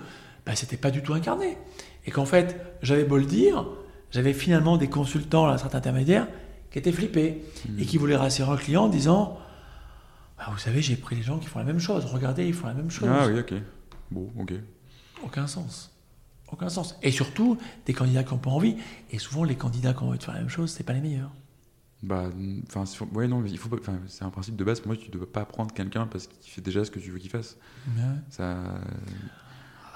bah, 0.46 0.54
c'était 0.54 0.76
pas 0.76 0.90
du 0.90 1.02
tout 1.02 1.14
incarné. 1.14 1.58
Et 2.06 2.10
qu'en 2.10 2.24
fait, 2.24 2.78
j'avais 2.82 3.04
beau 3.04 3.18
le 3.18 3.26
dire, 3.26 3.66
j'avais 4.10 4.32
finalement 4.32 4.76
des 4.76 4.88
consultants 4.88 5.46
à 5.46 5.50
la 5.50 5.58
strate 5.58 5.74
intermédiaire 5.74 6.26
qui 6.70 6.78
étaient 6.78 6.92
flippés 6.92 7.44
et 7.78 7.84
qui 7.84 7.98
voulaient 7.98 8.16
rassurer 8.16 8.50
un 8.50 8.56
client 8.56 8.84
en 8.84 8.88
disant 8.88 9.38
bah, 10.38 10.46
Vous 10.50 10.58
savez, 10.58 10.80
j'ai 10.80 10.96
pris 10.96 11.16
les 11.16 11.22
gens 11.22 11.38
qui 11.38 11.46
font 11.46 11.58
la 11.58 11.64
même 11.64 11.80
chose, 11.80 12.04
regardez, 12.06 12.46
ils 12.46 12.54
font 12.54 12.66
la 12.66 12.74
même 12.74 12.90
chose. 12.90 13.08
Ah 13.10 13.26
oui, 13.26 13.40
ok. 13.40 13.54
Bon, 14.10 14.30
ok. 14.38 14.54
Aucun 15.24 15.46
sens. 15.46 15.90
Aucun 16.50 16.68
sens. 16.68 16.96
Et 17.02 17.10
surtout, 17.10 17.58
des 17.84 17.92
candidats 17.92 18.24
qui 18.24 18.32
n'ont 18.32 18.38
pas 18.38 18.50
envie. 18.50 18.76
Et 19.10 19.18
souvent, 19.18 19.44
les 19.44 19.56
candidats 19.56 19.92
qui 19.92 20.02
ont 20.02 20.08
envie 20.08 20.18
de 20.18 20.22
faire 20.22 20.34
la 20.34 20.40
même 20.40 20.48
chose, 20.48 20.70
c'est 20.70 20.84
pas 20.84 20.94
les 20.94 21.00
meilleurs. 21.00 21.30
Bah, 22.02 22.30
enfin, 22.68 22.86
c'est- 22.86 23.02
ouais, 23.12 23.26
non, 23.26 23.40
mais 23.40 23.50
il 23.50 23.58
faut 23.58 23.68
c'est 24.06 24.24
un 24.24 24.30
principe 24.30 24.56
de 24.56 24.64
base. 24.64 24.80
Pour 24.80 24.88
moi, 24.88 24.96
tu 24.96 25.08
ne 25.08 25.12
dois 25.12 25.30
pas 25.30 25.44
prendre 25.44 25.72
quelqu'un 25.72 26.06
parce 26.06 26.26
qu'il 26.26 26.52
fait 26.52 26.60
déjà 26.60 26.84
ce 26.84 26.90
que 26.90 27.00
tu 27.00 27.10
veux 27.10 27.18
qu'il 27.18 27.30
fasse. 27.30 27.56
Ça. 28.30 28.56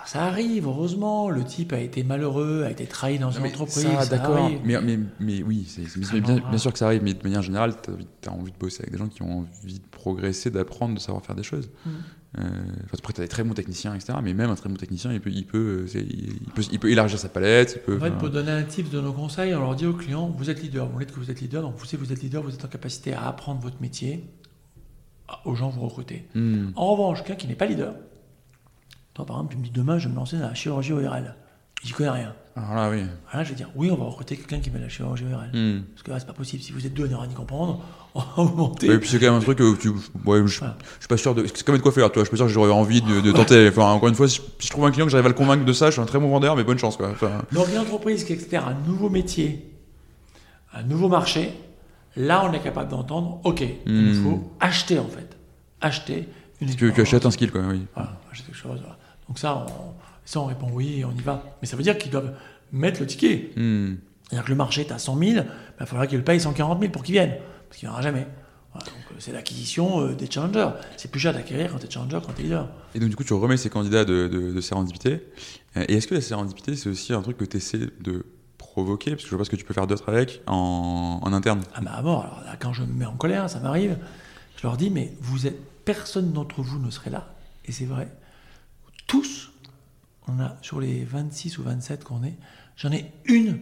Ça 0.04 0.24
arrive, 0.24 0.66
heureusement. 0.66 1.30
Le 1.30 1.44
type 1.44 1.72
a 1.72 1.78
été 1.78 2.02
malheureux, 2.02 2.64
a 2.64 2.70
été 2.70 2.86
trahi 2.86 3.18
dans 3.18 3.30
une 3.30 3.46
entreprise. 3.46 4.08
d'accord. 4.10 4.50
Mais, 4.64 4.80
mais, 4.80 4.98
mais 5.20 5.42
oui, 5.42 5.64
c'est 5.66 6.20
bien, 6.20 6.38
bien 6.38 6.58
sûr 6.58 6.72
que 6.72 6.78
ça 6.78 6.86
arrive, 6.86 7.02
mais 7.02 7.14
de 7.14 7.22
manière 7.22 7.42
générale, 7.42 7.74
tu 7.82 8.28
as, 8.28 8.32
envie 8.32 8.52
de 8.52 8.58
bosser 8.58 8.82
avec 8.82 8.92
des 8.92 8.98
gens 8.98 9.08
qui 9.08 9.22
ont 9.22 9.40
envie 9.40 9.78
de 9.78 9.86
progresser, 9.90 10.50
d'apprendre, 10.50 10.94
de 10.94 11.00
savoir 11.00 11.24
faire 11.24 11.36
des 11.36 11.42
choses. 11.42 11.70
Mm. 11.86 11.90
Euh, 12.38 12.48
après, 12.92 13.12
tu 13.12 13.20
as 13.20 13.24
des 13.24 13.28
très 13.28 13.44
bons 13.44 13.52
techniciens, 13.52 13.94
etc. 13.94 14.18
Mais 14.22 14.32
même 14.32 14.50
un 14.50 14.54
très 14.54 14.68
bon 14.68 14.76
technicien, 14.76 15.12
il 15.12 15.20
peut, 15.20 15.30
il 15.30 15.44
peut, 15.46 15.86
euh, 15.94 16.00
il 16.00 16.50
peut, 16.54 16.62
il 16.70 16.78
peut 16.78 16.90
élargir 16.90 17.18
sa 17.18 17.28
palette. 17.28 17.74
Il 17.76 17.82
peut, 17.82 17.96
En 17.98 18.00
fait, 18.00 18.10
pour 18.12 18.30
donner 18.30 18.50
un 18.50 18.62
type 18.62 18.90
de 18.90 19.00
nos 19.00 19.12
conseils, 19.12 19.54
on 19.54 19.60
leur 19.60 19.74
dit 19.74 19.86
aux 19.86 19.92
clients 19.92 20.28
vous 20.28 20.48
êtes 20.48 20.62
leader, 20.62 20.88
vous 20.88 20.98
dites 20.98 21.12
que 21.12 21.20
vous 21.20 21.30
êtes 21.30 21.40
leader, 21.40 21.62
donc 21.62 21.76
vous, 21.76 21.84
si 21.84 21.96
vous 21.96 22.12
êtes 22.12 22.22
leader, 22.22 22.42
vous 22.42 22.54
êtes 22.54 22.64
en 22.64 22.68
capacité 22.68 23.12
à 23.12 23.28
apprendre 23.28 23.60
votre 23.60 23.80
métier 23.82 24.30
aux 25.44 25.54
gens 25.54 25.70
que 25.70 25.76
vous 25.76 25.82
recrutez. 25.82 26.26
hmm. 26.34 26.70
En 26.74 26.92
revanche, 26.92 27.18
quelqu'un 27.18 27.34
qui 27.34 27.48
n'est 27.48 27.54
pas 27.54 27.66
leader, 27.66 27.94
toi 29.12 29.26
par 29.26 29.36
exemple, 29.36 29.52
tu 29.52 29.58
me 29.58 29.64
dis 29.64 29.70
demain, 29.70 29.98
je 29.98 30.08
vais 30.08 30.12
me 30.12 30.18
lancer 30.18 30.38
dans 30.38 30.48
la 30.48 30.54
chirurgie 30.54 30.92
ORL. 30.92 31.34
J'y 31.84 31.92
connais 31.92 32.10
rien. 32.10 32.32
Alors 32.54 32.74
là, 32.74 32.90
oui. 32.90 33.02
Voilà, 33.30 33.44
je 33.44 33.48
vais 33.50 33.54
dire, 33.56 33.70
oui, 33.74 33.90
on 33.90 33.96
va 33.96 34.04
recruter 34.04 34.36
quelqu'un 34.36 34.60
qui 34.60 34.70
met 34.70 34.78
la 34.78 34.88
chirurgie 34.88 35.24
ORL. 35.24 35.50
Hmm. 35.52 35.82
Parce 35.94 36.02
que 36.02 36.10
là, 36.10 36.20
c'est 36.20 36.26
pas 36.26 36.32
possible. 36.34 36.62
Si 36.62 36.70
vous 36.72 36.86
êtes 36.86 36.92
deux, 36.94 37.04
on 37.04 37.08
n'ira 37.08 37.26
ni 37.26 37.34
comprendre. 37.34 37.80
On 38.14 38.20
va 38.20 38.42
augmenter. 38.42 38.88
Et 38.88 38.98
puis 38.98 39.08
c'est 39.08 39.18
quand 39.18 39.24
même 39.32 39.36
un 39.36 39.40
truc 39.40 39.56
que 39.56 39.74
tu. 39.76 39.88
Ouais, 39.88 40.46
je, 40.46 40.58
Voilà. 40.58 40.76
je 40.96 41.00
suis 41.00 41.08
pas 41.08 41.16
sûr 41.16 41.34
de. 41.34 41.46
C'est 41.46 41.64
comme 41.64 41.74
être 41.76 41.80
coiffeur, 41.82 42.12
toi. 42.12 42.22
Je 42.22 42.26
suis 42.26 42.30
pas 42.32 42.36
sûr 42.36 42.44
que 42.46 42.52
j'aurais 42.52 42.70
envie 42.70 43.00
de, 43.00 43.22
de 43.22 43.32
tenter. 43.32 43.68
Enfin, 43.70 43.86
encore 43.90 44.10
une 44.10 44.14
fois, 44.14 44.28
si 44.28 44.40
je 44.58 44.68
trouve 44.68 44.84
un 44.84 44.90
client 44.90 45.06
que 45.06 45.10
j'arrive 45.12 45.24
à 45.24 45.30
le 45.30 45.34
convaincre 45.34 45.64
de 45.64 45.72
ça, 45.72 45.86
je 45.86 45.92
suis 45.92 46.02
un 46.02 46.04
très 46.04 46.18
bon 46.18 46.28
vendeur, 46.28 46.54
mais 46.54 46.62
bonne 46.62 46.76
chance, 46.78 46.98
quoi. 46.98 47.08
Enfin, 47.10 47.40
Donc, 47.52 47.68
une 47.72 47.78
entreprise 47.78 48.22
qui 48.24 48.34
expert 48.34 48.68
un 48.68 48.74
nouveau 48.86 49.08
métier, 49.08 49.72
un 50.74 50.82
nouveau 50.82 51.08
marché, 51.08 51.54
là, 52.16 52.44
on 52.44 52.52
est 52.52 52.60
capable 52.60 52.90
d'entendre, 52.90 53.40
OK, 53.44 53.62
il 53.86 53.92
Hmm. 53.92 54.22
faut 54.22 54.52
acheter, 54.60 54.98
en 54.98 55.08
fait. 55.08 55.36
Acheter 55.80 56.28
une 56.60 56.68
tu, 56.76 56.92
tu 56.92 57.00
achètes 57.00 57.24
un 57.24 57.30
skill, 57.30 57.50
quoi, 57.50 57.62
oui. 57.62 57.86
Voilà, 57.94 58.20
acheter 58.30 58.44
quelque 58.46 58.56
chose. 58.58 58.78
voilà. 58.78 58.98
Donc, 59.26 59.38
ça 59.38 59.56
on, 59.66 59.94
ça, 60.24 60.40
on 60.40 60.46
répond 60.46 60.68
oui 60.72 61.00
et 61.00 61.04
on 61.04 61.12
y 61.12 61.20
va. 61.20 61.56
Mais 61.60 61.68
ça 61.68 61.76
veut 61.76 61.82
dire 61.82 61.98
qu'ils 61.98 62.10
doivent 62.10 62.32
mettre 62.72 63.00
le 63.00 63.06
ticket. 63.06 63.50
Hmm. 63.56 63.94
C'est-à-dire 64.28 64.44
que 64.44 64.50
le 64.50 64.56
marché 64.56 64.80
est 64.82 64.92
à 64.92 64.98
100 64.98 65.18
000, 65.18 65.44
il 65.80 65.86
faudra 65.86 66.06
qu'il 66.06 66.18
le 66.18 66.24
paye 66.24 66.40
140 66.40 66.80
000 66.80 66.92
pour 66.92 67.02
qu'il 67.02 67.12
vienne. 67.14 67.34
Parce 67.68 67.78
qu'il 67.78 67.88
n'y 67.88 67.90
en 67.90 67.94
aura 67.94 68.02
jamais. 68.02 68.26
Voilà, 68.72 68.86
donc, 68.86 68.94
euh, 69.10 69.14
c'est 69.18 69.32
l'acquisition 69.32 70.00
euh, 70.00 70.14
des 70.14 70.30
challengers. 70.30 70.70
C'est 70.96 71.10
plus 71.10 71.20
cher 71.20 71.34
d'acquérir 71.34 71.70
quand 71.70 71.78
tu 71.78 71.86
es 71.86 71.90
challenger, 71.90 72.18
quand 72.24 72.32
tu 72.32 72.40
es 72.40 72.44
leader. 72.44 72.68
Et 72.94 73.00
donc, 73.00 73.10
du 73.10 73.16
coup, 73.16 73.24
tu 73.24 73.34
remets 73.34 73.58
ces 73.58 73.68
candidats 73.68 74.04
de, 74.06 74.28
de, 74.28 74.52
de 74.52 74.60
sérendipité. 74.62 75.22
Euh, 75.76 75.84
Et 75.88 75.96
est-ce 75.96 76.06
que 76.06 76.14
la 76.14 76.22
sérendipité, 76.22 76.76
c'est 76.76 76.88
aussi 76.88 77.12
un 77.12 77.20
truc 77.20 77.36
que 77.36 77.44
tu 77.44 77.58
essaies 77.58 77.90
de 78.00 78.24
provoquer? 78.56 79.10
Parce 79.10 79.24
que 79.24 79.28
je 79.28 79.34
vois 79.34 79.40
pas 79.40 79.44
ce 79.44 79.50
que 79.50 79.56
tu 79.56 79.64
peux 79.64 79.74
faire 79.74 79.86
d'autre 79.86 80.08
avec 80.08 80.40
en, 80.46 81.20
en 81.22 81.32
interne. 81.34 81.60
Ah 81.74 81.82
bah 81.82 81.92
à 81.92 82.00
mort. 82.02 82.24
Alors 82.24 82.40
là, 82.46 82.56
quand 82.58 82.72
je 82.72 82.82
me 82.82 82.92
mets 82.94 83.04
en 83.04 83.16
colère, 83.16 83.50
ça 83.50 83.60
m'arrive, 83.60 83.98
je 84.56 84.62
leur 84.62 84.78
dis, 84.78 84.88
mais 84.88 85.12
vous 85.20 85.46
êtes, 85.46 85.60
personne 85.84 86.32
d'entre 86.32 86.62
vous 86.62 86.78
ne 86.78 86.90
serait 86.90 87.10
là. 87.10 87.34
Et 87.66 87.72
c'est 87.72 87.84
vrai. 87.84 88.08
Tous, 89.06 89.51
on 90.28 90.38
a, 90.40 90.56
sur 90.62 90.80
les 90.80 91.04
26 91.04 91.58
ou 91.58 91.62
27 91.64 92.04
qu'on 92.04 92.22
est, 92.22 92.36
j'en 92.76 92.92
ai 92.92 93.12
une 93.24 93.60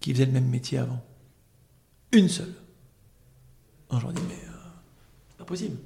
qui 0.00 0.12
faisait 0.12 0.26
le 0.26 0.32
même 0.32 0.48
métier 0.48 0.78
avant. 0.78 1.02
Une 2.12 2.28
seule. 2.28 2.54
Donc 3.90 4.00
je 4.00 4.06
leur 4.06 4.12
dis, 4.12 4.22
mais 4.28 4.34
euh, 4.34 4.58
c'est 5.30 5.38
pas 5.38 5.44
possible. 5.44 5.76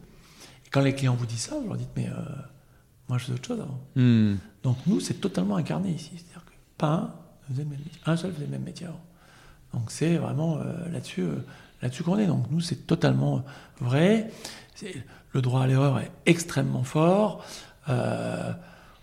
Et 0.66 0.70
quand 0.70 0.80
les 0.80 0.94
clients 0.94 1.14
vous 1.14 1.26
disent 1.26 1.40
ça, 1.40 1.58
vous 1.58 1.68
leur 1.68 1.76
dites, 1.76 1.90
mais 1.96 2.08
euh, 2.08 2.14
moi 3.08 3.18
je 3.18 3.24
faisais 3.24 3.34
autre 3.34 3.46
chose 3.46 3.60
avant. 3.60 3.80
Hmm. 3.96 4.36
Donc 4.62 4.78
nous, 4.86 5.00
c'est 5.00 5.14
totalement 5.14 5.56
incarné 5.56 5.90
ici. 5.90 6.12
C'est-à-dire 6.16 6.44
que 6.44 6.52
pas 6.76 6.86
un 6.94 7.14
faisait 7.48 7.64
le 7.64 7.70
même 7.70 7.78
métier. 7.78 8.00
Un 8.06 8.16
seul 8.16 8.32
faisait 8.32 8.44
le 8.46 8.50
même 8.50 8.62
métier 8.62 8.86
avant. 8.86 9.04
Donc 9.74 9.90
c'est 9.90 10.16
vraiment 10.16 10.58
euh, 10.58 10.88
là-dessus 10.90 11.26
là-dessus 11.82 12.02
qu'on 12.02 12.18
est. 12.18 12.26
Donc 12.26 12.50
nous, 12.50 12.60
c'est 12.60 12.86
totalement 12.86 13.44
vrai. 13.80 14.30
Le 15.32 15.42
droit 15.42 15.62
à 15.62 15.66
l'erreur 15.66 15.98
est 15.98 16.10
extrêmement 16.26 16.84
fort. 16.84 17.44
Euh, 17.88 18.52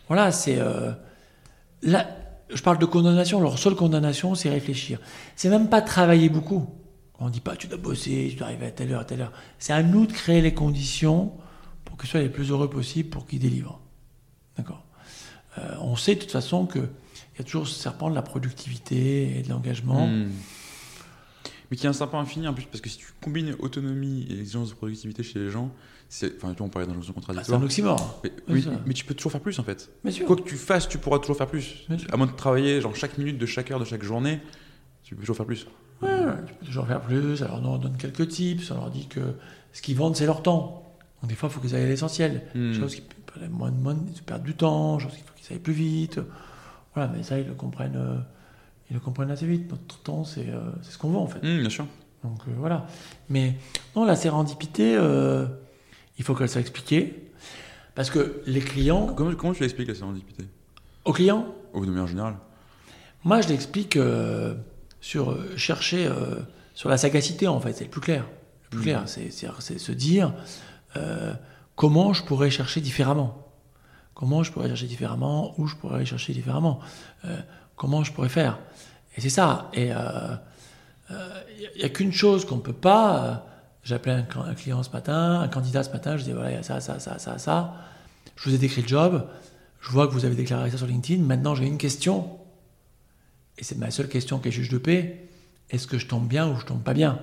voilà, 0.07 0.31
c'est... 0.31 0.59
euh, 0.59 0.91
là, 1.81 2.07
je 2.49 2.61
parle 2.61 2.77
de 2.77 2.85
condamnation. 2.85 3.41
Leur 3.41 3.57
seule 3.57 3.75
condamnation, 3.75 4.35
c'est 4.35 4.49
réfléchir. 4.49 4.99
C'est 5.35 5.49
même 5.49 5.69
pas 5.69 5.81
travailler 5.81 6.29
beaucoup. 6.29 6.67
On 7.19 7.29
dit 7.29 7.41
pas 7.41 7.55
tu 7.55 7.67
dois 7.67 7.77
bosser, 7.77 8.27
tu 8.29 8.35
dois 8.35 8.47
arriver 8.47 8.67
à 8.67 8.71
telle 8.71 8.91
heure, 8.91 9.01
à 9.01 9.05
telle 9.05 9.21
heure. 9.21 9.31
C'est 9.57 9.73
à 9.73 9.81
nous 9.83 10.05
de 10.05 10.11
créer 10.11 10.41
les 10.41 10.53
conditions 10.53 11.31
pour 11.85 11.97
qu'ils 11.97 12.09
soient 12.09 12.19
les 12.19 12.29
plus 12.29 12.51
heureux 12.51 12.69
possible 12.69 13.09
pour 13.09 13.25
qu'ils 13.25 13.39
délivrent. 13.39 13.79
D'accord? 14.57 14.83
Euh, 15.57 15.75
on 15.81 15.95
sait 15.95 16.15
de 16.15 16.19
toute 16.19 16.31
façon 16.31 16.65
qu'il 16.65 16.81
y 16.81 17.41
a 17.41 17.43
toujours 17.43 17.67
ce 17.67 17.79
serpent 17.79 18.09
de 18.09 18.15
la 18.15 18.21
productivité 18.21 19.39
et 19.39 19.43
de 19.43 19.49
l'engagement. 19.49 20.07
Hmm. 20.07 20.29
Mais 21.71 21.77
qui 21.77 21.85
est 21.85 21.89
un 21.89 21.93
serpent 21.93 22.19
infini 22.19 22.47
en 22.47 22.53
plus, 22.53 22.65
parce 22.65 22.81
que 22.81 22.89
si 22.89 22.97
tu 22.97 23.07
combines 23.21 23.55
autonomie 23.59 24.27
et 24.29 24.39
exigence 24.39 24.69
de 24.69 24.75
productivité 24.75 25.23
chez 25.23 25.39
les 25.39 25.49
gens. 25.49 25.71
Enfin, 26.37 26.51
tu 26.51 26.57
vois, 26.57 26.67
on 26.67 26.69
parlait 26.69 26.87
d'injonction 26.87 27.13
Ah, 27.27 27.33
c'est 27.43 27.53
un 27.53 27.61
oxymore. 27.61 28.21
mais, 28.23 28.31
Oui, 28.49 28.93
tu 28.93 29.05
peux 29.05 29.13
toujours 29.13 29.31
faire 29.31 29.41
plus 29.41 29.59
en 29.59 29.63
fait. 29.63 29.89
Bien 30.03 30.13
sûr. 30.13 30.25
Quoi 30.25 30.35
que 30.35 30.43
tu 30.43 30.55
fasses, 30.55 30.87
tu 30.87 30.97
pourras 30.97 31.19
toujours 31.19 31.37
faire 31.37 31.47
plus. 31.47 31.85
À 32.11 32.17
moins 32.17 32.27
de 32.27 32.31
travailler 32.31 32.81
genre 32.81 32.95
chaque 32.95 33.17
minute 33.17 33.37
de 33.37 33.45
chaque 33.45 33.71
heure 33.71 33.79
de 33.79 33.85
chaque 33.85 34.03
journée, 34.03 34.39
tu 35.03 35.15
peux 35.15 35.21
toujours 35.21 35.35
faire 35.35 35.45
plus. 35.45 35.67
Ouais, 36.01 36.09
tu 36.47 36.53
peux 36.53 36.65
toujours 36.65 36.87
faire 36.87 37.01
plus. 37.01 37.41
Alors, 37.43 37.59
on 37.59 37.71
leur 37.71 37.79
donne 37.79 37.97
quelques 37.97 38.27
tips. 38.27 38.71
On 38.71 38.75
leur 38.75 38.89
dit 38.89 39.07
que 39.07 39.21
ce 39.73 39.81
qu'ils 39.81 39.95
vendent, 39.95 40.15
c'est 40.15 40.25
leur 40.25 40.41
temps. 40.43 40.83
Donc, 41.21 41.29
des 41.29 41.35
fois, 41.35 41.49
il 41.49 41.53
faut 41.53 41.61
qu'ils 41.61 41.75
aillent 41.75 41.83
à 41.83 41.87
l'essentiel. 41.87 42.43
Hmm. 42.53 42.73
Chose 42.73 42.95
qui 42.95 43.03
moins 43.49 43.71
de 43.71 43.77
moins, 43.77 43.97
ils 44.15 44.21
perdent 44.21 44.43
du 44.43 44.53
temps. 44.55 44.99
Chose 44.99 45.11
qu'il 45.13 45.23
faut 45.23 45.33
qu'ils 45.35 45.53
aillent 45.53 45.61
plus 45.61 45.73
vite. 45.73 46.19
Voilà, 46.93 47.11
mais 47.13 47.23
ça, 47.23 47.37
ils 47.39 47.47
le 47.47 47.53
comprennent, 47.53 47.97
euh, 47.97 48.17
ils 48.89 48.93
le 48.93 48.99
comprennent 48.99 49.31
assez 49.31 49.45
vite. 49.45 49.69
Notre 49.69 49.99
temps, 49.99 50.23
c'est 50.23 50.49
euh, 50.49 50.71
ce 50.81 50.97
qu'on 50.97 51.09
vend, 51.09 51.23
en 51.23 51.27
fait. 51.27 51.39
Hmm, 51.39 51.59
bien 51.59 51.69
sûr. 51.69 51.85
Donc 52.23 52.39
euh, 52.47 52.51
voilà. 52.57 52.87
Mais 53.29 53.55
non, 53.95 54.05
la 54.05 54.15
sérendipité, 54.15 54.97
il 56.17 56.23
faut 56.23 56.35
qu'elle 56.35 56.49
soit 56.49 56.61
expliquée. 56.61 57.31
Parce 57.93 58.09
que 58.09 58.41
les 58.45 58.59
clients, 58.59 59.13
Comment, 59.15 59.33
comment 59.35 59.53
tu 59.53 59.61
l'expliques 59.63 59.87
la 59.87 59.95
sérendipité 59.95 60.45
aux 61.05 61.13
clients, 61.13 61.53
Au 61.73 61.85
de 61.85 61.91
manière 61.91 62.07
générale 62.07 62.35
moi 63.25 63.41
je 63.41 63.49
l'explique 63.49 63.97
euh, 63.97 64.53
sur 65.01 65.31
euh, 65.31 65.57
chercher 65.57 66.05
euh, 66.05 66.35
sur 66.75 66.89
la 66.89 66.97
sagacité 66.97 67.47
en 67.47 67.59
fait, 67.59 67.73
c'est 67.73 67.85
le 67.85 67.89
plus 67.89 67.99
clair. 68.01 68.25
Le 68.65 68.69
plus 68.69 68.77
Mhm. 68.77 68.83
clair, 68.83 69.03
c'est 69.07 69.79
se 69.79 69.91
dire 69.91 70.33
comment 71.75 72.13
je 72.13 72.23
pourrais 72.23 72.49
chercher 72.49 72.81
différemment. 72.81 73.51
Comment 74.13 74.43
je 74.43 74.51
pourrais 74.51 74.67
chercher 74.69 74.85
différemment, 74.85 75.53
où 75.59 75.67
je 75.67 75.75
pourrais 75.75 76.05
chercher 76.05 76.33
différemment. 76.33 76.79
Comment 77.75 78.03
je 78.03 78.13
pourrais 78.13 78.29
faire. 78.29 78.59
Et 79.17 79.21
c'est 79.21 79.29
ça. 79.29 79.69
Et 79.73 79.87
il 79.87 81.77
n'y 81.77 81.83
a, 81.83 81.89
qu'une 81.89 82.13
chose 82.13 82.45
qu'on 82.45 82.57
ne 82.57 82.61
peut 82.61 82.73
pas. 82.73 83.45
J'ai 83.85 83.95
appelé 83.95 84.15
un, 84.15 84.41
un 84.41 84.53
client 84.53 84.83
ce 84.83 84.89
matin, 84.89 85.39
un 85.39 85.47
candidat 85.47 85.83
ce 85.83 85.91
matin, 85.91 86.17
je 86.17 86.23
dis 86.23 86.33
voilà, 86.33 86.51
il 86.51 86.55
y 86.55 86.57
a 86.57 86.63
ça, 86.63 86.81
ça, 86.81 86.99
ça, 86.99 87.17
ça, 87.17 87.37
ça. 87.37 87.75
Je 88.35 88.49
vous 88.49 88.55
ai 88.55 88.57
décrit 88.57 88.81
le 88.81 88.87
job. 88.87 89.25
Je 89.79 89.91
vois 89.91 90.07
que 90.07 90.13
vous 90.13 90.25
avez 90.25 90.35
déclaré 90.35 90.69
ça 90.71 90.77
sur 90.77 90.87
LinkedIn. 90.87 91.23
Maintenant, 91.23 91.55
j'ai 91.55 91.65
une 91.65 91.77
question. 91.77 92.27
Et 93.57 93.63
c'est 93.63 93.77
ma 93.77 93.91
seule 93.91 94.09
question 94.09 94.39
qui 94.39 94.49
est 94.49 94.51
juge 94.51 94.69
de 94.69 94.77
paix. 94.77 95.29
Est-ce 95.69 95.87
que 95.87 95.97
je 95.97 96.07
tombe 96.07 96.27
bien 96.27 96.49
ou 96.49 96.59
je 96.59 96.65
tombe 96.65 96.83
pas 96.83 96.93
bien 96.93 97.19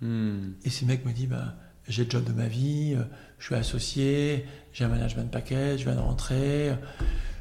Hmm. 0.00 0.52
Et 0.64 0.70
ce 0.70 0.84
mec 0.84 1.04
me 1.04 1.12
dit 1.12 1.26
bah, 1.26 1.54
j'ai 1.88 2.04
le 2.04 2.10
job 2.10 2.24
de 2.24 2.32
ma 2.32 2.46
vie, 2.46 2.94
euh, 2.96 3.02
je 3.38 3.46
suis 3.46 3.54
associé, 3.54 4.46
j'ai 4.72 4.84
un 4.84 4.88
management 4.88 5.30
package, 5.30 5.80
je 5.80 5.84
viens 5.84 5.96
de 5.96 6.00
rentrer, 6.00 6.72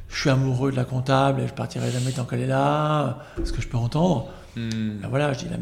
je 0.10 0.20
suis 0.20 0.30
amoureux 0.30 0.72
de 0.72 0.76
la 0.76 0.86
comptable 0.86 1.42
et 1.42 1.48
je 1.48 1.54
partirai 1.54 1.92
jamais 1.92 2.12
tant 2.12 2.26
qu'elle 2.26 2.42
est 2.42 2.48
là, 2.48 3.20
ce 3.44 3.52
que 3.52 3.62
je 3.62 3.68
peux 3.68 3.78
entendre. 3.78 4.32
Hmm. 4.56 5.02
Ben 5.02 5.08
voilà, 5.08 5.34
je 5.34 5.40
dis 5.40 5.50
la, 5.50 5.58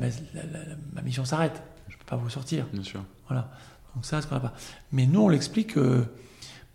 ma 0.93 1.01
mission 1.01 1.25
s'arrête, 1.25 1.61
pas 2.05 2.15
vous 2.15 2.29
sortir. 2.29 2.65
Bien 2.73 2.83
sûr. 2.83 3.03
Voilà. 3.27 3.51
Donc 3.95 4.05
ça, 4.05 4.21
c'est 4.21 4.27
qu'on 4.27 4.35
n'a 4.35 4.41
pas. 4.41 4.53
Mais 4.91 5.05
nous, 5.05 5.21
on 5.21 5.29
l'explique 5.29 5.77
euh, 5.77 6.05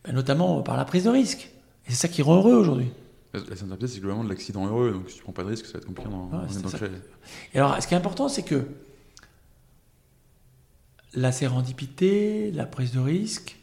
ben, 0.05 0.15
notamment 0.15 0.63
par 0.63 0.77
la 0.77 0.85
prise 0.85 1.05
de 1.05 1.11
risque. 1.11 1.51
Et 1.87 1.91
c'est 1.91 1.97
ça 1.97 2.09
qui 2.09 2.23
rend 2.23 2.37
heureux 2.37 2.55
aujourd'hui. 2.55 2.91
La 3.33 3.41
sérendipité, 3.55 3.87
c'est 3.87 4.01
globalement 4.01 4.25
de 4.25 4.29
l'accident 4.29 4.67
heureux, 4.67 4.93
donc 4.93 5.09
si 5.09 5.17
tu 5.17 5.23
prends 5.23 5.33
pas 5.33 5.45
de 5.45 5.51
risque, 5.51 5.67
ça 5.67 5.75
va 5.75 5.79
être 5.79 5.87
compliqué 5.87 6.11
dans, 6.11 6.27
Ouais, 6.31 6.47
dans 6.63 6.87
le. 6.87 7.03
Et 7.55 7.59
alors, 7.59 7.81
ce 7.81 7.87
qui 7.87 7.95
est 7.95 7.97
important, 7.97 8.29
c'est 8.29 8.43
que 8.43 8.67
la 11.15 11.31
sérendipité, 11.31 12.51
la 12.51 12.67
prise 12.67 12.93
de 12.93 12.99
risque, 12.99 13.57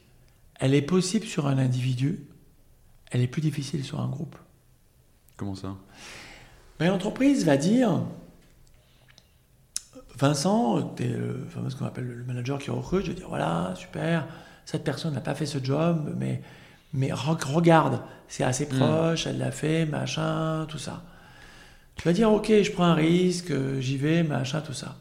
elle 0.59 0.73
est 0.73 0.81
possible 0.81 1.25
sur 1.25 1.47
un 1.47 1.57
individu, 1.57 2.25
elle 3.11 3.21
est 3.21 3.27
plus 3.27 3.41
difficile 3.41 3.83
sur 3.83 3.99
un 3.99 4.07
groupe. 4.07 4.35
Comment 5.35 5.55
ça? 5.55 5.75
Mais 6.79 6.87
l'entreprise 6.87 7.45
va 7.45 7.57
dire 7.57 8.03
Vincent, 10.17 10.93
tu 10.95 11.03
es 11.03 11.07
le 11.07 11.45
fameux 11.49 11.69
ce 11.69 11.75
qu'on 11.75 11.85
appelle 11.85 12.07
le 12.07 12.23
manager 12.23 12.57
qui 12.59 12.71
recrute, 12.71 13.03
je 13.05 13.11
vais 13.11 13.15
dire 13.17 13.27
voilà, 13.29 13.73
super, 13.75 14.25
cette 14.65 14.83
personne 14.83 15.13
n'a 15.13 15.21
pas 15.21 15.35
fait 15.35 15.45
ce 15.45 15.57
job, 15.63 16.13
mais, 16.17 16.41
mais 16.93 17.09
re- 17.09 17.53
regarde, 17.53 17.99
c'est 18.27 18.43
assez 18.43 18.67
proche, 18.67 19.27
elle 19.27 19.37
l'a 19.37 19.51
fait, 19.51 19.85
machin, 19.85 20.65
tout 20.69 20.79
ça. 20.79 21.03
Tu 21.95 22.07
vas 22.07 22.13
dire 22.13 22.31
ok, 22.31 22.51
je 22.61 22.71
prends 22.71 22.85
un 22.85 22.93
risque, 22.95 23.51
j'y 23.79 23.97
vais, 23.97 24.23
machin, 24.23 24.61
tout 24.61 24.73
ça. 24.73 24.95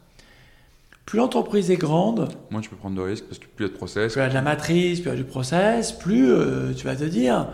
Plus 1.06 1.18
l'entreprise 1.18 1.70
est 1.70 1.76
grande, 1.76 2.28
Moi, 2.50 2.60
tu 2.60 2.68
peux 2.68 2.76
prendre 2.76 2.96
de 2.96 3.00
risques 3.02 3.24
parce 3.26 3.38
que 3.38 3.46
plus 3.46 3.64
il 3.64 3.68
y 3.68 3.70
a 3.70 3.72
de 3.72 3.76
process. 3.78 4.12
plus 4.12 4.20
il 4.20 4.24
y 4.24 4.26
a 4.26 4.28
de 4.28 4.34
la 4.34 4.42
matrice, 4.42 5.00
plus 5.00 5.08
il 5.08 5.12
y 5.12 5.16
a 5.16 5.16
du 5.16 5.24
process, 5.24 5.92
plus 5.92 6.30
euh, 6.32 6.72
tu 6.74 6.84
vas 6.84 6.96
te 6.96 7.04
dire 7.04 7.46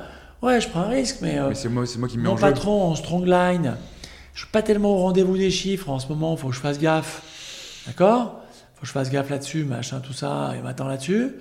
ouais, 0.42 0.60
je 0.60 0.68
prends 0.68 0.80
un 0.80 0.88
risque, 0.88 1.18
mais 1.22 1.38
euh, 1.38 1.48
Mais 1.50 1.54
c'est 1.54 1.68
moi, 1.68 1.84
qui 1.86 2.16
me 2.18 2.22
mets 2.22 2.28
mon 2.28 2.34
en 2.34 2.36
jeu. 2.38 2.40
patron 2.40 2.82
en 2.82 2.94
strong 2.94 3.26
line, 3.26 3.76
je 4.34 4.40
suis 4.40 4.50
pas 4.50 4.62
tellement 4.62 4.92
au 4.94 4.98
rendez-vous 5.02 5.36
des 5.36 5.50
chiffres 5.50 5.90
en 5.90 5.98
ce 5.98 6.08
moment, 6.08 6.34
faut 6.36 6.48
que 6.48 6.54
je 6.54 6.60
fasse 6.60 6.78
gaffe. 6.78 7.22
D'accord 7.86 8.42
Faut 8.74 8.82
que 8.82 8.86
je 8.86 8.92
fasse 8.92 9.10
gaffe 9.10 9.30
là-dessus, 9.30 9.64
machin, 9.64 10.00
tout 10.00 10.12
ça, 10.12 10.52
et 10.56 10.62
m'attend 10.62 10.86
là-dessus. 10.88 11.32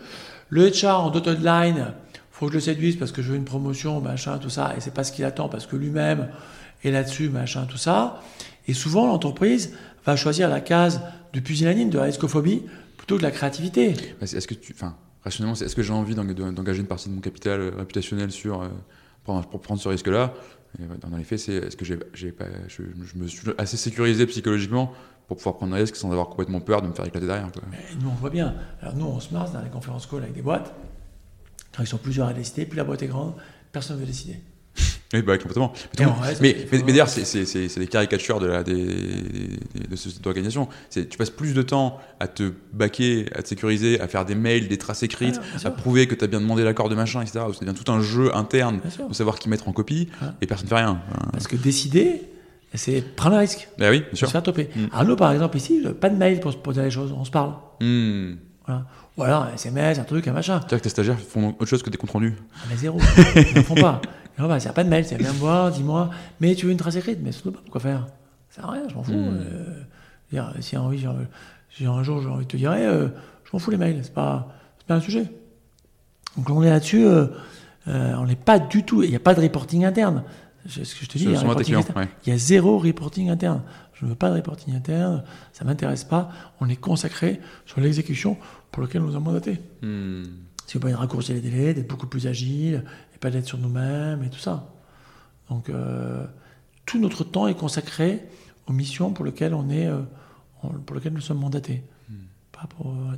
Le 0.49 0.69
HR 0.69 0.99
en 1.05 1.09
dotted 1.09 1.43
line, 1.43 1.93
faut 2.31 2.47
que 2.47 2.51
je 2.53 2.57
le 2.57 2.61
séduise 2.61 2.97
parce 2.97 3.11
que 3.11 3.21
je 3.21 3.29
veux 3.31 3.37
une 3.37 3.45
promotion, 3.45 4.01
machin, 4.01 4.37
tout 4.37 4.49
ça, 4.49 4.73
et 4.75 4.81
c'est 4.81 4.93
pas 4.93 5.03
ce 5.03 5.11
qu'il 5.11 5.23
attend 5.25 5.47
parce 5.49 5.65
que 5.67 5.75
lui-même 5.75 6.29
est 6.83 6.91
là-dessus, 6.91 7.29
machin, 7.29 7.65
tout 7.69 7.77
ça. 7.77 8.21
Et 8.67 8.73
souvent, 8.73 9.07
l'entreprise 9.07 9.73
va 10.05 10.15
choisir 10.15 10.49
la 10.49 10.61
case 10.61 11.01
du 11.33 11.41
pusillanime, 11.41 11.89
de 11.89 11.97
la 11.97 12.05
riscophobie, 12.05 12.63
plutôt 12.97 13.15
que 13.15 13.21
de 13.21 13.25
la 13.25 13.31
créativité. 13.31 13.95
Est-ce 14.21 14.47
que 14.47 14.53
tu, 14.55 14.73
enfin, 14.73 14.95
rationnellement, 15.23 15.55
est-ce 15.59 15.75
que 15.75 15.83
j'ai 15.83 15.93
envie 15.93 16.15
d'eng- 16.15 16.33
de- 16.33 16.51
d'engager 16.51 16.79
une 16.81 16.87
partie 16.87 17.09
de 17.09 17.13
mon 17.13 17.21
capital 17.21 17.59
euh, 17.61 17.71
réputationnel 17.77 18.31
sur 18.31 18.61
euh, 18.61 18.67
pour, 19.23 19.39
pour 19.47 19.61
prendre 19.61 19.79
ce 19.79 19.89
risque-là? 19.89 20.33
Dans 21.01 21.17
les 21.17 21.25
faits, 21.25 21.39
c'est 21.39 21.53
est-ce 21.55 21.75
que 21.75 21.83
j'ai 21.83 22.31
pas, 22.31 22.45
je, 22.69 22.81
je 23.03 23.17
me 23.21 23.27
suis 23.27 23.41
assez 23.57 23.75
sécurisé 23.75 24.25
psychologiquement 24.25 24.93
pour 25.31 25.37
pouvoir 25.37 25.55
prendre 25.55 25.73
un 25.73 25.77
risque 25.77 25.95
sans 25.95 26.11
avoir 26.11 26.27
complètement 26.27 26.59
peur 26.59 26.81
de 26.81 26.87
me 26.89 26.93
faire 26.93 27.05
éclater 27.05 27.25
derrière. 27.25 27.49
Quoi. 27.53 27.61
Et 27.73 27.95
nous, 28.03 28.09
on 28.09 28.15
voit 28.15 28.29
bien. 28.29 28.53
Alors, 28.81 28.95
nous, 28.97 29.05
on 29.05 29.21
se 29.21 29.33
marche 29.33 29.53
dans 29.53 29.61
les 29.61 29.69
conférences 29.69 30.05
call 30.05 30.23
avec 30.23 30.33
des 30.33 30.41
boîtes. 30.41 30.73
Quand 31.73 31.81
ils 31.83 31.87
sont 31.87 31.97
plusieurs 31.97 32.27
à 32.27 32.33
décider, 32.33 32.65
plus 32.65 32.75
la 32.75 32.83
boîte 32.83 33.01
est 33.01 33.07
grande, 33.07 33.33
personne 33.71 33.95
ne 33.95 34.01
veut 34.01 34.07
décider. 34.07 34.35
Oui, 35.13 35.21
bah, 35.21 35.37
complètement. 35.37 35.71
Mais, 35.99 36.05
reste, 36.05 36.41
mais, 36.41 36.55
mais- 36.71 36.77
mais 36.85 36.91
d'ailleurs, 36.93 37.07
c'est- 37.09 37.23
c'est 37.25 37.45
c'est- 37.45 37.67
c'est 37.69 37.79
des 37.81 37.87
caricatures 37.87 38.39
de, 38.41 38.45
la, 38.47 38.63
des, 38.63 38.73
des- 38.85 39.87
de 39.89 39.95
cette 39.97 40.25
organisation. 40.27 40.67
C'est- 40.89 41.07
Tu 41.09 41.17
passes 41.17 41.29
plus 41.29 41.53
de 41.53 41.61
temps 41.61 41.97
à 42.21 42.27
te 42.29 42.51
baquer, 42.73 43.25
à 43.35 43.41
te 43.41 43.47
sécuriser, 43.49 43.99
à 44.01 44.07
faire 44.09 44.23
des 44.25 44.35
mails, 44.35 44.67
des 44.69 44.77
traces 44.77 45.03
écrites, 45.03 45.39
Ah, 45.55 45.57
bien 45.59 45.69
à 45.69 45.71
prouver 45.71 46.07
que 46.07 46.15
tu 46.15 46.23
as 46.25 46.27
bien 46.27 46.39
demandé 46.41 46.63
l'accord 46.65 46.87
de 46.89 46.95
machin, 46.95 47.21
etc. 47.21 47.39
Ça 47.53 47.65
devient 47.65 47.77
tout 47.77 47.89
un 47.91 48.01
jeu 48.01 48.33
interne 48.35 48.79
Bien 48.97 49.07
de 49.07 49.13
savoir 49.13 49.37
qui 49.39 49.47
mettre 49.49 49.67
en 49.69 49.73
copie 49.73 50.09
Ah. 50.21 50.33
et 50.41 50.45
personne 50.47 50.65
ne 50.65 50.69
fait 50.69 50.75
rien. 50.75 51.01
Enfin, 51.09 51.29
Parce 51.33 51.47
que 51.47 51.55
décider, 51.57 52.21
c'est 52.77 53.01
prendre 53.15 53.35
un 53.35 53.39
risque. 53.39 53.67
bah 53.77 53.89
oui, 53.89 53.99
bien 53.99 54.09
Se 54.11 54.17
sûr. 54.17 54.31
faire 54.31 54.43
toper. 54.43 54.69
Mm. 54.75 54.85
Arnaud, 54.91 55.15
par 55.15 55.31
exemple, 55.31 55.57
ici, 55.57 55.83
pas 55.99 56.09
de 56.09 56.15
mail 56.15 56.39
pour, 56.39 56.55
pour 56.61 56.73
dire 56.73 56.83
les 56.83 56.91
choses, 56.91 57.11
on 57.11 57.25
se 57.25 57.31
parle. 57.31 57.53
Hmm. 57.81 58.35
Voilà. 58.65 58.85
Ou 59.17 59.23
alors 59.23 59.43
un 59.43 59.53
SMS, 59.53 59.99
un 59.99 60.03
truc, 60.03 60.27
un 60.27 60.33
machin. 60.33 60.59
C'est-à-dire 60.59 60.77
que 60.77 60.83
tes 60.83 60.89
stagiaires 60.89 61.19
font 61.19 61.49
autre 61.49 61.65
chose 61.65 61.83
que 61.83 61.89
des 61.89 61.97
comptes 61.97 62.11
rendus. 62.11 62.35
Ah, 62.55 62.59
mais 62.69 62.77
zéro. 62.77 62.99
Ils 63.35 63.55
n'en 63.55 63.63
font 63.63 63.75
pas. 63.75 64.01
Il 64.37 64.45
n'y 64.45 64.67
a 64.67 64.73
pas 64.73 64.83
de 64.83 64.89
mail, 64.89 65.05
c'est 65.05 65.17
viens 65.17 65.33
me 65.33 65.37
voir, 65.37 65.71
dis-moi, 65.71 66.09
mais 66.39 66.55
tu 66.55 66.65
veux 66.65 66.71
une 66.71 66.77
trace 66.77 66.95
écrite, 66.95 67.19
mais 67.21 67.31
surtout 67.31 67.51
pas, 67.51 67.59
pourquoi 67.61 67.81
faire? 67.81 68.07
Ça 68.49 68.61
sert 68.61 68.69
à 68.69 68.73
rien, 68.73 68.83
je 68.89 68.95
m'en 68.95 69.03
fous. 69.03 69.11
Mm. 69.11 69.39
Euh, 69.39 69.83
dire, 70.31 70.53
si 70.61 70.77
envie, 70.77 71.05
un 71.05 72.03
jour 72.03 72.21
j'ai 72.21 72.27
envie 72.29 72.45
de 72.45 72.49
te 72.49 72.57
dire, 72.57 72.73
eh, 72.73 72.85
euh, 72.85 73.07
je 73.45 73.49
m'en 73.53 73.59
fous 73.59 73.71
les 73.71 73.77
mails, 73.77 73.99
c'est 74.01 74.13
pas, 74.13 74.47
c'est 74.79 74.87
pas 74.87 74.95
un 74.95 75.01
sujet. 75.01 75.25
Donc 76.37 76.49
on 76.49 76.63
est 76.63 76.69
là-dessus, 76.69 77.05
euh, 77.05 77.27
on 77.85 78.25
n'est 78.25 78.35
pas 78.35 78.57
du 78.57 78.83
tout, 78.83 79.03
il 79.03 79.09
n'y 79.09 79.15
a 79.15 79.19
pas 79.19 79.33
de 79.35 79.41
reporting 79.41 79.85
interne. 79.85 80.23
C'est 80.67 80.85
ce 80.85 80.95
que 80.95 81.05
je 81.05 81.09
te 81.09 81.17
dis, 81.17 81.23
il 81.25 81.31
y 81.31 81.35
a 81.35 81.39
ouais. 81.95 82.07
Il 82.25 82.33
y 82.33 82.39
zéro 82.39 82.77
reporting 82.77 83.29
interne. 83.29 83.61
Je 83.93 84.05
ne 84.05 84.09
veux 84.11 84.15
pas 84.15 84.29
de 84.29 84.35
reporting 84.35 84.75
interne, 84.75 85.23
ça 85.53 85.63
m'intéresse 85.63 86.03
pas. 86.03 86.31
On 86.59 86.69
est 86.69 86.75
consacré 86.75 87.39
sur 87.65 87.79
l'exécution 87.81 88.37
pour 88.71 88.81
laquelle 88.83 89.01
on 89.01 89.07
nous 89.07 89.15
a 89.15 89.19
mandaté. 89.19 89.59
Hmm. 89.81 90.23
Si 90.65 90.77
on 90.77 90.79
peut 90.79 90.93
raccourcir 90.93 91.35
les 91.35 91.41
délais, 91.41 91.73
d'être 91.73 91.87
beaucoup 91.87 92.07
plus 92.07 92.27
agile, 92.27 92.83
et 93.13 93.17
pas 93.17 93.29
d'être 93.29 93.45
sur 93.47 93.57
nous-mêmes 93.57 94.23
et 94.23 94.29
tout 94.29 94.39
ça. 94.39 94.69
Donc 95.49 95.69
euh, 95.69 96.25
tout 96.85 96.99
notre 96.99 97.23
temps 97.23 97.47
est 97.47 97.55
consacré 97.55 98.23
aux 98.67 98.73
missions 98.73 99.11
pour 99.11 99.25
lesquelles 99.25 99.53
on 99.53 99.69
est, 99.69 99.87
euh, 99.87 100.01
pour 100.85 100.95
lesquelles 100.95 101.13
nous 101.13 101.21
sommes 101.21 101.39
mandatés. 101.39 101.83
Pas 102.51 102.67
pour, 102.67 102.91
euh, 102.91 103.15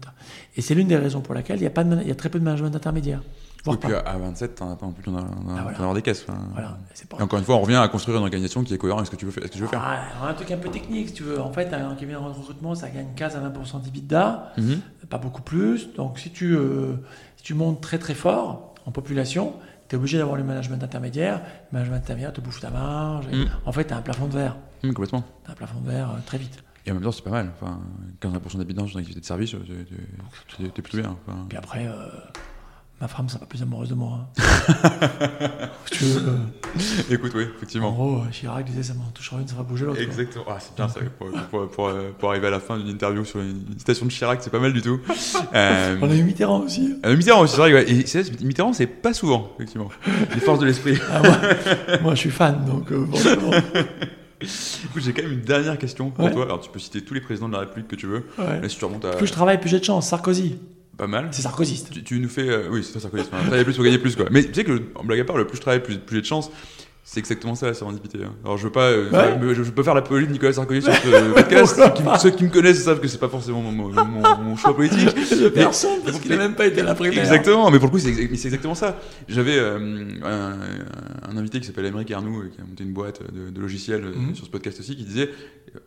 et 0.56 0.61
c'est 0.61 0.74
l'une 0.76 0.88
des 0.88 0.95
raisons 0.98 1.22
pour 1.22 1.34
laquelle 1.34 1.57
il 1.60 1.64
y 1.64 1.68
a, 1.68 1.70
pas 1.70 1.84
de, 1.84 1.90
man- 1.90 1.99
il 2.02 2.07
y 2.07 2.11
a 2.11 2.15
très 2.15 2.30
peu 2.30 2.40
de 2.40 2.44
management 2.44 2.76
intermédiaire. 2.76 3.22
Voire 3.64 3.76
Et 3.77 3.80
puis 3.80 3.91
pas. 3.91 3.99
à 3.99 4.14
à 4.14 4.18
27, 4.18 4.56
t'en 4.56 4.72
as 4.72 4.76
pas 4.76 4.85
non 4.85 4.91
plus 4.91 5.03
d'en 5.10 5.11
d'en- 5.14 5.26
Ah, 5.57 5.73
voilà. 5.77 5.94
des 5.94 6.02
caisses. 6.02 6.26
enfin. 6.27 6.38
Voilà. 6.52 6.77
C'est 6.94 7.07
pas- 7.07 7.18
Et 7.18 7.22
encore 7.22 7.40
une 7.40 7.45
fois, 7.45 7.56
on 7.56 7.61
revient 7.61 7.76
à 7.77 7.88
construire 7.88 8.18
une 8.18 8.23
organisation 8.23 8.64
qui 8.64 8.73
est 8.73 8.77
cohérente 8.77 8.99
avec 8.99 9.07
ce 9.07 9.11
que 9.11 9.15
tu 9.19 9.26
veux, 9.26 9.31
faire- 9.31 9.44
ce 9.44 9.49
que 9.49 9.53
tu 9.56 9.61
veux 9.61 9.68
faire. 9.68 9.81
Ah, 9.84 10.27
un 10.30 10.34
truc 10.34 10.52
un 10.52 10.57
peu 10.57 10.69
technique, 10.69 11.07
si 11.10 11.14
tu 11.14 11.23
veux. 11.23 11.40
En 11.41 11.52
fait, 11.53 11.73
un 11.73 11.95
cabinet 11.95 12.14
de 12.14 12.18
recrutement, 12.18 12.76
ça 12.76 12.90
gagne 12.90 13.07
15 13.15 13.35
à 13.35 13.40
20% 13.40 13.80
d'EBITDA. 13.80 14.53
Mhm. 14.57 14.81
pas 15.10 15.18
beaucoup 15.19 15.41
plus. 15.44 15.94
Donc 15.94 16.18
si 16.18 16.31
tu, 16.31 16.56
euh, 16.56 16.95
si 17.38 17.44
tu 17.44 17.53
montes 17.53 17.81
très 17.81 17.99
très 17.99 18.15
fort 18.15 18.73
en 18.88 18.91
population, 18.91 19.53
tu 19.88 19.95
es 19.95 19.98
obligé 19.99 20.18
d'avoir 20.18 20.38
le 20.38 20.44
management 20.44 20.84
intermédiaire. 20.84 21.41
Le 21.72 21.77
management 21.77 21.98
intermédiaire 21.98 22.34
te 22.34 22.41
bouffe 22.41 22.60
ta 22.60 22.72
marge. 22.72 23.27
et 23.31 23.35
Mm. 23.35 23.49
En 23.65 23.72
fait, 23.72 23.85
tu 23.85 23.94
as 23.94 23.98
un 23.98 24.02
plafond 24.02 24.26
de 24.27 24.34
verre. 24.34 24.56
Hmm, 24.84 24.90
complètement. 24.94 25.23
Tu 25.45 25.52
un 25.52 25.53
plafond 25.53 25.80
de 25.81 25.90
verre 25.91 26.10
euh, 26.10 26.19
très 26.26 26.38
vite. 26.40 26.64
Et 26.85 26.91
en 26.91 26.95
même 26.95 27.03
temps, 27.03 27.11
c'est 27.11 27.23
pas 27.23 27.30
mal. 27.30 27.52
Enfin, 27.61 27.80
15% 28.19 28.57
d'habitants 28.57 28.88
sur 28.88 28.98
une 28.98 29.02
activité 29.02 29.22
de 29.22 29.26
service, 29.26 29.56
t'es 30.57 30.81
plutôt 30.81 30.98
bien. 30.98 31.15
Enfin, 31.27 31.45
Puis 31.48 31.57
après, 31.57 31.85
euh, 31.88 32.10
ma 33.02 33.07
femme 33.07 33.28
sera 33.30 33.45
plus 33.45 33.61
amoureuse 33.61 33.90
de 33.90 33.95
moi. 33.95 34.20
hein. 34.38 34.44
Tu 35.91 36.06
veux, 36.06 36.22
euh, 36.28 37.14
Écoute, 37.14 37.34
oui, 37.36 37.44
en 37.44 37.56
effectivement. 37.57 37.91
gros, 37.91 38.15
euh, 38.18 38.30
Chirac 38.32 38.65
disait 38.65 38.82
ça 38.82 38.94
m'en 38.95 39.03
touchera 39.14 39.40
une, 39.41 39.48
ça 39.48 39.56
va 39.56 39.61
bouger 39.64 39.86
l'autre. 39.86 40.02
Exactement. 40.02 40.45
Ah, 40.48 40.57
c'est 40.60 40.74
bien 40.76 40.88
ça. 40.88 40.99
Pour, 41.20 41.30
pour- 41.52 41.70
pour, 41.70 41.88
euh, 41.90 42.11
pour 42.18 42.30
arriver 42.30 42.48
à 42.48 42.49
la 42.49 42.60
fin 42.60 42.78
d'une 42.78 42.88
interview 42.88 43.24
sur 43.26 43.41
une 43.41 43.61
citation 43.78 44.06
de 44.07 44.11
Chirac, 44.11 44.40
c'est 44.41 44.49
pas 44.49 44.60
mal 44.60 44.74
du 44.74 44.82
tout. 44.82 44.99
Euh, 45.56 45.98
On 46.02 46.10
a 46.10 46.15
eu 46.15 46.24
Mitterrand 46.24 46.61
aussi. 46.61 46.95
euh, 47.06 47.15
Mitterrand 47.15 47.41
aussi, 47.41 47.53
c'est 47.56 47.61
vrai. 47.61 47.74
ouais. 47.74 47.91
Et 47.91 48.07
c'est- 48.07 48.41
Mitterrand, 48.41 48.74
c'est 48.74 48.88
pas 48.88 49.14
souvent, 49.14 49.52
effectivement. 49.56 49.90
Les 50.34 50.40
forces 50.41 50.60
de 50.60 50.65
l'esprit. 50.65 50.98
Ah, 51.11 51.22
moi, 51.22 51.38
moi, 52.02 52.15
je 52.15 52.20
suis 52.22 52.32
fan, 52.32 52.65
donc 52.65 52.91
euh, 52.91 53.06
forcément. 53.06 53.52
Écoute, 54.41 55.03
j'ai 55.03 55.14
quand 55.14 55.22
même 55.24 55.34
une 55.34 55.41
dernière 55.41 55.78
question 55.78 56.10
pour 56.10 56.26
Ouais. 56.26 56.32
toi. 56.32 56.45
Alors, 56.45 56.60
tu 56.60 56.70
peux 56.72 56.80
citer 56.80 57.02
tous 57.02 57.14
les 57.14 57.22
présidents 57.22 57.48
de 57.49 57.53
la 57.53 57.60
République 57.60 57.88
que 57.88 57.95
tu 57.95 58.07
veux. 58.07 58.26
Ouais. 58.40 58.61
Là, 58.61 58.68
si 58.70 58.78
tu 58.78 58.84
remontes 58.86 59.06
à 59.06 59.11
Plus 59.11 59.28
je 59.28 59.32
travaille, 59.32 59.60
plus 59.60 59.70
j'ai 59.70 59.80
de 59.80 59.86
chance. 59.86 60.07
Sarkozy, 60.10 60.57
pas 60.98 61.07
mal. 61.07 61.30
c'est 61.32 61.41
sarkozyste. 61.41 61.91
Tu, 61.91 62.03
tu 62.03 62.20
nous 62.20 62.30
fais. 62.30 62.48
euh, 62.48 62.70
oui, 62.72 62.84
c'est 62.84 62.91
toi, 62.94 63.02
Sarkozy. 63.02 63.24
Enfin, 63.28 63.41
travailler 63.41 63.64
plus 63.64 63.76
pour 63.76 63.84
gagner 63.84 63.98
plus, 63.98 64.15
quoi. 64.15 64.26
Mais 64.32 64.44
tu 64.44 64.53
sais 64.53 64.64
que, 64.64 64.82
en 64.95 65.03
blague 65.03 65.20
à 65.20 65.26
part, 65.26 65.38
le 65.38 65.48
plus 65.48 65.57
je 65.57 65.61
travaille, 65.61 65.82
plus, 65.82 65.98
plus 65.98 66.18
j'ai 66.18 66.22
de 66.22 66.28
chance. 66.28 66.52
C'est 67.05 67.19
exactement 67.19 67.53
ça 67.53 67.65
la 67.67 67.73
sérendipité. 67.73 68.19
hein. 68.23 68.34
Alors 68.45 68.57
je 68.57 68.63
veux 68.63 68.71
pas, 68.71 68.85
euh, 68.89 69.09
Ouais. 69.11 69.53
je, 69.55 69.63
je 69.63 69.71
peux 69.71 69.84
faire 69.84 69.93
la 69.93 70.01
politique 70.01 70.30
de 70.30 70.34
Nicolas 70.35 70.53
Sarkozy 70.53 70.81
sur 70.84 70.93
ce 70.93 71.34
podcast. 71.34 71.75
Ceux 71.75 71.89
qui, 71.93 72.01
pas 72.03 72.17
ceux 72.17 72.30
qui 72.31 72.43
me 72.45 72.49
connaissent 72.49 72.81
savent 72.81 73.01
que 73.01 73.09
c'est 73.09 73.17
pas 73.19 73.27
forcément 73.27 73.61
mon, 73.61 73.71
mon- 73.73 74.05
mon- 74.05 74.38
mon 74.41 74.55
choix 74.55 74.73
politique. 74.73 75.09
Personne, 75.53 75.99
parce 76.05 76.17
qu'il 76.19 76.31
n'a 76.31 76.38
même 76.38 76.55
pas 76.55 76.65
été 76.65 76.80
à 76.80 76.85
la 76.85 76.95
primaire. 76.95 77.19
Exactement, 77.19 77.69
mais 77.71 77.77
pour 77.77 77.88
le 77.88 77.91
coup, 77.91 77.99
c'est 77.99 78.09
exactement 78.45 78.73
ça. 78.73 78.97
J'avais 79.27 79.57
euh, 79.57 80.05
un, 80.23 81.30
un 81.30 81.38
invité 81.38 81.59
qui 81.59 81.67
s'appelle 81.67 81.85
Émeric 81.88 82.09
Arnoux, 82.11 82.41
euh, 82.43 82.49
qui 82.55 82.61
a 82.61 82.63
monté 82.63 82.85
une 82.85 82.93
boîte 82.93 83.21
de, 83.34 83.49
de 83.49 83.59
logiciels 83.59 84.05
euh, 84.05 84.13
Mhm. 84.15 84.35
sur 84.35 84.45
ce 84.45 84.49
podcast 84.49 84.80
aussi, 84.80 84.95
qui 84.95 85.03
disait 85.03 85.30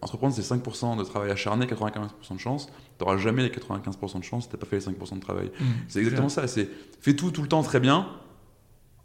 entreprendre, 0.02 0.34
c'est 0.34 0.42
5% 0.42 0.98
de 0.98 1.04
travail 1.04 1.30
acharné, 1.30 1.64
95% 1.64 2.34
de 2.34 2.40
chance. 2.40 2.66
Tu 2.98 3.04
n'auras 3.04 3.16
jamais 3.16 3.42
les 3.42 3.48
95% 3.50 4.18
de 4.18 4.24
chance 4.24 4.44
si 4.44 4.50
tu 4.50 4.56
n'as 4.56 4.60
pas 4.60 4.66
fait 4.66 4.76
les 4.76 4.82
5% 4.82 5.14
de 5.16 5.20
travail. 5.20 5.46
Mm. 5.58 5.64
C'est 5.88 6.00
exactement 6.00 6.28
ça. 6.28 6.46
C'est 6.46 6.68
fais 7.00 7.14
tout 7.14 7.30
tout 7.30 7.40
le 7.42 7.48
temps 7.48 7.62
très 7.62 7.80
bien, 7.80 8.06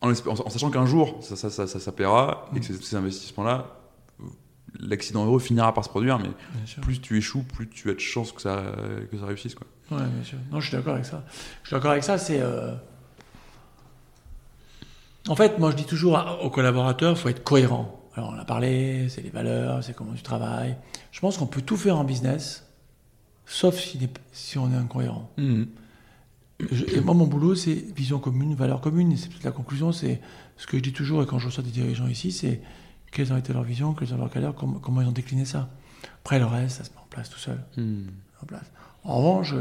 en, 0.01 0.13
sachant 0.49 0.71
qu'un 0.71 0.85
jour, 0.85 1.17
ça, 1.21 1.35
ça, 1.35 1.49
ça, 1.49 1.67
ça, 1.67 1.91
paiera, 1.91 2.49
et 2.55 2.59
que 2.59 2.65
ces, 2.65 2.73
ces 2.81 2.95
investissements-là, 2.95 3.67
l'accident 4.79 5.25
heureux 5.25 5.39
finira 5.39 5.73
par 5.73 5.83
se 5.83 5.89
produire, 5.89 6.17
mais 6.17 6.29
plus 6.81 6.99
tu 7.01 7.17
échoues, 7.17 7.43
plus 7.43 7.69
tu 7.69 7.89
as 7.89 7.93
de 7.93 7.99
chances 7.99 8.31
que 8.31 8.41
ça, 8.41 8.63
que 9.11 9.17
ça 9.17 9.25
réussisse. 9.25 9.53
Quoi. 9.55 9.67
Ouais, 9.91 10.03
bien 10.05 10.23
sûr. 10.23 10.37
Non, 10.51 10.59
je 10.59 10.67
suis 10.69 10.77
d'accord 10.77 10.93
avec 10.93 11.05
ça. 11.05 11.23
Je 11.63 11.67
suis 11.67 11.75
d'accord 11.75 11.91
avec 11.91 12.03
ça. 12.03 12.17
C'est. 12.17 12.39
euh, 12.41 12.73
En 15.27 15.35
fait, 15.35 15.59
moi, 15.59 15.69
je 15.71 15.75
dis 15.75 15.85
toujours 15.85 16.39
aux 16.41 16.49
collaborateurs, 16.49 17.11
il 17.11 17.17
faut 17.17 17.29
être 17.29 17.43
cohérent. 17.43 17.97
Alors, 18.15 18.33
on 18.35 18.39
a 18.39 18.45
parlé, 18.45 19.07
c'est 19.09 19.21
les 19.21 19.29
valeurs, 19.29 19.83
c'est 19.83 19.93
comment 19.95 20.13
tu 20.13 20.23
travailles. 20.23 20.77
Je 21.11 21.19
pense 21.19 21.37
qu'on 21.37 21.45
peut 21.45 21.61
tout 21.61 21.77
faire 21.77 21.97
en 21.97 22.03
business, 22.03 22.65
sauf 23.45 23.77
si, 23.77 23.99
si 24.31 24.57
on 24.57 24.71
est 24.71 24.75
incohérent. 24.75 25.31
Je- 26.71 26.85
et 26.97 27.01
moi, 27.01 27.13
mon 27.13 27.25
boulot, 27.27 27.55
c'est 27.55 27.73
vision 27.95 28.19
commune, 28.19 28.55
valeur 28.55 28.81
commune. 28.81 29.11
Et 29.11 29.17
c'est 29.17 29.29
peut-être 29.29 29.43
la 29.43 29.51
conclusion, 29.51 29.91
c'est 29.91 30.21
ce 30.57 30.67
que 30.67 30.77
je 30.77 30.83
dis 30.83 30.93
toujours, 30.93 31.23
et 31.23 31.25
quand 31.25 31.39
je 31.39 31.47
reçois 31.47 31.63
des 31.63 31.71
dirigeants 31.71 32.07
ici, 32.07 32.31
c'est 32.31 32.61
quelles 33.11 33.31
ont 33.33 33.37
été 33.37 33.51
leurs 33.53 33.63
visions, 33.63 33.93
quelles 33.93 34.13
ont 34.13 34.17
leurs 34.17 34.29
valeurs, 34.29 34.55
comment, 34.55 34.79
comment 34.79 35.01
ils 35.01 35.07
ont 35.07 35.11
décliné 35.13 35.45
ça. 35.45 35.69
Après, 36.23 36.39
le 36.39 36.45
reste, 36.45 36.77
ça 36.77 36.83
se 36.83 36.89
met 36.91 36.97
en 36.97 37.07
place 37.09 37.29
tout 37.29 37.39
seul 37.39 37.59
en 38.41 38.45
place. 38.45 38.71
En 39.03 39.17
revanche, 39.17 39.53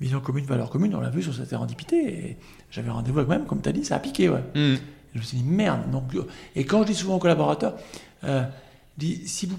vision 0.00 0.20
commune, 0.20 0.44
valeur 0.44 0.70
commune, 0.70 0.94
on 0.94 1.00
l'a 1.00 1.10
vu 1.10 1.22
sur 1.22 1.34
cette 1.34 1.48
sérendipité. 1.48 1.96
Et 2.30 2.36
j'avais 2.70 2.90
rendez-vous 2.90 3.18
avec 3.18 3.28
même, 3.30 3.46
comme 3.46 3.60
tu 3.62 3.68
as 3.68 3.72
dit, 3.72 3.84
ça 3.84 3.96
a 3.96 3.98
piqué. 3.98 4.28
Ouais. 4.28 4.42
Mm. 4.54 4.58
Et 4.74 4.78
je 5.14 5.18
me 5.18 5.22
suis 5.24 5.36
dit, 5.38 5.44
merde. 5.44 5.90
Donc, 5.90 6.04
et 6.56 6.64
quand 6.64 6.82
je 6.82 6.88
dis 6.88 6.94
souvent 6.94 7.16
aux 7.16 7.18
collaborateurs, 7.18 7.76
euh, 8.24 8.42
je 8.98 9.06
dis, 9.06 9.28
si 9.28 9.46
vous 9.46 9.58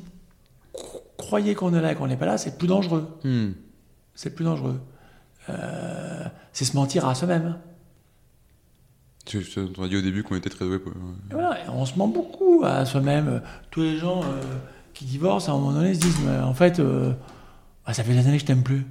cro- 0.73 1.01
croyez 1.17 1.55
qu'on 1.55 1.73
est 1.73 1.81
là 1.81 1.91
et 1.91 1.95
qu'on 1.95 2.07
n'est 2.07 2.17
pas 2.17 2.25
là, 2.25 2.37
c'est 2.37 2.57
plus 2.57 2.67
dangereux. 2.67 3.07
Mm. 3.23 3.51
C'est 4.15 4.35
plus 4.35 4.45
dangereux. 4.45 4.79
Euh, 5.49 6.23
c'est 6.51 6.65
se 6.65 6.75
mentir 6.75 7.07
à 7.07 7.15
soi-même. 7.15 7.57
Tu 9.25 9.41
on 9.77 9.83
a 9.83 9.87
dit 9.87 9.95
au 9.97 10.01
début 10.01 10.23
qu'on 10.23 10.35
était 10.35 10.49
très 10.49 10.65
pour- 10.79 10.91
Et 10.91 11.33
voilà, 11.33 11.57
on 11.71 11.85
se 11.85 11.97
ment 11.97 12.07
beaucoup 12.09 12.61
à 12.65 12.85
soi-même. 12.85 13.27
Euh, 13.27 13.39
Tous 13.71 13.81
les 13.81 13.97
gens 13.97 14.21
euh, 14.21 14.41
qui 14.93 15.05
divorcent, 15.05 15.49
à 15.49 15.55
un 15.55 15.59
moment 15.59 15.71
donné, 15.73 15.93
se 15.93 15.99
disent, 16.01 16.19
mais 16.25 16.39
en 16.39 16.53
fait, 16.53 16.79
euh, 16.79 17.13
bah, 17.87 17.93
ça 17.93 18.03
fait 18.03 18.13
des 18.13 18.19
années 18.19 18.33
que 18.37 18.41
je 18.41 18.45
t'aime 18.45 18.63
plus. 18.63 18.85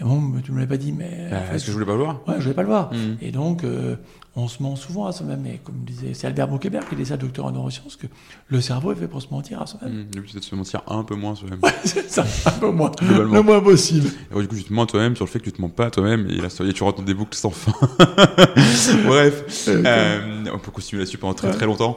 Mais 0.00 0.06
bon, 0.06 0.40
tu 0.42 0.50
me 0.52 0.58
l'as 0.60 0.66
pas 0.66 0.76
dit, 0.76 0.92
mais. 0.92 1.28
en 1.30 1.34
Euh, 1.36 1.40
fait, 1.46 1.54
Est-ce 1.56 1.64
que 1.66 1.70
je 1.70 1.72
voulais 1.74 1.86
pas 1.86 1.92
le 1.92 1.98
voir? 2.02 2.20
Ouais, 2.26 2.34
je 2.38 2.42
voulais 2.42 2.54
pas 2.54 2.62
le 2.62 2.68
voir. 2.68 2.92
Mm. 2.92 3.16
Et 3.20 3.30
donc, 3.30 3.62
euh, 3.64 3.96
on 4.36 4.48
se 4.48 4.62
ment 4.62 4.76
souvent 4.76 5.06
à 5.06 5.12
soi-même. 5.12 5.46
Et 5.46 5.58
comme 5.64 5.76
disait, 5.84 6.12
c'est 6.14 6.26
Albert 6.26 6.48
Boukebert 6.48 6.86
qui 6.88 6.94
disait 6.94 7.10
ça, 7.10 7.16
docteur 7.16 7.46
en 7.46 7.52
neurosciences, 7.52 7.96
que 7.96 8.06
le 8.48 8.60
cerveau 8.60 8.92
est 8.92 8.96
fait 8.96 9.08
pour 9.08 9.22
se 9.22 9.28
mentir 9.30 9.62
à 9.62 9.66
soi-même. 9.66 10.04
Mm. 10.04 10.22
C'est 10.28 10.38
de 10.38 10.44
se 10.44 10.54
mentir 10.54 10.82
un 10.86 11.02
peu 11.02 11.14
moins 11.14 11.34
soi-même. 11.34 11.60
c'est 11.84 12.08
ça, 12.10 12.24
un 12.44 12.50
peu 12.52 12.70
moins. 12.70 12.92
Le 13.00 13.42
moins 13.42 13.60
possible. 13.60 14.08
Et 14.34 14.40
du 14.40 14.48
coup, 14.48 14.56
tu 14.56 14.64
te 14.64 14.72
mens 14.72 14.84
à 14.84 14.86
toi-même 14.86 15.16
sur 15.16 15.24
le 15.24 15.30
fait 15.30 15.38
que 15.38 15.44
tu 15.44 15.52
te 15.52 15.60
mens 15.60 15.70
pas 15.70 15.86
à 15.86 15.90
toi-même 15.90 16.28
et 16.28 16.36
là, 16.36 16.48
tu 16.50 16.82
rentres 16.82 16.98
dans 16.98 17.04
des 17.04 17.14
boucles 17.14 17.36
sans 17.36 17.50
fin. 17.50 17.72
Bref, 19.06 19.68
euh, 19.68 20.44
on 20.52 20.58
peut 20.58 20.70
continuer 20.70 21.00
là-dessus 21.00 21.18
pendant 21.18 21.34
très 21.34 21.46
Ouais. 21.48 21.54
très 21.54 21.66
longtemps. 21.66 21.96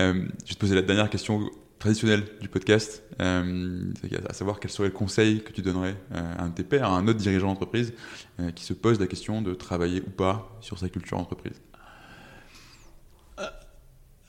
Euh, 0.00 0.14
je 0.44 0.48
vais 0.48 0.54
te 0.54 0.58
poser 0.58 0.74
la 0.74 0.82
dernière 0.82 1.10
question 1.10 1.42
traditionnelle 1.78 2.24
du 2.40 2.48
podcast, 2.48 3.02
euh, 3.20 3.92
à 4.28 4.32
savoir 4.32 4.60
quel 4.60 4.70
serait 4.70 4.88
le 4.88 4.94
conseil 4.94 5.42
que 5.42 5.52
tu 5.52 5.62
donnerais 5.62 5.94
euh, 6.14 6.34
à 6.38 6.44
un 6.44 6.48
de 6.48 6.54
tes 6.54 6.64
pairs, 6.64 6.90
à 6.90 6.96
un 6.96 7.06
autre 7.06 7.18
dirigeant 7.18 7.48
d'entreprise 7.48 7.92
euh, 8.40 8.50
qui 8.50 8.64
se 8.64 8.72
pose 8.72 8.98
la 8.98 9.06
question 9.06 9.42
de 9.42 9.54
travailler 9.54 10.00
ou 10.06 10.10
pas 10.10 10.56
sur 10.60 10.78
sa 10.78 10.88
culture 10.88 11.18
d'entreprise. 11.18 11.60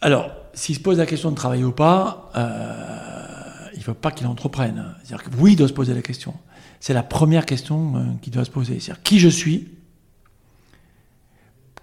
Alors, 0.02 0.32
s'il 0.53 0.76
se 0.76 0.80
pose 0.80 0.98
la 0.98 1.06
question 1.06 1.32
de 1.32 1.36
travailler 1.36 1.64
ou 1.64 1.72
pas, 1.72 2.32
euh, 2.36 3.69
il 3.74 3.80
ne 3.80 3.84
faut 3.84 3.94
pas 3.94 4.11
qu'il 4.11 4.28
entreprenne. 4.28 4.95
C'est-à-dire 5.03 5.30
que 5.30 5.36
oui, 5.38 5.53
il 5.53 5.56
doit 5.56 5.68
se 5.68 5.74
poser 5.74 5.94
la 5.94 6.02
question. 6.02 6.34
C'est 6.80 6.94
la 6.94 7.03
première 7.03 7.45
question 7.45 7.95
euh, 7.95 8.03
qu'il 8.22 8.34
doit 8.34 8.45
se 8.45 8.52
poser. 8.52 8.80
C'est-à-dire 8.80 9.03
qui 9.03 9.19
je 9.19 9.30
suis 9.30 9.69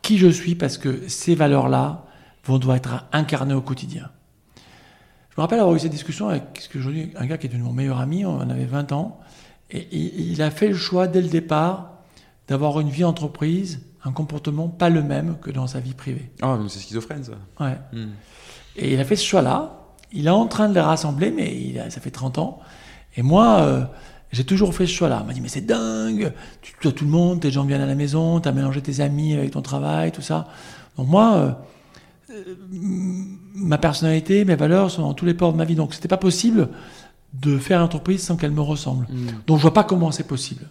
Qui 0.02 0.18
je 0.18 0.28
suis 0.28 0.54
parce 0.54 0.78
que 0.78 1.08
ces 1.08 1.34
valeurs-là 1.34 2.04
vont 2.44 2.58
devoir 2.58 2.76
être 2.76 3.04
incarnées 3.12 3.54
au 3.54 3.62
quotidien. 3.62 4.10
Je 5.30 5.40
me 5.40 5.42
rappelle 5.42 5.58
avoir 5.58 5.74
eu 5.74 5.80
cette 5.80 5.90
discussion 5.90 6.28
avec 6.28 6.70
aujourd'hui, 6.76 7.10
un 7.16 7.26
gars 7.26 7.38
qui 7.38 7.46
est 7.46 7.48
devenu 7.48 7.64
mon 7.64 7.72
meilleur 7.72 7.98
ami, 7.98 8.24
on 8.24 8.38
avait 8.48 8.66
20 8.66 8.92
ans, 8.92 9.18
et 9.70 9.88
il 9.92 10.40
a 10.42 10.52
fait 10.52 10.68
le 10.68 10.76
choix 10.76 11.08
dès 11.08 11.20
le 11.20 11.28
départ 11.28 11.90
d'avoir 12.46 12.78
une 12.78 12.90
vie 12.90 13.02
entreprise, 13.02 13.80
un 14.04 14.12
comportement 14.12 14.68
pas 14.68 14.90
le 14.90 15.02
même 15.02 15.36
que 15.40 15.50
dans 15.50 15.66
sa 15.66 15.80
vie 15.80 15.94
privée. 15.94 16.30
Ah, 16.42 16.56
donc 16.56 16.70
c'est 16.70 16.78
schizophrène 16.78 17.24
ça. 17.24 17.32
Ouais. 17.58 17.78
Mm. 17.92 18.10
Et 18.76 18.92
il 18.92 19.00
a 19.00 19.04
fait 19.04 19.16
ce 19.16 19.24
choix-là. 19.24 19.80
Il 20.12 20.26
est 20.26 20.30
en 20.30 20.46
train 20.46 20.68
de 20.68 20.74
les 20.74 20.80
rassembler, 20.80 21.30
mais 21.30 21.56
il 21.56 21.78
a, 21.78 21.90
ça 21.90 22.00
fait 22.00 22.10
30 22.10 22.38
ans. 22.38 22.60
Et 23.16 23.22
moi, 23.22 23.60
euh, 23.60 23.84
j'ai 24.30 24.44
toujours 24.44 24.74
fait 24.74 24.86
ce 24.86 24.92
choix-là. 24.92 25.20
Il 25.22 25.26
m'a 25.26 25.32
dit, 25.32 25.40
mais 25.40 25.48
c'est 25.48 25.62
dingue, 25.62 26.32
tu 26.60 26.74
dois 26.82 26.92
tout 26.92 27.04
le 27.04 27.10
monde, 27.10 27.40
tes 27.40 27.50
gens 27.50 27.64
viennent 27.64 27.80
à 27.80 27.86
la 27.86 27.94
maison, 27.94 28.40
tu 28.40 28.48
as 28.48 28.52
mélangé 28.52 28.80
tes 28.82 29.00
amis 29.00 29.34
avec 29.34 29.52
ton 29.52 29.62
travail, 29.62 30.12
tout 30.12 30.22
ça. 30.22 30.48
Donc 30.98 31.08
moi, 31.08 31.56
euh, 32.30 32.54
ma 33.54 33.78
personnalité, 33.78 34.44
mes 34.44 34.56
valeurs 34.56 34.90
sont 34.90 35.02
dans 35.02 35.14
tous 35.14 35.24
les 35.24 35.34
ports 35.34 35.52
de 35.52 35.58
ma 35.58 35.64
vie. 35.64 35.76
Donc 35.76 35.94
c'était 35.94 36.08
pas 36.08 36.18
possible 36.18 36.68
de 37.32 37.58
faire 37.58 37.78
une 37.78 37.86
entreprise 37.86 38.22
sans 38.22 38.36
qu'elle 38.36 38.52
me 38.52 38.60
ressemble. 38.60 39.06
Mm. 39.08 39.26
Donc 39.46 39.58
je 39.58 39.62
vois 39.62 39.74
pas 39.74 39.84
comment 39.84 40.12
c'est 40.12 40.26
possible. 40.26 40.68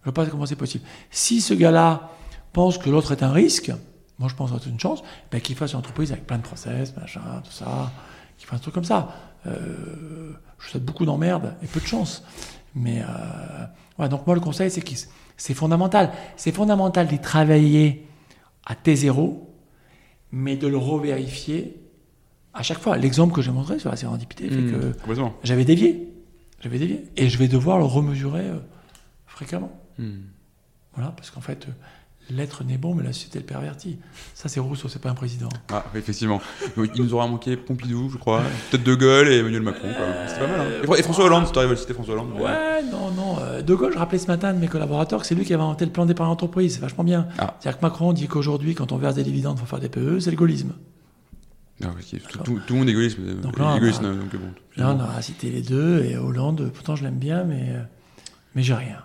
Je 0.00 0.10
vois 0.10 0.14
pas 0.14 0.26
comment 0.26 0.46
c'est 0.46 0.56
possible. 0.56 0.84
Si 1.10 1.40
ce 1.40 1.54
gars-là 1.54 2.10
pense 2.54 2.78
que 2.78 2.88
l'autre 2.88 3.12
est 3.12 3.22
un 3.22 3.32
risque, 3.32 3.72
moi 4.18 4.28
je 4.30 4.34
pense 4.34 4.50
que 4.50 4.56
c'est 4.62 4.70
une 4.70 4.80
chance, 4.80 5.02
ben, 5.30 5.40
qu'il 5.40 5.56
fasse 5.56 5.72
une 5.72 5.80
entreprise 5.80 6.12
avec 6.12 6.26
plein 6.26 6.38
de 6.38 6.42
process, 6.42 6.96
machin, 6.96 7.20
tout 7.44 7.52
ça, 7.52 7.92
qu'il 8.38 8.46
fasse 8.46 8.60
un 8.60 8.62
truc 8.62 8.74
comme 8.74 8.84
ça. 8.84 9.10
Euh, 9.46 10.32
je 10.58 10.70
souhaite 10.70 10.84
beaucoup 10.84 11.04
d'emmerdes 11.04 11.54
et 11.62 11.66
peu 11.66 11.80
de 11.80 11.86
chance. 11.86 12.22
Mais 12.74 13.02
euh, 13.02 13.66
ouais, 13.98 14.08
donc 14.08 14.26
moi 14.26 14.34
le 14.34 14.40
conseil 14.40 14.70
c'est 14.70 14.80
que 14.80 14.90
c'est 15.36 15.54
fondamental. 15.54 16.12
C'est 16.36 16.52
fondamental 16.52 17.06
d'y 17.06 17.18
travailler 17.18 18.06
à 18.64 18.74
T0, 18.74 19.38
mais 20.32 20.56
de 20.56 20.66
le 20.66 20.78
revérifier 20.78 21.76
à 22.54 22.62
chaque 22.62 22.78
fois. 22.78 22.96
L'exemple 22.96 23.34
que 23.34 23.42
j'ai 23.42 23.50
montré 23.50 23.78
sur 23.78 23.90
la 23.90 23.96
sérendipité 23.96 24.48
fait 24.48 24.56
Mm, 24.56 24.72
que 24.72 25.12
j'avais 25.42 25.64
dévié. 25.64 26.12
J'avais 26.60 26.78
dévié. 26.78 27.04
Et 27.16 27.28
je 27.28 27.36
vais 27.36 27.48
devoir 27.48 27.78
le 27.78 27.84
remesurer 27.84 28.48
euh, 28.48 28.58
fréquemment. 29.26 29.72
Mm. 29.98 30.20
Voilà, 30.94 31.10
parce 31.10 31.30
qu'en 31.30 31.40
fait, 31.40 31.66
euh, 31.66 31.72
l'être 32.30 32.64
n'est 32.64 32.78
bon, 32.78 32.94
mais 32.94 33.02
la 33.02 33.12
société 33.12 33.38
le 33.38 33.44
pervertit. 33.44 33.98
Ça, 34.34 34.48
c'est 34.48 34.60
Rousseau, 34.60 34.88
c'est 34.88 34.98
pas 35.00 35.10
un 35.10 35.14
président. 35.14 35.48
Ah, 35.70 35.84
effectivement. 35.94 36.40
Il 36.76 36.90
nous 37.02 37.14
aura 37.14 37.26
manqué 37.26 37.56
Pompidou, 37.56 38.08
je 38.10 38.16
crois, 38.18 38.42
peut-être 38.70 38.82
De 38.84 38.94
Gaulle 38.94 39.28
et 39.28 39.38
Emmanuel 39.38 39.62
Macron. 39.62 39.88
quoi. 39.94 40.06
C'était 40.26 40.40
pas 40.40 40.46
mal. 40.46 40.60
Hein. 40.60 40.70
Et, 40.82 40.86
Fr- 40.86 40.98
et 40.98 41.02
François 41.02 41.24
Hollande, 41.26 41.46
si 41.46 41.52
t'arrives 41.52 41.70
à 41.70 41.72
le 41.74 41.78
citer 41.78 41.92
François 41.94 42.14
Hollande. 42.14 42.32
Ouais, 42.40 42.82
non, 42.90 43.10
non. 43.10 43.36
euh, 43.40 43.60
de 43.62 43.74
Gaulle, 43.74 43.92
je 43.92 43.98
rappelais 43.98 44.18
ce 44.18 44.26
matin 44.26 44.52
de 44.54 44.58
mes 44.58 44.68
collaborateurs 44.68 45.20
que 45.20 45.26
c'est 45.26 45.34
lui 45.34 45.44
qui 45.44 45.52
avait 45.54 45.62
inventé 45.62 45.84
le 45.84 45.92
plan 45.92 46.06
d'épargne 46.06 46.30
entreprise. 46.30 46.74
C'est 46.74 46.80
vachement 46.80 47.04
bien. 47.04 47.28
Ah. 47.38 47.56
C'est-à-dire 47.60 47.78
que 47.80 47.84
Macron 47.86 48.12
dit 48.12 48.26
qu'aujourd'hui, 48.28 48.74
quand 48.74 48.92
on 48.92 48.96
verse 48.96 49.14
des 49.16 49.24
dividendes, 49.24 49.56
il 49.58 49.60
faut 49.60 49.66
faire 49.66 49.80
des 49.80 49.88
PE, 49.88 50.20
c'est 50.20 50.30
le 50.30 50.36
gaullisme. 50.36 50.72
Ah, 51.82 51.88
ok. 51.88 52.20
tout, 52.30 52.38
tout- 52.38 52.60
tout 52.66 52.72
le 52.74 52.78
monde 52.78 52.88
est 52.88 53.42
Donc 53.42 53.58
là, 53.58 53.72
on 53.72 53.76
égoïste, 53.76 53.98
a- 54.00 54.02
non, 54.04 54.14
donc 54.14 54.30
bon. 54.36 54.48
Là, 54.76 54.90
on 54.96 55.00
aura 55.00 55.20
cité 55.22 55.50
les 55.50 55.60
deux, 55.60 56.04
et 56.04 56.16
Hollande, 56.16 56.70
pourtant, 56.72 56.94
je 56.96 57.02
l'aime 57.04 57.18
bien, 57.18 57.42
mais, 57.44 57.66
euh, 57.70 57.82
mais 58.54 58.62
j'ai 58.62 58.74
rien. 58.74 58.98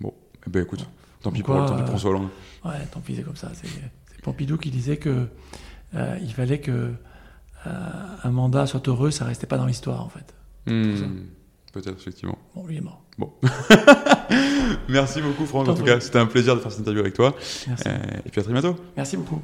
Bon, 0.00 0.12
eh 0.46 0.50
ben 0.50 0.62
écoute, 0.62 0.86
tant 1.26 1.32
pis, 1.32 1.42
Pourquoi, 1.42 1.66
pour, 1.66 1.70
tant 1.70 1.76
pis 1.76 1.82
pour 1.82 1.88
euh, 1.88 1.90
François 1.90 2.10
Hollande. 2.10 2.28
Ouais, 2.64 2.86
tant 2.92 3.00
pis, 3.00 3.16
c'est 3.16 3.22
comme 3.22 3.36
ça. 3.36 3.50
C'est 3.54 3.68
Pompidou 4.22 4.56
qui 4.58 4.70
disait 4.70 4.96
que 4.96 5.26
euh, 5.94 6.16
il 6.22 6.32
fallait 6.32 6.60
que 6.60 6.92
euh, 7.66 7.70
un 8.22 8.30
mandat 8.30 8.66
soit 8.66 8.86
heureux, 8.88 9.10
ça 9.10 9.24
restait 9.24 9.46
pas 9.46 9.56
dans 9.56 9.66
l'histoire, 9.66 10.04
en 10.04 10.08
fait. 10.08 10.34
Hmm, 10.66 11.24
Peut-être, 11.72 11.98
effectivement. 11.98 12.38
Bon, 12.54 12.66
lui 12.66 12.76
est 12.76 12.80
mort. 12.80 13.02
Merci 14.88 15.20
beaucoup, 15.20 15.46
Franck. 15.46 15.68
En 15.68 15.74
tout 15.74 15.82
cas, 15.82 16.00
c'était 16.00 16.18
un 16.18 16.26
plaisir 16.26 16.54
de 16.54 16.60
faire 16.60 16.70
cette 16.70 16.80
interview 16.80 17.00
avec 17.00 17.14
toi. 17.14 17.34
Merci. 17.66 17.88
Euh, 17.88 17.96
et 18.24 18.30
puis 18.30 18.40
à 18.40 18.44
très 18.44 18.52
bientôt. 18.52 18.76
Merci 18.96 19.16
beaucoup. 19.16 19.40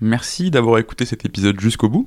Merci 0.00 0.50
d'avoir 0.50 0.78
écouté 0.78 1.04
cet 1.04 1.24
épisode 1.24 1.60
jusqu'au 1.60 1.88
bout. 1.88 2.06